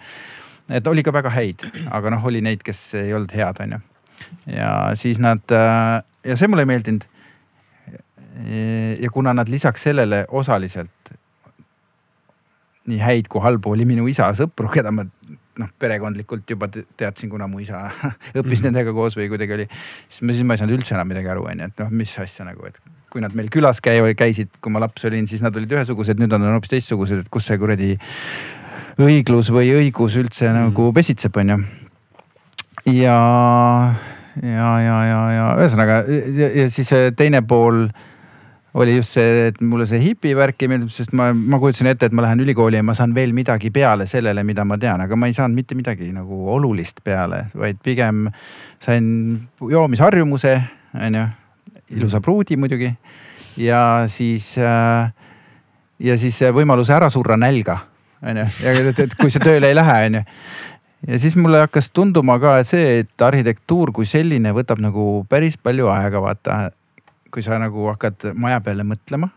et 0.78 0.86
oli 0.86 1.02
ka 1.02 1.12
väga 1.12 1.32
häid, 1.34 1.66
aga 1.90 2.14
noh, 2.14 2.24
oli 2.24 2.40
neid, 2.44 2.62
kes 2.64 2.86
ei 3.02 3.14
olnud 3.14 3.34
head 3.34 3.60
onju. 3.66 3.80
ja 4.54 4.70
siis 4.98 5.20
nad 5.22 5.42
äh, 5.52 5.98
ja 6.24 6.36
see 6.38 6.48
mulle 6.48 6.64
ei 6.64 6.72
meeldinud. 6.72 7.10
ja 9.00 9.10
kuna 9.14 9.32
nad 9.34 9.48
lisaks 9.48 9.82
sellele 9.86 10.24
osaliselt 10.28 10.90
nii 12.90 13.00
häid 13.00 13.28
kui 13.32 13.42
halbu 13.44 13.74
oli 13.74 13.86
minu 13.88 14.06
isa 14.10 14.28
sõpru, 14.36 14.68
keda 14.72 14.92
ma 14.94 15.06
noh, 15.60 15.70
perekondlikult 15.78 16.50
juba 16.50 16.68
teadsin, 16.72 17.30
kuna 17.30 17.46
mu 17.50 17.62
isa 17.62 17.84
õppis 17.88 18.34
mm 18.34 18.42
-hmm. 18.42 18.64
nendega 18.68 18.92
koos 18.92 19.16
või 19.16 19.28
kuidagi 19.32 19.54
oli. 19.54 19.68
siis 20.08 20.22
ma, 20.22 20.32
siis 20.32 20.44
ma 20.44 20.54
ei 20.54 20.62
saanud 20.62 20.76
üldse 20.78 20.94
enam 20.94 21.08
midagi 21.08 21.30
aru, 21.30 21.46
onju, 21.50 21.70
et 21.70 21.84
noh, 21.84 21.90
mis 21.90 22.18
asja 22.18 22.44
nagu, 22.44 22.66
et 22.66 22.80
kui 23.10 23.22
nad 23.22 23.34
meil 23.34 23.48
külas 23.50 23.80
käivad, 23.80 24.16
käisid, 24.18 24.50
kui 24.60 24.72
ma 24.72 24.82
laps 24.82 25.04
olin, 25.04 25.26
siis 25.30 25.42
nad 25.42 25.54
olid 25.56 25.70
ühesugused, 25.70 26.18
nüüd 26.18 26.32
nad 26.32 26.42
on 26.42 26.56
hoopis 26.56 26.72
teistsugused, 26.72 27.22
et 27.22 27.28
kus 27.30 27.46
see 27.46 27.58
kuradi 27.58 27.94
õiglus 28.98 29.50
või 29.54 29.70
õigus 29.74 30.16
üldse 30.18 30.48
mm 30.48 30.54
-hmm. 30.54 30.64
nagu 30.68 30.92
pesitseb, 30.92 31.36
onju. 31.36 31.58
ja, 32.86 33.20
ja, 34.42 34.72
ja, 34.80 34.98
ja, 35.04 35.20
ja 35.32 35.46
ühesõnaga 35.58 36.02
ja, 36.08 36.50
ja 36.54 36.70
siis 36.70 36.90
teine 37.16 37.42
pool 37.42 37.88
oli 38.74 38.96
just 38.96 39.14
see, 39.14 39.48
et 39.48 39.60
mulle 39.62 39.86
see 39.86 40.00
hipivärk 40.02 40.64
ei 40.64 40.70
meeldinud, 40.72 40.92
sest 40.92 41.12
ma, 41.14 41.28
ma 41.34 41.60
kujutasin 41.62 41.92
ette, 41.92 42.08
et 42.10 42.16
ma 42.16 42.24
lähen 42.24 42.42
ülikooli 42.42 42.80
ja 42.80 42.86
ma 42.86 42.96
saan 42.98 43.14
veel 43.14 43.34
midagi 43.36 43.70
peale 43.74 44.08
sellele, 44.10 44.42
mida 44.46 44.64
ma 44.66 44.78
tean, 44.82 45.04
aga 45.04 45.18
ma 45.18 45.30
ei 45.30 45.36
saanud 45.36 45.54
mitte 45.54 45.78
midagi 45.78 46.10
nagu 46.14 46.40
olulist 46.56 46.98
peale, 47.06 47.44
vaid 47.54 47.78
pigem 47.84 48.26
sain 48.82 49.06
joomisharjumuse, 49.70 50.56
onju, 50.98 51.24
ilusa 51.94 52.18
mm. 52.18 52.26
pruudi 52.26 52.58
muidugi. 52.58 52.90
ja 53.62 54.04
siis 54.10 54.56
äh,, 54.58 55.10
ja 56.02 56.18
siis 56.18 56.42
võimaluse 56.50 56.96
ära 56.96 57.10
surra 57.14 57.38
nälga, 57.38 57.78
onju, 58.26 58.50
ja 58.64 58.78
et, 58.90 59.04
et 59.06 59.18
kui 59.20 59.30
sa 59.30 59.42
tööle 59.42 59.70
ei 59.70 59.78
lähe, 59.78 59.98
onju 60.10 60.24
ja 61.06 61.18
siis 61.18 61.36
mulle 61.36 61.62
hakkas 61.62 61.92
tunduma 61.94 62.40
ka 62.42 62.56
see, 62.66 63.04
et 63.04 63.22
arhitektuur 63.22 63.92
kui 63.94 64.06
selline 64.08 64.50
võtab 64.56 64.82
nagu 64.82 65.22
päris 65.30 65.54
palju 65.60 65.92
aega, 65.92 66.22
vaata 66.24 66.64
kui 67.34 67.42
sa 67.42 67.58
nagu 67.58 67.88
hakkad 67.90 68.30
maja 68.38 68.60
peale 68.62 68.86
mõtlema 68.86 69.28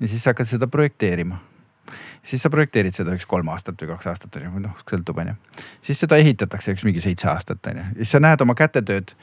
ja 0.00 0.08
siis 0.08 0.26
hakkad 0.28 0.48
seda 0.48 0.66
projekteerima. 0.66 1.38
siis 2.22 2.42
sa 2.42 2.50
projekteerid 2.50 2.92
seda 2.92 3.14
üks 3.16 3.24
kolm 3.26 3.48
aastat 3.48 3.80
või 3.80 3.88
kaks 3.94 4.10
aastat 4.10 4.36
on 4.36 4.42
ju, 4.44 4.50
noh 4.66 4.82
sõltub 4.82 5.20
on 5.22 5.30
ju. 5.32 5.36
siis 5.82 6.00
seda 6.04 6.18
ehitatakse 6.20 6.74
üks 6.76 6.84
mingi 6.84 7.00
seitse 7.00 7.30
aastat 7.32 7.66
on 7.70 7.80
ju, 7.80 7.86
siis 8.02 8.12
sa 8.16 8.20
näed 8.20 8.44
oma 8.44 8.54
kätetööd 8.58 9.14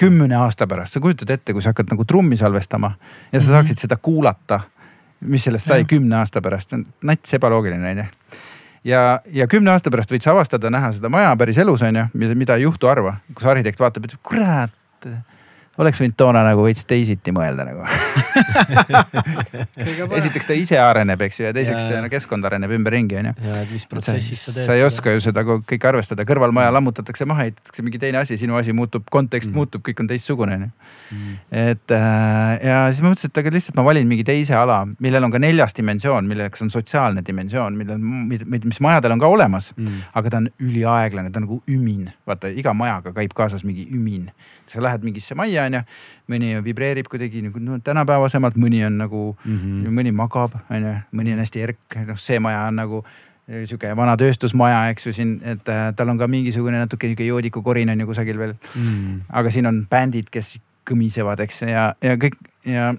kümne 0.00 0.36
aasta 0.36 0.68
pärast, 0.68 0.94
sa 0.96 1.00
kujutad 1.00 1.30
ette, 1.30 1.56
kui 1.56 1.64
sa 1.64 1.72
hakkad 1.72 1.94
nagu 1.94 2.04
trummi 2.04 2.36
salvestama 2.36 2.92
ja 2.92 3.40
sa 3.40 3.46
mm 3.46 3.48
-hmm. 3.48 3.52
saaksid 3.56 3.78
seda 3.78 3.96
kuulata. 3.96 4.60
mis 5.20 5.44
sellest 5.44 5.66
sai 5.66 5.80
ja. 5.80 5.84
kümne 5.84 6.16
aasta 6.16 6.40
pärast, 6.40 6.72
nats 7.02 7.34
ebaloogiline 7.34 7.90
on 7.90 7.98
ju 7.98 8.04
ja, 8.84 9.20
ja 9.26 9.46
kümne 9.46 9.70
aasta 9.70 9.90
pärast 9.90 10.12
võid 10.12 10.22
sa 10.22 10.30
avastada, 10.30 10.70
näha 10.70 10.92
seda 10.92 11.08
maja 11.08 11.36
päris 11.36 11.58
elus 11.58 11.82
on 11.82 11.96
ju, 11.96 12.04
mida 12.34 12.54
ei 12.54 12.62
juhtu 12.62 12.86
harva, 12.86 13.16
kus 13.34 13.44
arhitekt 13.44 13.80
vaatab, 13.80 14.04
et 14.04 14.16
kurat 14.22 14.72
oleks 15.78 16.00
võinud 16.02 16.16
toona 16.18 16.42
nagu 16.42 16.64
veits 16.64 16.82
teisiti 16.88 17.30
mõelda 17.34 17.64
nagu 17.68 17.84
esiteks 20.18 20.48
ta 20.48 20.56
ise 20.56 20.78
areneb, 20.82 21.20
eks 21.26 21.40
ju, 21.40 21.46
ja 21.46 21.52
teiseks 21.54 21.86
ja, 21.92 22.00
no, 22.02 22.10
keskkond 22.10 22.46
areneb 22.48 22.72
ümberringi 22.74 23.18
on 23.20 23.30
ju. 23.30 23.34
ja, 23.46 23.60
et 23.62 23.70
mis 23.70 23.86
protsessis 23.90 24.42
sa 24.48 24.54
teed. 24.54 24.66
sa 24.66 24.74
ei 24.74 24.82
seda. 24.82 24.88
oska 24.90 25.14
ju 25.14 25.22
seda 25.24 25.44
kõike 25.46 25.90
arvestada, 25.90 26.26
kõrvalmaja 26.28 26.72
lammutatakse 26.74 27.26
maha, 27.28 27.46
ehitatakse 27.48 27.84
mingi 27.86 28.00
teine 28.02 28.18
asi, 28.22 28.38
sinu 28.40 28.58
asi 28.58 28.74
muutub, 28.76 29.06
kontekst 29.12 29.50
mm. 29.50 29.60
muutub, 29.60 29.84
kõik 29.86 30.02
on 30.02 30.10
teistsugune 30.10 30.58
on 30.58 30.66
ju. 30.66 30.70
Mm. 31.10 31.38
et 31.62 31.94
äh, 31.94 32.66
ja 32.66 32.80
siis 32.90 33.02
ma 33.04 33.12
mõtlesin, 33.12 33.32
et 33.32 33.42
aga 33.42 33.54
lihtsalt 33.54 33.78
ma 33.78 33.86
valin 33.86 34.10
mingi 34.10 34.26
teise 34.26 34.58
ala, 34.58 34.80
millel 34.98 35.28
on 35.28 35.34
ka 35.34 35.42
neljas 35.42 35.76
dimensioon, 35.78 36.28
milleks 36.30 36.66
on 36.66 36.74
sotsiaalne 36.74 37.22
dimensioon, 37.26 37.78
millel, 37.78 38.02
mis 38.66 38.82
majadel 38.82 39.14
on 39.16 39.22
ka 39.22 39.30
olemas 39.30 39.70
mm.. 39.76 40.02
aga 40.18 40.34
ta 40.34 40.42
on 40.42 40.50
üliaeglane, 40.58 41.30
ta 41.30 41.40
on 41.42 41.46
nagu 41.46 41.62
ümin, 41.70 42.10
vaata 42.26 42.50
iga 42.50 42.74
majaga 42.76 43.14
käib 43.16 43.34
kaasas 43.38 43.64
mingi 43.66 43.86
ümin. 43.94 44.30
sa 44.70 44.82
lähed 44.82 45.02
mingisse 45.02 45.34
majja 45.34 45.59
on 45.64 45.78
ju, 45.78 45.80
mõni 46.30 46.52
vibreerib 46.64 47.08
kuidagi 47.10 47.42
nagu 47.46 47.62
no, 47.64 47.78
tänapäevasemalt, 47.84 48.58
mõni 48.60 48.84
on 48.86 49.00
nagu 49.00 49.24
mm, 49.32 49.56
-hmm. 49.56 49.98
mõni 49.98 50.14
magab, 50.16 50.56
on 50.70 50.86
ju, 50.86 50.94
mõni 51.16 51.34
on 51.34 51.42
hästi 51.44 51.66
erk, 51.66 51.98
noh, 52.06 52.18
see 52.18 52.40
maja 52.40 52.64
on 52.68 52.80
nagu 52.80 53.02
eh, 53.48 53.66
sihuke 53.66 53.92
vana 53.96 54.16
tööstusmaja, 54.16 54.88
eks 54.94 55.06
ju 55.06 55.12
siin, 55.12 55.36
et 55.44 55.68
äh, 55.68 55.90
tal 55.96 56.08
on 56.08 56.18
ka 56.18 56.28
mingisugune 56.28 56.78
natuke 56.78 57.10
nihuke 57.10 57.26
joodikukorin 57.26 57.90
on 57.90 58.00
ju 58.00 58.06
kusagil 58.06 58.38
veel. 58.38 58.56
Mm.. 58.74 59.20
aga 59.28 59.50
siin 59.50 59.66
on 59.66 59.86
bändid, 59.90 60.30
kes 60.30 60.58
kõmisevad, 60.90 61.40
eks 61.44 61.62
ja, 61.68 61.94
ja 62.02 62.16
kõik 62.16 62.36
ja, 62.66 62.94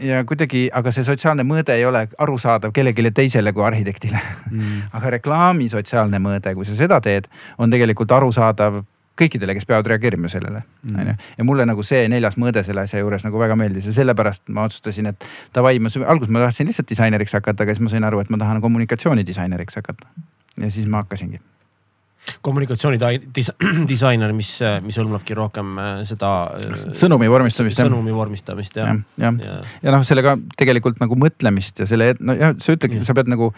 ja 0.00 0.24
kuidagi, 0.24 0.66
aga 0.72 0.92
see 0.94 1.04
sotsiaalne 1.06 1.44
mõõde 1.46 1.76
ei 1.76 1.84
ole 1.86 2.06
arusaadav 2.18 2.72
kellelegi 2.74 3.10
teisele 3.14 3.52
kui 3.52 3.64
arhitektile. 3.66 4.20
Mm.. 4.50 4.82
aga 4.96 5.14
reklaami 5.18 5.68
sotsiaalne 5.72 6.20
mõõde, 6.22 6.54
kui 6.54 6.66
sa 6.68 6.76
seda 6.78 7.00
teed, 7.04 7.28
on 7.58 7.70
tegelikult 7.70 8.12
arusaadav 8.12 8.82
kõikidele, 9.18 9.54
kes 9.54 9.66
peavad 9.68 9.88
reageerima 9.92 10.28
sellele, 10.32 10.64
mm. 10.82 11.00
onju. 11.00 11.16
ja 11.38 11.46
mulle 11.46 11.66
nagu 11.68 11.86
see 11.86 12.04
neljas 12.10 12.38
mõõde 12.40 12.64
selle 12.66 12.84
asja 12.84 13.02
juures 13.02 13.24
nagu 13.26 13.40
väga 13.40 13.56
meeldis 13.58 13.88
ja 13.90 13.96
sellepärast 14.00 14.48
ma 14.54 14.66
otsustasin, 14.68 15.12
et 15.12 15.26
davai, 15.54 15.78
ma 15.78 15.92
alguses 16.02 16.34
ma 16.34 16.44
tahtsin 16.46 16.70
lihtsalt 16.70 16.90
disaineriks 16.90 17.38
hakata, 17.38 17.62
aga 17.64 17.74
siis 17.74 17.84
ma 17.86 17.94
sain 17.94 18.06
aru, 18.10 18.22
et 18.24 18.30
ma 18.34 18.40
tahan 18.42 18.62
kommunikatsioonidisaineriks 18.64 19.82
hakata. 19.82 20.10
ja 20.58 20.70
siis 20.70 20.86
ma 20.90 21.04
hakkasingi 21.04 21.42
kommunikatsiooni 22.44 22.98
dis 23.36 23.50
disainer, 23.92 24.32
mis, 24.36 24.56
mis 24.84 24.98
hõlmabki 25.00 25.36
rohkem 25.38 25.78
äh, 25.80 25.96
seda. 26.08 26.30
Äh, 26.56 26.84
sõnumi 26.96 27.28
vormistamist. 27.30 27.80
sõnumi 27.80 28.14
vormistamist 28.16 28.78
jah. 28.80 28.94
ja, 29.18 29.32
ja, 29.32 29.32
ja, 29.44 29.58
ja 29.84 29.94
noh, 29.94 30.04
sellega 30.06 30.36
tegelikult 30.58 31.02
nagu 31.02 31.18
mõtlemist 31.20 31.84
ja 31.84 31.88
selle, 31.90 32.14
no 32.20 32.36
ja 32.38 32.54
sa 32.56 32.76
ütledki, 32.76 33.02
sa 33.06 33.16
pead 33.16 33.30
nagu 33.32 33.52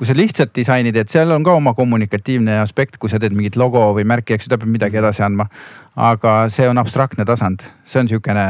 kui 0.00 0.08
sa 0.08 0.14
lihtsalt 0.16 0.54
disaini 0.56 0.94
teed, 0.96 1.10
seal 1.12 1.28
on 1.34 1.44
ka 1.44 1.52
oma 1.52 1.74
kommunikatiivne 1.76 2.54
aspekt, 2.62 2.96
kui 2.96 3.10
sa 3.12 3.18
teed 3.20 3.34
mingit 3.36 3.58
logo 3.60 3.82
või 3.92 4.06
märki, 4.08 4.32
eks 4.32 4.46
ju, 4.46 4.52
ta 4.54 4.56
peab 4.56 4.70
midagi 4.72 4.96
mhm. 4.96 5.04
edasi 5.04 5.26
andma. 5.26 5.44
aga 6.00 6.36
see 6.48 6.68
on 6.70 6.80
abstraktne 6.80 7.26
tasand, 7.28 7.66
see 7.84 8.00
on 8.00 8.08
sihukene 8.08 8.46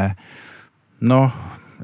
noh, 1.11 1.35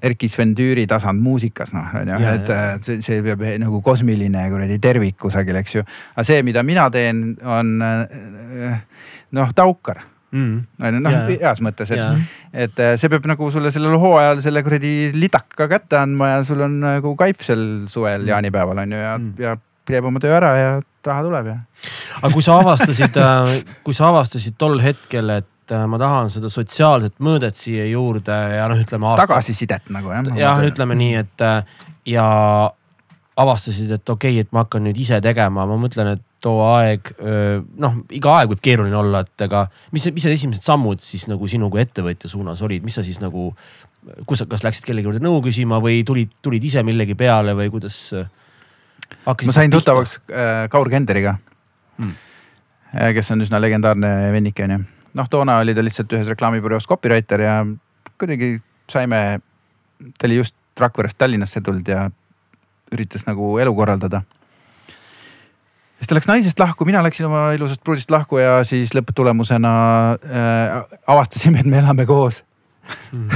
Erkki 0.08 0.30
Sven 0.30 0.54
Tüüri 0.56 0.86
tasand 0.88 1.20
muusikas, 1.20 1.74
noh 1.76 1.96
on 2.00 2.14
ju, 2.14 2.18
et 2.32 2.88
see, 2.88 3.02
see 3.04 3.24
peab 3.26 3.44
nagu 3.60 3.82
kosmiline 3.84 4.46
kuradi 4.54 4.80
tervik 4.80 5.18
kusagil, 5.20 5.60
eks 5.60 5.76
ju. 5.76 5.84
aga 6.16 6.28
see, 6.30 6.44
mida 6.48 6.64
mina 6.64 6.88
teen, 6.94 7.34
on 7.44 7.74
noh, 9.36 9.52
taukar 9.58 10.06
mm.. 10.32 11.00
noh 11.04 11.18
heas 11.32 11.62
mõttes, 11.64 11.92
et, 11.96 12.28
et 12.66 12.84
äh, 12.84 12.96
see 13.00 13.12
peab 13.12 13.28
nagu 13.30 13.50
sulle 13.54 13.72
sellel 13.74 13.98
hooajal 14.02 14.42
selle 14.46 14.64
kuradi 14.66 15.12
lidaka 15.16 15.70
kätte 15.72 16.00
andma 16.02 16.36
ja 16.36 16.44
sul 16.48 16.64
on 16.66 16.80
nagu 16.84 17.16
kaip 17.20 17.44
sel 17.46 17.64
suvel 17.92 18.24
mm. 18.24 18.32
jaanipäeval 18.34 18.84
on 18.84 18.96
ju 18.96 19.02
ja 19.04 19.18
mm., 19.18 19.34
ja 19.44 19.58
teeb 19.88 20.08
oma 20.10 20.20
töö 20.24 20.34
ära 20.36 20.54
ja 20.60 20.72
raha 21.08 21.24
tuleb 21.24 21.52
ja. 21.52 21.60
aga 22.22 22.34
kui 22.34 22.46
sa 22.46 22.58
avastasid 22.62 23.22
äh, 23.24 23.54
kui 23.86 23.96
sa 23.96 24.10
avastasid 24.12 24.58
tol 24.60 24.82
hetkel, 24.84 25.32
et 25.38 25.76
äh, 25.76 25.86
ma 25.90 26.00
tahan 26.02 26.32
seda 26.34 26.52
sotsiaalset 26.52 27.22
mõõdet 27.24 27.60
siia 27.60 27.88
juurde 27.92 28.36
ja 28.58 28.68
noh, 28.72 28.82
ütleme 28.84 29.08
aasta.... 29.12 29.28
tagasisidet 29.28 29.94
nagu 29.96 30.12
jah. 30.12 30.34
jah, 30.36 30.66
ütleme 30.68 31.00
nii, 31.00 31.24
et 31.24 31.48
ja 32.08 32.28
avastasid, 33.38 33.92
et 33.94 34.10
okei 34.10 34.36
okay,, 34.36 34.46
et 34.46 34.56
ma 34.56 34.66
hakkan 34.66 34.88
nüüd 34.88 34.98
ise 35.00 35.20
tegema, 35.24 35.66
ma 35.70 35.78
mõtlen, 35.80 36.16
et 36.18 36.24
too 36.44 36.62
aeg, 36.62 37.10
noh, 37.82 37.98
iga 38.14 38.36
aeg 38.38 38.52
võib 38.52 38.62
keeruline 38.64 38.98
olla, 38.98 39.24
et 39.26 39.46
aga 39.48 39.64
mis, 39.96 40.06
mis 40.14 40.28
need 40.28 40.36
esimesed 40.36 40.66
sammud 40.66 41.02
siis 41.04 41.26
nagu 41.32 41.50
sinu 41.50 41.70
kui 41.74 41.82
ettevõtja 41.82 42.30
suunas 42.30 42.62
olid, 42.66 42.86
mis 42.86 42.98
sa 42.98 43.04
siis 43.06 43.20
nagu, 43.24 43.50
kus 44.30 44.44
sa, 44.44 44.48
kas 44.50 44.66
läksid 44.66 44.86
kellegi 44.88 45.10
juurde 45.10 45.24
nõu 45.24 45.42
küsima 45.46 45.82
või 45.84 46.04
tulid, 46.08 46.36
tulid 46.46 46.64
ise 46.70 46.84
millegi 46.86 47.18
peale 47.18 47.56
või 47.58 47.72
kuidas? 47.74 47.98
ma 49.26 49.56
sain 49.56 49.74
tuttavaks 49.74 50.20
äh, 50.30 50.68
Kaur 50.70 50.92
Kenderiga 50.94 51.38
hmm., 51.98 52.14
kes 53.18 53.34
on 53.34 53.44
üsna 53.44 53.60
legendaarne 53.62 54.32
vennik 54.36 54.62
onju. 54.64 54.80
noh, 55.18 55.30
toona 55.32 55.58
oli 55.64 55.76
ta 55.76 55.84
lihtsalt 55.84 56.14
ühes 56.14 56.30
reklaamibüroos 56.32 56.88
copywriter 56.88 57.44
ja 57.44 57.58
kuidagi 58.18 58.58
saime, 58.92 59.40
ta 60.18 60.30
oli 60.30 60.40
just 60.42 60.56
Rakverest 60.78 61.18
Tallinnasse 61.18 61.62
tulnud 61.66 61.88
ja 61.90 62.08
üritas 62.94 63.26
nagu 63.28 63.58
elu 63.60 63.74
korraldada 63.76 64.22
siis 65.98 66.10
ta 66.10 66.18
läks 66.18 66.30
naisest 66.30 66.62
lahku, 66.62 66.86
mina 66.88 67.02
läksin 67.06 67.28
oma 67.30 67.50
ilusast 67.58 67.82
pruudist 67.86 68.12
lahku 68.14 68.42
ja 68.42 68.60
siis 68.68 68.94
lõpptulemusena 68.98 69.74
äh, 70.18 70.98
avastasime, 71.10 71.64
et 71.64 71.70
me 71.70 71.82
elame 71.82 72.06
koos 72.10 72.44
mm. 73.12 73.28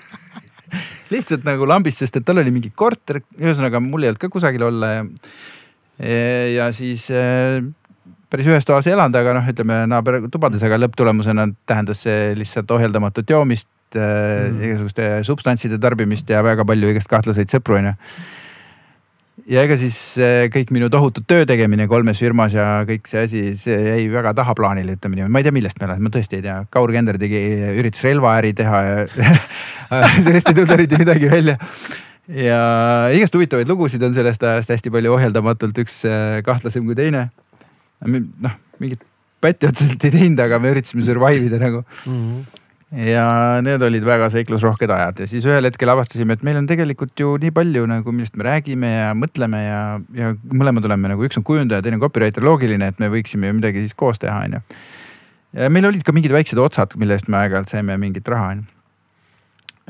lihtsalt 1.14 1.44
nagu 1.46 1.66
lambist, 1.68 2.02
sest 2.02 2.20
et 2.20 2.26
tal 2.26 2.42
oli 2.42 2.54
mingi 2.54 2.70
korter, 2.70 3.20
ühesõnaga 3.40 3.82
mul 3.82 4.06
ei 4.06 4.12
olnud 4.12 4.22
ka 4.22 4.30
kusagil 4.32 4.68
olla 4.68 4.94
ja. 4.94 5.04
ja 6.54 6.70
siis 6.76 7.08
äh, 7.10 7.58
päris 8.30 8.50
ühes 8.50 8.68
toas 8.68 8.86
ei 8.86 8.94
elanud, 8.94 9.18
aga 9.18 9.34
noh, 9.40 9.52
ütleme 9.52 9.82
naaber 9.90 10.22
tubades, 10.30 10.62
aga 10.66 10.78
lõpptulemusena 10.84 11.50
tähendas 11.68 12.04
see 12.06 12.34
lihtsalt 12.38 12.70
ohjeldamatut 12.76 13.34
joomist 13.34 13.68
äh, 13.98 14.46
mm., 14.46 14.60
igasuguste 14.68 15.14
substantside 15.26 15.80
tarbimist 15.82 16.30
ja 16.30 16.44
väga 16.46 16.66
palju 16.68 16.94
igast 16.94 17.10
kahtlaseid 17.10 17.50
sõpru 17.50 17.80
onju 17.82 17.96
ja 19.50 19.64
ega 19.66 19.76
siis 19.78 19.96
äh, 20.22 20.44
kõik 20.52 20.70
minu 20.74 20.88
tohutu 20.92 21.24
töö 21.28 21.46
tegemine 21.48 21.88
kolmes 21.90 22.20
firmas 22.22 22.54
ja 22.54 22.82
kõik 22.88 23.08
see 23.10 23.24
asi, 23.26 23.42
see 23.58 23.78
jäi 23.88 24.04
väga 24.12 24.32
tahaplaanile, 24.38 24.94
ütleme 24.98 25.18
niimoodi, 25.18 25.34
ma 25.34 25.42
ei 25.42 25.48
tea, 25.48 25.54
millest 25.56 25.80
me 25.80 25.88
oleme, 25.88 26.06
ma 26.06 26.12
tõesti 26.14 26.38
ei 26.38 26.44
tea. 26.44 26.60
Kaur 26.70 26.92
Kender 26.94 27.18
tegi, 27.20 27.40
üritas 27.80 28.04
relvaäri 28.06 28.54
teha 28.60 28.82
ja 28.86 28.94
sellest 30.26 30.52
ei 30.52 30.56
tulnud 30.60 30.76
eriti 30.76 31.00
midagi 31.02 31.32
välja. 31.32 31.58
ja 32.30 32.62
igast 33.16 33.34
huvitavaid 33.34 33.70
lugusid 33.70 34.02
on 34.06 34.14
sellest 34.14 34.46
ajast 34.46 34.70
hästi 34.76 34.94
palju 34.94 35.16
ohjeldamatult, 35.16 35.82
üks 35.82 36.04
äh, 36.06 36.38
kahtlasem 36.46 36.86
kui 36.86 36.98
teine. 36.98 37.28
noh, 38.06 38.56
mingit 38.78 39.02
pätti 39.40 39.66
otseselt 39.66 40.04
ei 40.06 40.14
teinud, 40.14 40.40
aga 40.46 40.60
me 40.62 40.70
üritasime 40.76 41.02
survive 41.04 41.50
ida 41.50 41.58
nagu 41.58 41.82
mm. 41.82 42.16
-hmm 42.16 42.59
ja 42.90 43.24
need 43.62 43.82
olid 43.86 44.02
väga 44.06 44.26
seiklusrohked 44.34 44.90
ajad 44.90 45.22
ja 45.22 45.28
siis 45.30 45.44
ühel 45.46 45.68
hetkel 45.68 45.92
avastasime, 45.92 46.34
et 46.34 46.42
meil 46.46 46.58
on 46.58 46.66
tegelikult 46.66 47.14
ju 47.18 47.36
nii 47.38 47.52
palju 47.54 47.84
nagu, 47.90 48.14
millest 48.14 48.34
me 48.38 48.48
räägime 48.48 48.90
ja 48.90 49.12
mõtleme 49.14 49.60
ja, 49.62 49.82
ja 50.16 50.32
mõlemad 50.50 50.88
oleme 50.88 51.12
nagu 51.12 51.26
üks 51.26 51.38
on 51.38 51.46
kujundaja, 51.46 51.84
teine 51.86 52.00
copywriter, 52.02 52.42
loogiline, 52.46 52.90
et 52.90 52.98
me 53.02 53.10
võiksime 53.12 53.50
ju 53.50 53.58
midagi 53.60 53.84
siis 53.84 53.94
koos 53.94 54.18
teha, 54.22 54.42
onju. 54.48 54.62
ja 55.60 55.70
meil 55.70 55.86
olid 55.92 56.02
ka 56.06 56.14
mingid 56.16 56.34
väiksed 56.34 56.58
otsad, 56.58 56.98
mille 56.98 57.14
eest 57.14 57.30
me 57.30 57.38
aeg-ajalt 57.44 57.70
saime 57.70 57.98
mingit 58.02 58.26
raha, 58.30 58.56
onju. 58.56 58.66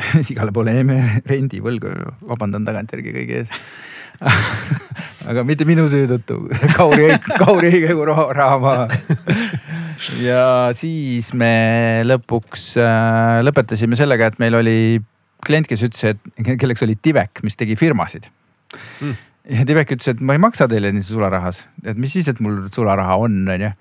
igale 0.32 0.52
poole 0.52 0.76
jäime 0.76 1.00
rendivõlgu, 1.28 1.96
vabandan 2.28 2.68
tagantjärgi 2.68 3.16
kõigi 3.16 3.40
ees 3.40 3.56
aga 5.30 5.44
mitte 5.48 5.66
minu 5.68 5.86
süü 5.90 6.06
tõttu. 6.10 6.42
Kauri, 6.78 7.08
Kauri 7.40 7.70
ei 7.72 7.82
käigu 7.86 8.06
raha 8.08 8.56
maha. 8.60 8.88
Ja 10.22 10.44
siis 10.76 11.32
me 11.36 12.02
lõpuks 12.06 12.72
äh, 12.80 13.40
lõpetasime 13.46 13.98
sellega, 13.98 14.30
et 14.30 14.38
meil 14.42 14.58
oli 14.60 14.76
klient, 15.44 15.68
kes 15.68 15.82
ütles, 15.88 16.14
et 16.14 16.54
kelleks 16.60 16.84
oli 16.86 16.96
Tivek, 17.00 17.42
mis 17.46 17.58
tegi 17.60 17.76
firmasid 17.80 18.30
mm. 19.00 19.18
ja 19.56 19.66
Tivek 19.68 19.96
ütles, 19.96 20.12
et 20.14 20.22
ma 20.24 20.36
ei 20.36 20.42
maksa 20.42 20.68
teile 20.70 20.92
nii 20.94 21.06
sularahas, 21.06 21.64
et 21.84 22.00
mis 22.00 22.12
siis, 22.16 22.30
et 22.32 22.40
mul 22.44 22.66
sularaha 22.74 23.18
on, 23.24 23.42
onju 23.56 23.74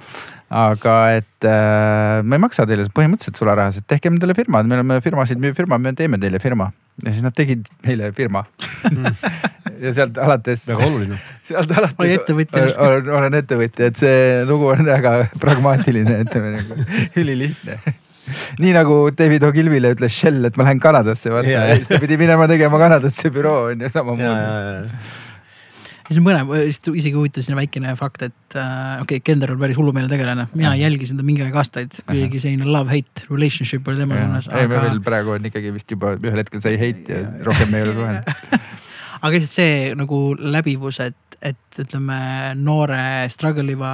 aga 0.49 0.95
et 1.19 1.45
äh, 1.45 2.19
ma 2.25 2.37
ei 2.37 2.41
maksa 2.41 2.65
teile 2.69 2.87
põhimõtteliselt 2.93 3.37
sularahas, 3.37 3.79
et 3.79 3.87
tehke 3.89 4.09
endale 4.09 4.33
firma, 4.37 4.63
me 4.65 4.79
oleme 4.79 4.99
firmasid, 5.05 5.41
müüv 5.41 5.57
firma, 5.57 5.77
me 5.81 5.93
teeme 5.97 6.19
teile 6.21 6.41
firma. 6.41 6.71
ja 7.05 7.13
siis 7.13 7.23
nad 7.23 7.35
tegid 7.35 7.63
meile 7.85 8.09
firma 8.11 8.41
ja 9.83 9.93
sealt 9.95 10.17
alates. 10.19 10.65
väga 10.67 10.89
oluline. 10.89 11.21
sealt 11.49 11.71
alates. 11.71 12.01
oli 12.01 12.17
ettevõtja. 12.17 12.65
olen, 12.87 13.13
olen 13.21 13.39
ettevõtja, 13.39 13.93
et 13.93 14.01
see 14.01 14.43
lugu 14.49 14.73
on 14.73 14.83
väga 14.89 15.15
pragmaatiline, 15.39 16.21
ütleme 16.25 16.57
nagu 16.57 16.83
ülilihtne 17.21 17.79
nii 18.61 18.73
nagu 18.75 18.99
David 19.17 19.45
Ogilvile 19.47 19.93
ütles 19.95 20.13
Shell, 20.13 20.43
et 20.49 20.57
ma 20.57 20.67
lähen 20.67 20.81
Kanadasse, 20.81 21.31
vaata 21.33 21.49
ja, 21.49 21.63
ja 21.69 21.79
siis 21.79 21.89
ta 21.89 22.01
pidi 22.01 22.17
minema 22.19 22.49
tegema 22.49 22.81
Kanadasse 22.81 23.31
büroo 23.33 23.69
on 23.71 23.85
ju 23.85 23.89
samamoodi 23.93 25.18
siis 26.09 26.19
on 26.19 26.25
põnev, 26.25 26.51
isegi 26.67 27.13
huvitav 27.13 27.45
selline 27.45 27.59
väikene 27.61 27.93
fakt, 27.99 28.25
et 28.27 28.57
äh, 28.57 28.99
okei 29.03 29.19
okay,, 29.19 29.25
Kender 29.29 29.53
on 29.53 29.61
päris 29.61 29.77
hullumeelne 29.79 30.09
tegelane, 30.11 30.47
mina 30.55 30.73
mm. 30.73 30.81
jälgisin 30.81 31.19
ta 31.19 31.25
mingi 31.27 31.45
aeg 31.45 31.55
aastaid, 31.61 32.01
kuigi 32.09 32.41
selline 32.41 32.67
love-hate 32.67 33.29
relationship 33.29 33.87
oli 33.87 34.01
tema 34.01 34.17
suunas. 34.17 34.49
ei 34.51 34.67
aga..., 34.67 34.83
meil 34.87 35.01
praegu 35.05 35.35
on 35.37 35.49
ikkagi 35.51 35.73
vist 35.75 35.95
juba 35.95 36.15
ühel 36.17 36.41
hetkel 36.41 36.63
sai 36.65 36.75
hate 36.81 37.15
ja 37.21 37.25
rohkem 37.45 37.77
ei 37.77 37.85
ole 37.85 37.97
suhelnud 37.99 38.59
aga 39.23 39.33
lihtsalt 39.35 39.53
see 39.53 39.73
nagu 39.99 40.21
läbivus, 40.39 41.01
et, 41.05 41.39
et 41.45 41.81
ütleme 41.83 42.19
noore 42.59 43.03
struggle 43.31 43.75
iva 43.75 43.93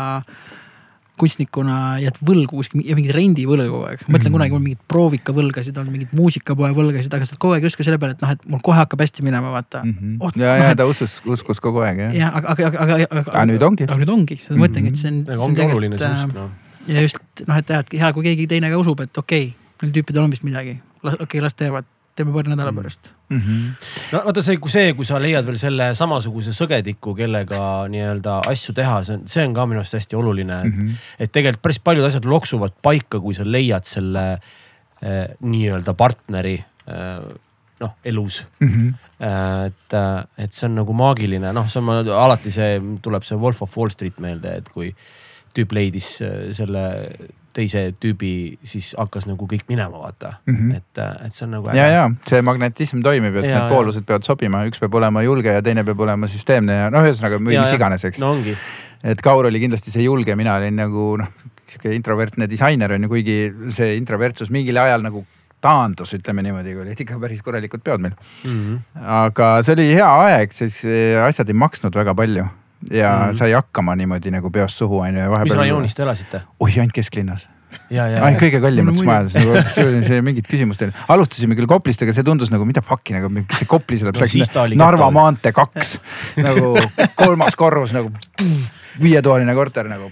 kunstnikuna 1.19 1.75
jääd 2.03 2.17
võlgu 2.27 2.59
kuskil 2.59 2.83
ja 2.85 2.95
mingit 2.97 3.13
rendivõlga 3.15 3.67
kogu 3.71 3.87
aeg. 3.89 4.03
mõtlen 4.07 4.29
mm 4.29 4.35
kunagi 4.35 4.51
mul 4.51 4.63
mingit 4.65 4.81
proovikavõlgasid 4.91 5.77
on, 5.79 5.87
mingit 5.93 6.11
muusikapoe 6.15 6.73
võlgasid, 6.75 7.13
aga 7.15 7.27
sa 7.29 7.37
kogu 7.39 7.55
aeg 7.55 7.63
ei 7.63 7.71
uska 7.71 7.85
selle 7.87 7.99
peale, 8.01 8.17
et 8.17 8.23
noh, 8.25 8.33
et 8.35 8.41
mul 8.51 8.59
kohe 8.65 8.75
hakkab 8.75 8.99
hästi 9.05 9.23
minema, 9.23 9.53
vaata 9.53 9.83
mm. 9.85 9.93
-hmm. 9.95 10.17
Oh, 10.19 10.33
ja 10.35 10.57
no,, 10.57 10.65
ja 10.71 10.75
ta 10.75 10.87
uskus, 10.89 11.21
uskus 11.37 11.63
kogu 11.63 11.79
aeg 11.85 12.01
jah. 12.03 12.15
jah, 12.15 12.35
aga, 12.35 12.51
aga, 12.51 12.67
aga, 12.67 12.83
aga, 12.83 13.07
aga. 13.11 13.31
aga 13.31 13.45
nüüd 13.51 13.63
ongi. 13.63 13.87
aga 13.87 13.99
nüüd 14.01 14.11
ongi, 14.11 14.37
seda 14.41 14.59
ma 14.59 14.65
mõtlengi, 14.65 14.91
et 14.91 14.99
see 14.99 15.13
on. 15.13 15.47
ongi 15.47 15.67
oluline 15.69 16.01
see 16.01 16.11
usk 16.11 16.35
noh. 16.35 16.51
ja 16.91 17.07
just 17.07 17.23
noh, 17.47 17.63
et 17.63 17.69
jah, 17.69 17.85
et 17.85 17.97
hea, 18.01 18.11
kui 18.17 18.27
keegi 18.27 18.47
teine 18.51 18.73
ka 18.73 18.81
usub, 18.83 18.99
et 19.07 19.23
okei 19.23 19.53
okay,, 19.53 19.77
neil 19.81 19.95
tüüpidel 19.95 20.27
on 20.27 20.35
vist 20.35 20.43
midagi, 20.43 20.79
okei 21.03 21.23
okay,, 21.29 21.45
las 21.47 21.55
teevad 21.55 21.87
teeme 22.15 22.31
paari 22.31 22.51
nädala 22.51 22.71
mm. 22.71 22.77
pärast 22.79 23.13
mm. 23.29 23.39
-hmm. 23.41 23.87
no 24.11 24.21
vaata 24.25 24.41
see, 24.41 24.57
kui 24.57 24.71
see, 24.71 24.93
kui 24.97 25.05
sa 25.05 25.19
leiad 25.21 25.45
veel 25.45 25.57
selle 25.59 25.89
samasuguse 25.95 26.53
sõgediku, 26.55 27.15
kellega 27.15 27.61
nii-öelda 27.91 28.39
asju 28.51 28.75
teha, 28.75 29.01
see 29.03 29.17
on, 29.17 29.25
see 29.31 29.47
on 29.47 29.55
ka 29.57 29.65
minu 29.69 29.83
arust 29.83 29.97
hästi 29.99 30.19
oluline 30.19 30.61
mm. 30.63 30.77
-hmm. 30.77 31.09
et 31.19 31.31
tegelikult 31.31 31.61
päris 31.61 31.79
paljud 31.79 32.07
asjad 32.07 32.25
loksuvad 32.25 32.77
paika, 32.81 33.19
kui 33.19 33.35
sa 33.35 33.43
leiad 33.45 33.83
selle 33.83 34.25
eh, 34.33 35.27
nii-öelda 35.39 35.93
partneri 35.93 36.55
eh, 36.55 37.19
noh 37.79 37.95
elus 38.05 38.45
mm. 38.59 38.67
-hmm. 38.67 38.93
et, 39.67 39.93
et 40.37 40.53
see 40.53 40.69
on 40.69 40.75
nagu 40.75 40.93
maagiline, 40.93 41.53
noh, 41.53 41.69
see 41.69 41.81
on 41.81 42.07
alati 42.07 42.51
see, 42.51 42.81
tuleb 43.01 43.23
see 43.23 43.37
Wolf 43.37 43.61
of 43.61 43.77
Wall 43.77 43.89
Street 43.89 44.19
meelde, 44.19 44.55
et 44.57 44.69
kui 44.69 44.95
tüüp 45.55 45.71
leidis 45.75 46.21
eh, 46.21 46.53
selle 46.55 46.85
teise 47.55 47.83
tüübi, 48.01 48.31
siis 48.67 48.91
hakkas 48.99 49.27
nagu 49.29 49.47
kõik 49.49 49.65
minema, 49.71 49.99
vaata 50.01 50.33
mm. 50.45 50.55
-hmm. 50.55 50.75
et, 50.75 51.03
et 51.27 51.35
see 51.35 51.45
on 51.47 51.55
nagu. 51.57 51.71
ja, 51.75 51.87
ja 51.91 52.07
see 52.27 52.41
magnetism 52.45 53.03
toimib, 53.05 53.37
et 53.41 53.47
ja, 53.49 53.61
need 53.61 53.73
poolused 53.73 54.07
peavad 54.07 54.27
sobima, 54.27 54.65
üks 54.69 54.81
peab 54.83 54.97
olema 54.99 55.23
julge 55.25 55.53
ja 55.55 55.63
teine 55.65 55.85
peab 55.87 56.03
olema 56.07 56.29
süsteemne 56.31 56.79
ja 56.81 56.89
noh, 56.93 57.05
ühesõnaga 57.05 57.39
mis 57.39 57.77
iganes, 57.77 58.03
eks 58.09 58.23
no,. 58.23 58.33
et 59.03 59.21
Kaur 59.23 59.47
oli 59.47 59.61
kindlasti 59.63 59.93
see 59.93 60.07
julge, 60.07 60.35
mina 60.35 60.57
olin 60.59 60.75
nagu 60.81 61.13
noh, 61.21 61.31
sihuke 61.65 61.95
introvertne 61.95 62.49
disainer 62.51 62.97
on 62.97 63.07
ju, 63.07 63.13
kuigi 63.15 63.39
see 63.75 63.95
introvertsus 63.99 64.51
mingil 64.53 64.81
ajal 64.81 65.05
nagu 65.05 65.23
taandus, 65.65 66.11
ütleme 66.13 66.43
niimoodi, 66.45 66.75
kui 66.75 66.83
olid 66.83 66.99
ikka 67.01 67.17
päris 67.21 67.41
korralikud 67.41 67.81
peod 67.85 68.03
meil 68.03 68.13
mm. 68.13 68.51
-hmm. 68.51 69.07
aga 69.23 69.55
see 69.63 69.79
oli 69.79 69.87
hea 69.95 70.11
aeg, 70.27 70.53
siis 70.53 70.83
asjad 71.23 71.49
ei 71.49 71.63
maksnud 71.63 71.95
väga 71.95 72.13
palju 72.13 72.45
ja 72.91 73.11
mm 73.11 73.29
-hmm. 73.29 73.33
sai 73.33 73.51
hakkama 73.51 73.95
niimoodi 73.95 74.31
nagu 74.31 74.51
peost 74.51 74.77
suhu 74.77 74.99
on 74.99 75.17
ju. 75.17 75.31
mis 75.43 75.57
rajoonis 75.57 75.95
te 75.95 76.03
elasite? 76.03 76.41
oih, 76.59 76.79
ainult 76.79 76.93
kesklinnas 76.93 77.47
ainult 77.91 78.39
kõige 78.39 78.61
kallimates 78.63 79.03
majades 79.05 79.35
nagu 79.35 80.03
see 80.09 80.21
mingit 80.25 80.47
küsimust 80.49 80.81
ei 80.81 80.89
olnud. 80.89 81.03
alustasime 81.15 81.57
küll 81.59 81.69
Koplist, 81.69 82.01
aga 82.05 82.15
see 82.15 82.23
tundus 82.27 82.51
nagu 82.53 82.65
mida 82.65 82.83
fuck'i 82.85 83.15
nagu, 83.17 83.31
see 83.57 83.69
Koplis 83.69 84.05
elab 84.05 84.19
no,, 84.19 84.75
Narva 84.83 85.11
maantee 85.11 85.53
kaks 85.55 85.97
nagu 86.47 86.75
kolmas 87.15 87.55
korrus 87.59 87.95
nagu 87.95 88.11
viietoaline 89.01 89.55
korter 89.57 89.89
nagu 89.91 90.11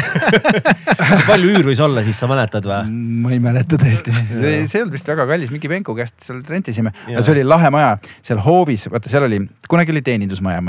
palju 1.30 1.52
üür 1.54 1.68
võis 1.70 1.80
olla 1.84 2.04
siis, 2.06 2.18
sa 2.20 2.28
mäletad 2.30 2.66
või? 2.68 3.00
ma 3.24 3.32
ei 3.34 3.40
mäleta 3.42 3.78
tõesti, 3.80 4.14
see, 4.30 4.54
see 4.70 4.78
ei 4.78 4.84
olnud 4.84 4.96
vist 4.96 5.10
väga 5.10 5.26
kallis, 5.30 5.52
mingi 5.54 5.70
venku 5.72 5.96
käest 5.98 6.16
seal 6.24 6.42
rentisime. 6.48 6.92
aga 7.08 7.24
see 7.26 7.36
oli 7.36 7.46
lahe 7.46 7.72
maja, 7.74 7.96
seal 8.26 8.42
hoovis, 8.44 8.86
vaata 8.92 9.12
seal 9.12 9.26
oli, 9.28 9.42
kunagi 9.70 9.94
oli 9.94 10.04
teenindusmaja, 10.06 10.62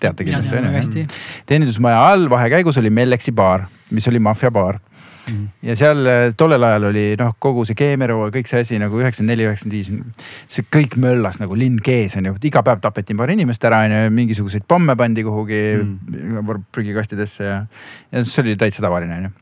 teate 0.00 0.26
kindlasti 0.26 0.60
on 0.60 0.70
ju. 0.70 1.06
teenindusmaja 1.50 2.02
all 2.12 2.28
vahekäigus 2.32 2.80
oli 2.82 2.92
Melleksi 2.94 3.34
baar, 3.34 3.68
mis 3.94 4.08
oli 4.10 4.22
maffiabaar 4.22 4.80
Mm 5.30 5.44
ja 5.64 5.76
seal 5.78 6.06
äh, 6.06 6.24
tollel 6.36 6.62
ajal 6.66 6.88
oli 6.90 7.04
noh, 7.18 7.34
kogu 7.42 7.64
see 7.66 7.76
Keemero, 7.78 8.18
kõik 8.34 8.48
see 8.50 8.64
asi 8.64 8.80
nagu 8.80 8.98
üheksakümmend 9.00 9.32
neli, 9.32 9.46
üheksakümmend 9.48 9.76
viis. 9.78 10.26
see 10.50 10.66
kõik 10.72 10.98
möllas 11.00 11.38
nagu 11.40 11.56
linn 11.58 11.80
kees 11.84 12.18
on 12.20 12.28
ju, 12.28 12.34
iga 12.50 12.62
päev 12.66 12.82
tapeti 12.84 13.16
paar 13.18 13.32
inimest 13.32 13.64
ära 13.64 13.84
on 13.86 13.94
ju, 13.94 14.02
mingisuguseid 14.18 14.66
pomme 14.68 14.96
pandi 14.98 15.24
kuhugi 15.26 15.62
mm. 15.78 16.52
prügikastidesse 16.74 17.48
ja, 17.48 17.56
ja 18.12 18.24
see 18.26 18.44
oli 18.44 18.58
täitsa 18.60 18.84
tavaline 18.84 19.18
on 19.18 19.26
ju 19.30 19.34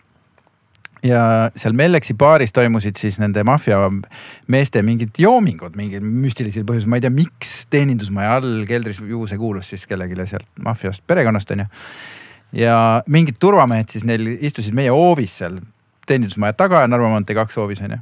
ja 1.10 1.22
seal 1.58 1.74
Melleksi 1.74 2.14
baaris 2.14 2.54
toimusid 2.54 3.00
siis 3.00 3.18
nende 3.18 3.42
maffiameeste 3.46 4.84
mingid 4.86 5.18
joomingud 5.18 5.74
mingil 5.78 6.04
müstilisel 6.06 6.66
põhjusel, 6.68 6.92
ma 6.92 7.00
ei 7.00 7.06
tea, 7.06 7.14
miks 7.14 7.56
teenindusmaja 7.74 8.38
all 8.38 8.62
keldris 8.70 9.02
ju 9.02 9.26
see 9.26 9.40
kuulus 9.40 9.72
siis 9.74 9.88
kellelegi 9.90 10.28
sealt 10.30 10.46
maffiast 10.62 11.02
perekonnast 11.10 11.50
onju 11.56 11.66
ja 12.53 13.03
mingid 13.07 13.38
turvamehed 13.40 13.92
siis 13.92 14.05
neil 14.09 14.26
istusid 14.40 14.74
meie 14.76 14.92
hoovis 14.92 15.38
seal 15.40 15.59
teenindusmaja 16.07 16.57
taga 16.59 16.84
Narva 16.90 17.11
maantee 17.12 17.36
kaks 17.36 17.57
hoovis 17.57 17.80
onju. 17.84 17.98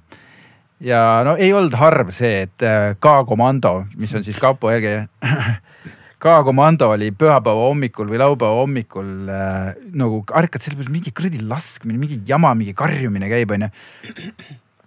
ja 0.80 1.00
no 1.26 1.36
ei 1.38 1.52
olnud 1.52 1.76
harv 1.78 2.10
see, 2.14 2.46
et 2.46 2.66
äh, 2.66 2.94
K-komando, 3.00 3.84
mis 3.96 4.14
on 4.14 4.24
siis 4.26 4.40
kapo 4.40 4.72
jälge 4.72 5.06
K-komando 6.20 6.90
oli 6.92 7.12
pühapäeva 7.16 7.68
hommikul 7.70 8.10
või 8.10 8.20
laupäeva 8.20 8.60
hommikul 8.60 9.30
äh, 9.32 9.70
nagu 9.96 10.24
ärkad 10.36 10.64
selle 10.64 10.80
peale 10.80 10.92
mingi 10.92 11.14
kuradi 11.16 11.40
laskmine, 11.40 12.00
mingi 12.00 12.20
jama, 12.28 12.52
mingi 12.58 12.74
karjumine 12.76 13.30
käib 13.30 13.54
onju. 13.56 13.70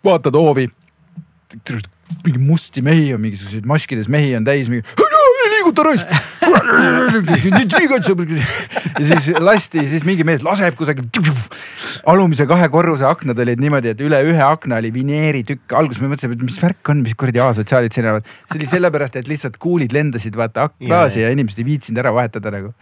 vaatad 0.04 0.38
hoovi, 0.38 0.68
mingi 2.26 2.40
musti 2.42 2.84
mehi 2.86 3.14
on, 3.16 3.24
mingisuguseid 3.24 3.66
maskides 3.70 4.12
mehi 4.12 4.36
on 4.38 4.46
täis, 4.46 4.70
mingi 4.70 4.86
liiguta 5.64 5.84
raisk. 5.88 6.08
ja 9.00 9.06
siis 9.08 9.30
lasti, 9.40 9.86
siis 9.90 10.04
mingi 10.08 10.26
mees 10.28 10.44
laseb 10.46 10.76
kusagil. 10.78 11.08
alumise 12.10 12.46
kahe 12.50 12.68
korruse 12.74 13.06
aknad 13.08 13.40
olid 13.40 13.62
niimoodi, 13.64 13.94
et 13.94 14.04
üle 14.04 14.20
ühe 14.28 14.44
akna 14.44 14.80
oli 14.82 14.92
vineeritükk. 14.94 15.74
alguses 15.80 16.02
me 16.04 16.12
mõtlesime, 16.12 16.38
et 16.38 16.46
mis 16.46 16.60
värk 16.62 16.94
on, 16.94 17.04
mis 17.06 17.16
kuradi 17.20 17.42
asotsiaalid 17.44 17.96
siin 17.96 18.08
elavad. 18.08 18.30
see 18.52 18.60
oli 18.60 18.70
sellepärast, 18.70 19.20
et 19.22 19.32
lihtsalt 19.32 19.58
kuulid 19.62 19.96
lendasid 19.96 20.38
vaata 20.38 20.70
klaasi 20.76 21.22
ja, 21.22 21.30
ja 21.30 21.38
inimesed 21.38 21.64
ei 21.64 21.68
viitsinud 21.72 22.04
ära 22.04 22.14
vahetada 22.16 22.54
nagu. 22.54 22.74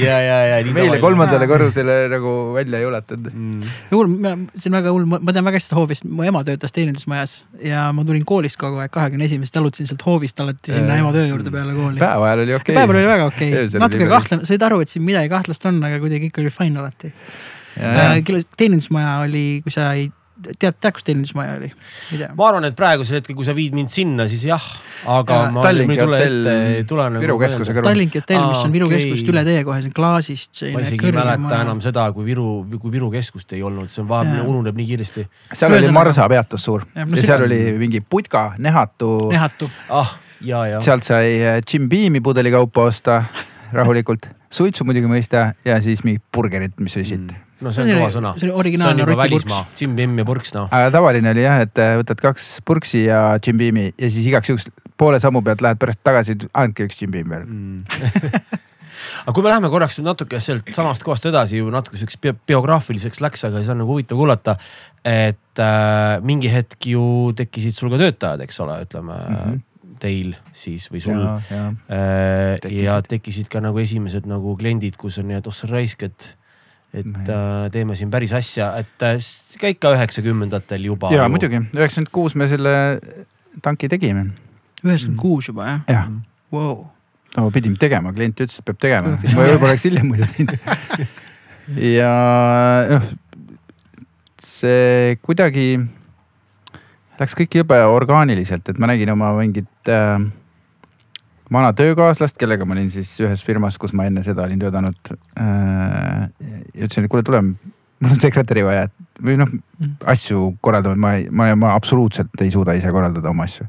ja, 0.00 0.18
ja, 0.24 0.38
ja. 0.54 0.60
meile 0.72 1.00
kolmandale 1.02 1.48
korrusele 1.50 2.00
nagu 2.12 2.34
välja 2.56 2.80
ei 2.80 2.88
ulatunud 2.88 3.30
mm.. 3.32 3.76
hull, 3.92 4.16
see 4.56 4.72
on 4.72 4.78
väga 4.80 4.94
hull, 4.94 5.08
ma 5.08 5.34
tean 5.34 5.46
väga 5.46 5.60
hästi 5.60 5.78
hoovist, 5.78 6.08
mu 6.08 6.26
ema 6.26 6.44
töötas 6.46 6.74
teenindusmajas 6.76 7.38
ja 7.64 7.88
ma 7.96 8.04
tulin 8.08 8.24
koolist 8.28 8.58
kogu 8.60 8.80
aeg, 8.82 8.92
kahekümne 8.94 9.28
esimesest 9.28 9.60
jalutasin 9.60 9.90
sealt 9.90 10.04
hoovist 10.06 10.40
alati 10.44 10.74
sinna 10.74 10.98
ema 11.00 11.12
töö 11.14 11.26
juurde 11.28 11.52
peale 11.52 11.76
kooli 11.76 11.97
oli. 11.98 12.04
päeva 12.06 12.28
ajal 12.30 12.44
oli 12.46 12.56
okei 12.58 12.78
päeval 12.78 13.00
oli 13.00 13.10
väga 13.10 13.30
okei 13.32 13.50
okay., 13.52 13.64
oli 13.66 13.82
natuke 13.84 14.10
kahtlane, 14.14 14.48
said 14.48 14.66
aru, 14.68 14.80
et 14.84 14.92
siin 14.92 15.04
midagi 15.06 15.32
kahtlast 15.32 15.66
on, 15.70 15.82
aga 15.88 16.00
kuidagi 16.02 16.28
kõik 16.28 16.44
oli 16.44 16.54
fine 16.54 16.84
alati. 16.84 17.12
okay.. 17.76 18.46
teenindusmaja 18.56 19.18
oli, 19.26 19.46
kui 19.66 19.74
sa 19.74 19.90
ei, 19.98 20.08
tead, 20.38 20.76
tead, 20.78 20.94
kus 20.94 21.06
teenindusmaja 21.06 21.56
oli? 21.58 21.70
ma 22.36 22.48
arvan, 22.48 22.66
et 22.68 22.76
praegusel 22.78 23.18
hetkel, 23.18 23.36
kui 23.38 23.46
sa 23.46 23.54
viid 23.56 23.74
mind 23.76 23.90
sinna, 23.92 24.26
siis 24.30 24.44
jah, 24.48 24.64
aga 25.10 25.38
Ja 25.38 25.48
ma 25.54 25.64
Tallinki 25.66 25.96
ei 25.96 26.02
tule 26.02 26.20
hotell 26.20 26.38
ette, 26.50 26.76
ei 26.76 26.84
tule 26.88 27.08
nagu. 27.14 27.24
Viru 27.24 27.38
keskuse 27.40 27.74
kõrval. 27.74 27.88
Tallinki 27.90 28.22
hotell, 28.22 28.44
mis 28.52 28.62
on 28.66 28.74
Viru 28.74 28.88
Aa, 28.88 28.94
keskusest 28.94 29.32
üle 29.32 29.44
tee 29.48 29.64
kohe, 29.66 29.80
see 29.82 29.90
on 29.90 29.96
klaasist. 29.98 30.62
ma 30.74 30.84
isegi 30.84 31.10
ei 31.10 31.16
mäleta 31.16 31.62
enam 31.66 31.82
seda, 31.84 32.06
kui 32.14 32.28
Viru, 32.28 32.46
kui 32.76 32.94
Viru 32.94 33.10
keskust 33.14 33.56
ei 33.56 33.64
olnud, 33.66 33.90
see 33.92 34.04
on 34.04 34.10
vahepeal 34.10 34.46
ununeb 34.46 34.78
nii 34.78 34.88
kiiresti. 34.92 35.26
seal 35.52 35.72
oli 35.72 35.82
Ühesõnaga- 35.82 35.98
Marsa 35.98 36.30
peatus 36.30 36.64
suur 36.70 36.86
ja, 36.94 37.04
no 37.04 37.18
ja 37.18 37.28
seal 37.32 37.46
oli 37.48 37.60
mingi 37.80 38.02
putka, 38.04 38.52
nehatu. 38.58 39.12
nehatu. 39.34 39.70
ah. 39.90 40.16
Sealt 40.84 41.06
sai 41.06 41.38
äh, 41.42 41.60
Jim 41.62 41.88
Beam'i 41.88 42.20
pudeli 42.24 42.52
kaupa 42.54 42.88
osta 42.90 43.22
rahulikult, 43.72 44.28
suitsu 44.58 44.86
muidugi 44.88 45.10
mõista 45.10 45.52
ja 45.66 45.78
siis 45.84 46.04
mingit 46.06 46.24
burgerit, 46.34 46.76
mis 46.80 46.96
oli 46.98 47.08
sitt. 47.08 47.34
no 47.60 47.72
see 47.74 47.84
on 47.84 47.92
kõva 47.96 48.10
sõna. 48.14 48.34
see 48.38 48.48
oli 48.48 48.56
originaalne 48.64 49.08
välismaa. 49.18 49.64
Jim 49.80 49.96
Beam 49.98 50.18
ja 50.18 50.26
purks 50.28 50.54
noh. 50.56 50.70
aga 50.70 50.92
tavaline 50.94 51.32
oli 51.34 51.44
jah, 51.44 51.64
et 51.66 51.82
äh, 51.82 51.96
võtad 52.00 52.22
kaks 52.22 52.50
purksi 52.68 53.06
ja 53.08 53.22
Jim 53.44 53.60
Beam'i 53.60 53.90
ja 53.90 54.10
siis 54.10 54.28
igaks 54.30 54.52
juhuks 54.52 54.70
poole 54.98 55.20
sammu 55.22 55.42
pealt 55.46 55.62
lähed 55.64 55.80
pärast 55.80 56.02
tagasi, 56.06 56.38
andke 56.54 56.88
üks 56.88 57.02
Jim 57.02 57.14
Beam 57.14 57.34
veel. 57.34 57.46
aga 59.24 59.34
kui 59.34 59.44
me 59.44 59.50
läheme 59.52 59.70
korraks 59.72 59.98
nüüd 59.98 60.08
natuke 60.10 60.40
sealt 60.42 60.68
samast 60.74 61.04
kohast 61.06 61.28
edasi 61.30 61.60
ju 61.60 61.70
natuke 61.72 61.98
siukseks 62.00 62.20
bio- 62.22 62.36
biograafiliseks 62.50 63.22
läks, 63.24 63.44
aga 63.48 63.62
see 63.62 63.74
on 63.74 63.82
nagu 63.82 63.94
huvitav 63.94 64.18
kuulata. 64.18 64.56
et 65.04 65.62
äh, 65.62 66.18
mingi 66.26 66.50
hetk 66.52 66.90
ju 66.90 67.32
tekkisid 67.36 67.76
sul 67.76 67.92
ka 67.92 68.00
töötajad, 68.00 68.42
eks 68.44 68.60
ole, 68.64 68.80
ütleme 68.86 69.14
mm. 69.14 69.36
-hmm. 69.36 69.60
Teil 70.00 70.34
siis 70.56 70.88
või 70.92 71.02
sul. 71.04 71.20
ja, 71.20 71.38
ja 71.50 71.68
Äh, 71.88 72.58
Tekkisid. 72.60 72.84
ja 72.84 72.98
tekkisid 73.02 73.48
ka 73.52 73.62
nagu 73.64 73.78
esimesed 73.80 74.26
nagu 74.28 74.52
kliendid, 74.58 74.98
kus 75.00 75.18
on 75.22 75.28
nii, 75.30 75.38
et 75.40 75.46
oh 75.48 75.54
sa 75.54 75.68
raisk, 75.70 76.04
et, 76.04 76.26
et 76.96 77.30
äh, 77.32 77.68
teeme 77.72 77.96
siin 77.98 78.10
päris 78.12 78.34
asja, 78.36 78.70
et 78.80 79.06
äh, 79.06 79.72
ka 79.80 79.94
üheksakümnendatel 79.96 80.84
juba. 80.90 81.12
ja 81.14 81.28
muidugi, 81.32 81.62
üheksakümmend 81.72 82.12
kuus 82.12 82.36
me 82.36 82.48
selle 82.50 82.74
tanki 83.64 83.88
tegime. 83.88 84.28
üheksakümmend 84.84 85.20
kuus 85.20 85.48
juba 85.48 85.68
jah 85.70 85.88
jah, 85.88 86.10
wow.? 86.52 86.84
no 87.36 87.48
pidime 87.54 87.80
tegema, 87.80 88.12
klient 88.16 88.44
ütles, 88.44 88.60
et 88.60 88.68
peab 88.68 88.80
tegema, 88.84 89.16
ma 89.16 89.48
võib-olla 89.48 89.72
oleks 89.72 89.88
hiljem 89.88 90.12
muidu 90.12 90.28
teinud. 90.36 90.68
ja 91.98 92.12
noh, 92.92 93.08
see 94.44 95.16
kuidagi 95.24 95.70
läks 97.18 97.34
kõik 97.38 97.60
jube 97.60 97.78
orgaaniliselt, 97.90 98.68
et 98.70 98.78
ma 98.78 98.90
nägin 98.90 99.10
oma 99.12 99.32
mingit 99.38 99.90
äh, 99.92 100.20
vana 101.52 101.72
töökaaslast, 101.76 102.36
kellega 102.38 102.66
ma 102.68 102.76
olin 102.76 102.90
siis 102.92 103.10
ühes 103.24 103.42
firmas, 103.46 103.78
kus 103.80 103.94
ma 103.96 104.06
enne 104.08 104.22
seda 104.26 104.44
olin 104.44 104.60
töötanud 104.62 105.12
äh,. 105.40 106.28
ja 106.38 106.86
ütlesin, 106.86 107.06
et 107.06 107.12
kuule, 107.12 107.24
tule, 107.26 107.42
mul 107.42 108.14
on 108.14 108.20
sekretäri 108.22 108.64
vaja, 108.66 108.86
et 108.88 109.24
või 109.24 109.38
noh, 109.40 109.50
asju 110.06 110.52
korraldama, 110.64 110.98
ma, 111.00 111.14
ma, 111.30 111.50
ma 111.58 111.74
absoluutselt 111.78 112.44
ei 112.44 112.52
suuda 112.54 112.76
ise 112.78 112.92
korraldada 112.94 113.32
oma 113.32 113.48
asju. 113.48 113.66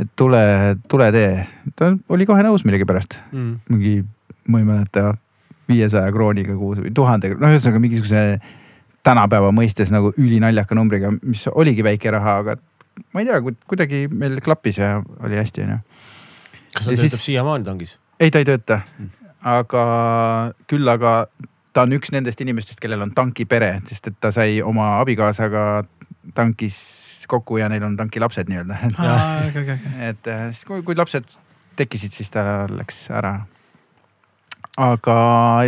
et 0.00 0.08
tule, 0.16 0.42
tule 0.88 1.10
tee, 1.14 1.44
ta 1.76 1.92
oli 2.08 2.28
kohe 2.28 2.44
nõus 2.46 2.64
millegipärast, 2.68 3.18
mm.. 3.32 3.52
mingi, 3.72 3.98
ma 4.48 4.62
ei 4.62 4.68
mäleta, 4.68 5.12
viiesaja 5.68 6.10
krooniga 6.14 6.56
kuus 6.58 6.80
või 6.82 6.94
tuhande, 6.94 7.34
no 7.38 7.50
ühesõnaga 7.52 7.82
mingisuguse 7.82 8.24
tänapäeva 9.02 9.50
mõistes 9.54 9.90
nagu 9.94 10.12
ülinaljaka 10.18 10.74
numbriga, 10.78 11.10
mis 11.22 11.46
oligi 11.52 11.82
väike 11.84 12.10
raha, 12.14 12.36
aga 12.44 12.56
ma 13.14 13.20
ei 13.22 13.26
tea, 13.26 13.40
kuidagi 13.66 14.04
meil 14.12 14.38
klappis 14.44 14.78
ja 14.78 15.02
oli 15.24 15.36
hästi, 15.40 15.64
onju. 15.66 15.78
kas 16.74 16.84
ta 16.86 16.90
Ja 16.92 16.96
töötab 16.96 17.18
siis- 17.18 17.24
siiamaani 17.30 17.64
tangis? 17.64 17.98
ei, 18.20 18.30
ta 18.30 18.38
ei 18.38 18.44
tööta, 18.48 18.80
aga 19.42 19.84
küll 20.70 20.88
aga 20.88 21.26
ta 21.72 21.82
on 21.86 21.92
üks 21.96 22.12
nendest 22.12 22.40
inimestest, 22.44 22.80
kellel 22.80 23.02
on 23.02 23.10
tankipere, 23.16 23.80
sest 23.88 24.06
et 24.12 24.18
ta 24.20 24.30
sai 24.30 24.60
oma 24.62 24.98
abikaasaga 25.00 25.84
tankis 26.34 27.24
kokku 27.28 27.56
ja 27.58 27.68
neil 27.72 27.82
on 27.86 27.96
tankilapsed 27.96 28.48
nii-öelda. 28.50 28.76
et 30.08 30.26
äh, 30.28 30.44
siis, 30.52 30.64
kui, 30.68 30.82
kui 30.82 30.94
lapsed 30.98 31.24
tekkisid, 31.76 32.12
siis 32.12 32.30
ta 32.30 32.66
läks 32.70 33.06
ära. 33.10 33.40
aga, 34.80 35.16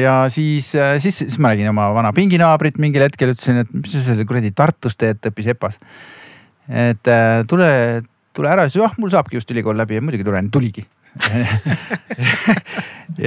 ja 0.01 0.14
siis, 0.32 0.70
siis, 0.72 1.18
siis 1.18 1.39
ma 1.43 1.52
nägin 1.52 1.68
oma 1.68 1.90
vana 1.93 2.12
pinginaabrit 2.16 2.78
mingil 2.81 3.05
hetkel, 3.05 3.35
ütlesin, 3.35 3.60
et 3.64 3.72
mis 3.76 3.93
sa 3.93 4.01
selle 4.06 4.24
kuradi 4.28 4.55
Tartus 4.56 4.97
teed, 4.97 5.20
õppis 5.28 5.51
EPA-s. 5.52 5.81
et 6.68 7.12
äh, 7.12 7.43
tule, 7.48 7.68
tule 8.36 8.48
ära, 8.48 8.64
siis 8.68 8.81
jah, 8.81 8.94
mul 8.97 9.12
saabki 9.12 9.36
just 9.36 9.51
ülikool 9.52 9.76
läbi 9.76 9.98
ja 9.98 10.05
muidugi 10.05 10.24
tulen, 10.24 10.48
tuligi 10.52 10.86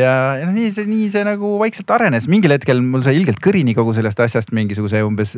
ja, 0.01 0.13
ja 0.39 0.43
noh, 0.43 0.51
nii 0.55 0.73
see, 0.75 0.87
nii 0.89 1.07
see 1.13 1.23
nagu 1.27 1.53
vaikselt 1.61 1.93
arenes, 1.95 2.27
mingil 2.31 2.51
hetkel 2.55 2.81
mul 2.83 3.05
sai 3.05 3.15
ilgelt 3.19 3.39
kõrini 3.43 3.77
kogu 3.77 3.93
sellest 3.95 4.19
asjast 4.25 4.51
mingisuguse 4.57 4.99
umbes 5.05 5.37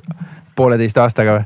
pooleteist 0.57 0.98
aastaga. 1.03 1.44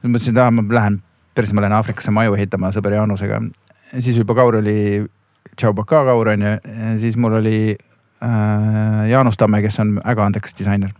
mõtlesin, 0.00 0.32
et 0.32 0.40
ah, 0.40 0.54
ma 0.54 0.64
lähen, 0.78 1.02
päris 1.36 1.52
ma 1.52 1.66
lähen 1.66 1.76
Aafrikasse 1.76 2.14
maju 2.14 2.38
ehitama 2.38 2.72
sõber 2.72 2.96
Jaanusega. 2.96 3.42
siis 3.98 4.16
juba 4.16 4.38
Kaur 4.38 4.62
oli, 4.62 5.04
Tšau 5.56 5.74
Baka 5.76 6.04
Kaur 6.08 6.32
on 6.32 6.46
ju, 6.46 6.56
siis 7.02 7.20
mul 7.20 7.36
oli 7.42 7.58
äh, 7.74 7.89
Jaanus 9.10 9.38
Tamme, 9.40 9.62
kes 9.64 9.78
on 9.80 9.96
väga 10.00 10.26
andekas 10.26 10.56
disainer 10.58 10.92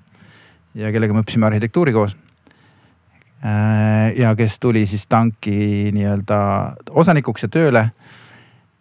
ja 0.74 0.92
kellega 0.94 1.14
me 1.14 1.24
õppisime 1.24 1.48
arhitektuuri 1.50 1.92
koos 1.92 2.16
äh,. 3.44 4.16
ja 4.16 4.34
kes 4.38 4.58
tuli 4.60 4.86
siis 4.86 5.06
tanki 5.10 5.90
nii-öelda 5.96 6.40
osanikuks 6.90 7.44
ja 7.44 7.52
tööle 7.52 7.84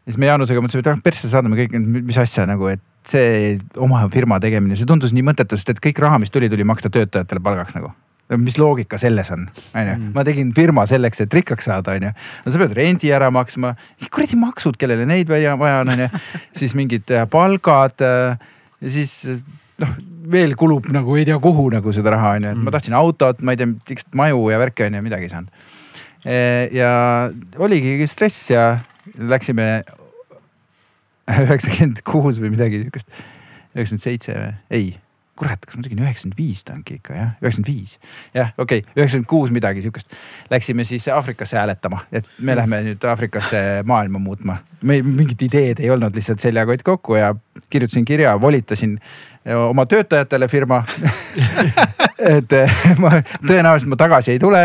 siis 0.10 0.18
me 0.18 0.30
Jaanusega 0.30 0.62
mõtlesime, 0.64 0.86
et 0.86 0.92
ah 0.92 1.02
persse 1.06 1.30
saadame 1.30 1.58
kõik, 1.60 1.76
mis 2.10 2.18
asja 2.18 2.48
nagu, 2.50 2.70
et 2.72 2.82
see 3.10 3.58
oma 3.82 4.02
firma 4.14 4.40
tegemine, 4.42 4.78
see 4.78 4.90
tundus 4.90 5.14
nii 5.16 5.26
mõttetu, 5.30 5.58
sest 5.58 5.76
et 5.76 5.82
kõik 5.84 6.02
raha, 6.02 6.20
mis 6.22 6.34
tuli, 6.34 6.50
tuli 6.52 6.66
maksta 6.68 6.92
töötajatele 6.94 7.44
palgaks 7.46 7.78
nagu. 7.78 7.94
Mis 8.38 8.60
loogika 8.62 9.00
selles 9.02 9.32
on, 9.34 9.48
onju, 9.74 9.96
ma 10.14 10.24
tegin 10.28 10.52
firma 10.54 10.86
selleks, 10.90 11.24
et 11.26 11.34
rikkaks 11.34 11.66
saada, 11.70 11.96
onju. 11.98 12.12
no 12.46 12.54
sa 12.54 12.62
pead 12.62 12.76
rendi 12.78 13.10
ära 13.16 13.32
maksma, 13.34 13.74
kuradi 14.14 14.38
maksud, 14.40 14.78
kellele 14.80 15.08
neid 15.10 15.32
vaja 15.32 15.56
vaja 15.60 15.82
on, 15.84 15.94
onju. 15.96 16.10
siis 16.60 16.76
mingid 16.78 17.10
äh, 17.16 17.26
palgad 17.32 18.06
äh, 18.06 18.38
ja 18.84 18.94
siis 18.94 19.16
noh, 19.82 19.96
veel 20.30 20.54
kulub 20.60 20.92
nagu 20.94 21.18
ei 21.18 21.26
tea 21.26 21.40
kuhu 21.42 21.70
nagu 21.74 21.94
seda 21.96 22.14
raha 22.14 22.36
onju, 22.38 22.54
et 22.54 22.64
ma 22.68 22.76
tahtsin 22.76 22.98
autot, 23.00 23.42
ma 23.42 23.56
ei 23.56 23.62
tea, 23.62 23.74
lihtsalt 23.90 24.20
maju 24.22 24.46
ja 24.54 24.62
värke 24.62 24.86
onju, 24.90 25.04
midagi 25.06 25.30
ei 25.30 25.34
saanud. 25.34 25.66
ja 26.76 26.92
oligi 27.58 28.08
stress 28.12 28.50
ja 28.52 28.70
läksime 29.18 29.70
üheksakümmend 31.30 32.02
kuus 32.06 32.40
või 32.42 32.54
midagi 32.54 32.84
siukest, 32.84 33.10
üheksakümmend 33.74 34.06
seitse 34.06 34.36
või, 34.36 34.52
ei, 34.76 34.90
kurat, 35.40 35.64
kas 35.66 35.78
ma 35.80 35.86
tegin 35.86 36.02
üheksakümmend 36.04 36.38
viis 36.40 36.64
tanki 36.68 37.00
ikka 37.00 37.16
jah, 37.16 37.32
üheksakümmend 37.40 37.72
viis. 37.72 37.96
jah, 38.36 38.52
okei 38.58 38.84
okay,, 38.84 38.96
üheksakümmend 38.98 39.30
kuus 39.32 39.54
midagi 39.56 39.84
siukest. 39.86 40.18
Läksime 40.52 40.86
siis 40.88 41.08
Aafrikasse 41.14 41.58
hääletama, 41.60 42.04
et 42.12 42.28
me 42.40 42.58
lähme 42.60 42.82
nüüd 42.90 43.08
Aafrikasse 43.08 43.64
maailma 43.88 44.20
muutma. 44.20 44.60
meil 44.82 45.04
mingit 45.04 45.42
ideed 45.44 45.80
ei 45.84 45.90
olnud, 45.92 46.16
lihtsalt 46.16 46.40
seljakott 46.40 46.84
kokku 46.88 47.16
ja 47.20 47.34
kirjutasin 47.70 48.06
kirja, 48.06 48.36
volitasin 48.42 49.00
oma 49.46 49.86
töötajatele 49.90 50.48
firma 50.52 50.84
et 52.20 52.54
eh, 52.56 52.82
ma 53.00 53.12
tõenäoliselt 53.46 53.90
ma 53.92 53.98
tagasi 54.00 54.34
ei 54.34 54.42
tule. 54.42 54.62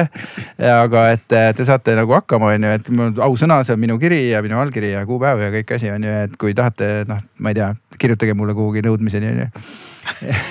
aga 0.59 1.05
et 1.15 1.37
eh, 1.37 1.51
te 1.57 1.67
saate 1.67 1.95
nagu 1.97 2.17
hakkama, 2.17 2.55
onju, 2.57 2.73
et 2.79 2.91
mul 2.95 3.23
ausõna, 3.25 3.61
see 3.67 3.77
on 3.77 3.83
minu 3.85 3.99
kiri 4.03 4.21
ja 4.33 4.43
minu 4.45 4.59
allkiri 4.63 4.95
ja 4.95 5.05
kuupäev 5.09 5.45
ja 5.47 5.53
kõik 5.55 5.75
asi 5.77 5.93
on 5.95 6.07
ju, 6.07 6.17
et 6.27 6.37
kui 6.41 6.55
tahate, 6.57 6.91
noh, 7.11 7.23
ma 7.39 7.55
ei 7.55 7.59
tea, 7.61 7.71
kirjutage 8.01 8.37
mulle 8.39 8.57
kuhugi 8.57 8.85
nõudmiseni 8.85 9.33
onju. 9.33 9.49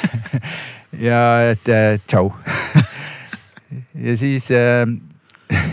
ja 1.09 1.21
et 1.51 1.71
eh, 1.73 1.99
tšau. 2.07 2.31
ja 4.07 4.17
siis 4.19 4.49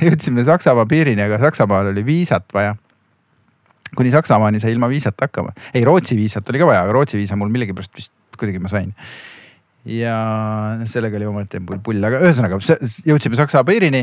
jõudsime 0.01 0.45
Saksamaa 0.47 0.87
piirini, 0.91 1.23
aga 1.25 1.41
Saksamaal 1.47 1.93
oli 1.95 2.07
viisat 2.07 2.49
vaja 2.55 2.77
kuni 3.97 4.13
Saksamaani 4.15 4.61
sai 4.63 4.71
ilma 4.71 4.87
viisata 4.91 5.27
hakkama, 5.27 5.51
ei 5.75 5.83
Rootsi 5.87 6.15
viisat 6.19 6.49
oli 6.51 6.61
ka 6.63 6.67
vaja, 6.69 6.85
aga 6.87 6.95
Rootsi 6.95 7.19
viisa 7.19 7.39
mul 7.39 7.51
millegipärast 7.51 7.97
vist 7.99 8.13
kuidagi 8.41 8.63
ma 8.63 8.73
sain. 8.73 8.95
ja 9.89 10.15
sellega 10.91 11.17
oli 11.17 11.29
omaette 11.31 11.61
pull, 11.65 12.05
aga 12.05 12.21
ühesõnaga 12.21 12.59
jõudsime 13.09 13.39
Saksa 13.39 13.63
piirini 13.65 14.03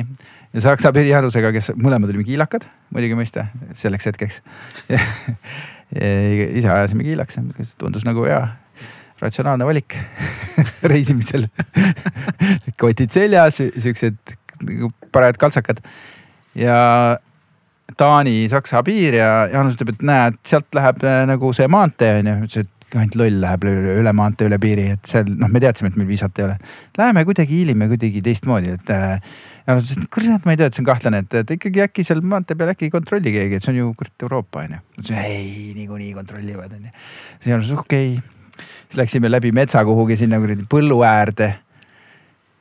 ja 0.54 0.64
Saksa 0.64 0.94
piiri 0.96 1.12
Jaanusega, 1.12 1.52
kes 1.54 1.74
mõlemad 1.78 2.10
olime 2.14 2.26
kiilakad, 2.26 2.66
muidugi 2.94 3.18
mõista, 3.20 3.50
selleks 3.78 4.10
hetkeks. 4.10 4.42
ise 6.58 6.72
ajasime 6.72 7.06
kiilaks, 7.06 7.38
tundus 7.78 8.08
nagu 8.08 8.26
hea 8.26 8.42
ratsionaalne 9.22 9.66
valik 9.66 9.96
reisimisel. 10.92 11.48
kotid 12.82 13.14
seljas, 13.14 13.62
siuksed 13.62 14.36
nagu 14.66 14.92
parajad 15.14 15.40
kaltsakad 15.42 15.82
ja 16.58 16.78
Taani-Saksa 17.98 18.82
piir 18.86 19.16
ja 19.22 19.30
Jaanus 19.52 19.78
ütleb, 19.78 19.94
et 19.96 20.06
näed, 20.06 20.40
sealt 20.48 20.68
läheb 20.76 21.06
äh, 21.06 21.22
nagu 21.30 21.54
see 21.56 21.70
maantee 21.72 22.18
onju, 22.20 22.36
ütles, 22.48 22.66
et 22.66 22.74
ainult 22.96 23.18
loll 23.20 23.42
läheb 23.44 23.66
üle, 23.68 23.98
üle 24.00 24.12
maantee, 24.16 24.48
üle 24.48 24.58
piiri, 24.64 24.86
et 24.96 25.10
seal 25.10 25.28
noh, 25.28 25.50
me 25.52 25.60
teadsime, 25.60 25.90
et 25.92 25.98
meil 26.00 26.08
viisat 26.08 26.40
ei 26.40 26.46
ole. 26.46 26.56
Läheme 26.98 27.24
kuidagi 27.28 27.58
hiilime 27.60 27.90
kuidagi 27.92 28.22
teistmoodi, 28.24 28.78
et 28.78 28.92
äh, 28.96 29.18
ja 29.68 29.76
nad 29.76 29.84
ütlesid, 29.84 30.06
et 30.06 30.12
kurat, 30.14 30.48
ma 30.48 30.56
ei 30.56 30.60
tea, 30.62 30.70
et 30.70 30.78
see 30.78 30.84
on 30.84 30.88
kahtlane, 30.88 31.22
et, 31.26 31.38
et 31.42 31.54
ikkagi 31.58 31.84
äkki 31.84 32.06
seal 32.08 32.24
maantee 32.24 32.56
peal 32.60 32.72
äkki 32.72 32.88
ei 32.88 32.94
kontrolli 32.94 33.34
keegi, 33.36 33.60
et 33.60 33.66
see 33.66 33.74
on 33.74 33.82
ju 33.82 33.92
kurat 34.00 34.28
Euroopa 34.28 34.64
onju. 34.64 34.80
ma 34.80 35.04
ütlesin 35.04 35.20
ei, 35.20 35.50
niikuinii 35.76 36.14
kontrollivad 36.16 36.78
onju. 36.78 36.94
siis 37.42 37.50
ma 37.52 37.60
ütlesin 37.60 37.82
okei 37.84 38.14
okay. 38.16 38.62
siis 38.86 39.02
läksime 39.02 39.32
läbi 39.32 39.52
metsa 39.56 39.84
kuhugi 39.88 40.20
sinna 40.24 40.40
kuradi 40.44 40.68
põllu 40.72 41.02
äärde. 41.08 41.52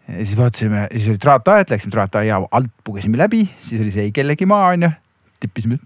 ja 0.09 0.19
siis 0.25 0.35
vaatasime, 0.39 0.89
siis 0.97 1.13
oli 1.15 1.23
traataed, 1.23 1.71
läksime 1.71 1.95
traataia 1.95 2.43
alt 2.51 2.75
pugesime 2.83 3.23
läbi, 3.23 3.47
siis 3.61 3.87
oli 3.87 3.95
see 3.95 4.11
ei 4.11 4.17
kellegi 4.17 4.51
maa 4.51 4.73
onju. 4.75 4.91
tippisime 5.39 5.79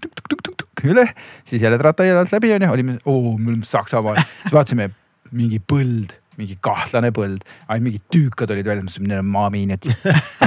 tuk-tuk-tuk-tuk 0.80 0.94
üle, 0.94 1.06
siis 1.44 1.62
jälle 1.62 1.78
traataia 1.80 2.18
alt 2.20 2.32
läbi 2.32 2.52
onju, 2.56 2.72
olime, 2.72 2.96
oo, 3.04 3.36
me 3.38 3.52
oleme 3.52 3.66
Saksamaal, 3.66 4.18
siis 4.42 4.54
vaatasime 4.54 4.90
mingi 5.30 5.60
põld 5.60 6.16
mingi 6.40 6.56
kahtlane 6.64 7.10
põld, 7.12 7.42
ainult 7.68 7.84
mingid 7.84 8.04
tüükad 8.12 8.48
olid 8.54 8.64
väljas, 8.64 8.84
mõtlesin, 8.86 9.08
need 9.10 9.20
on 9.20 9.26
maamiinid. 9.28 9.82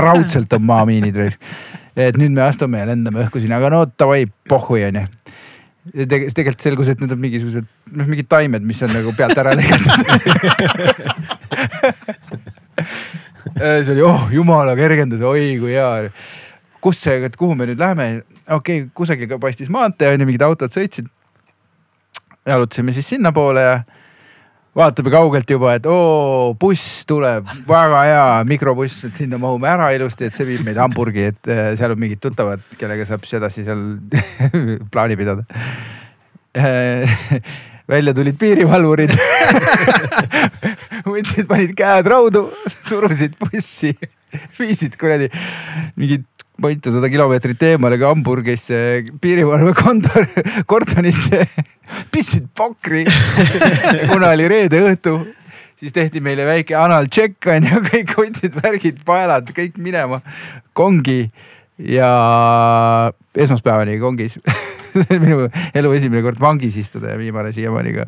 raudselt 0.01 0.53
on 0.57 0.63
maamiinid. 0.65 1.19
et 1.95 2.17
nüüd 2.17 2.33
me 2.33 2.41
astume 2.47 2.81
ja 2.81 2.87
lendame 2.89 3.21
õhku 3.21 3.37
sinna, 3.43 3.59
aga 3.61 3.69
no 3.69 3.83
davai, 3.85 4.25
pohhui 4.49 4.81
onju. 4.87 5.03
tegelikult 6.07 6.65
selgus, 6.65 6.89
et 6.89 7.03
need 7.03 7.13
on 7.13 7.21
mingisugused, 7.21 7.67
noh 7.93 8.09
mingid 8.09 8.27
taimed, 8.31 8.63
mis 8.65 8.81
on 8.87 8.93
nagu 8.95 9.13
pealt 9.17 9.37
ära 9.37 9.53
lõigatud 9.59 9.97
see 13.83 13.91
oli, 13.93 14.01
oh 14.07 14.29
jumala 14.33 14.73
kergendus, 14.79 15.21
oi 15.27 15.57
kui 15.61 15.75
hea. 15.75 16.09
Kus 16.83 17.01
see, 17.05 17.19
et 17.27 17.35
kuhu 17.39 17.55
me 17.57 17.67
nüüd 17.69 17.81
läheme? 17.81 18.21
okei 18.47 18.83
okay,, 18.83 18.87
kusagil 18.95 19.37
paistis 19.41 19.71
maantee 19.73 20.13
onju, 20.13 20.27
mingid 20.29 20.45
autod 20.45 20.73
sõitsid. 20.73 21.09
jalutasime 22.45 22.95
siis 22.95 23.07
sinnapoole 23.15 23.63
ja 23.63 23.75
vaatame 24.75 25.13
kaugelt 25.13 25.49
juba, 25.49 25.75
et 25.77 25.85
oo, 25.89 26.53
buss 26.59 27.03
tuleb, 27.09 27.47
väga 27.67 27.99
hea 28.09 28.23
mikrobuss, 28.49 29.03
et 29.07 29.19
sinna 29.21 29.37
mahume 29.41 29.69
ära 29.69 29.91
ilusti, 29.95 30.27
et 30.27 30.35
see 30.35 30.47
viib 30.49 30.63
meid 30.65 30.79
Hamburgi, 30.81 31.29
et 31.33 31.51
äh, 31.51 31.73
seal 31.79 31.93
on 31.93 32.01
mingid 32.01 32.21
tuttavad, 32.23 32.63
kellega 32.79 33.05
saab 33.07 33.27
siis 33.27 33.37
edasi 33.39 33.67
seal 33.67 33.83
plaani 34.93 35.19
pidada 35.19 35.45
välja 37.89 38.13
tulid 38.13 38.37
piirivalvurid 38.39 39.13
võtsid, 41.07 41.47
panid 41.49 41.73
käed 41.77 42.09
raudu, 42.09 42.45
surusid 42.87 43.35
bussi, 43.41 43.93
viisid 44.59 44.97
kuradi 44.99 45.29
mingid 45.99 46.25
mitusada 46.71 47.09
kilomeetrit 47.11 47.63
eemale 47.67 47.97
ka 48.01 48.11
Hamburgisse 48.11 48.77
piirivalvekontor, 49.21 50.27
kordonisse, 50.71 51.43
pistsid 52.13 52.49
pokri. 52.55 53.03
Kuna 54.09 54.33
oli 54.33 54.47
reede 54.51 54.81
õhtu, 54.87 55.17
siis 55.79 55.95
tehti 55.95 56.21
meile 56.23 56.45
väike 56.47 56.77
analcheck 56.79 57.49
on 57.51 57.67
ju, 57.67 57.81
kõik 57.89 58.13
kotid, 58.15 58.55
värgid, 58.63 59.01
paelad, 59.07 59.51
kõik 59.55 59.79
minema 59.81 60.21
kongi. 60.77 61.25
Ja 61.83 62.09
esmaspäevani 63.35 63.97
kongis. 63.99 64.37
See 64.93 65.17
on 65.17 65.23
minu 65.23 65.47
elu 65.73 65.91
esimene 65.97 66.21
kord 66.21 66.37
vangis 66.41 66.75
istuda 66.77 67.15
ja 67.15 67.17
viimane 67.17 67.49
siiamaani 67.55 67.95
ka. 67.95 68.05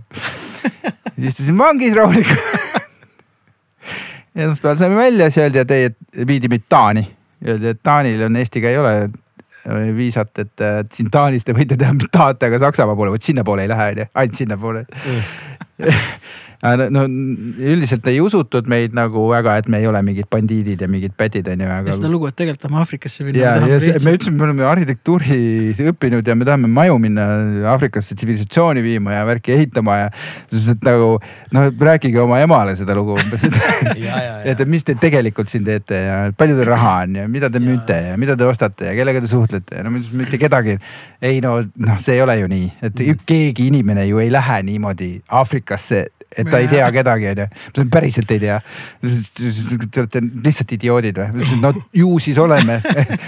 siis 1.16 1.32
istusin 1.32 1.58
vangis 1.58 1.96
rahulikult. 1.98 2.46
Esmaspäeval 4.36 4.78
saime 4.78 5.00
välja, 5.00 5.30
siis 5.32 5.46
öeldi, 5.48 5.64
et 5.64 5.72
ei, 5.72 5.90
et 5.90 6.28
viidi 6.28 6.52
meid 6.52 6.68
Taani 6.70 7.08
öeldi, 7.48 7.74
et 7.76 7.84
Taanil 7.84 8.26
on, 8.28 8.40
Eestiga 8.42 8.72
ei 8.72 8.80
ole 8.82 8.96
äh, 9.06 9.90
viisat, 9.96 10.32
et, 10.40 10.56
et 10.62 10.92
siin 10.94 11.12
Taanis 11.14 11.48
te 11.48 11.56
võite 11.58 11.78
teha, 11.80 11.94
mis 11.98 12.12
tahate, 12.12 12.50
aga 12.50 12.62
Saksamaa 12.68 12.98
poole, 12.98 13.14
vot 13.16 13.30
sinnapoole 13.30 13.66
ei 13.66 13.72
lähe, 13.72 13.92
onju, 13.96 14.10
ainult 14.14 14.42
sinnapoole 14.42 14.86
mm. 14.88 15.86
no 16.64 17.06
üldiselt 17.06 18.08
ei 18.10 18.20
usutud 18.24 18.70
meid 18.72 18.96
nagu 18.98 19.26
väga, 19.32 19.58
et 19.62 19.70
me 19.72 19.82
ei 19.82 19.88
ole 19.90 20.02
mingid 20.06 20.30
bandiidid 20.32 20.82
ja 20.82 20.90
mingid 20.92 21.16
pätid 21.18 21.48
onju. 21.52 21.68
ja 21.68 21.98
seda 21.98 22.12
lugu, 22.12 22.30
et 22.32 22.38
tegelikult 22.38 22.66
tahame 22.66 22.82
Aafrikasse 22.84 23.26
minna. 23.28 23.42
ja, 23.42 23.56
ja 23.74 23.80
see, 23.84 23.98
me 24.06 24.16
ütlesime, 24.18 24.40
me 24.40 24.48
oleme 24.50 24.68
arhitektuuris 24.70 25.82
õppinud 25.92 26.28
ja 26.28 26.38
me 26.38 26.48
tahame 26.48 26.72
maju 26.72 26.98
minna 27.02 27.28
Aafrikasse 27.74 28.16
tsivilisatsiooni 28.16 28.84
viima 28.86 29.18
ja 29.18 29.26
värki 29.28 29.56
ehitama 29.56 29.98
ja. 30.04 30.10
sest 30.52 30.76
et 30.76 30.88
nagu 30.88 31.16
noh, 31.56 31.70
rääkige 31.90 32.22
oma 32.24 32.40
emale 32.44 32.76
seda 32.80 32.96
lugu 32.98 33.18
umbes 33.20 33.46
et, 33.50 34.56
et 34.56 34.66
mis 34.70 34.86
te 34.86 34.98
tegelikult 35.00 35.52
siin 35.52 35.66
teete 35.68 36.02
ja 36.06 36.18
palju 36.38 36.58
teil 36.60 36.70
raha 36.72 36.96
on 37.06 37.20
ja 37.22 37.28
mida 37.32 37.52
te 37.52 37.62
müüte 37.64 38.00
ja 38.12 38.18
mida 38.22 38.38
te 38.40 38.48
ostate 38.48 38.90
ja 38.90 38.96
kellega 38.98 39.24
te 39.24 39.32
suhtlete 39.32 39.80
ja 39.80 39.86
no 39.86 39.94
mitte 39.96 40.40
kedagi. 40.42 40.78
ei 41.22 41.42
no 41.44 41.58
noh, 41.62 42.00
see 42.02 42.18
ei 42.18 42.26
ole 42.26 42.40
ju 42.40 42.50
nii, 42.52 42.68
et 42.82 43.00
mm. 43.00 43.24
keegi 43.28 43.70
inimene 43.72 44.08
ju 44.10 44.22
ei 44.24 44.32
lähe 44.34 44.62
niimoodi 44.66 45.12
Aafrikasse 45.40 46.06
et 46.36 46.50
ta 46.52 46.62
ei 46.64 46.70
tea 46.72 46.88
kedagi, 46.96 47.32
onju. 47.34 47.48
ma 47.78 47.88
päriselt 47.98 48.32
ei 48.36 48.42
tea. 48.44 48.60
Te 49.02 50.04
olete 50.04 50.22
lihtsalt 50.22 50.76
idioodid 50.78 51.20
või? 51.22 51.30
ma 51.32 51.42
ütlesin, 51.42 51.62
no 51.64 51.74
ju 51.96 52.16
siis 52.24 52.40
oleme 52.42 52.80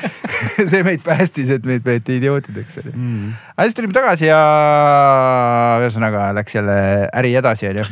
see 0.72 0.84
meid 0.86 1.04
päästis, 1.06 1.52
et 1.58 1.68
meid 1.68 1.86
peeti 1.86 2.18
idiootideks 2.22 2.82
onju 2.82 2.94
mm.. 2.94 3.32
aga 3.56 3.68
siis 3.68 3.78
tulime 3.78 3.96
tagasi 3.96 4.30
ja 4.30 4.42
ühesõnaga 5.84 6.30
läks 6.38 6.58
jälle 6.58 6.78
äri 7.22 7.34
edasi 7.40 7.70
onju 7.72 7.88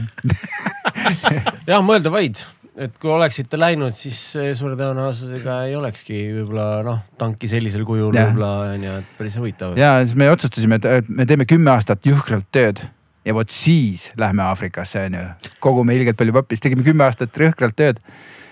jah, 1.72 1.82
mõelda 1.86 2.14
vaid 2.14 2.44
et 2.76 2.98
kui 3.00 3.08
oleksite 3.14 3.56
läinud, 3.60 3.94
siis 3.96 4.18
suure 4.60 4.76
tõenäosusega 4.80 5.62
ei 5.70 5.78
olekski 5.80 6.18
võib-olla 6.42 6.82
noh, 6.84 7.00
tanki 7.20 7.48
sellisel 7.48 7.86
kujul 7.88 8.12
võib-olla 8.12 8.74
onju, 8.74 8.98
et 9.00 9.16
päris 9.20 9.40
huvitav. 9.40 9.78
ja 9.80 9.98
siis 10.04 10.18
me 10.20 10.28
otsustasime, 10.34 10.82
et 11.00 11.10
me 11.10 11.28
teeme 11.30 11.48
kümme 11.50 11.72
aastat 11.76 12.04
jõhkralt 12.08 12.50
tööd 12.56 12.84
ja 13.26 13.34
vot 13.34 13.49
siis 13.49 14.11
lähme 14.18 14.43
Aafrikasse 14.45 15.06
onju, 15.07 15.26
kogume 15.64 15.95
ilgelt 15.97 16.18
palju 16.18 16.34
pappi, 16.35 16.56
siis 16.56 16.68
tegime 16.68 16.85
kümme 16.85 17.07
aastat 17.07 17.38
rõhkralt 17.41 17.77
tööd. 17.77 18.02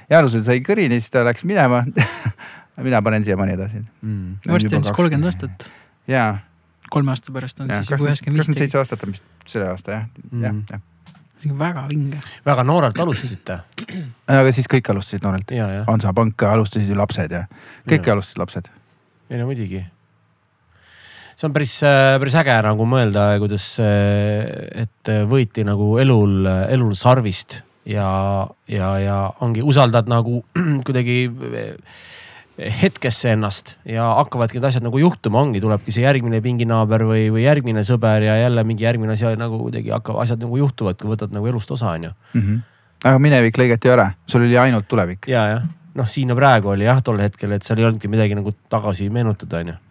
Jaanusel 0.09 0.43
sai 0.45 0.59
kõrini, 0.65 0.99
siis 0.99 1.13
ta 1.13 1.23
läks 1.25 1.45
minema 1.47 1.83
mina 2.87 3.01
panen 3.01 3.25
siiamaani 3.25 3.53
edasi 3.53 3.77
mm.. 4.01 4.37
varsti 4.47 4.75
on 4.75 4.83
siis 4.83 4.95
kolmkümmend 4.95 5.29
aastat. 5.29 5.69
jaa. 6.07 6.37
kolme 6.89 7.13
aasta 7.13 7.31
pärast 7.31 7.59
on 7.59 7.69
ja, 7.69 7.81
siis 7.81 7.93
juba 7.93 8.09
üheksakümmend 8.09 8.39
viis. 8.39 8.47
kakskümmend 8.47 8.63
seitse 8.63 8.81
aastat 8.81 9.03
on 9.03 9.13
vist 9.13 9.53
selle 9.53 9.69
aasta 9.69 9.91
jah 9.91 10.09
mm., 10.31 10.43
jah, 10.43 10.59
jah 10.71 10.89
väga 11.59 11.85
vinge. 11.89 12.21
väga 12.45 12.63
noorelt 12.63 12.99
alustasite. 12.99 13.59
aga 14.27 14.51
siis 14.55 14.69
kõik 14.71 14.89
alustasid 14.93 15.25
noorelt. 15.25 15.51
Hansapank 15.87 16.43
alustasid 16.47 16.89
ju 16.89 16.95
lapsed 16.97 17.35
ja 17.35 17.43
kõik 17.89 18.07
ja. 18.07 18.15
alustasid 18.15 18.39
lapsed. 18.39 18.69
ei 19.29 19.41
no 19.41 19.49
muidugi 19.49 19.83
see 21.44 21.49
on 21.49 21.53
päris, 21.53 21.76
äh, 21.84 22.15
päris 22.22 22.36
äge 22.40 22.56
nagu 22.64 22.86
mõelda, 22.88 23.28
kuidas, 23.41 23.65
äh, 23.84 24.48
et 24.86 25.11
võeti 25.28 25.65
nagu 25.68 25.98
elul, 25.99 26.48
elul 26.72 26.95
sarvist 26.95 27.60
ja, 27.86 28.48
ja, 28.72 28.95
ja 29.03 29.18
ongi, 29.44 29.61
usaldad 29.61 30.07
nagu 30.07 30.40
kuidagi 30.88 31.18
äh, 31.28 31.74
hetkesse 32.80 33.34
ennast 33.34 33.76
ja 33.90 34.06
hakkavadki 34.22 34.60
need 34.60 34.70
asjad 34.70 34.86
nagu 34.86 35.02
juhtuma, 35.02 35.41
ongi, 35.44 35.60
tulebki 35.60 35.91
see 35.91 36.06
järgmine 36.06 36.40
pinginaaber 36.45 37.03
või, 37.10 37.28
või 37.34 37.44
järgmine 37.44 37.84
sõber 37.84 38.24
ja 38.24 38.38
jälle 38.45 38.64
mingi 38.64 38.88
järgmine 38.88 39.18
asi 39.18 39.36
nagu 39.40 39.60
kuidagi 39.65 39.91
hakkab, 39.91 40.22
asjad 40.24 40.45
nagu 40.45 40.61
juhtuvad, 40.61 40.99
kui 41.02 41.11
võtad 41.11 41.34
nagu 41.36 41.49
elust 41.49 41.74
osa, 41.76 41.91
onju. 41.98 42.14
Mhm. 42.38 42.61
aga 43.03 43.20
minevik 43.20 43.57
lõigati 43.60 43.90
ära, 43.91 44.14
sul 44.32 44.45
oli 44.45 44.56
ainult 44.56 44.88
tulevik. 44.88 45.28
ja, 45.28 45.48
jah, 45.57 45.65
noh, 45.99 46.07
siin 46.07 46.32
ja 46.32 46.38
praegu 46.40 46.72
oli 46.72 46.88
jah, 46.88 47.02
tol 47.03 47.20
hetkel, 47.20 47.52
et 47.52 47.68
seal 47.68 47.82
ei 47.82 47.90
olnudki 47.90 48.07
midagi 48.07 48.38
nagu 48.38 48.56
tagasi 48.72 49.10
meenutada, 49.11 49.60
onju 49.65 49.82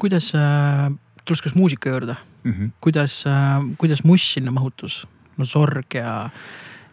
kuidas 0.00 0.32
äh,, 0.34 0.92
tulles 1.24 1.42
kas 1.42 1.54
muusika 1.54 1.90
juurde 1.90 2.16
mm, 2.44 2.52
-hmm. 2.52 2.70
kuidas 2.80 3.24
äh,, 3.26 3.64
kuidas 3.78 4.04
Muss 4.04 4.32
sinna 4.34 4.50
mahutus? 4.50 5.06
no 5.36 5.44
Sorg 5.44 5.94
ja, 5.94 6.30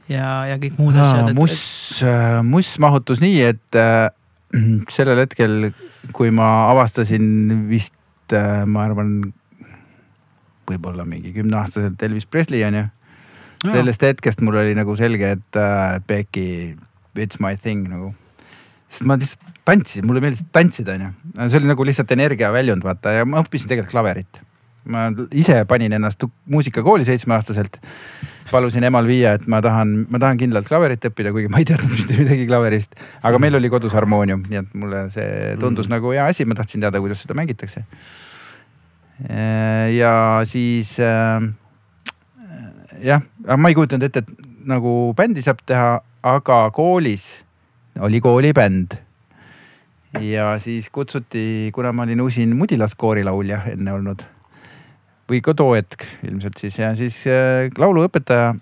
ja, 0.10 0.46
ja 0.46 0.58
kõik 0.58 0.78
muud 0.78 0.96
asjad 0.96 1.30
et.... 1.30 1.36
Muss 1.36 2.02
äh,, 2.04 2.42
Muss 2.44 2.80
mahutus 2.80 3.22
nii, 3.22 3.42
et 3.42 3.76
äh, 3.80 4.10
sellel 4.96 5.24
hetkel, 5.24 5.72
kui 6.14 6.32
ma 6.32 6.70
avastasin 6.72 7.70
vist 7.70 8.34
äh,, 8.34 8.66
ma 8.66 8.86
arvan, 8.86 9.34
võib-olla 10.70 11.06
mingi 11.06 11.34
kümneaastaselt 11.36 12.02
Elvis 12.04 12.26
Presley 12.26 12.64
on 12.64 12.76
ju. 12.80 12.84
sellest 13.64 14.02
hetkest 14.02 14.42
mul 14.44 14.60
oli 14.60 14.76
nagu 14.76 14.96
selge, 14.96 15.32
et 15.38 15.56
äh, 15.60 16.00
Becky, 16.08 16.78
it's 17.16 17.40
my 17.40 17.56
thing 17.58 17.88
nagu 17.90 18.14
sest 18.94 19.08
ma 19.10 19.18
lihtsalt 19.18 19.54
tantsisin, 19.66 20.06
mulle 20.08 20.22
meeldis 20.24 20.44
tantsida, 20.54 20.98
onju. 20.98 21.12
see 21.48 21.60
oli 21.60 21.70
nagu 21.72 21.86
lihtsalt 21.88 22.12
energiaväljund, 22.16 22.84
vaata 22.86 23.16
ja 23.18 23.28
ma 23.28 23.42
õppisin 23.44 23.72
tegelikult 23.72 23.94
klaverit. 23.96 24.42
ma 24.84 25.06
ise 25.32 25.62
panin 25.64 25.94
ennast 25.96 26.26
muusikakooli 26.52 27.06
seitsmeaastaselt. 27.08 27.80
palusin 28.52 28.84
emal 28.84 29.08
viia, 29.08 29.34
et 29.40 29.48
ma 29.48 29.62
tahan, 29.64 29.94
ma 30.12 30.20
tahan 30.20 30.38
kindlalt 30.38 30.68
klaverit 30.68 31.06
õppida, 31.10 31.32
kuigi 31.34 31.50
ma 31.50 31.62
ei 31.64 31.66
teadnud 31.70 31.96
mitte 32.00 32.20
midagi 32.20 32.46
klaverist. 32.50 33.00
aga 33.24 33.40
meil 33.40 33.56
oli 33.56 33.72
kodus 33.72 33.96
harmoonium, 33.98 34.44
nii 34.50 34.62
et 34.62 34.78
mulle 34.78 35.08
see 35.16 35.56
tundus 35.62 35.88
mm. 35.88 35.96
nagu 35.98 36.14
hea 36.14 36.28
asi, 36.30 36.46
ma 36.46 36.60
tahtsin 36.60 36.84
teada, 36.84 37.02
kuidas 37.02 37.24
seda 37.24 37.38
mängitakse. 37.40 37.86
ja 39.98 40.14
siis 40.50 40.98
äh, 41.00 41.48
jah, 43.02 43.24
ma 43.58 43.72
ei 43.72 43.80
kujutanud 43.80 44.10
ette, 44.10 44.26
et 44.26 44.52
nagu 44.68 45.14
bändi 45.18 45.44
saab 45.46 45.64
teha, 45.66 45.98
aga 46.24 46.60
koolis 46.76 47.44
oli 48.00 48.22
koolibänd. 48.22 48.98
ja 50.22 50.60
siis 50.60 50.90
kutsuti, 50.90 51.72
kuna 51.74 51.92
ma 51.92 52.04
olin 52.04 52.22
usin 52.22 52.56
Mudilas 52.56 52.96
koorilaulja 52.96 53.62
enne 53.74 53.94
olnud, 53.94 54.22
või 55.30 55.42
ka 55.42 55.56
too 55.58 55.74
hetk 55.74 56.06
ilmselt 56.24 56.60
siis 56.62 56.78
ja 56.80 56.94
siis 56.96 57.24
äh, 57.28 57.70
lauluõpetaja 57.78 58.54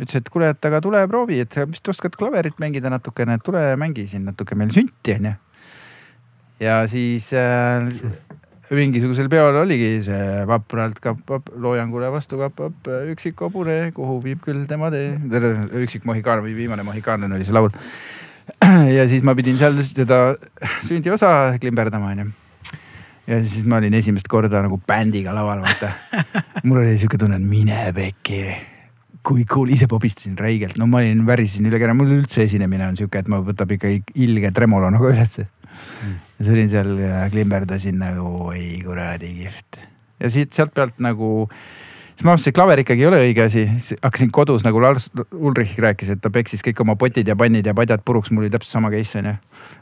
ütles, 0.00 0.16
et 0.16 0.32
kuule, 0.32 0.50
et 0.54 0.64
aga 0.66 0.80
tule 0.82 1.02
proovi, 1.08 1.40
et 1.44 1.52
sa 1.52 1.66
vist 1.68 1.88
oskad 1.92 2.16
klaverit 2.18 2.58
mängida 2.62 2.90
natukene, 2.90 3.36
et 3.36 3.46
tule 3.46 3.62
mängi 3.80 4.06
siin 4.10 4.26
natuke 4.28 4.58
meil 4.58 4.72
sünti 4.74 5.14
onju. 5.14 5.34
ja 6.60 6.82
siis 6.90 7.30
äh, 7.38 7.86
mingisugusel 8.70 9.28
peol 9.30 9.56
oligi 9.62 9.98
see 10.06 10.44
vapralt 10.46 11.00
kapp-vapp, 11.02 11.50
loojangule 11.58 12.10
vastu 12.14 12.38
kapp-vapp, 12.40 12.90
üksik 13.12 13.40
hobune, 13.42 13.90
kuhu 13.96 14.20
viib 14.24 14.42
küll 14.44 14.66
tema 14.70 14.90
tee. 14.94 15.16
üksik 15.82 16.06
mohikaan 16.06 16.44
või 16.44 16.54
viimane 16.58 16.86
mohikaanlane 16.86 17.38
oli 17.38 17.48
see 17.48 17.56
laul. 17.56 17.74
ja 18.96 19.06
siis 19.10 19.24
ma 19.26 19.34
pidin 19.38 19.58
seal 19.60 19.78
seda 19.86 20.20
sündiosa 20.86 21.56
klimberdama 21.60 22.12
onju. 22.14 22.26
ja 23.30 23.40
siis 23.44 23.64
ma 23.68 23.78
olin 23.80 23.94
esimest 23.98 24.28
korda 24.30 24.62
nagu 24.64 24.80
bändiga 24.86 25.34
laval, 25.36 25.62
vaata. 25.64 25.92
mul 26.66 26.82
oli 26.82 26.98
sihuke 26.98 27.20
tunne, 27.20 27.40
et 27.40 27.48
mine 27.48 27.86
pekki 27.96 28.42
kui 29.26 29.44
cool, 29.44 29.68
ise 29.74 29.84
pobistasin 29.88 30.36
räigelt, 30.40 30.78
no 30.80 30.86
ma 30.88 31.02
olin, 31.02 31.26
värisesin 31.28 31.68
üle 31.68 31.80
kera, 31.80 31.94
mul 31.96 32.12
üldse 32.14 32.44
esinemine 32.46 32.86
on 32.88 32.96
sihuke, 32.96 33.20
et 33.20 33.28
ma 33.28 33.42
võtab 33.44 33.74
ikka 33.76 33.90
ilge 34.16 34.52
tremolo 34.56 34.88
nagu 34.92 35.10
ülesse 35.10 35.44
mm.. 35.44 36.14
ja 36.38 36.44
siis 36.44 36.52
olin 36.54 36.70
seal 36.72 36.94
ja 37.02 37.20
klimberdasin 37.32 38.00
nagu 38.00 38.30
oi 38.48 38.80
kuradi 38.84 39.34
kihvt. 39.42 39.80
ja 40.24 40.32
siit, 40.32 40.54
sealt 40.56 40.72
pealt 40.76 41.02
nagu, 41.04 41.48
siis 42.20 42.26
ma 42.28 42.34
avastasin, 42.34 42.52
et 42.52 42.56
klaver 42.58 42.80
ikkagi 42.82 43.00
ei 43.00 43.08
ole 43.08 43.18
õige 43.24 43.44
asi. 43.46 43.62
hakkasin 44.02 44.30
kodus 44.34 44.64
nagu 44.66 44.80
Lars 44.82 45.08
Ulrich 45.32 45.78
rääkis, 45.80 46.10
et 46.12 46.20
ta 46.20 46.28
peksis 46.32 46.60
kõik 46.64 46.82
oma 46.84 46.96
potid 47.00 47.28
ja 47.28 47.36
pannid 47.36 47.66
ja 47.66 47.72
padjad 47.76 48.04
puruks, 48.04 48.30
mul 48.30 48.44
oli 48.44 48.52
täpselt 48.52 48.76
sama 48.76 48.90
case 48.92 49.22
onju. 49.22 49.32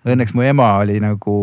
Õnneks 0.06 0.36
mu 0.38 0.46
ema 0.46 0.68
oli 0.84 1.00
nagu 1.02 1.34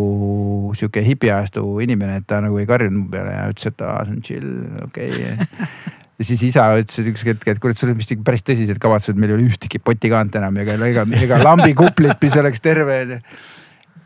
sihuke 0.77 1.03
hipiajastu 1.03 1.65
inimene, 1.83 2.21
et 2.21 2.27
ta 2.29 2.39
nagu 2.43 2.61
ei 2.61 2.69
karjunud 2.69 3.01
mu 3.01 3.11
peale 3.11 3.35
ja 3.35 3.49
ütles, 3.51 3.67
et 3.73 3.83
aa, 3.83 4.05
see 4.07 4.15
on 4.15 4.23
chill, 4.23 4.55
okei 4.87 5.11
okay. 5.11 5.67
ja 6.15 6.29
siis 6.29 6.45
isa 6.47 6.69
ütles 6.79 7.03
et 7.03 7.11
üks 7.11 7.27
hetk, 7.27 7.43
et 7.51 7.59
kurat, 7.59 7.79
sul 7.79 7.91
on 7.91 7.99
vist 7.99 8.15
päris 8.23 8.47
tõsised 8.47 8.79
kavatsused, 8.79 9.19
meil 9.19 9.33
ei 9.33 9.39
ole 9.41 9.49
ühtegi 9.49 9.83
potikaant 9.83 10.39
enam 10.39 10.63
ega, 10.63 10.79
ega, 10.87 11.03
ega 11.19 11.43
lambikuplit, 11.43 12.15
mis 12.23 12.39
oleks 12.39 12.63
terve 12.63 13.01
onju. 13.03 13.21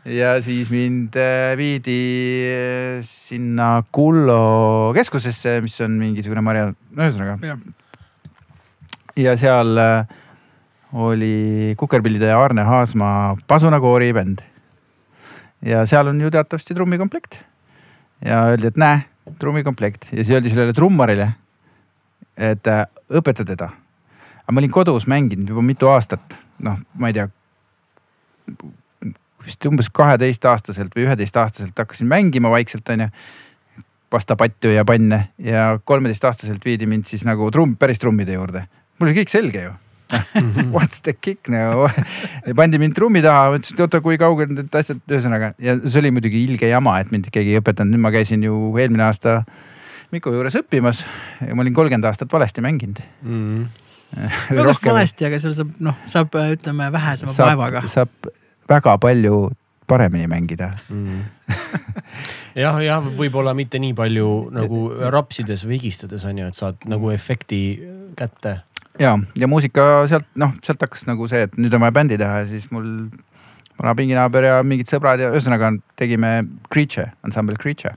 Ja 0.04 0.34
siis 0.42 0.70
mind 0.72 1.16
äh, 1.20 1.56
viidi 1.58 1.98
äh, 2.48 3.02
sinna 3.04 3.82
Kullo 3.92 4.92
keskusesse, 4.96 5.58
mis 5.64 5.76
on 5.84 5.98
mingisugune 6.00 6.44
Marja, 6.44 6.70
no 6.72 7.04
ühesõnaga. 7.04 7.58
ja 9.20 9.36
seal 9.40 9.82
äh, 9.82 10.16
oli 10.92 11.74
Kukerpillide 11.78 12.32
ja 12.32 12.40
Arne 12.42 12.64
Haasma 12.64 13.36
pasunakoori 13.46 14.12
bänd. 14.16 14.40
ja 15.62 15.84
seal 15.86 16.08
on 16.08 16.20
ju 16.20 16.30
teatavasti 16.30 16.74
trummikomplekt. 16.74 17.42
ja 18.24 18.46
öeldi, 18.48 18.72
et 18.72 18.80
näe, 18.80 19.04
trummikomplekt 19.38 20.12
ja 20.12 20.24
siis 20.24 20.36
öeldi 20.38 20.54
sellele 20.54 20.76
trummarile 20.76 21.32
et 22.40 22.72
õpeta 23.12 23.44
teda. 23.44 23.68
aga 24.42 24.54
ma 24.54 24.62
olin 24.62 24.72
kodus 24.72 25.06
mänginud 25.10 25.48
juba 25.52 25.62
mitu 25.64 25.90
aastat, 25.92 26.36
noh, 26.64 26.78
ma 26.98 27.10
ei 27.10 27.16
tea. 27.16 27.28
Vist 29.44 29.66
umbes 29.68 29.90
kaheteistaastaselt 29.94 30.96
või 30.96 31.06
üheteistaastaselt 31.08 31.78
hakkasin 31.78 32.08
mängima 32.10 32.50
vaikselt, 32.52 32.88
onju. 32.88 33.08
pasta 34.10 34.36
patju 34.36 34.72
ja 34.74 34.84
panne 34.84 35.28
ja 35.38 35.78
kolmeteistaastaselt 35.84 36.64
viidi 36.64 36.86
mind 36.86 37.06
siis 37.06 37.24
nagu 37.24 37.50
trumm, 37.50 37.76
päris 37.76 37.98
trummide 37.98 38.32
juurde. 38.32 38.66
mul 38.98 39.08
oli 39.08 39.20
kõik 39.20 39.32
selge 39.32 39.62
ju 39.62 39.76
What's 40.74 41.02
the 41.06 41.12
kick 41.12 41.48
nagu 41.48 41.86
no? 41.86 42.54
pandi 42.58 42.80
mind 42.82 42.96
trummi 42.98 43.22
taha, 43.22 43.50
mõtlesin, 43.54 43.76
et 43.76 43.84
oota, 43.84 44.00
kui 44.04 44.18
kaugel 44.18 44.50
need 44.52 44.74
asjad, 44.74 45.02
ühesõnaga 45.06 45.52
ja 45.62 45.76
see 45.84 46.00
oli 46.02 46.10
muidugi 46.16 46.42
ilge 46.48 46.70
jama, 46.70 46.96
et 47.00 47.12
mind 47.14 47.28
keegi 47.32 47.54
ei 47.54 47.60
õpetanud, 47.62 47.94
nüüd 47.94 48.02
ma 48.02 48.12
käisin 48.14 48.42
ju 48.46 48.56
eelmine 48.78 49.06
aasta 49.06 49.40
Miku 50.10 50.32
juures 50.34 50.56
õppimas 50.58 51.04
ja 51.46 51.54
ma 51.54 51.62
olin 51.62 51.74
kolmkümmend 51.74 52.08
aastat 52.08 52.32
valesti 52.32 52.62
mänginud 52.64 52.98
mm.. 53.22 53.66
väga 54.58 54.74
valesti, 54.88 55.28
aga 55.28 55.38
seal 55.42 55.54
saab, 55.54 55.76
noh, 55.86 55.98
saab 56.10 56.34
ütleme 56.42 56.90
vähesema 56.90 57.34
saab, 57.34 57.52
vaevaga. 57.52 57.84
saab 57.90 58.32
väga 58.70 58.96
palju 59.02 59.50
paremini 59.90 60.28
mängida 60.30 60.70
mm. 60.88 61.22
jah, 62.62 62.78
jah, 62.84 63.06
võib-olla 63.18 63.54
mitte 63.58 63.80
nii 63.82 63.94
palju 63.98 64.28
nagu 64.54 64.82
rapsides 65.12 65.66
või 65.66 65.80
higistades 65.80 66.26
on 66.28 66.42
ju, 66.42 66.50
et 66.50 66.58
saad 66.58 66.86
nagu 66.90 67.10
efekti 67.14 67.62
kätte. 68.18 68.60
ja, 69.02 69.16
ja 69.18 69.50
muusika 69.50 70.06
sealt, 70.10 70.28
noh, 70.38 70.54
sealt 70.64 70.86
hakkas 70.86 71.08
nagu 71.10 71.28
see, 71.30 71.42
et 71.48 71.58
nüüd 71.58 71.74
on 71.74 71.82
vaja 71.86 71.96
bändi 71.98 72.20
teha 72.20 72.44
ja 72.44 72.50
siis 72.50 72.70
mul 72.74 72.86
vana 73.80 73.96
pinginaaber 73.96 74.46
ja 74.46 74.60
mingid 74.66 74.90
sõbrad 74.90 75.22
ja 75.22 75.32
ühesõnaga 75.32 75.72
tegime 75.98 76.38
Creature, 76.70 77.10
ansambel 77.26 77.58
Creature 77.60 77.96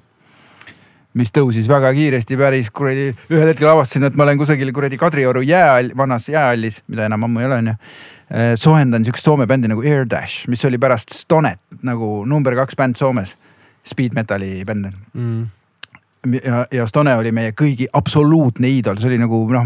mis 1.18 1.30
tõusis 1.34 1.68
väga 1.70 1.92
kiiresti, 1.94 2.38
päris 2.40 2.72
kuradi, 2.74 3.12
ühel 3.30 3.52
hetkel 3.52 3.70
avastasin, 3.70 4.08
et 4.08 4.18
ma 4.18 4.26
olen 4.26 4.40
kusagil 4.40 4.72
kuradi 4.74 4.98
Kadrioru 4.98 5.44
jääall, 5.46 5.92
vanas 5.98 6.26
jäähallis, 6.30 6.82
mida 6.90 7.06
enam 7.06 7.28
ammu 7.28 7.44
ei 7.44 7.50
ole, 7.50 7.60
onju. 7.62 7.76
Eh, 8.34 8.54
soojendan 8.58 9.06
siukest 9.06 9.26
Soome 9.26 9.46
bändi 9.48 9.70
nagu 9.70 9.84
Air 9.86 10.08
Dash, 10.10 10.48
mis 10.50 10.66
oli 10.66 10.80
pärast 10.82 11.14
Stonet 11.14 11.60
nagu 11.86 12.24
number 12.26 12.56
kaks 12.58 12.76
bänd 12.80 12.98
Soomes. 12.98 13.36
Speed 13.86 14.16
metali 14.16 14.64
bänd 14.66 14.90
mm 15.14 15.44
ja, 16.44 16.66
ja 16.72 16.86
Stone 16.88 17.16
oli 17.18 17.32
meie 17.36 17.52
kõigi 17.58 17.88
absoluutne 17.94 18.70
iidol, 18.72 19.00
see 19.00 19.12
oli 19.12 19.20
nagu 19.22 19.42
noh, 19.52 19.66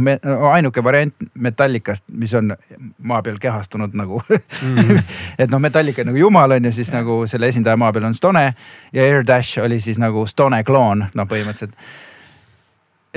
ainuke 0.52 0.84
variant 0.84 1.27
Metallicast, 1.38 2.06
mis 2.18 2.34
on 2.38 2.53
maa 2.98 3.22
peal 3.26 3.38
kehastunud 3.41 3.94
nagu 3.98 4.22
mm. 4.30 4.76
-hmm. 4.77 5.02
et 5.38 5.52
noh, 5.52 5.61
Metallica 5.61 6.03
nagu 6.03 6.18
jumal 6.18 6.57
on 6.57 6.65
ju, 6.65 6.72
siis 6.72 6.91
nagu 6.94 7.23
selle 7.27 7.48
esindaja 7.48 7.77
maa 7.77 7.94
peal 7.94 8.10
on 8.10 8.15
Stone 8.15 8.53
ja 8.94 9.03
Air 9.03 9.27
Dash 9.27 9.60
oli 9.64 9.80
siis 9.80 9.98
nagu 9.98 10.26
Stone 10.26 10.64
kloon, 10.64 11.06
noh 11.14 11.27
põhimõtteliselt 11.27 11.77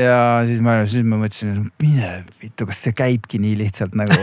ja 0.00 0.18
siis 0.48 0.60
ma, 0.64 0.80
siis 0.90 1.04
ma 1.06 1.18
mõtlesin, 1.20 1.66
mine 1.82 2.12
vittu, 2.40 2.66
kas 2.68 2.82
see 2.86 2.96
käibki 2.96 3.40
nii 3.42 3.56
lihtsalt 3.60 3.96
nagu 3.98 4.16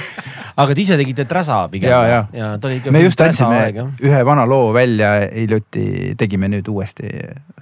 aga 0.60 0.74
te 0.74 0.82
ise 0.82 0.98
tegite 1.00 1.26
träsa 1.28 1.60
pigem? 1.72 1.90
ja, 1.90 2.00
ja, 2.06 2.20
ja. 2.34 2.92
me 2.92 3.02
just 3.04 3.20
andsime 3.24 3.62
ühe 4.02 4.20
vana 4.26 4.46
loo 4.48 4.72
välja 4.76 5.12
hiljuti, 5.28 6.14
tegime 6.20 6.50
nüüd 6.52 6.68
uuesti 6.72 7.08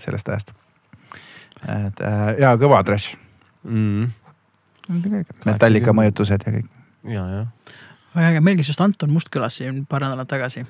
sellest 0.01 0.33
ajast. 0.33 0.55
et 1.62 2.03
äh, 2.05 2.33
ja 2.45 2.55
kõva 2.61 2.83
trash 2.87 3.16
mm.. 3.65 4.09
Metallica 5.45 5.93
mõjutused 5.93 6.47
ja 6.47 6.53
kõik. 6.55 6.69
ja, 7.12 7.25
ja. 7.37 7.43
väga 8.16 8.35
äge, 8.35 8.45
meil 8.45 8.61
käis 8.61 8.73
just 8.73 8.85
Anton 8.85 9.12
Must 9.12 9.33
külas 9.33 9.61
siin 9.61 9.85
paar 9.87 10.07
nädalat 10.07 10.31
tagasi. 10.31 10.65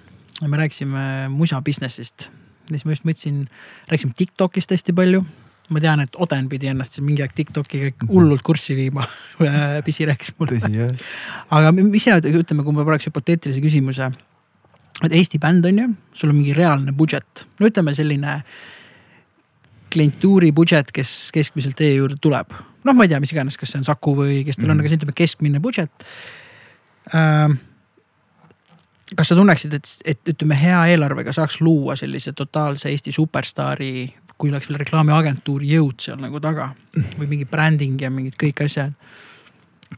me 0.46 0.60
rääkisime 0.60 1.28
musa 1.32 1.62
business'ist. 1.64 2.30
siis 2.68 2.84
ma 2.84 2.96
just 2.96 3.06
mõtlesin, 3.08 3.44
rääkisime 3.88 4.16
Tiktokist 4.18 4.74
hästi 4.74 4.96
palju 4.96 5.24
ma 5.68 5.82
tean, 5.82 6.00
et 6.04 6.16
Oden 6.20 6.48
pidi 6.48 6.70
ennast 6.70 6.96
siin 6.96 7.06
mingi 7.06 7.22
aeg 7.24 7.34
Tiktokiga 7.36 8.08
hullult 8.08 8.42
kurssi 8.46 8.76
viima 8.78 9.04
Pisi 9.86 10.06
rääkis 10.08 10.32
mulle. 10.38 10.88
aga 11.54 11.72
mis 11.76 12.04
sina 12.04 12.18
ütleme, 12.18 12.64
kui 12.64 12.76
ma 12.76 12.86
paneks 12.88 13.08
hüpoteetilise 13.10 13.62
küsimuse. 13.64 14.10
et 15.04 15.12
Eesti 15.12 15.40
bänd 15.42 15.68
on 15.68 15.78
ju, 15.82 15.88
sul 16.12 16.32
on 16.32 16.40
mingi 16.40 16.56
reaalne 16.56 16.92
budget, 16.96 17.46
no 17.60 17.68
ütleme 17.68 17.94
selline 17.94 18.40
klientuuri 19.92 20.52
budget, 20.52 20.92
kes 20.92 21.30
keskmiselt 21.32 21.76
teie 21.76 21.94
juurde 21.96 22.18
tuleb. 22.20 22.52
noh, 22.84 22.94
ma 22.94 23.04
ei 23.04 23.12
tea, 23.12 23.20
mis 23.20 23.32
iganes, 23.32 23.56
kas 23.60 23.72
see 23.72 23.82
on 23.82 23.88
Saku 23.88 24.16
või 24.18 24.42
kes 24.46 24.60
teil 24.60 24.70
on 24.70 24.76
mm, 24.76 24.80
-hmm. 24.80 24.84
aga 24.84 24.92
see 24.92 25.00
ütleme 25.02 25.16
keskmine 25.16 25.60
budget 25.60 26.08
ähm, 27.14 27.58
kas 29.16 29.28
sa 29.28 29.36
tunneksid, 29.36 29.72
et, 29.72 29.90
et 30.04 30.32
ütleme, 30.34 30.56
hea 30.58 30.80
eelarvega 30.94 31.32
saaks 31.32 31.60
luua 31.60 31.96
sellise 31.96 32.32
totaalse 32.36 32.90
Eesti 32.92 33.12
superstaari 33.12 34.08
kui 34.38 34.52
oleks 34.52 34.70
veel 34.70 34.80
reklaamiagentuuri 34.84 35.72
jõud 35.74 36.02
seal 36.02 36.20
nagu 36.22 36.40
taga 36.42 36.70
või 37.18 37.26
mingi 37.26 37.48
bränding 37.48 38.00
ja 38.02 38.10
mingid 38.14 38.38
kõik 38.40 38.64
asjad. 38.66 38.94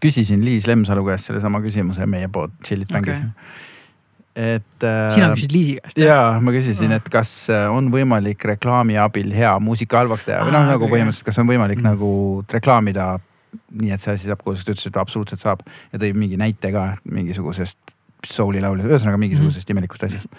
küsisin 0.00 0.44
Liis 0.44 0.68
Lemsalu 0.70 1.04
käest 1.10 1.30
sellesama 1.30 1.60
küsimuse 1.64 2.06
meie 2.06 2.28
poolt 2.32 2.56
Chillit 2.64 2.92
mängis 2.94 3.18
okay. 3.18 4.54
et 4.54 4.86
äh,. 4.86 5.10
sina 5.14 5.32
küsisid 5.34 5.56
Liisi 5.56 5.78
käest? 5.78 6.02
jaa, 6.04 6.40
ma 6.40 6.54
küsisin, 6.56 6.96
et 6.96 7.08
kas 7.12 7.34
äh, 7.52 7.66
on 7.70 7.92
võimalik 7.92 8.44
reklaami 8.54 8.98
abil 8.98 9.32
hea 9.36 9.56
muusika 9.60 10.02
halvaks 10.02 10.28
teha 10.28 10.42
või 10.46 10.56
noh, 10.56 10.68
nagu 10.72 10.88
põhimõtteliselt, 10.88 11.28
kas 11.28 11.42
on 11.42 11.50
võimalik 11.50 11.82
mm. 11.82 11.92
nagu 11.92 12.12
reklaamida 12.50 13.12
nii, 13.52 13.92
et 13.94 14.02
see 14.02 14.14
asi 14.14 14.28
saab 14.30 14.42
kuulsaks, 14.44 14.66
ta 14.66 14.74
ütles, 14.74 14.90
et 14.90 15.00
absoluutselt 15.00 15.42
saab 15.42 15.64
ja 15.92 16.00
tõi 16.00 16.12
mingi 16.16 16.38
näite 16.40 16.72
ka 16.74 16.92
mingisugusest 17.04 17.96
souli 18.26 18.60
laulja, 18.60 18.84
ühesõnaga 18.88 19.20
mingisugusest 19.20 19.66
mm. 19.66 19.76
imelikust 19.76 20.06
asjast. 20.06 20.38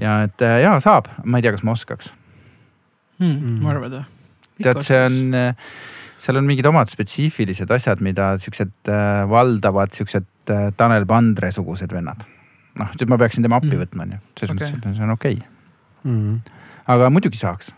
ja 0.00 0.22
et 0.26 0.44
äh, 0.44 0.60
jaa, 0.64 0.78
saab, 0.84 1.10
ma 1.24 1.40
ei 1.40 1.46
tea, 1.46 1.54
kas 1.56 1.64
ma 1.66 1.74
oskaks 1.76 2.12
hmm, 2.12 2.25
mm.. 3.18 3.58
ma 3.62 3.72
arvan, 3.74 3.98
et. 4.00 4.16
tead, 4.62 4.82
see 4.86 5.00
on, 5.08 5.18
äh, 5.36 5.72
seal 6.22 6.40
on 6.40 6.48
mingid 6.48 6.68
omad 6.68 6.90
spetsiifilised 6.92 7.72
asjad, 7.76 8.02
mida 8.04 8.34
siuksed 8.42 8.92
äh, 8.92 9.24
valdavad 9.30 9.94
siuksed 9.96 10.52
äh, 10.52 10.68
Tanel 10.76 11.06
Pandre 11.08 11.52
sugused 11.54 11.92
vennad. 11.92 12.24
noh, 12.76 12.94
ma 13.08 13.20
peaksin 13.20 13.46
tema 13.46 13.60
appi 13.60 13.72
mm. 13.72 13.82
võtma, 13.84 14.06
onju, 14.06 14.22
selles 14.36 14.54
okay. 14.54 14.70
mõttes, 14.76 14.92
et 14.92 15.00
see 15.00 15.06
on 15.06 15.16
okei 15.16 15.40
okay. 15.40 16.12
mm.. 16.12 16.62
aga 16.94 17.10
muidugi 17.12 17.40
saaks, 17.40 17.72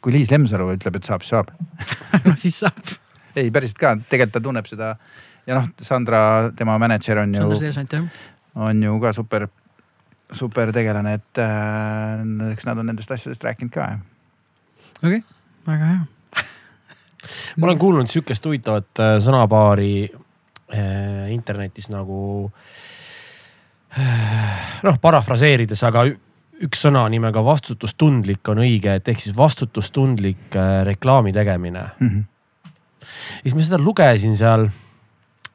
kui 0.00 0.14
Liis 0.14 0.30
Lemsalu 0.34 0.70
ütleb, 0.76 1.00
et 1.00 1.08
saab, 1.08 1.24
siis 1.24 1.34
saab 1.34 1.54
no 2.28 2.36
siis 2.40 2.60
saab. 2.62 2.96
ei, 3.34 3.50
päriselt 3.54 3.80
ka, 3.80 3.96
tegelikult 4.08 4.38
ta 4.38 4.44
tunneb 4.44 4.70
seda 4.70 4.94
ja 5.46 5.58
noh, 5.58 5.68
Sandra, 5.84 6.22
tema 6.56 6.78
mänedžer 6.80 7.20
on 7.22 7.34
ju. 7.34 7.42
Sandra 7.42 7.60
Seersant 7.60 7.92
jah. 7.92 8.24
on 8.54 8.82
ju 8.82 8.96
ka 9.02 9.12
super, 9.16 9.46
super 10.32 10.72
tegelane, 10.74 11.18
et 11.20 11.42
äh, 11.42 12.24
eks 12.52 12.66
nad 12.68 12.80
on 12.80 12.90
nendest 12.90 13.10
asjadest 13.14 13.44
rääkinud 13.44 13.74
ka 13.74 13.90
okei 15.04 15.20
okay,, 15.20 15.22
väga 15.66 15.90
hea 15.92 16.02
ma 17.58 17.68
olen 17.68 17.78
kuulnud 17.78 18.10
sihukest 18.10 18.44
huvitavat 18.48 19.02
äh, 19.02 19.14
sõnapaari 19.24 19.94
äh, 20.08 21.32
internetis 21.34 21.90
nagu 21.92 22.50
äh, 23.98 24.82
noh, 24.86 25.00
parafraseerides, 25.00 25.84
aga 25.88 26.06
üks 26.64 26.84
sõna 26.86 27.04
nimega 27.10 27.42
vastutustundlik 27.44 28.46
on 28.52 28.62
õige, 28.64 28.94
et 28.98 29.08
ehk 29.10 29.20
siis 29.20 29.34
vastutustundlik 29.36 30.54
reklaami 30.86 31.32
tegemine 31.34 31.88
mm. 31.98 32.08
-hmm. 32.08 32.68
ja 33.02 33.42
siis 33.42 33.56
ma 33.58 33.66
seda 33.66 33.82
lugesin 33.82 34.36
seal 34.38 34.68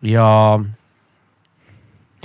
ja 0.06 0.28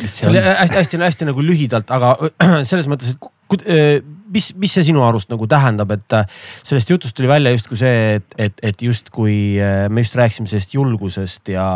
see 0.02 0.28
oli 0.28 0.42
hästi-hästi-hästi 0.42 1.30
nagu 1.30 1.44
lühidalt, 1.46 1.90
aga 1.94 2.16
selles 2.68 2.90
mõttes, 2.90 3.14
et 3.14 4.04
mis, 4.34 4.50
mis 4.60 4.74
see 4.74 4.86
sinu 4.90 5.04
arust 5.06 5.30
nagu 5.32 5.46
tähendab, 5.50 5.92
et 5.94 6.16
äh, 6.16 6.26
sellest 6.62 6.90
jutust 6.90 7.16
tuli 7.16 7.30
välja 7.30 7.52
justkui 7.54 7.78
see, 7.80 8.18
et, 8.18 8.36
et, 8.46 8.62
et 8.70 8.84
justkui 8.86 9.36
äh, 9.62 9.86
me 9.88 10.04
just 10.04 10.18
rääkisime 10.18 10.50
sellest 10.50 10.74
julgusest 10.74 11.52
ja, 11.54 11.68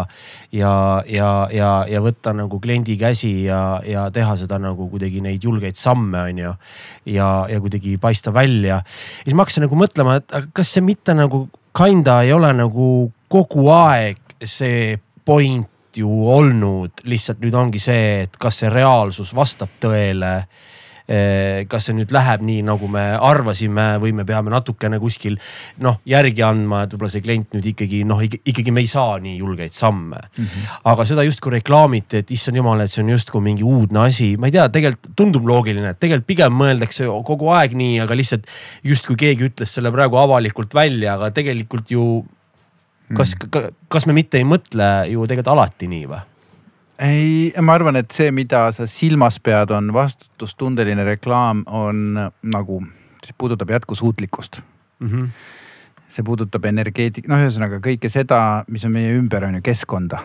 ja, 0.53 0.73
ja, 1.09 1.31
ja, 1.55 1.73
ja 1.89 2.03
võtta 2.05 2.35
nagu 2.37 2.61
kliendi 2.63 2.99
käsi 3.01 3.33
ja, 3.47 3.63
ja 3.87 4.09
teha 4.15 4.37
seda 4.41 4.61
nagu 4.63 4.91
kuidagi 4.91 5.23
neid 5.25 5.45
julgeid 5.45 5.79
samme, 5.79 6.27
on 6.33 6.45
ju. 6.45 6.55
ja, 7.15 7.31
ja 7.51 7.63
kuidagi 7.63 7.97
paista 8.03 8.35
välja. 8.35 8.83
siis 9.23 9.35
ma 9.35 9.47
hakkasin 9.47 9.69
nagu 9.69 9.79
mõtlema, 9.79 10.19
et 10.21 10.53
kas 10.57 10.75
see 10.75 10.85
mitte 10.85 11.17
nagu 11.17 11.47
kinda 11.79 12.23
ei 12.27 12.33
ole 12.35 12.53
nagu 12.57 12.87
kogu 13.31 13.69
aeg 13.75 14.19
see 14.45 14.97
point 15.25 15.69
ju 15.99 16.09
olnud, 16.31 17.03
lihtsalt 17.09 17.41
nüüd 17.43 17.57
ongi 17.59 17.81
see, 17.83 18.25
et 18.27 18.37
kas 18.41 18.63
see 18.63 18.71
reaalsus 18.73 19.33
vastab 19.37 19.73
tõele. 19.83 20.33
Kas 21.73 21.89
see 21.89 21.97
nüüd 21.97 22.13
läheb 22.13 22.43
nii, 22.45 22.61
nagu 22.69 22.89
me 22.93 23.03
arvasime 23.17 23.87
või 24.03 24.13
me 24.13 24.27
peame 24.29 24.53
natukene 24.53 24.99
kuskil 25.01 25.39
noh 25.85 25.97
järgi 26.09 26.45
andma, 26.45 26.83
et 26.85 26.93
võib-olla 26.93 27.13
see 27.15 27.25
klient 27.25 27.57
nüüd 27.57 27.71
ikkagi 27.73 28.03
noh, 28.09 28.21
ikkagi 28.21 28.75
me 28.75 28.85
ei 28.85 28.91
saa 28.91 29.17
nii 29.25 29.39
julgeid 29.39 29.73
samme 29.73 30.21
mm. 30.21 30.45
-hmm. 30.45 30.69
aga 30.93 31.09
seda 31.09 31.25
justkui 31.25 31.57
reklaamiti, 31.57 32.21
et 32.21 32.31
issand 32.37 32.61
jumal, 32.61 32.85
et 32.85 32.93
see 32.93 33.03
on 33.03 33.15
justkui 33.15 33.41
mingi 33.41 33.65
uudne 33.65 34.05
asi, 34.05 34.35
ma 34.37 34.51
ei 34.51 34.57
tea, 34.59 34.69
tegelikult 34.69 35.17
tundub 35.17 35.49
loogiline, 35.49 35.95
et 35.95 36.01
tegelikult 36.01 36.29
pigem 36.29 36.59
mõeldakse 36.61 37.09
kogu 37.25 37.53
aeg 37.57 37.77
nii, 37.79 38.01
aga 38.05 38.19
lihtsalt 38.19 38.49
justkui 38.85 39.17
keegi 39.17 39.49
ütles 39.49 39.73
selle 39.79 39.93
praegu 39.95 40.21
avalikult 40.21 40.75
välja, 40.77 41.17
aga 41.17 41.31
tegelikult 41.33 41.91
ju 41.91 42.05
kas 43.17 43.35
mm., 43.35 43.77
kas 43.89 44.07
me 44.07 44.17
mitte 44.17 44.41
ei 44.41 44.45
mõtle 44.45 44.89
ju 45.09 45.25
tegelikult 45.25 45.55
alati 45.57 45.89
nii 45.89 46.09
või? 46.11 46.25
Ei, 46.99 47.53
ma 47.62 47.77
arvan, 47.79 47.99
et 48.01 48.11
see, 48.15 48.31
mida 48.35 48.66
sa 48.75 48.87
silmas 48.91 49.39
pead, 49.43 49.73
on 49.75 49.93
vastutustundeline 49.95 51.05
reklaam, 51.07 51.62
on 51.66 52.19
nagu, 52.43 52.81
see 53.25 53.37
puudutab 53.39 53.70
jätkusuutlikkust 53.70 54.61
mm. 54.99 55.09
-hmm. 55.09 55.29
see 56.09 56.25
puudutab 56.27 56.65
energeetik-, 56.65 57.29
noh, 57.31 57.43
ühesõnaga 57.45 57.81
kõike 57.85 58.11
seda, 58.11 58.65
mis 58.69 58.85
on 58.85 58.97
meie 58.97 59.15
ümber, 59.19 59.45
on 59.45 59.61
ju 59.61 59.62
keskkonda. 59.62 60.25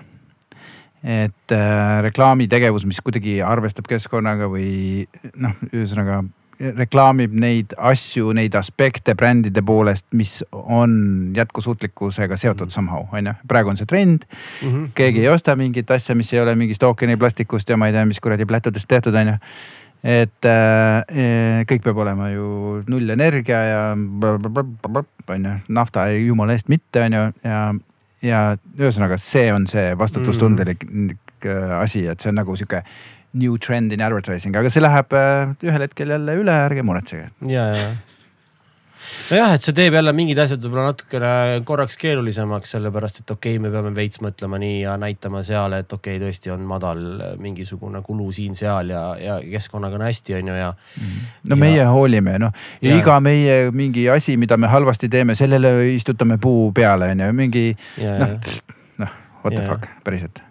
et 1.03 1.51
äh, 1.51 2.01
reklaamitegevus, 2.01 2.85
mis 2.85 3.01
kuidagi 3.03 3.41
arvestab 3.43 3.87
keskkonnaga 3.87 4.47
või 4.47 5.05
noh, 5.35 5.51
ühesõnaga 5.73 6.23
reklaamib 6.59 7.33
neid 7.39 7.73
asju, 7.77 8.31
neid 8.37 8.55
aspekte 8.57 9.15
brändide 9.17 9.63
poolest, 9.65 10.05
mis 10.17 10.39
on 10.51 10.95
jätkusuutlikkusega 11.35 12.37
seotud 12.37 12.73
somehow, 12.73 13.07
on 13.11 13.31
ju. 13.31 13.33
praegu 13.47 13.73
on 13.73 13.77
see 13.77 13.89
trend 13.89 14.25
mm. 14.27 14.69
-hmm. 14.69 14.89
keegi 14.95 15.19
ei 15.19 15.29
osta 15.29 15.55
mingit 15.55 15.91
asja, 15.91 16.15
mis 16.15 16.33
ei 16.33 16.41
ole 16.41 16.55
mingist 16.55 16.83
ookeaniplastikust 16.83 17.69
ja 17.69 17.77
ma 17.77 17.87
ei 17.87 17.93
tea, 17.93 18.05
mis 18.05 18.19
kuradi 18.19 18.45
plätudest 18.45 18.87
tehtud, 18.87 19.15
on 19.15 19.27
ju. 19.27 19.33
et 20.03 20.45
äh, 20.45 21.63
kõik 21.71 21.83
peab 21.83 21.97
olema 21.97 22.29
ju 22.29 22.83
nullenergia 22.87 23.63
ja 23.63 23.81
on 25.29 25.45
ju, 25.45 25.57
nafta 25.67 26.07
jumala 26.07 26.53
eest 26.53 26.69
mitte, 26.69 27.01
on 27.01 27.13
ju, 27.13 27.25
ja, 27.43 27.75
ja 28.21 28.57
ühesõnaga, 28.79 29.17
see 29.17 29.53
on 29.53 29.67
see 29.67 29.97
vastutustundelik 29.97 30.85
mm 30.89 31.09
-hmm. 31.09 31.81
asi, 31.81 32.07
et 32.07 32.19
see 32.19 32.29
on 32.29 32.35
nagu 32.35 32.55
sihuke 32.55 32.83
new 33.33 33.57
trend 33.57 33.93
in 33.93 34.01
advertising, 34.05 34.55
aga 34.55 34.71
see 34.71 34.83
läheb 34.83 35.13
äh, 35.17 35.53
ühel 35.65 35.85
hetkel 35.87 36.15
jälle 36.15 36.39
üle, 36.39 36.57
ärge 36.69 36.85
muretsege. 36.85 37.29
ja, 37.49 37.69
ja. 37.75 37.93
Nojah, 39.03 39.53
et 39.55 39.63
see 39.63 39.73
teeb 39.75 39.95
jälle 39.97 40.11
mingid 40.15 40.39
asjad 40.39 40.63
võib-olla 40.63 40.91
natukene 40.91 41.31
korraks 41.67 41.97
keerulisemaks, 41.99 42.73
sellepärast 42.75 43.21
et 43.21 43.33
okei 43.33 43.57
okay,, 43.57 43.63
me 43.63 43.71
peame 43.73 43.91
veits 43.95 44.21
mõtlema 44.23 44.59
nii 44.61 44.77
ja 44.83 44.93
näitama 44.99 45.41
seal, 45.43 45.75
et 45.75 45.91
okei 45.91 46.17
okay,, 46.17 46.21
tõesti 46.23 46.53
on 46.53 46.63
madal 46.67 47.01
mingisugune 47.41 47.99
kulu 48.05 48.29
siin-seal 48.35 48.93
ja, 48.93 49.03
ja 49.19 49.37
keskkonnaga 49.43 49.99
on 49.99 50.05
hästi, 50.07 50.37
on 50.39 50.53
ju, 50.53 50.55
ja 50.59 50.71
mm.. 50.71 51.27
no 51.51 51.57
ja... 51.57 51.59
meie 51.65 51.89
hoolime, 51.91 52.37
noh, 52.45 52.55
iga 52.85 53.19
meie 53.23 53.59
mingi 53.75 54.07
asi, 54.13 54.37
mida 54.39 54.59
me 54.61 54.71
halvasti 54.71 55.11
teeme, 55.11 55.35
sellele 55.39 55.75
istutame 55.93 56.39
puu 56.41 56.71
peale, 56.75 57.11
on 57.15 57.27
ju, 57.27 57.35
mingi 57.43 57.67
noh, 57.99 58.39
noh, 59.03 59.21
what 59.43 59.55
the 59.55 59.67
fuck, 59.67 59.91
päriselt 60.07 60.43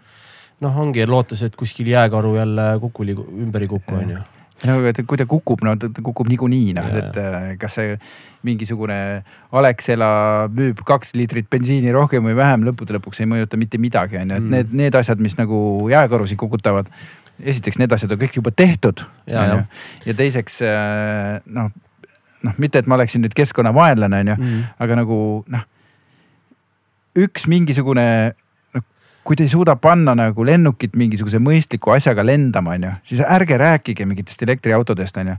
noh, 0.63 0.79
ongi 0.85 1.07
lootes, 1.09 1.43
et 1.47 1.57
kuskil 1.59 1.91
jääkaru 1.93 2.37
jälle 2.39 2.69
kukuli 2.81 3.17
ümber 3.17 3.65
ei 3.65 3.71
kuku, 3.73 3.99
on 3.99 4.15
ju 4.17 4.23
no 4.67 4.77
aga 4.79 5.05
kui 5.09 5.19
ta 5.19 5.27
kukub, 5.29 5.63
no 5.67 5.75
ta 5.81 5.89
kukub 6.05 6.29
niikuinii 6.31 6.75
noh, 6.77 6.87
et 7.01 7.17
äh, 7.19 7.49
kas 7.61 7.79
see 7.79 7.97
mingisugune 8.47 8.97
Alexela 9.59 10.11
müüb 10.53 10.83
kaks 10.87 11.17
liitrit 11.19 11.49
bensiini 11.51 11.93
rohkem 11.95 12.25
või 12.29 12.37
vähem, 12.39 12.67
lõppude 12.69 12.97
lõpuks 12.97 13.23
ei 13.23 13.31
mõjuta 13.31 13.59
mitte 13.61 13.81
midagi, 13.83 14.21
on 14.21 14.31
ju, 14.31 14.39
et 14.39 14.45
mm. 14.45 14.53
need, 14.55 14.77
need 14.85 14.99
asjad, 14.99 15.23
mis 15.23 15.35
nagu 15.39 15.59
jääkarusid 15.91 16.39
kukutavad. 16.41 16.91
esiteks, 17.41 17.81
need 17.81 17.93
asjad 17.93 18.13
on 18.15 18.21
kõik 18.21 18.39
juba 18.39 18.53
tehtud. 18.55 19.03
ja, 19.27 19.47
ja. 19.51 19.59
ja 20.07 20.15
teiseks 20.15 20.61
äh, 20.69 21.41
noh, 21.47 21.73
noh, 22.47 22.59
mitte 22.59 22.83
et 22.83 22.87
ma 22.87 23.01
oleksin 23.01 23.25
nüüd 23.25 23.35
keskkonnavaenlane, 23.35 24.23
on 24.23 24.35
ju 24.35 24.39
mm., 24.39 24.65
aga 24.79 25.03
nagu 25.03 25.19
noh 25.51 25.69
üks 27.19 27.45
mingisugune 27.51 28.33
kui 29.25 29.37
te 29.39 29.45
ei 29.47 29.51
suuda 29.53 29.77
panna 29.79 30.15
nagu 30.19 30.45
lennukit 30.47 30.97
mingisuguse 30.99 31.39
mõistliku 31.43 31.93
asjaga 31.95 32.25
lendama, 32.27 32.75
on 32.75 32.87
ju, 32.89 32.95
siis 33.13 33.23
ärge 33.23 33.59
rääkige 33.61 34.07
mingitest 34.09 34.43
elektriautodest, 34.43 35.21
on 35.23 35.33
ju. 35.33 35.37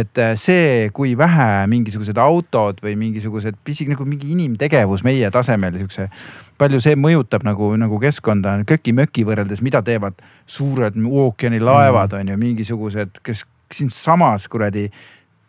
et 0.00 0.20
äh, 0.22 0.32
see, 0.40 0.88
kui 0.96 1.12
vähe 1.18 1.66
mingisugused 1.68 2.16
autod 2.20 2.80
või 2.84 2.96
mingisugused 3.00 3.60
pisik 3.64 3.92
nagu 3.92 4.06
mingi 4.08 4.32
inimtegevus 4.32 5.04
meie 5.04 5.30
tasemel 5.34 5.76
siukse. 5.76 6.08
palju 6.58 6.80
see 6.80 6.96
mõjutab 6.96 7.44
nagu, 7.44 7.74
nagu 7.76 8.00
keskkonda 8.00 8.58
köki-möki 8.66 9.26
võrreldes, 9.28 9.62
mida 9.62 9.82
teevad 9.82 10.16
suured 10.46 10.96
ookeanilaevad 10.96 12.12
mm. 12.12 12.20
on 12.20 12.32
ju, 12.32 12.40
mingisugused, 12.46 13.20
kes 13.22 13.44
siinsamas 13.72 14.48
kuradi 14.48 14.88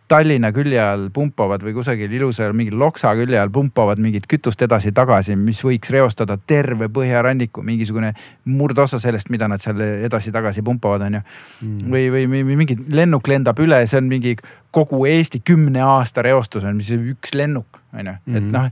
Tallinna 0.09 0.49
külje 0.53 0.79
all 0.81 1.09
pumpavad 1.13 1.61
või 1.61 1.75
kusagil 1.77 2.11
ilusal 2.17 2.55
mingi 2.57 2.73
Loksa 2.73 3.11
külje 3.17 3.37
all 3.37 3.51
pumpavad 3.53 3.99
mingit 4.01 4.25
kütust 4.29 4.61
edasi-tagasi, 4.65 5.35
mis 5.37 5.59
võiks 5.61 5.91
reostada 5.93 6.37
terve 6.49 6.87
põhjaranniku, 6.93 7.61
mingisugune 7.65 8.09
murdosa 8.49 8.97
sellest, 9.01 9.29
mida 9.29 9.47
nad 9.51 9.61
seal 9.61 9.81
edasi-tagasi 10.09 10.63
pumpavad, 10.65 11.05
on 11.05 11.19
ju 11.19 11.21
mm.. 11.21 11.91
või, 11.93 12.07
või, 12.15 12.25
või 12.31 12.57
mingi 12.63 12.79
lennuk 12.89 13.29
lendab 13.29 13.61
üle, 13.61 13.83
see 13.89 14.01
on 14.01 14.09
mingi 14.09 14.33
kogu 14.73 15.03
Eesti 15.09 15.43
kümne 15.45 15.83
aasta 15.85 16.25
reostus 16.25 16.65
on, 16.65 16.77
mis 16.81 16.89
üks 16.93 17.35
lennuk, 17.37 17.79
on 17.93 18.09
ju, 18.09 18.15
et 18.33 18.41
mm. 18.41 18.49
noh. 18.55 18.67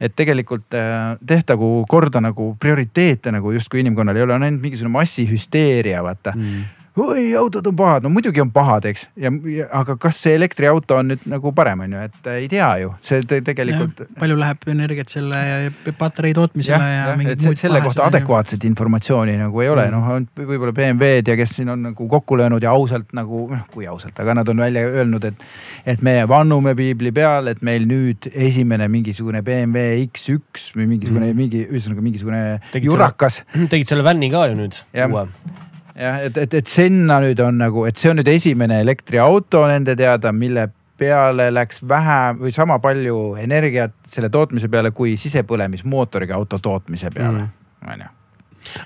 et 0.00 0.16
tegelikult 0.16 0.76
äh, 0.76 1.16
tehtagu 1.28 1.72
korda 1.88 2.20
nagu 2.24 2.52
prioriteete 2.60 3.32
nagu 3.32 3.56
justkui 3.56 3.80
inimkonnal 3.80 4.20
ei 4.20 4.26
ole, 4.28 4.36
on 4.36 4.46
ainult 4.48 4.64
mingisugune 4.64 4.96
massihüsteeria, 5.00 6.04
vaata 6.04 6.36
mm 6.36 6.78
oi, 6.96 7.34
autod 7.36 7.66
on 7.66 7.76
pahad, 7.76 8.04
no 8.04 8.10
muidugi 8.12 8.40
on 8.42 8.50
pahad, 8.52 8.84
eks. 8.90 9.06
ja, 9.16 9.30
ja, 9.48 9.66
aga 9.78 9.94
kas 10.00 10.18
see 10.24 10.34
elektriauto 10.36 10.98
on 11.00 11.12
nüüd 11.12 11.24
nagu 11.30 11.52
parem, 11.56 11.84
on 11.86 11.94
ju, 11.96 12.02
et 12.08 12.28
ei 12.34 12.48
tea 12.52 12.68
ju, 12.82 12.90
see 13.06 13.22
te, 13.28 13.38
tegelikult. 13.46 14.02
palju 14.18 14.36
läheb 14.40 14.66
energiat 14.74 15.12
selle 15.12 15.40
patarei 15.98 16.34
tootmisele 16.36 16.76
ja, 16.76 16.90
ja, 16.92 17.06
ja 17.08 17.16
mingid 17.16 17.46
muud. 17.46 17.60
selle 17.60 17.80
kohta 17.84 18.04
adekvaatset 18.10 18.66
informatsiooni 18.68 19.38
nagu 19.40 19.64
ei 19.64 19.70
ole 19.72 19.86
mm., 19.88 19.96
noh, 19.96 20.44
võib-olla 20.52 20.74
BMW-d 20.76 21.32
ja 21.32 21.38
kes 21.40 21.56
siin 21.58 21.72
on 21.72 21.88
nagu 21.88 22.08
kokku 22.12 22.36
löönud 22.40 22.64
ja 22.64 22.74
ausalt 22.76 23.16
nagu, 23.16 23.46
noh 23.54 23.64
kui 23.72 23.88
ausalt, 23.88 24.18
aga 24.20 24.36
nad 24.42 24.52
on 24.52 24.60
välja 24.60 24.84
öelnud, 24.90 25.24
et. 25.30 25.48
et 25.88 26.04
me 26.04 26.18
vannume 26.28 26.76
piibli 26.76 27.14
peal, 27.14 27.48
et 27.48 27.64
meil 27.64 27.88
nüüd 27.88 28.28
esimene 28.32 28.88
mingisugune 28.92 29.40
BMW 29.46 30.04
X1 30.10 30.76
või 30.76 30.90
mingisugune 30.94 31.30
mm., 31.30 31.40
mingi, 31.40 31.64
ühesõnaga 31.70 32.04
mingisugune 32.04 32.44
tegid 32.74 32.92
jurakas. 32.92 33.42
tegid 33.72 33.88
selle 33.88 34.04
vänni 34.04 34.28
ka 34.32 34.44
ju 34.50 34.60
nüüd, 34.60 34.84
uue 34.92 35.26
jah, 36.02 36.20
et, 36.28 36.38
et, 36.44 36.54
et 36.60 36.70
sinna 36.70 37.18
nüüd 37.24 37.40
on 37.44 37.60
nagu, 37.62 37.86
et 37.88 37.98
see 38.00 38.12
on 38.12 38.20
nüüd 38.20 38.30
esimene 38.32 38.80
elektriauto 38.84 39.64
nende 39.70 39.96
teada, 39.98 40.32
mille 40.36 40.68
peale 41.02 41.48
läks 41.52 41.82
vähe 41.88 42.22
või 42.38 42.54
sama 42.54 42.78
palju 42.82 43.34
energiat 43.42 43.94
selle 44.08 44.30
tootmise 44.32 44.70
peale 44.72 44.92
kui 44.94 45.16
sisepõlemismootoriga 45.20 46.36
auto 46.38 46.60
tootmise 46.62 47.10
peale, 47.14 47.46
mm. 47.46 47.94
onju 47.94 48.10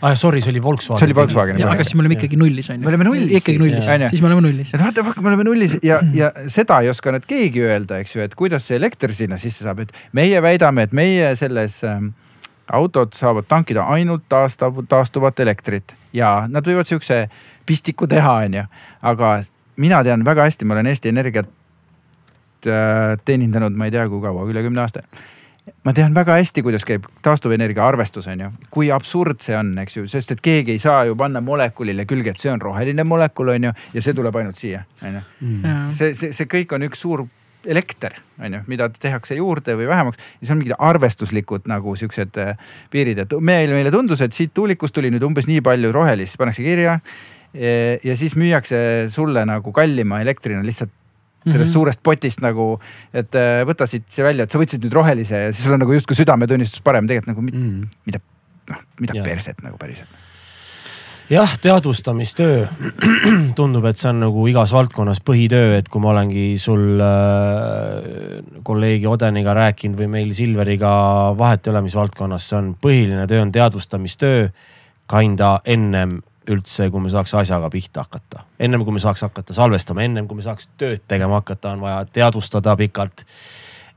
ah 0.00 0.14
sorry, 0.16 0.40
see 0.40 0.50
oli 0.54 0.62
Volkswagen. 0.62 0.98
see 1.00 1.06
oli 1.10 1.14
Volkswagen. 1.14 1.58
aga 1.68 1.84
siis 1.84 1.94
me 1.94 2.04
oleme 2.04 2.16
ikkagi 2.16 2.38
nullis 2.40 2.70
on 2.70 2.78
ju. 2.78 2.84
me 2.84 2.92
oleme 2.92 3.04
nullis. 3.04 3.32
ikkagi 3.40 3.58
nullis, 3.60 3.88
siis 4.10 4.22
me 4.22 4.30
oleme 4.30 4.44
nullis. 4.48 4.72
et 4.74 4.80
vaata, 4.80 5.04
vaata, 5.04 5.24
me 5.24 5.32
oleme 5.32 5.44
nullis 5.44 5.76
ja, 5.84 6.00
ja 6.14 6.30
seda 6.52 6.80
ei 6.84 6.90
oska 6.92 7.12
nüüd 7.14 7.26
keegi 7.28 7.64
öelda, 7.66 8.00
eks 8.04 8.16
ju, 8.16 8.24
et 8.24 8.36
kuidas 8.38 8.66
see 8.68 8.78
elekter 8.80 9.12
sinna 9.16 9.38
sisse 9.40 9.66
saab, 9.66 9.84
et 9.84 9.92
meie 10.16 10.40
väidame, 10.42 10.86
et 10.88 10.96
meie 10.96 11.34
selles 11.36 11.82
ähm, 11.84 12.14
autod 12.72 13.14
saavad 13.14 13.46
tankida 13.48 13.84
ainult 13.92 14.24
taastav, 14.28 14.80
taastuvat 14.88 15.40
elektrit 15.40 15.94
ja 16.12 16.46
nad 16.48 16.66
võivad 16.66 16.88
sihukese 16.88 17.26
pistiku 17.66 18.06
teha, 18.10 18.32
onju. 18.46 18.64
aga 19.02 19.36
mina 19.76 20.02
tean 20.04 20.24
väga 20.24 20.48
hästi, 20.48 20.64
ma 20.64 20.76
olen 20.76 20.90
Eesti 20.90 21.12
Energiat 21.12 21.48
äh, 22.66 23.16
teenindanud, 23.24 23.76
ma 23.76 23.88
ei 23.88 23.94
tea, 23.94 24.08
kui 24.10 24.22
kaua, 24.22 24.46
üle 24.50 24.62
kümne 24.66 24.82
aasta. 24.82 25.02
ma 25.84 25.92
tean 25.92 26.14
väga 26.14 26.38
hästi, 26.38 26.62
kuidas 26.62 26.84
käib 26.86 27.06
taastuvenergia 27.22 27.86
arvestus, 27.86 28.26
on 28.30 28.40
ju. 28.40 28.50
kui 28.70 28.90
absurd 28.90 29.42
see 29.42 29.56
on, 29.58 29.74
eks 29.82 29.96
ju, 29.96 30.06
sest 30.10 30.34
et 30.34 30.42
keegi 30.42 30.76
ei 30.76 30.82
saa 30.82 31.04
ju 31.04 31.16
panna 31.16 31.40
molekulile 31.40 32.06
külge, 32.06 32.34
et 32.34 32.42
see 32.42 32.52
on 32.52 32.62
roheline 32.62 33.04
molekul, 33.04 33.54
on 33.54 33.70
ju, 33.70 33.74
ja 33.94 34.02
see 34.02 34.14
tuleb 34.14 34.36
ainult 34.42 34.58
siia, 34.58 34.84
on 35.02 35.20
ju. 35.20 35.24
Mm. 35.40 35.90
see, 35.92 36.14
see, 36.14 36.32
see 36.32 36.50
kõik 36.50 36.74
on 36.74 36.86
üks 36.90 37.02
suur 37.06 37.26
elekter, 37.66 38.16
on 38.40 38.58
ju, 38.58 38.62
mida 38.70 38.88
tehakse 38.90 39.38
juurde 39.38 39.76
või 39.78 39.88
vähemaks 39.90 40.20
ja 40.20 40.46
see 40.46 40.54
on 40.54 40.60
mingid 40.62 40.76
arvestuslikud 40.78 41.70
nagu 41.70 41.96
siuksed 41.98 42.38
äh, 42.42 42.68
piirid, 42.92 43.22
et 43.24 43.38
meil, 43.40 43.72
meile 43.74 43.94
tundus, 43.94 44.22
et 44.24 44.36
siit 44.36 44.54
tuulikust 44.54 44.94
tuli 44.96 45.10
nüüd 45.14 45.24
umbes 45.26 45.48
nii 45.50 45.64
palju 45.66 45.92
rohelist, 45.94 46.38
pannakse 46.38 46.66
kirja. 46.66 47.00
ja 47.56 48.14
siis 48.20 48.34
müüakse 48.36 48.78
sulle 49.08 49.46
nagu 49.48 49.72
kallima 49.72 50.18
elektrina 50.20 50.60
lihtsalt 50.66 50.90
sellest 51.46 51.66
mm 51.66 51.70
-hmm. 51.70 51.72
suurest 51.72 52.00
potist 52.02 52.40
nagu, 52.40 52.80
et 53.14 53.34
äh, 53.34 53.62
võta 53.66 53.86
siit 53.86 54.04
see 54.10 54.24
välja, 54.24 54.44
et 54.44 54.50
sa 54.50 54.58
võtsid 54.58 54.82
nüüd 54.82 54.92
rohelise 54.92 55.42
ja 55.46 55.52
siis 55.52 55.64
sul 55.64 55.76
on 55.76 55.80
nagu 55.80 55.92
justkui 55.92 56.16
südametunnistus 56.18 56.82
parem, 56.82 57.06
tegelikult 57.06 57.34
nagu 57.34 57.42
mm. 57.46 57.88
mida, 58.06 58.20
noh, 58.70 58.80
mida 59.00 59.18
ja. 59.20 59.22
perset 59.22 59.62
nagu 59.62 59.78
päriselt. 59.78 60.08
Jah, 61.30 61.58
teadvustamistöö 61.58 62.66
tundub, 63.58 63.84
et 63.84 63.98
see 63.98 64.10
on 64.12 64.20
nagu 64.26 64.46
igas 64.50 64.72
valdkonnas 64.74 65.20
põhitöö, 65.26 65.76
et 65.80 65.90
kui 65.90 66.02
ma 66.02 66.12
olengi 66.12 66.46
sul 66.60 67.02
äh, 67.02 68.38
kolleegi 68.66 69.08
Odeniga 69.10 69.54
rääkinud 69.56 69.98
või 69.98 70.10
meil 70.12 70.32
Silveriga, 70.36 70.92
vahet 71.38 71.66
ei 71.66 71.74
ole, 71.74 71.84
mis 71.86 71.96
valdkonnas 71.98 72.48
see 72.50 72.60
on, 72.60 72.72
põhiline 72.82 73.26
töö 73.30 73.42
on 73.42 73.52
teadvustamistöö. 73.54 74.48
Kinda 75.06 75.60
ennem 75.70 76.18
üldse, 76.50 76.88
kui 76.90 77.02
me 77.02 77.10
saaks 77.10 77.34
asjaga 77.38 77.70
pihta 77.70 78.04
hakata. 78.06 78.44
ennem 78.58 78.84
kui 78.84 78.94
me 78.94 79.02
saaks 79.02 79.22
hakata 79.26 79.54
salvestama, 79.54 80.02
ennem 80.02 80.28
kui 80.28 80.38
me 80.38 80.42
saaks 80.42 80.68
tööd 80.78 81.02
tegema 81.08 81.40
hakata, 81.40 81.74
on 81.74 81.82
vaja 81.82 82.04
teadvustada 82.06 82.76
pikalt. 82.76 83.26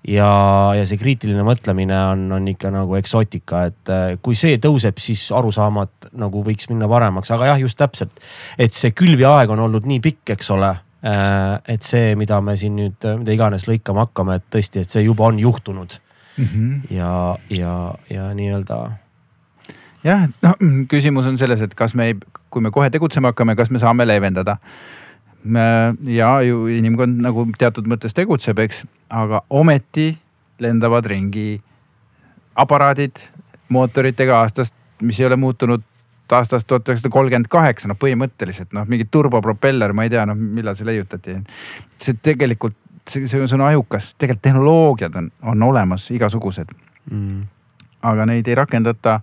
Ja, 0.08 0.30
ja 0.78 0.86
see 0.88 1.00
kriitiline 1.02 1.44
mõtlemine 1.46 1.98
on, 2.12 2.28
on 2.36 2.48
ikka 2.52 2.72
nagu 2.74 2.96
eksootika, 3.00 3.64
et 3.72 3.94
äh, 3.94 4.06
kui 4.24 4.38
see 4.38 4.60
tõuseb, 4.62 5.00
siis 5.02 5.26
arusaamad 5.36 6.12
nagu 6.20 6.44
võiks 6.46 6.70
minna 6.72 6.90
paremaks, 6.92 7.32
aga 7.36 7.52
jah, 7.52 7.64
just 7.66 7.80
täpselt. 7.80 8.22
et 8.58 8.76
see 8.76 8.94
külviaeg 8.96 9.52
on 9.52 9.66
olnud 9.68 9.90
nii 9.90 10.00
pikk, 10.04 10.36
eks 10.38 10.54
ole 10.56 10.72
äh, 10.72 11.58
et 11.68 11.86
see, 11.86 12.16
mida 12.20 12.42
me 12.42 12.56
siin 12.60 12.78
nüüd, 12.80 13.10
mida 13.24 13.36
iganes 13.36 13.68
lõikama 13.70 14.08
hakkame, 14.08 14.40
et 14.40 14.48
tõesti, 14.56 14.86
et 14.86 14.90
see 14.90 15.04
juba 15.04 15.28
on 15.30 15.40
juhtunud 15.40 16.00
mm. 16.38 16.46
-hmm. 16.46 16.82
ja, 16.96 17.14
ja, 17.50 17.76
ja 18.10 18.32
nii-öelda 18.34 18.82
jah, 20.04 20.30
no 20.44 20.56
küsimus 20.92 21.28
on 21.28 21.38
selles, 21.38 21.62
et 21.62 21.76
kas 21.76 21.96
me 21.96 22.12
ei, 22.12 22.16
kui 22.50 22.64
me 22.64 22.72
kohe 22.72 22.90
tegutsema 22.90 23.34
hakkame, 23.34 23.56
kas 23.60 23.72
me 23.72 23.80
saame 23.80 24.08
leevendada. 24.08 24.58
ja 26.04 26.42
ju 26.42 26.68
inimkond 26.68 27.22
nagu 27.24 27.46
teatud 27.58 27.88
mõttes 27.88 28.14
tegutseb, 28.14 28.60
eks, 28.60 28.84
aga 29.10 29.42
ometi 29.50 30.12
lendavad 30.60 31.06
ringi 31.06 31.62
aparaadid 32.56 33.22
mootoritega 33.70 34.42
aastast, 34.42 34.76
mis 35.02 35.20
ei 35.20 35.28
ole 35.30 35.36
muutunud 35.40 35.86
aastast 36.36 36.68
tuhat 36.68 36.90
üheksasada 36.90 37.12
kolmkümmend 37.14 37.50
kaheksa, 37.50 37.90
noh 37.90 37.98
põhimõtteliselt 38.00 38.74
noh, 38.78 38.86
mingi 38.90 39.08
turbopropeller, 39.12 39.94
ma 39.98 40.06
ei 40.06 40.14
tea, 40.14 40.26
noh 40.30 40.38
millal 40.38 40.78
see 40.78 40.88
leiutati. 40.88 41.38
see 42.02 42.18
tegelikult, 42.24 42.76
see, 43.10 43.26
see 43.28 43.48
on 43.58 43.66
ajukas, 43.70 44.14
tegelikult 44.18 44.44
tehnoloogiad 44.46 45.16
on, 45.22 45.32
on 45.42 45.64
olemas 45.72 46.10
igasugused. 46.14 46.76
Mm.. 47.10 47.48
aga 48.06 48.26
neid 48.30 48.48
ei 48.48 48.56
rakendata. 48.56 49.20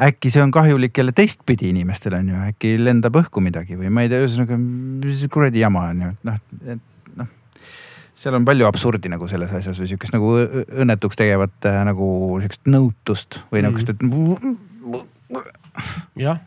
Äkki 0.00 0.30
see 0.32 0.40
on 0.40 0.52
kahjulik 0.54 0.96
jälle 0.96 1.12
teistpidi 1.12 1.68
inimestele 1.68 2.20
on 2.22 2.28
ju, 2.30 2.36
äkki 2.52 2.76
lendab 2.80 3.18
õhku 3.20 3.42
midagi 3.44 3.76
või 3.76 3.90
ma 3.92 4.04
ei 4.04 4.08
tea, 4.08 4.22
ühesõnaga 4.24 4.56
mis 4.60 5.26
kuradi 5.32 5.60
jama 5.60 5.82
on 5.90 6.04
ju, 6.04 6.12
et 6.14 6.28
noh, 6.28 6.38
et. 6.64 6.86
Seal 8.20 8.36
on 8.36 8.44
palju 8.44 8.66
absurdi 8.68 9.08
nagu 9.12 9.28
selles 9.30 9.52
asjas 9.56 9.78
või 9.80 9.88
sihukest 9.88 10.14
nagu 10.16 10.34
õnnetuks 10.36 11.16
tegevat 11.20 11.68
äh, 11.68 11.80
nagu 11.88 12.06
sihukest 12.42 12.68
nõutust 12.68 13.40
või 13.52 13.62
mm. 13.62 13.66
nihukest, 13.68 13.88
et 13.94 14.00
jah, 16.20 16.42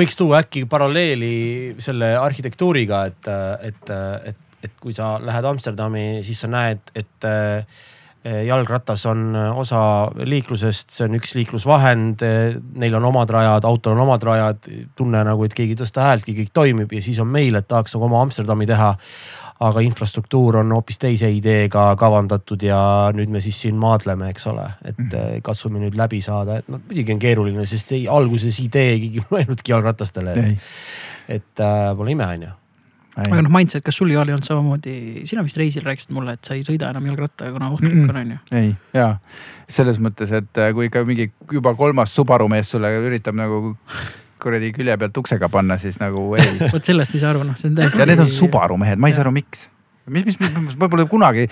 võiks 0.00 0.18
tuua 0.18 0.42
äkki 0.42 0.64
paralleeli 0.70 1.34
selle 1.82 2.14
arhitektuuriga, 2.18 3.04
et, 3.10 3.30
et, 3.70 3.94
et, 4.32 4.60
et 4.66 4.74
kui 4.82 4.96
sa 4.96 5.14
lähed 5.22 5.46
Amsterdami, 5.52 6.06
siis 6.26 6.42
sa 6.42 6.50
näed, 6.50 6.82
et 6.98 7.30
Eh, 8.24 8.42
jalgratas 8.44 9.06
on 9.08 9.32
osa 9.56 9.78
liiklusest, 10.28 10.90
see 10.92 11.06
on 11.06 11.16
üks 11.16 11.30
liiklusvahend, 11.38 12.20
neil 12.76 12.96
on 12.98 13.06
omad 13.08 13.30
rajad, 13.32 13.64
autol 13.64 13.94
on 13.94 14.02
omad 14.02 14.26
rajad. 14.28 14.66
tunne 14.96 15.22
nagu, 15.24 15.44
et 15.46 15.54
keegi 15.56 15.72
ei 15.72 15.78
tõsta 15.80 16.04
häältki, 16.04 16.34
kõik 16.42 16.50
toimib 16.52 16.92
ja 16.92 17.00
siis 17.00 17.16
on 17.24 17.30
meil, 17.32 17.56
et 17.56 17.68
tahaks 17.68 17.96
nagu 17.96 18.04
oma 18.10 18.20
Amsterdami 18.20 18.68
teha. 18.68 18.90
Aga 19.60 19.82
infrastruktuur 19.84 20.60
on 20.62 20.72
hoopis 20.72 21.00
teise 21.02 21.28
ideega 21.32 21.90
kavandatud 22.00 22.62
ja 22.64 22.80
nüüd 23.16 23.32
me 23.32 23.42
siis 23.44 23.58
siin 23.66 23.76
maadleme, 23.80 24.30
eks 24.32 24.46
ole, 24.52 24.64
et 24.84 24.98
mhm. 24.98 25.42
katsume 25.44 25.82
nüüd 25.82 25.98
läbi 26.00 26.22
saada, 26.24 26.60
et 26.60 26.70
noh 26.72 26.80
muidugi 26.80 27.16
on 27.16 27.20
keeruline, 27.20 27.66
sest 27.68 27.92
see 27.92 28.06
alguses 28.08 28.56
idee 28.64 28.96
keegi 29.02 29.20
ei 29.20 29.28
mõelnudki 29.34 29.72
jalgratastele. 29.74 30.38
et 31.28 31.62
äh, 31.66 31.92
pole 31.96 32.16
ime, 32.16 32.26
on 32.26 32.48
ju 32.48 32.56
aga 33.20 33.42
noh, 33.44 33.52
mindset, 33.52 33.82
kas 33.84 33.98
sul 34.00 34.12
ei 34.12 34.18
olnud 34.20 34.46
samamoodi, 34.46 34.94
sina 35.28 35.42
vist 35.44 35.58
reisil 35.60 35.84
rääkisid 35.84 36.14
mulle, 36.14 36.36
et 36.38 36.46
sa 36.46 36.56
ei 36.56 36.64
sõida 36.66 36.90
enam 36.94 37.08
jalgrattaga, 37.10 37.52
kuna 37.56 37.70
ohtlik 37.74 37.94
mm 37.94 38.04
-mm. 38.06 38.10
on, 38.10 38.16
on 38.16 38.30
ju? 38.30 38.38
ei, 38.60 38.74
ja 38.96 39.08
selles 39.68 40.00
mõttes, 40.00 40.32
et 40.32 40.58
äh, 40.58 40.72
kui 40.74 40.86
ikka 40.88 41.04
mingi 41.04 41.30
juba 41.52 41.74
kolmas 41.74 42.14
Subaru 42.14 42.48
mees 42.48 42.70
sulle 42.70 42.92
üritab 42.96 43.36
nagu 43.36 43.76
kuradi 44.42 44.72
külje 44.76 44.96
pealt 45.00 45.20
uksega 45.22 45.50
panna, 45.52 45.78
siis 45.80 46.00
nagu 46.02 46.30
ei. 46.38 46.56
vot 46.74 46.86
sellest 46.86 47.16
ei 47.16 47.24
saa 47.24 47.34
aru, 47.34 47.44
noh, 47.48 47.58
see 47.58 47.72
on 47.72 47.76
täiesti. 47.80 48.00
ja 48.00 48.08
need 48.08 48.24
on 48.24 48.32
Subaru 48.32 48.80
mehed, 48.80 49.00
ma 49.00 49.10
ei 49.10 49.16
saa 49.16 49.26
aru, 49.26 49.34
miks 49.36 49.68
mis, 50.10 50.24
mis, 50.24 50.38
mis, 50.40 50.74
ma 50.78 50.88
pole 50.90 51.04
kunagi, 51.08 51.46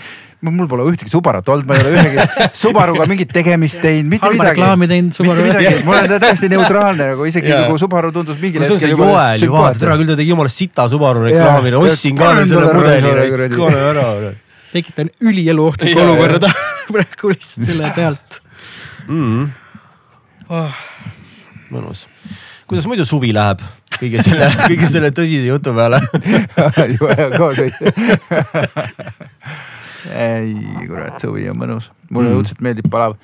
mul 0.46 0.66
pole 0.70 0.86
ühtegi 0.90 1.12
Subarut 1.12 1.46
olnud, 1.52 1.66
ma 1.68 1.76
ei 1.76 1.84
ole 1.84 1.92
ühegi 1.94 2.48
Subaruga 2.58 3.06
mingit 3.10 3.30
tegemist 3.34 3.78
teinud, 3.82 4.10
mitte 4.10 4.30
midagi. 4.32 4.50
reklaami 4.50 4.88
teinud 4.90 5.14
Subaru. 5.14 5.44
mul 5.86 6.00
on 6.00 6.14
täiesti 6.24 6.50
neutraalne 6.52 7.10
nagu 7.12 7.28
isegi 7.28 7.52
nagu 7.54 7.78
Subaru 7.80 8.10
tundus 8.14 8.40
mingil 8.42 8.64
hetkel. 8.64 8.80
see 8.80 8.90
on 8.90 8.98
see 8.98 9.06
Joel 9.06 9.46
ju 9.46 9.54
vaata, 9.54 9.78
tere 9.84 9.96
küll 10.00 10.10
ta 10.10 10.18
tegi 10.18 10.34
jumala 10.34 10.52
sita 10.52 10.88
Subaru 10.90 11.24
reklaami, 11.28 11.74
ostsin 11.78 12.18
ka 12.18 12.34
selle 12.42 12.74
mudeli, 12.74 13.48
kaane 13.54 13.86
ära. 13.92 14.34
tekitan 14.72 15.12
ülieluohtlikku 15.22 16.04
olukorda 16.06 16.52
praegu 16.92 17.34
lihtsalt 17.34 17.70
selle 17.70 17.94
pealt 17.96 18.40
mm.. 19.06 19.48
Oh. 20.48 20.84
mõnus 21.70 22.06
kuidas 22.68 22.86
muidu 22.88 23.04
suvi 23.08 23.30
läheb 23.34 23.62
kõige 23.96 24.22
selle, 24.24 24.48
kõige 24.70 24.88
selle 24.90 25.10
tõsise 25.16 25.48
jutu 25.48 25.74
peale 25.76 26.00
ei 30.28 30.54
kurat, 30.86 31.20
suvi 31.20 31.48
on 31.50 31.58
mõnus, 31.58 31.90
mulle 32.10 32.30
mm. 32.30 32.40
õudselt 32.40 32.60
meeldib 32.64 32.88
palav. 32.92 33.16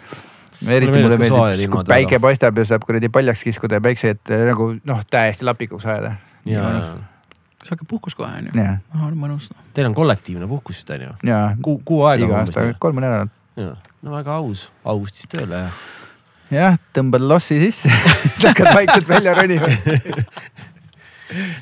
eriti 0.64 0.92
mulle 0.96 1.18
meeldib, 1.20 1.70
kui 1.72 1.88
päike 1.88 2.20
paistab 2.22 2.60
ja 2.60 2.66
saab 2.72 2.86
kuradi 2.88 3.10
paljaks 3.12 3.44
kiskuda 3.46 3.80
ja 3.80 3.84
päikse 3.84 4.14
ette 4.16 4.40
nagu 4.48 4.70
noh, 4.80 5.00
täiesti 5.10 5.46
lapikuks 5.46 5.86
ajada. 5.86 6.16
see 6.44 7.72
hakkab 7.72 7.88
puhkus 7.88 8.16
kohe 8.18 8.32
on 8.40 8.50
ju, 8.50 8.52
mõnus 9.16 9.50
no.. 9.52 9.56
Teil 9.76 9.88
on 9.88 9.96
kollektiivne 9.96 10.48
puhkus 10.50 10.80
vist 10.80 10.94
on 10.96 11.06
ju? 11.06 11.12
kuu, 11.64 11.76
kuu 11.84 12.04
aega. 12.08 12.24
iga 12.26 12.40
aasta 12.42 12.66
kolm 12.80 13.00
nädalat. 13.04 13.30
no 13.56 14.16
väga 14.16 14.40
aus, 14.40 14.70
augustis 14.84 15.30
tööle 15.30 15.66
ja 15.66 15.70
jah, 16.54 16.78
tõmbad 16.96 17.24
lossi 17.24 17.58
sisse. 17.62 17.90
Siis 17.90 18.46
hakkad 18.50 18.72
vaikselt 18.74 19.08
välja 19.08 19.34
ronima. 19.36 19.68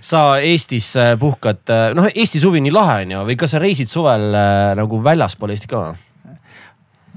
Sa 0.03 0.23
Eestis 0.43 0.91
äh, 1.01 1.15
puhkad, 1.19 1.63
äh, 1.71 1.93
noh 1.97 2.09
Eesti 2.11 2.41
suvi 2.43 2.61
nii 2.65 2.75
lahe 2.75 3.03
on 3.07 3.15
ju, 3.15 3.21
või 3.31 3.37
kas 3.41 3.55
sa 3.55 3.61
reisid 3.63 3.89
suvel 3.89 4.33
äh, 4.37 4.73
nagu 4.77 5.01
väljaspool 5.05 5.55
Eestit 5.55 5.73
ka? 5.73 5.93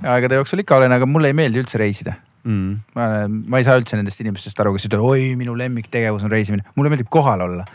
aegade 0.05 0.37
jooksul 0.37 0.61
ikka 0.61 0.77
olen, 0.77 0.91
aga 0.91 1.07
mulle 1.09 1.31
ei 1.31 1.37
meeldi 1.37 1.61
üldse 1.61 1.79
reisida. 1.81 2.17
Mm.. 2.45 2.75
Ma, 2.93 3.25
ma 3.25 3.59
ei 3.59 3.65
saa 3.65 3.79
üldse 3.79 3.97
nendest 3.97 4.19
inimestest 4.21 4.59
aru, 4.61 4.75
kes 4.75 4.85
ütlevad, 4.85 5.15
oi, 5.15 5.31
minu 5.39 5.55
lemmiktegevus 5.57 6.25
on 6.27 6.33
reisimine, 6.33 6.67
mulle 6.77 6.91
meeldib 6.93 7.09
kohal 7.11 7.41
olla. 7.47 7.65